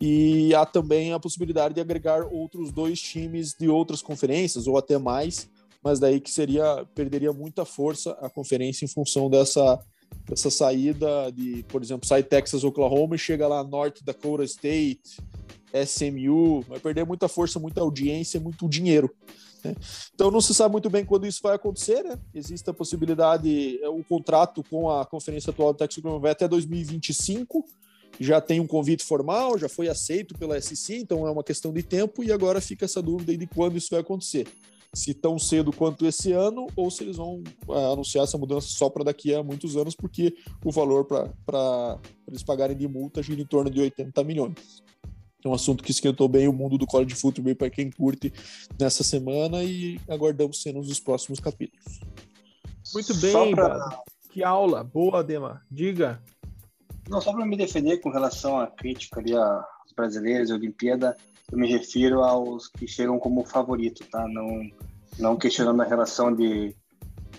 E 0.00 0.52
há 0.54 0.66
também 0.66 1.12
a 1.12 1.20
possibilidade 1.20 1.74
de 1.74 1.80
agregar 1.80 2.22
outros 2.24 2.72
dois 2.72 3.00
times 3.00 3.54
de 3.54 3.68
outras 3.68 4.02
conferências, 4.02 4.66
ou 4.66 4.76
até 4.78 4.98
mais, 4.98 5.48
mas 5.82 5.98
daí 5.98 6.20
que 6.20 6.30
seria 6.30 6.84
perderia 6.94 7.32
muita 7.32 7.64
força 7.64 8.12
a 8.20 8.28
conferência 8.28 8.84
em 8.84 8.88
função 8.88 9.30
dessa, 9.30 9.78
dessa 10.28 10.50
saída 10.50 11.30
de, 11.32 11.62
por 11.64 11.82
exemplo, 11.82 12.06
sai 12.06 12.22
Texas, 12.22 12.64
Oklahoma 12.64 13.16
e 13.16 13.18
chega 13.18 13.46
lá 13.46 13.62
North 13.62 14.02
Dakota 14.02 14.44
State, 14.44 15.18
SMU, 15.72 16.62
vai 16.62 16.80
perder 16.80 17.04
muita 17.04 17.28
força, 17.28 17.58
muita 17.58 17.80
audiência, 17.80 18.40
muito 18.40 18.68
dinheiro. 18.68 19.14
Né? 19.64 19.74
Então 20.14 20.30
não 20.30 20.40
se 20.40 20.54
sabe 20.54 20.72
muito 20.72 20.88
bem 20.88 21.04
quando 21.04 21.26
isso 21.26 21.40
vai 21.42 21.54
acontecer, 21.54 22.02
né? 22.02 22.18
Existe 22.34 22.68
a 22.70 22.74
possibilidade, 22.74 23.80
o 23.84 24.02
contrato 24.04 24.62
com 24.70 24.90
a 24.90 25.04
conferência 25.04 25.50
atual 25.50 25.72
do 25.72 25.78
Texas 25.78 26.02
vai 26.20 26.32
até 26.32 26.48
2025, 26.48 27.64
já 28.20 28.40
tem 28.40 28.60
um 28.60 28.66
convite 28.66 29.04
formal, 29.04 29.58
já 29.58 29.68
foi 29.68 29.88
aceito 29.88 30.34
pela 30.38 30.60
SC, 30.60 30.96
então 30.96 31.26
é 31.26 31.30
uma 31.30 31.44
questão 31.44 31.72
de 31.72 31.82
tempo 31.82 32.22
e 32.24 32.32
agora 32.32 32.60
fica 32.60 32.84
essa 32.84 33.02
dúvida 33.02 33.36
de 33.36 33.46
quando 33.46 33.76
isso 33.76 33.88
vai 33.90 34.00
acontecer. 34.00 34.46
Se 34.94 35.12
tão 35.12 35.38
cedo 35.38 35.72
quanto 35.72 36.06
esse 36.06 36.32
ano 36.32 36.66
ou 36.74 36.90
se 36.90 37.04
eles 37.04 37.16
vão 37.16 37.42
uh, 37.66 37.92
anunciar 37.92 38.24
essa 38.24 38.38
mudança 38.38 38.68
só 38.68 38.88
para 38.88 39.04
daqui 39.04 39.34
a 39.34 39.42
muitos 39.42 39.76
anos, 39.76 39.94
porque 39.94 40.34
o 40.64 40.70
valor 40.70 41.04
para 41.04 41.98
eles 42.26 42.42
pagarem 42.42 42.76
de 42.76 42.88
multa 42.88 43.22
gira 43.22 43.40
em 43.40 43.46
torno 43.46 43.70
de 43.70 43.80
80 43.80 44.24
milhões. 44.24 44.82
É 45.44 45.48
um 45.48 45.54
assunto 45.54 45.84
que 45.84 45.90
esquentou 45.90 46.28
bem 46.28 46.48
o 46.48 46.52
mundo 46.52 46.76
do 46.76 46.86
college 46.86 47.14
football 47.14 47.54
para 47.54 47.70
quem 47.70 47.90
curte 47.90 48.32
nessa 48.78 49.04
semana 49.04 49.62
e 49.62 50.00
aguardamos 50.08 50.60
cenas 50.60 50.88
dos 50.88 50.98
próximos 50.98 51.38
capítulos. 51.38 52.00
Muito 52.92 53.14
bem, 53.14 53.54
pra... 53.54 54.02
que 54.30 54.42
aula. 54.42 54.82
Boa, 54.82 55.22
Dema. 55.22 55.62
Diga. 55.70 56.20
Não, 57.08 57.20
só 57.20 57.32
para 57.32 57.46
me 57.46 57.56
defender 57.56 57.98
com 57.98 58.10
relação 58.10 58.58
à 58.58 58.66
crítica 58.66 59.20
ali 59.20 59.34
aos 59.34 59.92
brasileiros, 59.96 60.50
a 60.50 60.54
Olimpíada, 60.54 61.16
eu 61.50 61.58
me 61.58 61.68
refiro 61.68 62.22
aos 62.22 62.68
que 62.68 62.86
chegam 62.86 63.18
como 63.18 63.44
favorito, 63.44 64.04
tá? 64.10 64.26
Não, 64.28 64.60
não 65.18 65.36
questionando 65.36 65.80
a 65.80 65.84
relação 65.84 66.34
de, 66.34 66.74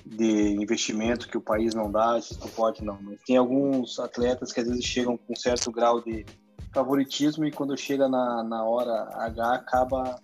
de 0.05 0.53
investimento 0.53 1.27
que 1.27 1.37
o 1.37 1.41
país 1.41 1.73
não 1.73 1.91
dá, 1.91 2.19
se 2.21 2.39
não 2.39 2.47
pode, 2.47 2.83
não. 2.83 2.99
Mas 3.01 3.21
tem 3.21 3.37
alguns 3.37 3.99
atletas 3.99 4.51
que 4.51 4.59
às 4.59 4.67
vezes 4.67 4.83
chegam 4.83 5.17
com 5.17 5.35
certo 5.35 5.71
grau 5.71 6.01
de 6.01 6.25
favoritismo 6.73 7.45
e 7.45 7.51
quando 7.51 7.77
chega 7.77 8.07
na, 8.07 8.43
na 8.43 8.63
hora 8.63 9.09
H 9.13 9.53
acaba 9.53 10.19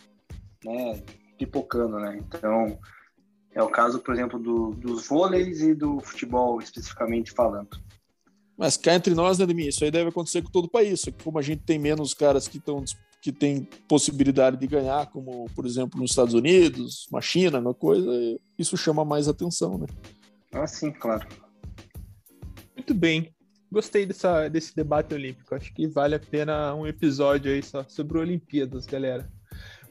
né, 0.64 1.04
pipocando, 1.38 1.98
né? 1.98 2.18
Então, 2.18 2.80
é 3.54 3.62
o 3.62 3.70
caso, 3.70 4.00
por 4.00 4.14
exemplo, 4.14 4.40
do, 4.40 4.72
dos 4.72 5.08
vôleis 5.08 5.62
e 5.62 5.74
do 5.74 6.00
futebol, 6.00 6.60
especificamente 6.60 7.32
falando. 7.32 7.70
Mas 8.58 8.78
cá 8.78 8.96
entre 8.96 9.14
nós, 9.14 9.38
né, 9.38 9.46
Demi, 9.46 9.68
isso 9.68 9.84
aí 9.84 9.92
deve 9.92 10.10
acontecer 10.10 10.42
com 10.42 10.50
todo 10.50 10.66
o 10.66 10.70
país. 10.70 11.04
Como 11.24 11.38
a 11.38 11.42
gente 11.42 11.64
tem 11.64 11.78
menos 11.78 12.14
caras 12.14 12.48
que 12.48 12.58
estão 12.58 12.84
que 13.26 13.32
tem 13.32 13.68
possibilidade 13.88 14.56
de 14.56 14.68
ganhar, 14.68 15.08
como 15.08 15.50
por 15.56 15.66
exemplo 15.66 16.00
nos 16.00 16.12
Estados 16.12 16.36
Unidos, 16.36 17.08
uma 17.10 17.22
China, 17.22 17.58
uma 17.58 17.74
coisa, 17.74 18.08
isso 18.56 18.78
chama 18.78 19.04
mais 19.04 19.28
atenção, 19.28 19.80
né? 19.80 19.88
Ah, 20.52 20.68
sim, 20.68 20.92
claro. 20.92 21.28
Muito 22.76 22.94
bem 22.94 23.34
gostei 23.72 24.06
dessa, 24.06 24.48
desse 24.48 24.74
debate 24.74 25.14
olímpico. 25.14 25.54
Acho 25.54 25.74
que 25.74 25.88
vale 25.88 26.16
a 26.16 26.20
pena 26.20 26.74
um 26.76 26.88
episódio 26.88 27.52
aí 27.52 27.62
só 27.62 27.84
sobre 27.84 28.18
Olimpíadas, 28.20 28.86
galera. 28.86 29.30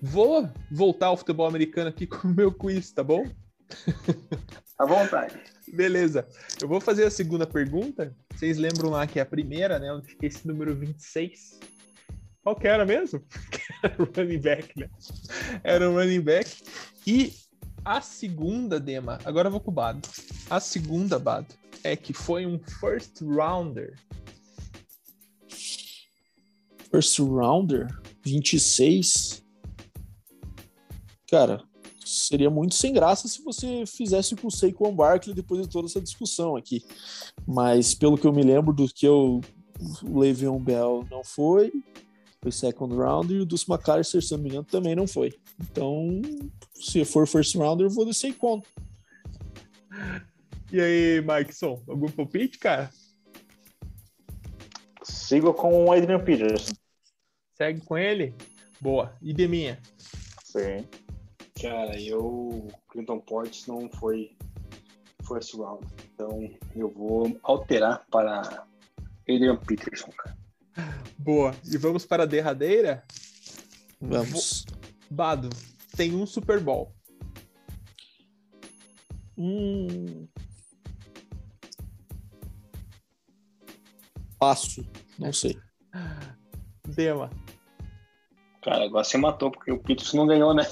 Vou 0.01 0.48
voltar 0.70 1.09
ao 1.09 1.16
futebol 1.16 1.47
americano 1.47 1.90
aqui 1.90 2.06
com 2.09 2.28
o 2.28 2.35
meu 2.35 2.51
quiz, 2.51 2.93
tá 2.93 3.02
bom? 3.02 3.24
À 4.78 4.86
vontade. 4.86 5.39
Beleza. 5.70 6.27
Eu 6.62 6.69
vou 6.69 6.81
fazer 6.81 7.05
a 7.05 7.11
segunda 7.11 7.47
pergunta. 7.47 8.16
Vocês 8.32 8.56
lembram 8.56 8.90
lá 8.90 9.06
que 9.06 9.19
é 9.19 9.23
a 9.23 9.27
primeira, 9.27 9.78
né? 9.78 9.93
Onde 9.93 10.09
fiquei 10.09 10.28
esse 10.28 10.47
número 10.47 10.74
26. 10.74 11.73
Qual 12.44 12.54
que 12.54 12.68
era 12.68 12.84
mesmo? 12.84 13.22
Era 13.82 14.02
o 14.02 14.08
running 14.14 14.38
back, 14.38 14.78
né? 14.78 14.90
Era 15.62 15.90
o 15.90 15.94
running 15.94 16.20
back. 16.20 16.62
E 17.06 17.32
a 17.82 18.02
segunda, 18.02 18.78
Dema, 18.78 19.18
agora 19.24 19.48
eu 19.48 19.52
vou 19.52 19.60
com 19.60 19.70
o 19.70 19.74
Bado. 19.74 20.06
A 20.50 20.60
segunda, 20.60 21.18
Bado, 21.18 21.46
é 21.82 21.96
que 21.96 22.12
foi 22.12 22.44
um 22.44 22.58
first 22.58 23.20
rounder. 23.22 23.98
First 26.90 27.18
rounder? 27.18 27.88
26? 28.24 29.42
Cara, 31.30 31.62
seria 32.04 32.50
muito 32.50 32.74
sem 32.74 32.92
graça 32.92 33.26
se 33.26 33.42
você 33.42 33.84
fizesse 33.86 34.36
com 34.36 34.48
o 34.48 34.50
Saquon 34.50 34.94
Barkley 34.94 35.34
depois 35.34 35.62
de 35.62 35.68
toda 35.68 35.88
essa 35.88 36.00
discussão 36.00 36.56
aqui. 36.56 36.84
Mas 37.46 37.94
pelo 37.94 38.18
que 38.18 38.26
eu 38.26 38.32
me 38.32 38.42
lembro 38.42 38.72
do 38.74 38.86
que 38.86 39.06
eu, 39.06 39.40
o 40.02 40.20
Le'Veon 40.20 40.58
Bell 40.58 41.06
não 41.10 41.24
foi, 41.24 41.72
foi 42.44 42.52
second 42.52 42.94
round 42.94 43.32
e 43.32 43.40
o 43.40 43.46
dos 43.46 43.66
McAllister, 43.66 44.22
se 44.22 44.32
não 44.32 44.42
me 44.42 44.50
engano, 44.50 44.64
também 44.64 44.94
não 44.94 45.06
foi. 45.06 45.32
Então, 45.58 46.20
se 46.74 47.02
for 47.06 47.26
first 47.26 47.56
rounder, 47.56 47.86
eu 47.86 47.90
vou 47.90 48.04
de 48.04 48.12
Saquon. 48.12 48.60
E 50.70 50.78
aí, 50.78 51.22
Mikeson, 51.22 51.82
algum 51.88 52.10
palpite, 52.10 52.58
cara? 52.58 52.90
Sigo 55.02 55.54
com 55.54 55.86
o 55.86 55.92
Adrian 55.92 56.22
Peterson. 56.22 56.74
Segue 57.54 57.80
com 57.80 57.96
ele? 57.96 58.34
Boa. 58.78 59.16
E 59.22 59.32
de 59.32 59.48
minha? 59.48 59.80
Sim. 60.44 60.86
Cara, 61.62 61.98
eu. 61.98 62.68
Clinton 62.90 63.20
Portes 63.20 63.66
não 63.66 63.88
foi 63.88 64.36
first 65.26 65.54
round. 65.54 65.86
Então 66.12 66.50
eu 66.76 66.90
vou 66.90 67.38
alterar 67.42 68.04
para 68.10 68.66
Adrian 69.22 69.56
Peterson, 69.56 70.10
cara. 70.10 70.43
Boa. 71.18 71.55
E 71.64 71.76
vamos 71.76 72.05
para 72.05 72.24
a 72.24 72.26
derradeira? 72.26 73.05
Vamos. 74.01 74.66
Bado, 75.10 75.48
tem 75.96 76.14
um 76.14 76.26
Super 76.26 76.60
Bowl. 76.60 76.92
Hum, 79.36 80.28
Passo, 84.44 84.86
não 85.18 85.32
sei. 85.32 85.59
Dema. 86.86 87.30
Cara, 88.62 88.84
agora 88.84 89.02
você 89.02 89.16
matou, 89.16 89.51
porque 89.51 89.72
o 89.72 89.78
Peterson 89.78 90.18
não 90.18 90.26
ganhou, 90.26 90.52
né? 90.52 90.64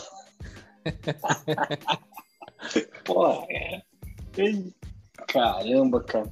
Porra, 3.03 3.47
é. 3.49 3.83
Caramba, 5.27 6.05
cara. 6.05 6.31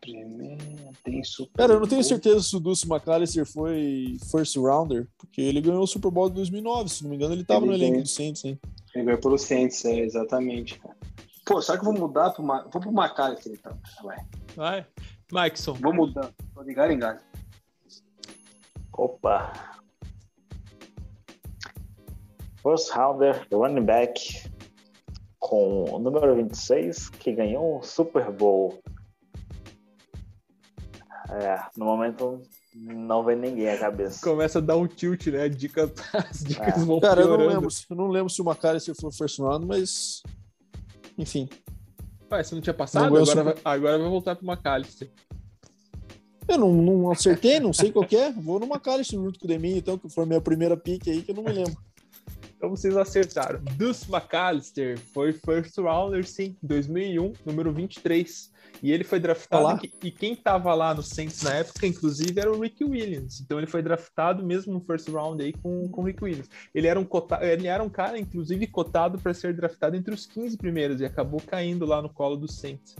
Primeiro, 0.00 0.67
tem 1.10 1.24
super. 1.24 1.56
Cara, 1.56 1.74
eu 1.74 1.80
não 1.80 1.86
tenho 1.86 2.04
certeza 2.04 2.40
se 2.40 2.56
o 2.56 2.60
Dulce 2.60 2.88
McAllister 2.88 3.46
foi 3.46 4.16
first 4.30 4.56
rounder, 4.56 5.06
porque 5.16 5.40
ele 5.40 5.60
ganhou 5.60 5.82
o 5.82 5.86
Super 5.86 6.10
Bowl 6.10 6.28
de 6.28 6.36
2009, 6.36 6.88
se 6.88 7.02
não 7.02 7.10
me 7.10 7.16
engano, 7.16 7.34
ele 7.34 7.44
tava 7.44 7.64
ele 7.66 7.68
no 7.68 7.74
elenco 7.74 8.02
do 8.02 8.08
Saints, 8.08 8.44
hein? 8.44 8.58
Ele 8.94 9.04
ganhou 9.04 9.20
pelo 9.20 9.38
Saints, 9.38 9.84
é, 9.84 10.00
exatamente, 10.00 10.78
cara. 10.78 10.96
Pô, 11.44 11.62
será 11.62 11.78
que 11.78 11.86
eu 11.86 11.92
vou 11.92 12.00
mudar 12.00 12.30
pro, 12.30 12.42
Ma... 12.42 12.62
vou 12.70 12.80
pro 12.80 12.90
McAllister, 12.90 13.52
então? 13.52 13.78
Vai. 14.02 14.18
Vai. 14.54 14.86
Mikeson. 15.32 15.74
Vou 15.74 15.94
mudar. 15.94 16.30
Vou 16.54 16.64
ligar 16.64 16.90
em 16.90 16.98
gás. 16.98 17.20
Opa. 18.92 19.52
First 22.62 22.90
rounder, 22.90 23.46
running 23.52 23.84
back, 23.84 24.50
com 25.38 25.84
o 25.84 25.98
número 25.98 26.34
26, 26.34 27.08
que 27.10 27.32
ganhou 27.32 27.78
um 27.78 27.82
Super 27.82 28.30
Bowl. 28.30 28.78
É, 31.40 31.60
no 31.76 31.84
momento 31.84 32.42
não 32.74 33.24
vem 33.24 33.36
ninguém 33.36 33.68
à 33.68 33.78
cabeça. 33.78 34.20
Começa 34.22 34.58
a 34.58 34.62
dar 34.62 34.76
um 34.76 34.86
tilt, 34.86 35.28
né? 35.28 35.48
Dica, 35.48 35.84
as 36.12 36.42
dicas 36.42 36.82
é. 36.82 36.84
vão 36.84 36.98
Cara, 37.00 37.20
eu 37.20 37.28
não, 37.28 37.46
lembro, 37.46 37.68
eu 37.90 37.96
não 37.96 38.08
lembro 38.08 38.30
se 38.30 38.42
o 38.42 38.44
McAllister 38.44 38.94
foi 38.94 39.12
first 39.12 39.38
round, 39.38 39.64
mas 39.64 40.22
enfim. 41.16 41.48
Ué, 42.30 42.42
você 42.42 42.54
não 42.54 42.62
tinha 42.62 42.74
passado? 42.74 43.10
Não, 43.10 43.16
agora, 43.16 43.44
vai, 43.44 43.54
agora 43.64 43.98
vai 43.98 44.08
voltar 44.08 44.36
pro 44.36 44.50
McAllister. 44.50 45.10
Eu 46.48 46.58
não, 46.58 46.72
não 46.72 47.10
acertei, 47.10 47.60
não 47.60 47.72
sei 47.72 47.92
qual 47.92 48.06
é. 48.10 48.32
Vou 48.32 48.58
no 48.58 48.66
McAllister 48.66 49.18
junto 49.18 49.38
com 49.38 49.44
o 49.44 49.48
Deminho, 49.48 49.76
então, 49.76 49.98
que 49.98 50.08
foi 50.08 50.24
a 50.24 50.26
minha 50.26 50.40
primeira 50.40 50.76
pick 50.76 51.06
aí, 51.08 51.22
que 51.22 51.30
eu 51.30 51.34
não 51.34 51.42
me 51.42 51.52
lembro. 51.52 51.76
Então 52.58 52.70
vocês 52.70 52.96
acertaram. 52.96 53.60
Deuce 53.76 54.10
McAllister 54.10 54.98
foi 54.98 55.32
first 55.32 55.78
rounder, 55.78 56.26
sim, 56.26 56.56
2001, 56.60 57.32
número 57.46 57.72
23. 57.72 58.52
E 58.82 58.90
ele 58.90 59.04
foi 59.04 59.20
draftado. 59.20 59.64
Olá. 59.64 59.80
E 60.02 60.10
quem 60.10 60.34
tava 60.34 60.74
lá 60.74 60.92
no 60.92 61.02
Saints 61.02 61.42
na 61.42 61.54
época, 61.54 61.86
inclusive, 61.86 62.38
era 62.38 62.50
o 62.50 62.60
Rick 62.60 62.84
Williams. 62.84 63.40
Então 63.40 63.58
ele 63.58 63.68
foi 63.68 63.80
draftado 63.80 64.44
mesmo 64.44 64.72
no 64.72 64.80
first 64.80 65.08
round 65.08 65.40
aí 65.40 65.52
com, 65.52 65.88
com 65.88 66.02
o 66.02 66.04
Rick 66.04 66.22
Williams. 66.22 66.50
Ele 66.74 66.88
era 66.88 66.98
um, 66.98 67.04
cota, 67.04 67.38
ele 67.42 67.68
era 67.68 67.82
um 67.82 67.88
cara, 67.88 68.18
inclusive, 68.18 68.66
cotado 68.66 69.18
para 69.18 69.32
ser 69.32 69.54
draftado 69.54 69.96
entre 69.96 70.12
os 70.12 70.26
15 70.26 70.56
primeiros 70.56 71.00
e 71.00 71.04
acabou 71.04 71.40
caindo 71.40 71.86
lá 71.86 72.02
no 72.02 72.08
colo 72.08 72.36
do 72.36 72.50
Saints. 72.50 72.96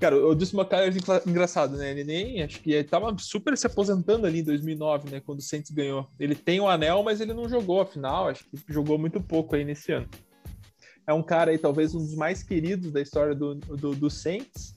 Cara, 0.00 0.16
o 0.16 0.34
Deuce 0.34 0.54
McAllister 0.54 1.16
é 1.16 1.28
engraçado, 1.28 1.76
né? 1.76 1.90
Ele 1.90 2.04
nem, 2.04 2.42
acho 2.42 2.60
que 2.60 2.72
ele 2.72 2.84
tava 2.84 3.14
super 3.18 3.58
se 3.58 3.66
aposentando 3.66 4.26
ali 4.26 4.40
em 4.40 4.44
2009, 4.44 5.10
né? 5.10 5.20
Quando 5.20 5.40
o 5.40 5.42
Saints 5.42 5.72
ganhou. 5.72 6.08
Ele 6.20 6.36
tem 6.36 6.60
o 6.60 6.64
um 6.64 6.68
anel, 6.68 7.02
mas 7.02 7.20
ele 7.20 7.34
não 7.34 7.48
jogou 7.48 7.80
a 7.80 7.86
final, 7.86 8.28
acho 8.28 8.44
que 8.44 8.58
jogou 8.68 8.96
muito 8.96 9.20
pouco 9.20 9.56
aí 9.56 9.64
nesse 9.64 9.90
ano. 9.90 10.08
É 11.04 11.12
um 11.12 11.22
cara 11.22 11.50
aí, 11.50 11.58
talvez 11.58 11.94
um 11.94 11.98
dos 11.98 12.14
mais 12.14 12.44
queridos 12.44 12.92
da 12.92 13.00
história 13.00 13.34
do, 13.34 13.56
do, 13.56 13.94
do 13.94 14.10
Saints. 14.10 14.76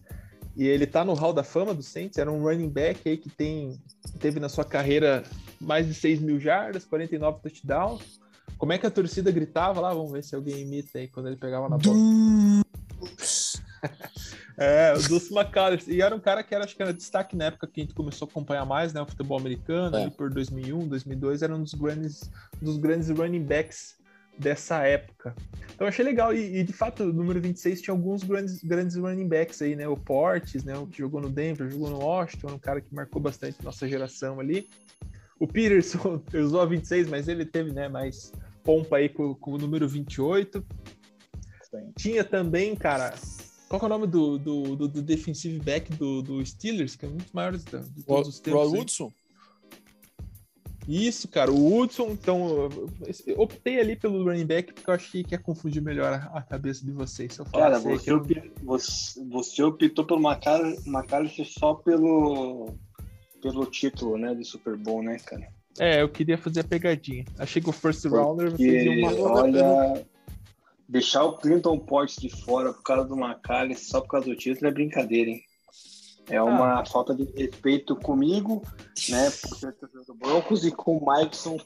E 0.56 0.66
ele 0.66 0.88
tá 0.88 1.06
no 1.06 1.14
Hall 1.14 1.34
da 1.34 1.44
Fama 1.44 1.74
do 1.74 1.84
Saints, 1.84 2.18
era 2.18 2.32
um 2.32 2.42
running 2.42 2.70
back 2.70 3.08
aí 3.08 3.16
que 3.16 3.30
tem, 3.30 3.80
teve 4.20 4.40
na 4.40 4.50
sua 4.50 4.66
carreira 4.66 5.24
mais 5.60 5.88
de 5.88 5.94
6 5.94 6.20
mil 6.20 6.40
jardas, 6.40 6.84
49 6.84 7.42
touchdowns. 7.42 8.20
Como 8.58 8.74
é 8.74 8.78
que 8.78 8.86
a 8.86 8.92
torcida 8.92 9.32
gritava 9.32 9.82
lá? 9.82 9.94
Vamos 9.94 10.12
ver 10.12 10.24
se 10.24 10.36
alguém 10.36 10.62
imita 10.62 10.98
aí 10.98 11.08
quando 11.08 11.28
ele 11.28 11.38
pegava 11.38 11.70
na 11.70 11.78
bola. 11.78 11.98
É, 14.58 14.94
o 14.94 15.08
Dulce 15.08 15.34
McAllister. 15.34 15.94
E 15.94 16.02
era 16.02 16.16
um 16.16 16.20
cara 16.20 16.44
que 16.44 16.54
era, 16.54 16.64
acho 16.64 16.76
que 16.76 16.82
era 16.82 16.94
destaque 16.94 17.36
na 17.36 17.46
época 17.46 17.68
que 17.68 17.82
a 17.82 17.84
gente 17.84 17.94
começou 17.94 18.28
a 18.28 18.32
acompanhar 18.32 18.66
mais, 18.66 18.94
né? 18.94 19.02
O 19.02 19.06
futebol 19.06 19.38
americano, 19.38 19.98
É. 19.98 20.04
ali 20.04 20.12
por 20.12 20.30
2001, 20.30 20.88
2002, 20.88 21.42
era 21.42 21.56
um 21.56 21.64
dos 21.64 21.74
grandes, 21.74 22.30
dos 22.62 22.78
grandes 22.78 23.10
running 23.10 23.44
backs 23.44 23.96
dessa 24.38 24.86
época. 24.86 25.36
Então 25.74 25.88
achei 25.88 26.04
legal. 26.04 26.34
E, 26.34 26.60
e, 26.60 26.64
de 26.64 26.74
fato, 26.74 27.04
o 27.04 27.14
número 27.14 27.40
26 27.40 27.82
tinha 27.82 27.94
alguns 27.94 28.24
grandes, 28.24 28.64
grandes 28.64 28.96
running 28.96 29.28
backs 29.28 29.62
aí, 29.62 29.76
né? 29.76 29.88
O 29.88 29.98
Portes, 29.98 30.64
né? 30.64 30.78
O 30.78 30.88
que 30.88 31.00
jogou 31.00 31.22
no 31.22 31.30
Denver, 31.30 31.70
jogou 31.70 31.90
no 31.90 32.00
Washington, 32.00 32.54
um 32.54 32.60
cara 32.60 32.82
que 32.82 32.94
marcou 32.94 33.22
bastante 33.22 33.64
nossa 33.64 33.88
geração 33.88 34.40
ali. 34.40 34.68
O 35.40 35.48
Peterson 35.48 36.22
usou 36.34 36.62
a 36.62 36.66
26, 36.66 37.10
mas 37.10 37.28
ele 37.28 37.46
teve, 37.46 37.72
né, 37.72 37.88
mais 37.90 38.32
pompa 38.64 38.98
aí 38.98 39.10
com, 39.10 39.34
com 39.34 39.54
o 39.54 39.58
número 39.58 39.88
28. 39.88 40.64
Sim. 41.64 41.92
Tinha 41.98 42.24
também, 42.24 42.76
cara, 42.76 43.14
qual 43.72 43.80
que 43.80 43.86
é 43.86 43.88
o 43.88 43.90
nome 43.90 44.06
do, 44.06 44.38
do, 44.38 44.76
do, 44.76 44.88
do 44.90 45.02
defensive 45.02 45.58
back 45.60 45.94
do, 45.94 46.22
do 46.22 46.46
Steelers, 46.46 46.98
que 46.98 47.06
é 47.06 47.08
muito 47.10 47.30
maior 47.32 47.56
de, 47.56 47.64
de 47.64 48.04
todos 48.04 48.28
os 48.28 48.40
tempos? 48.42 48.68
Rod? 48.68 48.78
Woodson? 48.78 49.14
Isso, 50.86 51.30
cara, 51.30 51.52
o 51.52 51.80
Hudson, 51.80 52.10
então, 52.10 52.68
optei 53.38 53.80
ali 53.80 53.96
pelo 53.96 54.26
running 54.26 54.46
back 54.46 54.74
porque 54.74 54.90
eu 54.90 54.94
achei 54.94 55.24
que 55.24 55.36
ia 55.36 55.40
confundir 55.40 55.82
melhor 55.82 56.12
a, 56.12 56.40
a 56.40 56.42
cabeça 56.42 56.84
de 56.84 56.92
vocês. 56.92 57.34
Se 57.34 57.40
eu 57.40 57.46
Cara, 57.46 57.80
você, 57.80 58.12
eu- 58.12 58.26
você, 58.64 59.24
você 59.30 59.64
optou 59.64 60.06
pelo 60.06 60.20
McAllister 60.20 61.48
só 61.48 61.76
pelo, 61.76 62.74
pelo 63.42 63.66
título, 63.68 64.18
né, 64.18 64.36
do 64.36 64.44
Super 64.44 64.76
Bowl, 64.76 65.02
né, 65.02 65.18
cara? 65.20 65.48
É, 65.80 66.02
eu 66.02 66.10
queria 66.10 66.38
fazer 66.38 66.60
a 66.60 66.66
pegadinha. 66.66 67.24
Achei 67.40 67.62
que 67.62 67.70
o 67.70 67.72
first 67.72 68.04
rounder 68.06 68.50
Porque, 68.50 68.66
fazia 68.66 68.92
uma. 68.92 69.32
olha, 69.32 70.06
deixar 70.92 71.24
o 71.24 71.38
Clinton 71.38 71.80
Portes 71.80 72.18
de 72.18 72.30
fora 72.30 72.74
por 72.74 72.84
causa 72.84 73.08
do 73.08 73.16
McAllister 73.16 73.88
só 73.88 74.02
por 74.02 74.10
causa 74.10 74.28
do 74.28 74.36
título 74.36 74.68
é 74.68 74.72
brincadeira, 74.72 75.30
hein? 75.32 75.42
É 76.30 76.36
Ah. 76.38 76.44
uma 76.44 76.86
falta 76.86 77.16
de 77.16 77.24
respeito 77.36 77.96
comigo, 77.96 78.62
né, 79.10 79.30
por 79.32 79.56
ser 79.58 79.74
torcedor 79.74 80.06
do 80.06 80.14
Broncos 80.16 80.66
e 80.66 80.72
com 80.72 80.98
o 80.98 81.06
Mikeson 81.14 81.58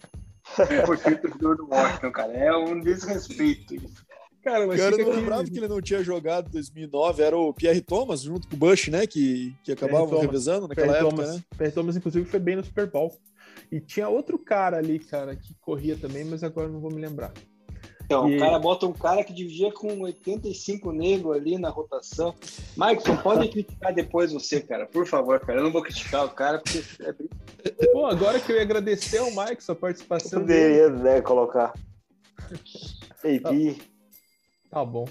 por 0.86 0.98
ser 0.98 1.20
torcedor 1.20 1.58
do 1.58 1.68
Washington, 1.70 2.12
cara. 2.12 2.34
É 2.34 2.56
um 2.56 2.80
desrespeito 2.80 3.76
isso. 3.76 4.06
Cara, 4.44 4.68
mas 4.68 4.80
Cara, 4.80 4.94
eu 4.96 5.00
não 5.00 5.08
aqui- 5.12 5.20
lembrava 5.20 5.44
que 5.44 5.58
ele 5.58 5.68
não 5.68 5.82
tinha 5.82 6.04
jogado 6.04 6.48
em 6.50 6.52
2009. 6.52 7.24
Era 7.24 7.36
o 7.36 7.52
Pierre 7.52 7.82
Thomas 7.82 8.22
junto 8.22 8.48
com 8.48 8.56
o 8.56 8.60
Bush, 8.60 8.90
né? 8.90 9.08
Que, 9.08 9.56
que 9.64 9.72
acabavam 9.72 10.20
revezando 10.20 10.68
naquela 10.68 10.94
Perry 10.94 11.00
época, 11.08 11.16
Thomas, 11.24 11.36
né? 11.36 11.44
Perry 11.58 11.72
Thomas, 11.72 11.96
inclusive, 11.98 12.26
foi 12.30 12.40
bem 12.40 12.56
no 12.56 12.64
Super 12.64 12.86
Bowl. 12.92 13.12
E 13.72 13.80
tinha 13.80 14.08
outro 14.08 14.38
cara 14.38 14.78
ali, 14.78 15.00
cara, 15.00 15.36
que 15.36 15.56
corria 15.60 15.98
também, 15.98 16.24
mas 16.26 16.44
agora 16.44 16.68
eu 16.68 16.74
não 16.74 16.80
vou 16.80 16.92
me 16.92 17.02
lembrar. 17.02 17.34
Então, 18.06 18.30
E- 18.30 18.38
o 18.38 18.40
cara 18.40 18.60
bota 18.60 18.86
um 18.86 18.94
cara 18.94 19.24
que 19.24 19.34
dividia 19.34 19.72
com 19.72 20.02
85 20.02 20.92
negros 20.92 21.36
ali 21.36 21.58
na 21.58 21.70
rotação. 21.70 22.36
Mikeson, 22.78 23.18
pode 23.18 23.48
criticar 23.50 23.94
depois 23.94 24.32
você, 24.32 24.62
cara. 24.62 24.86
Por 24.86 25.08
favor, 25.08 25.40
cara. 25.40 25.60
Eu 25.60 25.64
não 25.64 25.72
vou 25.72 25.82
criticar 25.82 26.24
o 26.26 26.30
cara, 26.30 26.60
porque 26.60 26.84
é 27.02 27.14
Pô, 27.92 28.06
agora 28.06 28.40
que 28.40 28.52
eu 28.52 28.56
ia 28.56 28.62
agradecer 28.62 29.18
ao 29.18 29.32
Mike 29.32 29.64
sua 29.64 29.76
participação 29.76 30.44
dele. 30.46 30.80
Poderia 30.84 30.90
né, 30.90 31.22
colocar. 31.22 31.74
AP. 33.24 33.82
Tá 34.70 34.86
bom. 34.86 35.06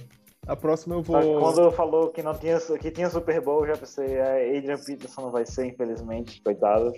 A 0.46 0.54
próxima 0.54 0.94
eu 0.94 1.02
vou. 1.02 1.40
Quando 1.40 1.72
falou 1.72 2.10
que 2.10 2.22
não 2.22 2.34
tinha, 2.34 2.60
que 2.60 2.90
tinha 2.90 3.08
Super 3.10 3.40
Bowl, 3.40 3.62
eu 3.62 3.74
já 3.74 3.76
pensei, 3.78 4.20
a 4.20 4.34
Adrian 4.34 4.78
Peterson 4.78 5.22
não 5.22 5.30
vai 5.30 5.46
ser, 5.46 5.66
infelizmente, 5.66 6.40
coitado. 6.42 6.92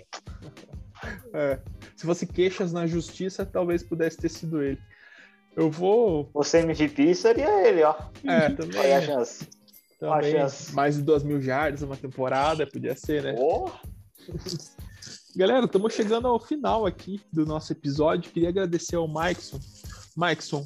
É, 1.33 1.59
se 1.95 2.05
fosse 2.05 2.27
queixas 2.27 2.73
na 2.73 2.85
justiça, 2.85 3.45
talvez 3.45 3.83
pudesse 3.83 4.17
ter 4.17 4.29
sido 4.29 4.61
ele. 4.61 4.79
Eu 5.57 5.71
vou. 5.71 6.29
Você 6.35 6.59
MVP 6.59 7.15
seria 7.15 7.67
ele, 7.67 7.81
ó. 7.81 7.95
É, 8.23 8.47
também. 8.51 8.79
Olha 8.79 8.99
a 8.99 9.01
chance. 9.01 9.47
uma 9.99 10.17
também 10.17 10.31
chance. 10.33 10.75
mais 10.75 10.95
de 10.97 11.01
duas 11.01 11.23
mil 11.23 11.41
jardas 11.41 11.81
uma 11.81 11.97
temporada, 11.97 12.67
podia 12.67 12.95
ser, 12.95 13.23
né? 13.23 13.35
Oh, 13.39 13.67
Galera, 15.35 15.65
estamos 15.65 15.93
chegando 15.93 16.27
ao 16.27 16.39
final 16.39 16.85
aqui 16.85 17.19
do 17.33 17.43
nosso 17.43 17.71
episódio. 17.71 18.31
Queria 18.31 18.49
agradecer 18.49 18.97
ao 18.97 19.07
Mikeson. 19.07 19.59
Mikeson, 20.15 20.63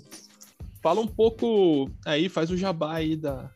fala 0.84 1.00
um 1.00 1.08
pouco 1.08 1.90
aí, 2.06 2.28
faz 2.28 2.52
o 2.52 2.58
jabá 2.58 2.96
aí 2.96 3.16
da, 3.16 3.50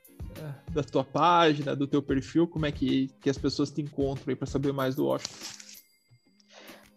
da 0.71 0.83
tua 0.83 1.03
página, 1.03 1.75
do 1.75 1.85
teu 1.85 2.01
perfil, 2.01 2.47
como 2.47 2.65
é 2.65 2.71
que, 2.71 3.09
que 3.19 3.29
as 3.29 3.37
pessoas 3.37 3.71
te 3.71 3.81
encontram 3.81 4.25
aí 4.27 4.35
para 4.35 4.47
saber 4.47 4.71
mais 4.71 4.95
do 4.95 5.05
Washington. 5.05 5.54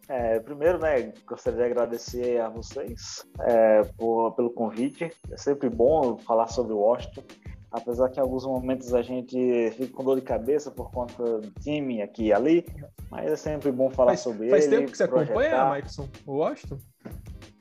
É, 0.08 0.40
primeiro, 0.40 0.78
né, 0.78 1.12
gostaria 1.26 1.58
de 1.58 1.64
agradecer 1.66 2.40
a 2.40 2.48
vocês 2.48 3.26
é, 3.40 3.82
por- 3.98 4.32
pelo 4.34 4.50
convite. 4.50 5.12
É 5.30 5.36
sempre 5.36 5.68
bom 5.68 6.16
falar 6.18 6.46
sobre 6.48 6.72
o 6.72 6.78
Washington, 6.78 7.22
apesar 7.70 8.08
que 8.08 8.18
em 8.18 8.22
alguns 8.22 8.46
momentos 8.46 8.94
a 8.94 9.02
gente 9.02 9.70
fica 9.72 9.92
com 9.94 10.02
dor 10.04 10.16
de 10.16 10.22
cabeça 10.22 10.70
por 10.70 10.90
conta 10.90 11.38
do 11.40 11.50
time 11.60 12.00
aqui 12.00 12.26
e 12.28 12.32
ali, 12.32 12.64
mas 13.10 13.30
é 13.30 13.36
sempre 13.36 13.70
bom 13.70 13.90
falar 13.90 14.12
Faz, 14.12 14.20
sobre 14.20 14.48
faz 14.48 14.64
ele. 14.64 14.76
tempo 14.78 14.90
que 14.92 14.96
você 14.96 15.04
acompanha, 15.04 15.26
projetar. 15.50 15.74
Mikeson, 15.74 16.08
o 16.26 16.32
Washington? 16.36 16.78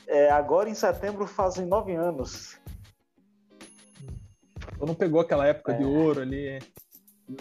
É, 0.07 0.29
agora 0.31 0.69
em 0.69 0.73
setembro 0.73 1.27
fazem 1.27 1.65
nove 1.65 1.93
anos. 1.95 2.57
Ou 4.79 4.87
não 4.87 4.95
pegou 4.95 5.19
aquela 5.19 5.45
época 5.45 5.73
de 5.73 5.83
É. 5.83 5.85
ouro 5.85 6.21
ali? 6.21 6.47
é? 6.47 6.59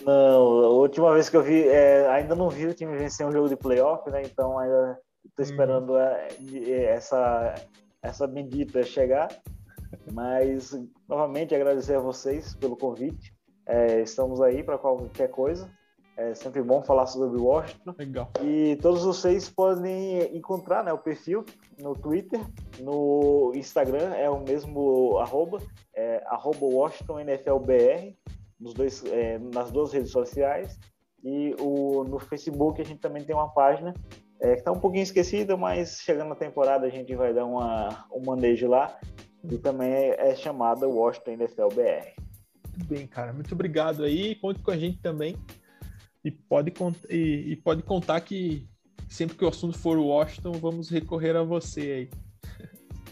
Não, 0.05 0.65
a 0.65 0.69
última 0.71 1.13
vez 1.15 1.29
que 1.29 1.37
eu 1.37 1.43
vi, 1.43 1.67
é, 1.69 2.09
ainda 2.09 2.35
não 2.35 2.51
vi 2.51 2.67
o 2.67 2.75
time 2.75 2.97
vencer 2.97 3.27
um 3.27 3.33
jogo 3.33 3.49
de 3.49 3.57
playoff, 3.57 4.09
né? 4.11 4.23
Então 4.25 4.59
ainda 4.59 4.99
tô 5.37 5.43
Uhum. 5.43 5.49
esperando 5.49 5.97
é, 5.97 6.29
é, 6.67 6.85
essa, 6.87 7.55
essa 8.03 8.27
bendita 8.27 8.83
chegar. 8.83 9.29
Mas, 10.13 10.77
novamente, 11.09 11.55
agradecer 11.55 11.95
a 11.95 12.01
vocês 12.01 12.55
pelo 12.55 12.77
convite. 12.77 13.35
É, 13.67 14.01
estamos 14.01 14.41
aí 14.41 14.63
para 14.63 14.79
qualquer 14.79 15.29
coisa. 15.29 15.71
É 16.17 16.35
sempre 16.35 16.63
bom 16.63 16.83
falar 16.83 17.07
sobre 17.07 17.39
Washington. 17.39 17.95
Legal. 17.99 18.31
E 18.43 18.77
todos 18.81 19.05
vocês 19.05 19.51
podem 19.51 20.35
encontrar 20.37 20.83
né, 20.83 20.93
o 20.93 20.99
perfil 20.99 21.45
no 21.79 21.95
Twitter, 21.95 22.41
no 22.81 23.53
Instagram, 23.55 24.15
é 24.15 24.31
o 24.31 24.41
mesmo 24.41 25.19
arroba, 25.19 25.59
é, 25.95 26.23
arroba 26.27 26.65
Washington 26.65 27.21
NFLBR, 27.21 28.17
nos 28.59 28.75
dois, 28.75 29.05
é, 29.07 29.39
nas 29.39 29.71
duas 29.71 29.93
redes 29.93 30.11
sociais. 30.11 30.79
E 31.23 31.55
o, 31.59 32.05
no 32.05 32.19
Facebook 32.19 32.81
a 32.81 32.85
gente 32.85 33.01
também 33.01 33.25
tem 33.25 33.35
uma 33.35 33.49
página 33.49 33.95
é, 34.41 34.53
que 34.53 34.59
está 34.61 34.73
um 34.73 34.79
pouquinho 34.79 35.03
esquecida, 35.03 35.57
mas 35.57 36.01
chegando 36.01 36.29
na 36.29 36.35
temporada 36.35 36.87
a 36.87 36.91
gente 36.91 37.15
vai 37.15 37.33
dar 37.33 37.45
uma, 37.45 38.07
um 38.13 38.25
manejo 38.25 38.69
lá. 38.69 38.99
E 39.45 39.59
também 39.59 39.93
é, 39.93 40.31
é 40.31 40.35
chamada 40.35 40.89
Washington 40.89 41.37
NFLBR. 41.37 42.15
Muito 42.77 42.89
bem, 42.89 43.07
cara. 43.07 43.33
Muito 43.33 43.53
obrigado 43.55 44.05
aí. 44.05 44.35
Conte 44.35 44.61
com 44.63 44.71
a 44.71 44.77
gente 44.77 44.99
também. 44.99 45.37
E 46.25 46.31
pode, 46.31 46.73
e, 47.09 47.53
e 47.53 47.57
pode 47.57 47.83
contar 47.83 48.21
que 48.21 48.69
sempre 49.09 49.37
que 49.37 49.45
o 49.45 49.49
assunto 49.49 49.79
for 49.79 49.97
Washington, 49.97 50.53
vamos 50.53 50.91
recorrer 50.91 51.37
a 51.37 51.43
você 51.43 51.81
aí. 51.81 52.11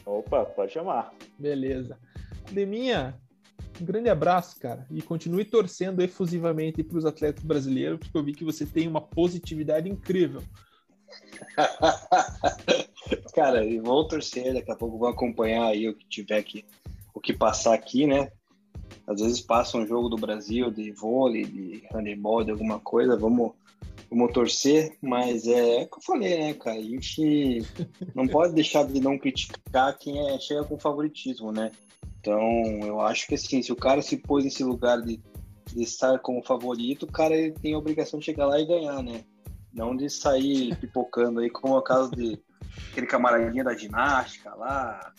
Opa, 0.04 0.44
pode 0.44 0.72
chamar. 0.72 1.14
Beleza. 1.38 1.98
Deminha, 2.52 3.18
um 3.80 3.84
grande 3.84 4.08
abraço, 4.08 4.58
cara. 4.58 4.86
E 4.90 5.02
continue 5.02 5.44
torcendo 5.44 6.02
efusivamente 6.02 6.82
para 6.82 6.98
os 6.98 7.04
atletas 7.04 7.42
brasileiros, 7.42 7.98
porque 7.98 8.16
eu 8.16 8.24
vi 8.24 8.32
que 8.32 8.44
você 8.44 8.64
tem 8.64 8.86
uma 8.86 9.00
positividade 9.00 9.88
incrível. 9.88 10.42
Cara, 13.34 13.64
e 13.64 13.78
vou 13.78 14.06
torcer, 14.06 14.54
daqui 14.54 14.70
a 14.70 14.76
pouco 14.76 14.98
vou 14.98 15.08
acompanhar 15.08 15.66
aí 15.66 15.88
o 15.88 15.94
que 15.94 16.06
tiver 16.08 16.38
aqui, 16.38 16.64
o 17.12 17.20
que 17.20 17.32
passar 17.32 17.74
aqui, 17.74 18.06
né? 18.06 18.30
Às 19.06 19.20
vezes 19.20 19.40
passa 19.40 19.76
um 19.76 19.86
jogo 19.86 20.08
do 20.08 20.16
Brasil 20.16 20.70
de 20.70 20.90
vôlei, 20.90 21.44
de 21.44 21.82
handebol, 21.92 22.42
de 22.42 22.50
alguma 22.50 22.80
coisa, 22.80 23.16
vamos, 23.16 23.52
Vamos 24.10 24.32
torcer, 24.32 24.96
mas 25.02 25.46
é, 25.46 25.80
é 25.80 25.82
o 25.82 25.88
que 25.88 25.98
eu 25.98 26.02
falei, 26.02 26.38
né, 26.38 26.54
cara? 26.54 26.78
A 26.78 26.82
gente 26.82 27.62
não 28.14 28.28
pode 28.28 28.54
deixar 28.54 28.86
de 28.86 29.00
não 29.00 29.18
criticar 29.18 29.98
quem 29.98 30.28
é, 30.28 30.38
chega 30.38 30.62
com 30.64 30.78
favoritismo, 30.78 31.50
né? 31.50 31.72
Então, 32.24 32.40
eu 32.82 33.02
acho 33.02 33.26
que 33.26 33.34
assim, 33.34 33.60
se 33.60 33.70
o 33.70 33.76
cara 33.76 34.00
se 34.00 34.16
pôs 34.16 34.42
nesse 34.42 34.64
lugar 34.64 34.98
de, 35.02 35.20
de 35.74 35.82
estar 35.82 36.18
como 36.20 36.42
favorito, 36.42 37.02
o 37.02 37.12
cara 37.12 37.36
ele 37.36 37.52
tem 37.52 37.74
a 37.74 37.78
obrigação 37.78 38.18
de 38.18 38.24
chegar 38.24 38.46
lá 38.46 38.58
e 38.58 38.64
ganhar, 38.64 39.02
né? 39.02 39.22
Não 39.70 39.94
de 39.94 40.08
sair 40.08 40.74
pipocando 40.80 41.40
aí, 41.40 41.50
como 41.50 41.74
é 41.74 41.78
o 41.78 41.82
caso 41.82 42.10
de 42.12 42.40
aquele 42.90 43.06
camaradinha 43.06 43.62
da 43.62 43.76
ginástica 43.76 44.54
lá. 44.54 45.12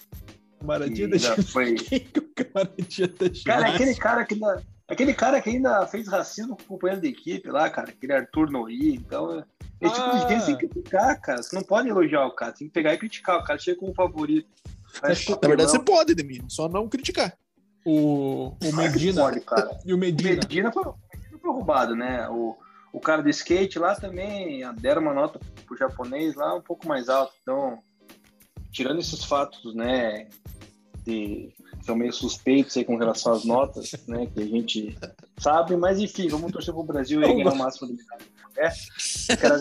Camaradinha 0.60 1.08
da 1.08 1.18
ginástica? 1.18 1.52
Foi... 1.52 1.76
É 1.94 2.18
o 2.18 2.24
camaradinha 2.34 3.08
da 3.08 3.26
ginástica? 3.28 3.54
Cara, 3.54 3.68
aquele 3.68 3.96
cara 3.96 4.26
que 4.26 4.34
ainda, 4.34 4.64
aquele 4.88 5.14
cara 5.14 5.42
que 5.42 5.50
ainda 5.52 5.86
fez 5.86 6.08
racismo 6.08 6.58
com 6.58 6.64
o 6.64 6.68
companheiro 6.70 7.04
da 7.04 7.08
equipe 7.08 7.52
lá, 7.52 7.70
cara, 7.70 7.92
aquele 7.92 8.14
Arthur 8.14 8.50
Nori, 8.50 8.96
então... 8.96 9.46
Esse 9.80 9.94
tipo 9.94 10.10
de 10.10 10.20
gente 10.20 10.46
tem 10.46 10.58
que 10.58 10.68
criticar, 10.68 11.22
cara. 11.22 11.44
Você 11.44 11.54
não 11.54 11.62
pode 11.62 11.90
elogiar 11.90 12.26
o 12.26 12.32
cara, 12.32 12.54
tem 12.54 12.68
que 12.68 12.74
pegar 12.74 12.94
e 12.94 12.98
criticar. 12.98 13.38
O 13.38 13.44
cara 13.44 13.60
chega 13.60 13.78
como 13.78 13.94
favorito. 13.94 14.48
Na 15.02 15.48
verdade, 15.48 15.72
você 15.72 15.80
pode, 15.80 16.16
Demir, 16.16 16.44
só 16.48 16.68
não 16.68 16.88
criticar. 16.88 17.38
O, 17.86 18.56
o 18.64 18.76
Medina. 18.76 19.22
Pode, 19.22 19.42
cara. 19.42 19.80
E 19.86 19.94
o 19.94 19.98
Medina. 19.98 20.32
O 20.32 20.36
Medina 20.36 20.72
foi, 20.72 20.84
foi 20.84 21.52
roubado, 21.52 21.96
né? 21.96 22.28
O, 22.30 22.58
o 22.92 23.00
cara 23.00 23.22
do 23.22 23.30
skate 23.30 23.78
lá 23.78 23.94
também 23.96 24.62
deram 24.76 25.02
uma 25.02 25.14
nota 25.14 25.40
pro 25.66 25.78
japonês 25.78 26.34
lá 26.34 26.56
um 26.56 26.62
pouco 26.62 26.88
mais 26.88 27.10
alta. 27.10 27.34
Então, 27.42 27.80
tirando 28.72 29.00
esses 29.00 29.24
fatos, 29.24 29.76
né, 29.76 30.28
de, 31.06 31.54
são 31.84 31.96
meio 31.96 32.12
suspeitos 32.12 32.76
aí 32.76 32.84
com 32.84 32.98
relação 32.98 33.34
às 33.34 33.46
notas, 33.46 33.92
né, 34.08 34.26
que 34.26 34.42
a 34.42 34.46
gente 34.46 34.98
sabe, 35.38 35.76
mas 35.76 36.00
enfim, 36.00 36.28
vamos 36.28 36.52
torcer 36.52 36.74
pro 36.74 36.84
Brasil 36.84 37.22
e 37.22 37.28
ganhar 37.28 37.54
o 37.54 37.56
máximo 37.56 37.88
de 37.88 37.94
medalha. 37.94 38.26
É, 38.58 39.36
cara... 39.36 39.60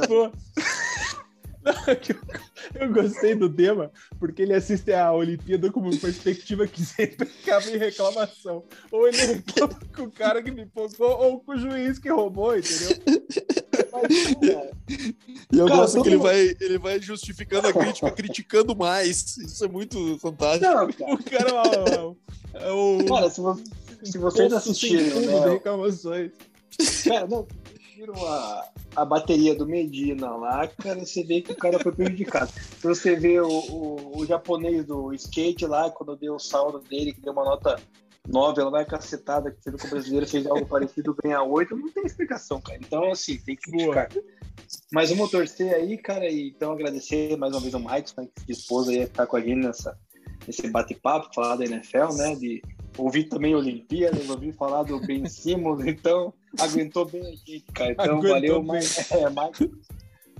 Eu 2.74 2.92
gostei 2.92 3.34
do 3.34 3.48
tema, 3.48 3.90
porque 4.18 4.42
ele 4.42 4.54
assiste 4.54 4.92
a 4.92 5.12
Olimpíada 5.12 5.70
com 5.70 5.80
uma 5.80 5.96
perspectiva 5.96 6.66
que 6.66 6.84
sempre 6.84 7.28
acaba 7.42 7.70
em 7.70 7.78
reclamação. 7.78 8.64
Ou 8.90 9.08
ele 9.08 9.16
reclama 9.16 9.78
com 9.94 10.02
o 10.02 10.10
cara 10.10 10.42
que 10.42 10.50
me 10.50 10.66
pocou, 10.66 11.10
ou 11.10 11.40
com 11.40 11.52
o 11.52 11.58
juiz 11.58 11.98
que 11.98 12.10
roubou, 12.10 12.56
entendeu? 12.56 13.02
E 15.52 15.58
eu 15.58 15.66
cara, 15.66 15.80
gosto 15.80 16.02
que 16.02 16.08
ele 16.08 16.16
vai, 16.16 16.56
ele 16.60 16.78
vai 16.78 17.00
justificando 17.00 17.68
a 17.68 17.72
crítica, 17.72 18.10
criticando 18.10 18.76
mais. 18.76 19.36
Isso 19.36 19.64
é 19.64 19.68
muito 19.68 20.18
fantástico. 20.18 20.64
Não, 20.64 20.92
cara. 20.92 21.14
O 21.14 21.24
cara 21.24 21.50
é 21.50 22.00
o. 22.00 22.16
É 22.54 22.70
o... 22.70 23.04
Cara, 23.06 23.30
se 23.30 24.18
vocês 24.18 24.52
assistirem. 24.52 25.06
Né, 25.26 25.50
reclamações. 25.50 26.32
Cara, 27.04 27.26
não, 27.26 27.46
viram 27.94 28.14
a, 28.26 28.68
a 28.96 29.04
bateria 29.04 29.54
do 29.54 29.66
Medina 29.66 30.30
lá, 30.36 30.66
cara, 30.66 31.04
você 31.04 31.22
vê 31.22 31.40
que 31.40 31.52
o 31.52 31.56
cara 31.56 31.78
foi 31.78 31.92
prejudicado. 31.92 32.52
Você 32.82 33.14
vê 33.14 33.40
o, 33.40 33.48
o, 33.48 34.18
o 34.18 34.26
japonês 34.26 34.84
do 34.84 35.12
skate 35.12 35.66
lá, 35.66 35.90
quando 35.90 36.16
deu 36.16 36.34
o 36.34 36.40
saldo 36.40 36.80
dele, 36.80 37.12
que 37.12 37.20
deu 37.20 37.32
uma 37.32 37.44
nota 37.44 37.80
9, 38.26 38.60
ela 38.60 38.70
vai 38.70 38.84
cacetada, 38.84 39.50
que 39.50 39.62
sendo 39.62 39.78
que 39.78 39.86
o 39.86 39.90
brasileiro 39.90 40.26
fez 40.26 40.46
algo 40.46 40.66
parecido, 40.66 41.16
ganhar 41.22 41.42
8, 41.42 41.76
não 41.76 41.92
tem 41.92 42.04
explicação, 42.04 42.60
cara. 42.60 42.78
Então, 42.80 43.10
assim, 43.10 43.38
tem 43.38 43.54
que 43.54 43.70
criticar. 43.70 44.08
Mas 44.92 45.10
vamos 45.10 45.30
torcer 45.30 45.74
aí, 45.74 45.98
cara, 45.98 46.28
e 46.28 46.48
então 46.48 46.72
agradecer 46.72 47.36
mais 47.36 47.52
uma 47.52 47.60
vez 47.60 47.74
ao 47.74 47.80
Mike, 47.80 48.12
né, 48.16 48.28
que 48.34 48.40
se 48.40 48.46
dispôs 48.46 48.88
aí 48.88 49.00
a 49.00 49.04
estar 49.04 49.26
com 49.26 49.36
a 49.36 49.40
gente 49.40 49.66
nessa, 49.66 49.98
nesse 50.46 50.68
bate-papo, 50.68 51.34
falar 51.34 51.56
da 51.56 51.64
NFL, 51.64 52.14
né, 52.16 52.34
de 52.34 52.62
ouvir 52.96 53.24
também 53.24 53.54
Olimpíadas, 53.54 54.30
ouvir 54.30 54.52
falar 54.52 54.84
do 54.84 54.98
Ben 55.00 55.26
Simmons, 55.26 55.84
então 55.86 56.32
aguentou 56.60 57.04
bem 57.06 57.34
aqui, 57.34 57.64
cara. 57.72 57.92
Então 57.92 58.18
aguentou 58.18 58.30
valeu, 58.30 58.62
mais, 58.62 59.10
é, 59.10 59.30
mais. 59.30 59.58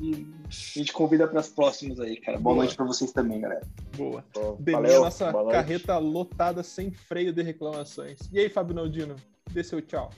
E 0.00 0.26
a 0.46 0.78
gente 0.78 0.92
convida 0.92 1.26
para 1.26 1.40
as 1.40 1.48
próximas 1.48 2.00
aí, 2.00 2.16
cara. 2.16 2.38
Boa, 2.38 2.54
Boa. 2.54 2.64
noite 2.64 2.76
para 2.76 2.84
vocês 2.84 3.12
também, 3.12 3.40
galera. 3.40 3.66
Boa. 3.96 4.24
Valeu, 4.58 5.02
nossa 5.02 5.32
carreta 5.50 5.98
lotada 5.98 6.62
sem 6.62 6.90
freio 6.90 7.32
de 7.32 7.42
reclamações. 7.42 8.18
E 8.32 8.38
aí, 8.38 8.48
Fábio 8.48 8.74
Naldino, 8.74 9.16
dê 9.52 9.62
seu 9.62 9.80
tchau. 9.80 10.10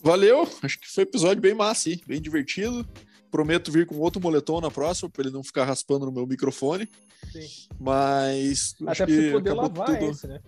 Valeu, 0.00 0.48
acho 0.62 0.78
que 0.78 0.88
foi 0.88 1.04
um 1.04 1.08
episódio 1.08 1.42
bem 1.42 1.54
massa, 1.54 1.90
hein? 1.90 2.00
bem 2.06 2.20
divertido. 2.20 2.86
Prometo 3.30 3.72
vir 3.72 3.86
com 3.86 3.96
outro 3.96 4.20
moletom 4.20 4.60
na 4.60 4.70
próxima, 4.70 5.10
para 5.10 5.24
ele 5.24 5.32
não 5.32 5.42
ficar 5.42 5.64
raspando 5.64 6.06
no 6.06 6.12
meu 6.12 6.26
microfone. 6.26 6.88
Sim. 7.32 7.48
Mas. 7.78 8.76
Até 8.86 9.04
para 9.04 9.14
você 9.14 9.32
poder 9.32 9.52
lavar 9.52 9.86
tudo. 9.86 10.10
esse, 10.10 10.26
né? 10.28 10.40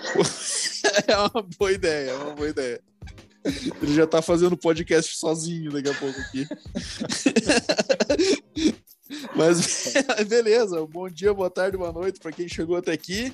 é 1.06 1.16
uma 1.16 1.42
boa 1.58 1.72
ideia, 1.72 2.10
é 2.10 2.14
uma 2.16 2.34
boa 2.34 2.48
ideia. 2.48 2.80
Ele 3.44 3.94
já 3.94 4.06
tá 4.06 4.20
fazendo 4.20 4.56
podcast 4.56 5.16
sozinho 5.16 5.72
daqui 5.72 5.88
a 5.88 5.94
pouco 5.94 6.20
aqui. 6.20 6.46
Mas 9.34 9.94
beleza, 10.28 10.86
bom 10.86 11.08
dia, 11.08 11.34
boa 11.34 11.50
tarde, 11.50 11.76
boa 11.76 11.92
noite 11.92 12.20
para 12.20 12.32
quem 12.32 12.48
chegou 12.48 12.76
até 12.76 12.92
aqui 12.92 13.32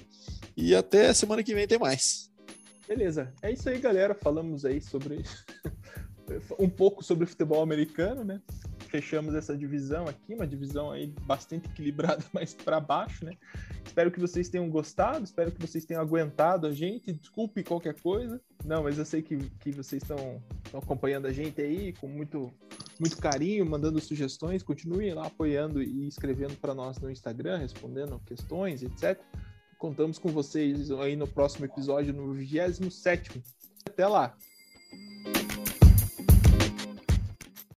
e 0.57 0.75
até 0.75 1.13
semana 1.13 1.43
que 1.43 1.55
vem 1.55 1.67
tem 1.67 1.79
mais. 1.79 2.31
Beleza, 2.89 3.33
é 3.43 3.53
isso 3.53 3.69
aí, 3.69 3.79
galera. 3.79 4.15
Falamos 4.15 4.65
aí 4.65 4.81
sobre 4.81 5.23
um 6.59 6.69
pouco 6.69 7.03
sobre 7.03 7.27
futebol 7.27 7.63
americano, 7.63 8.25
né? 8.25 8.41
Fechamos 8.89 9.35
essa 9.35 9.57
divisão 9.57 10.07
aqui, 10.07 10.35
uma 10.35 10.47
divisão 10.47 10.91
aí 10.91 11.13
bastante 11.23 11.67
equilibrada, 11.67 12.25
mas 12.33 12.55
para 12.55 12.81
baixo, 12.81 13.25
né? 13.25 13.33
Espero 13.85 14.11
que 14.11 14.21
vocês 14.21 14.49
tenham 14.49 14.69
gostado, 14.69 15.25
espero 15.25 15.51
que 15.53 15.61
vocês 15.61 15.85
tenham 15.85 16.03
aguentado 16.03 16.67
a 16.67 16.73
gente. 16.73 17.13
Desculpe 17.13 17.63
qualquer 17.63 17.95
coisa. 18.01 18.41
Não, 18.65 18.83
mas 18.83 18.99
eu 18.99 19.05
sei 19.05 19.23
que, 19.23 19.37
que 19.61 19.71
vocês 19.71 20.03
estão 20.03 20.43
acompanhando 20.75 21.27
a 21.27 21.33
gente 21.33 21.61
aí 21.61 21.93
com 21.95 22.09
muito, 22.09 22.53
muito 22.99 23.17
carinho, 23.19 23.65
mandando 23.65 24.01
sugestões. 24.01 24.63
Continuem 24.63 25.15
lá 25.15 25.27
apoiando 25.27 25.83
e 25.83 26.07
escrevendo 26.09 26.57
para 26.57 26.75
nós 26.75 26.99
no 26.99 27.11
Instagram, 27.11 27.59
respondendo 27.59 28.21
questões, 28.27 28.83
etc. 28.83 29.21
Contamos 29.79 30.19
com 30.19 30.29
vocês 30.29 30.91
aí 30.91 31.17
no 31.17 31.27
próximo 31.27 31.67
episódio, 31.67 32.13
no 32.13 32.33
27. 32.33 33.43
Até 33.87 34.07
lá! 34.07 34.37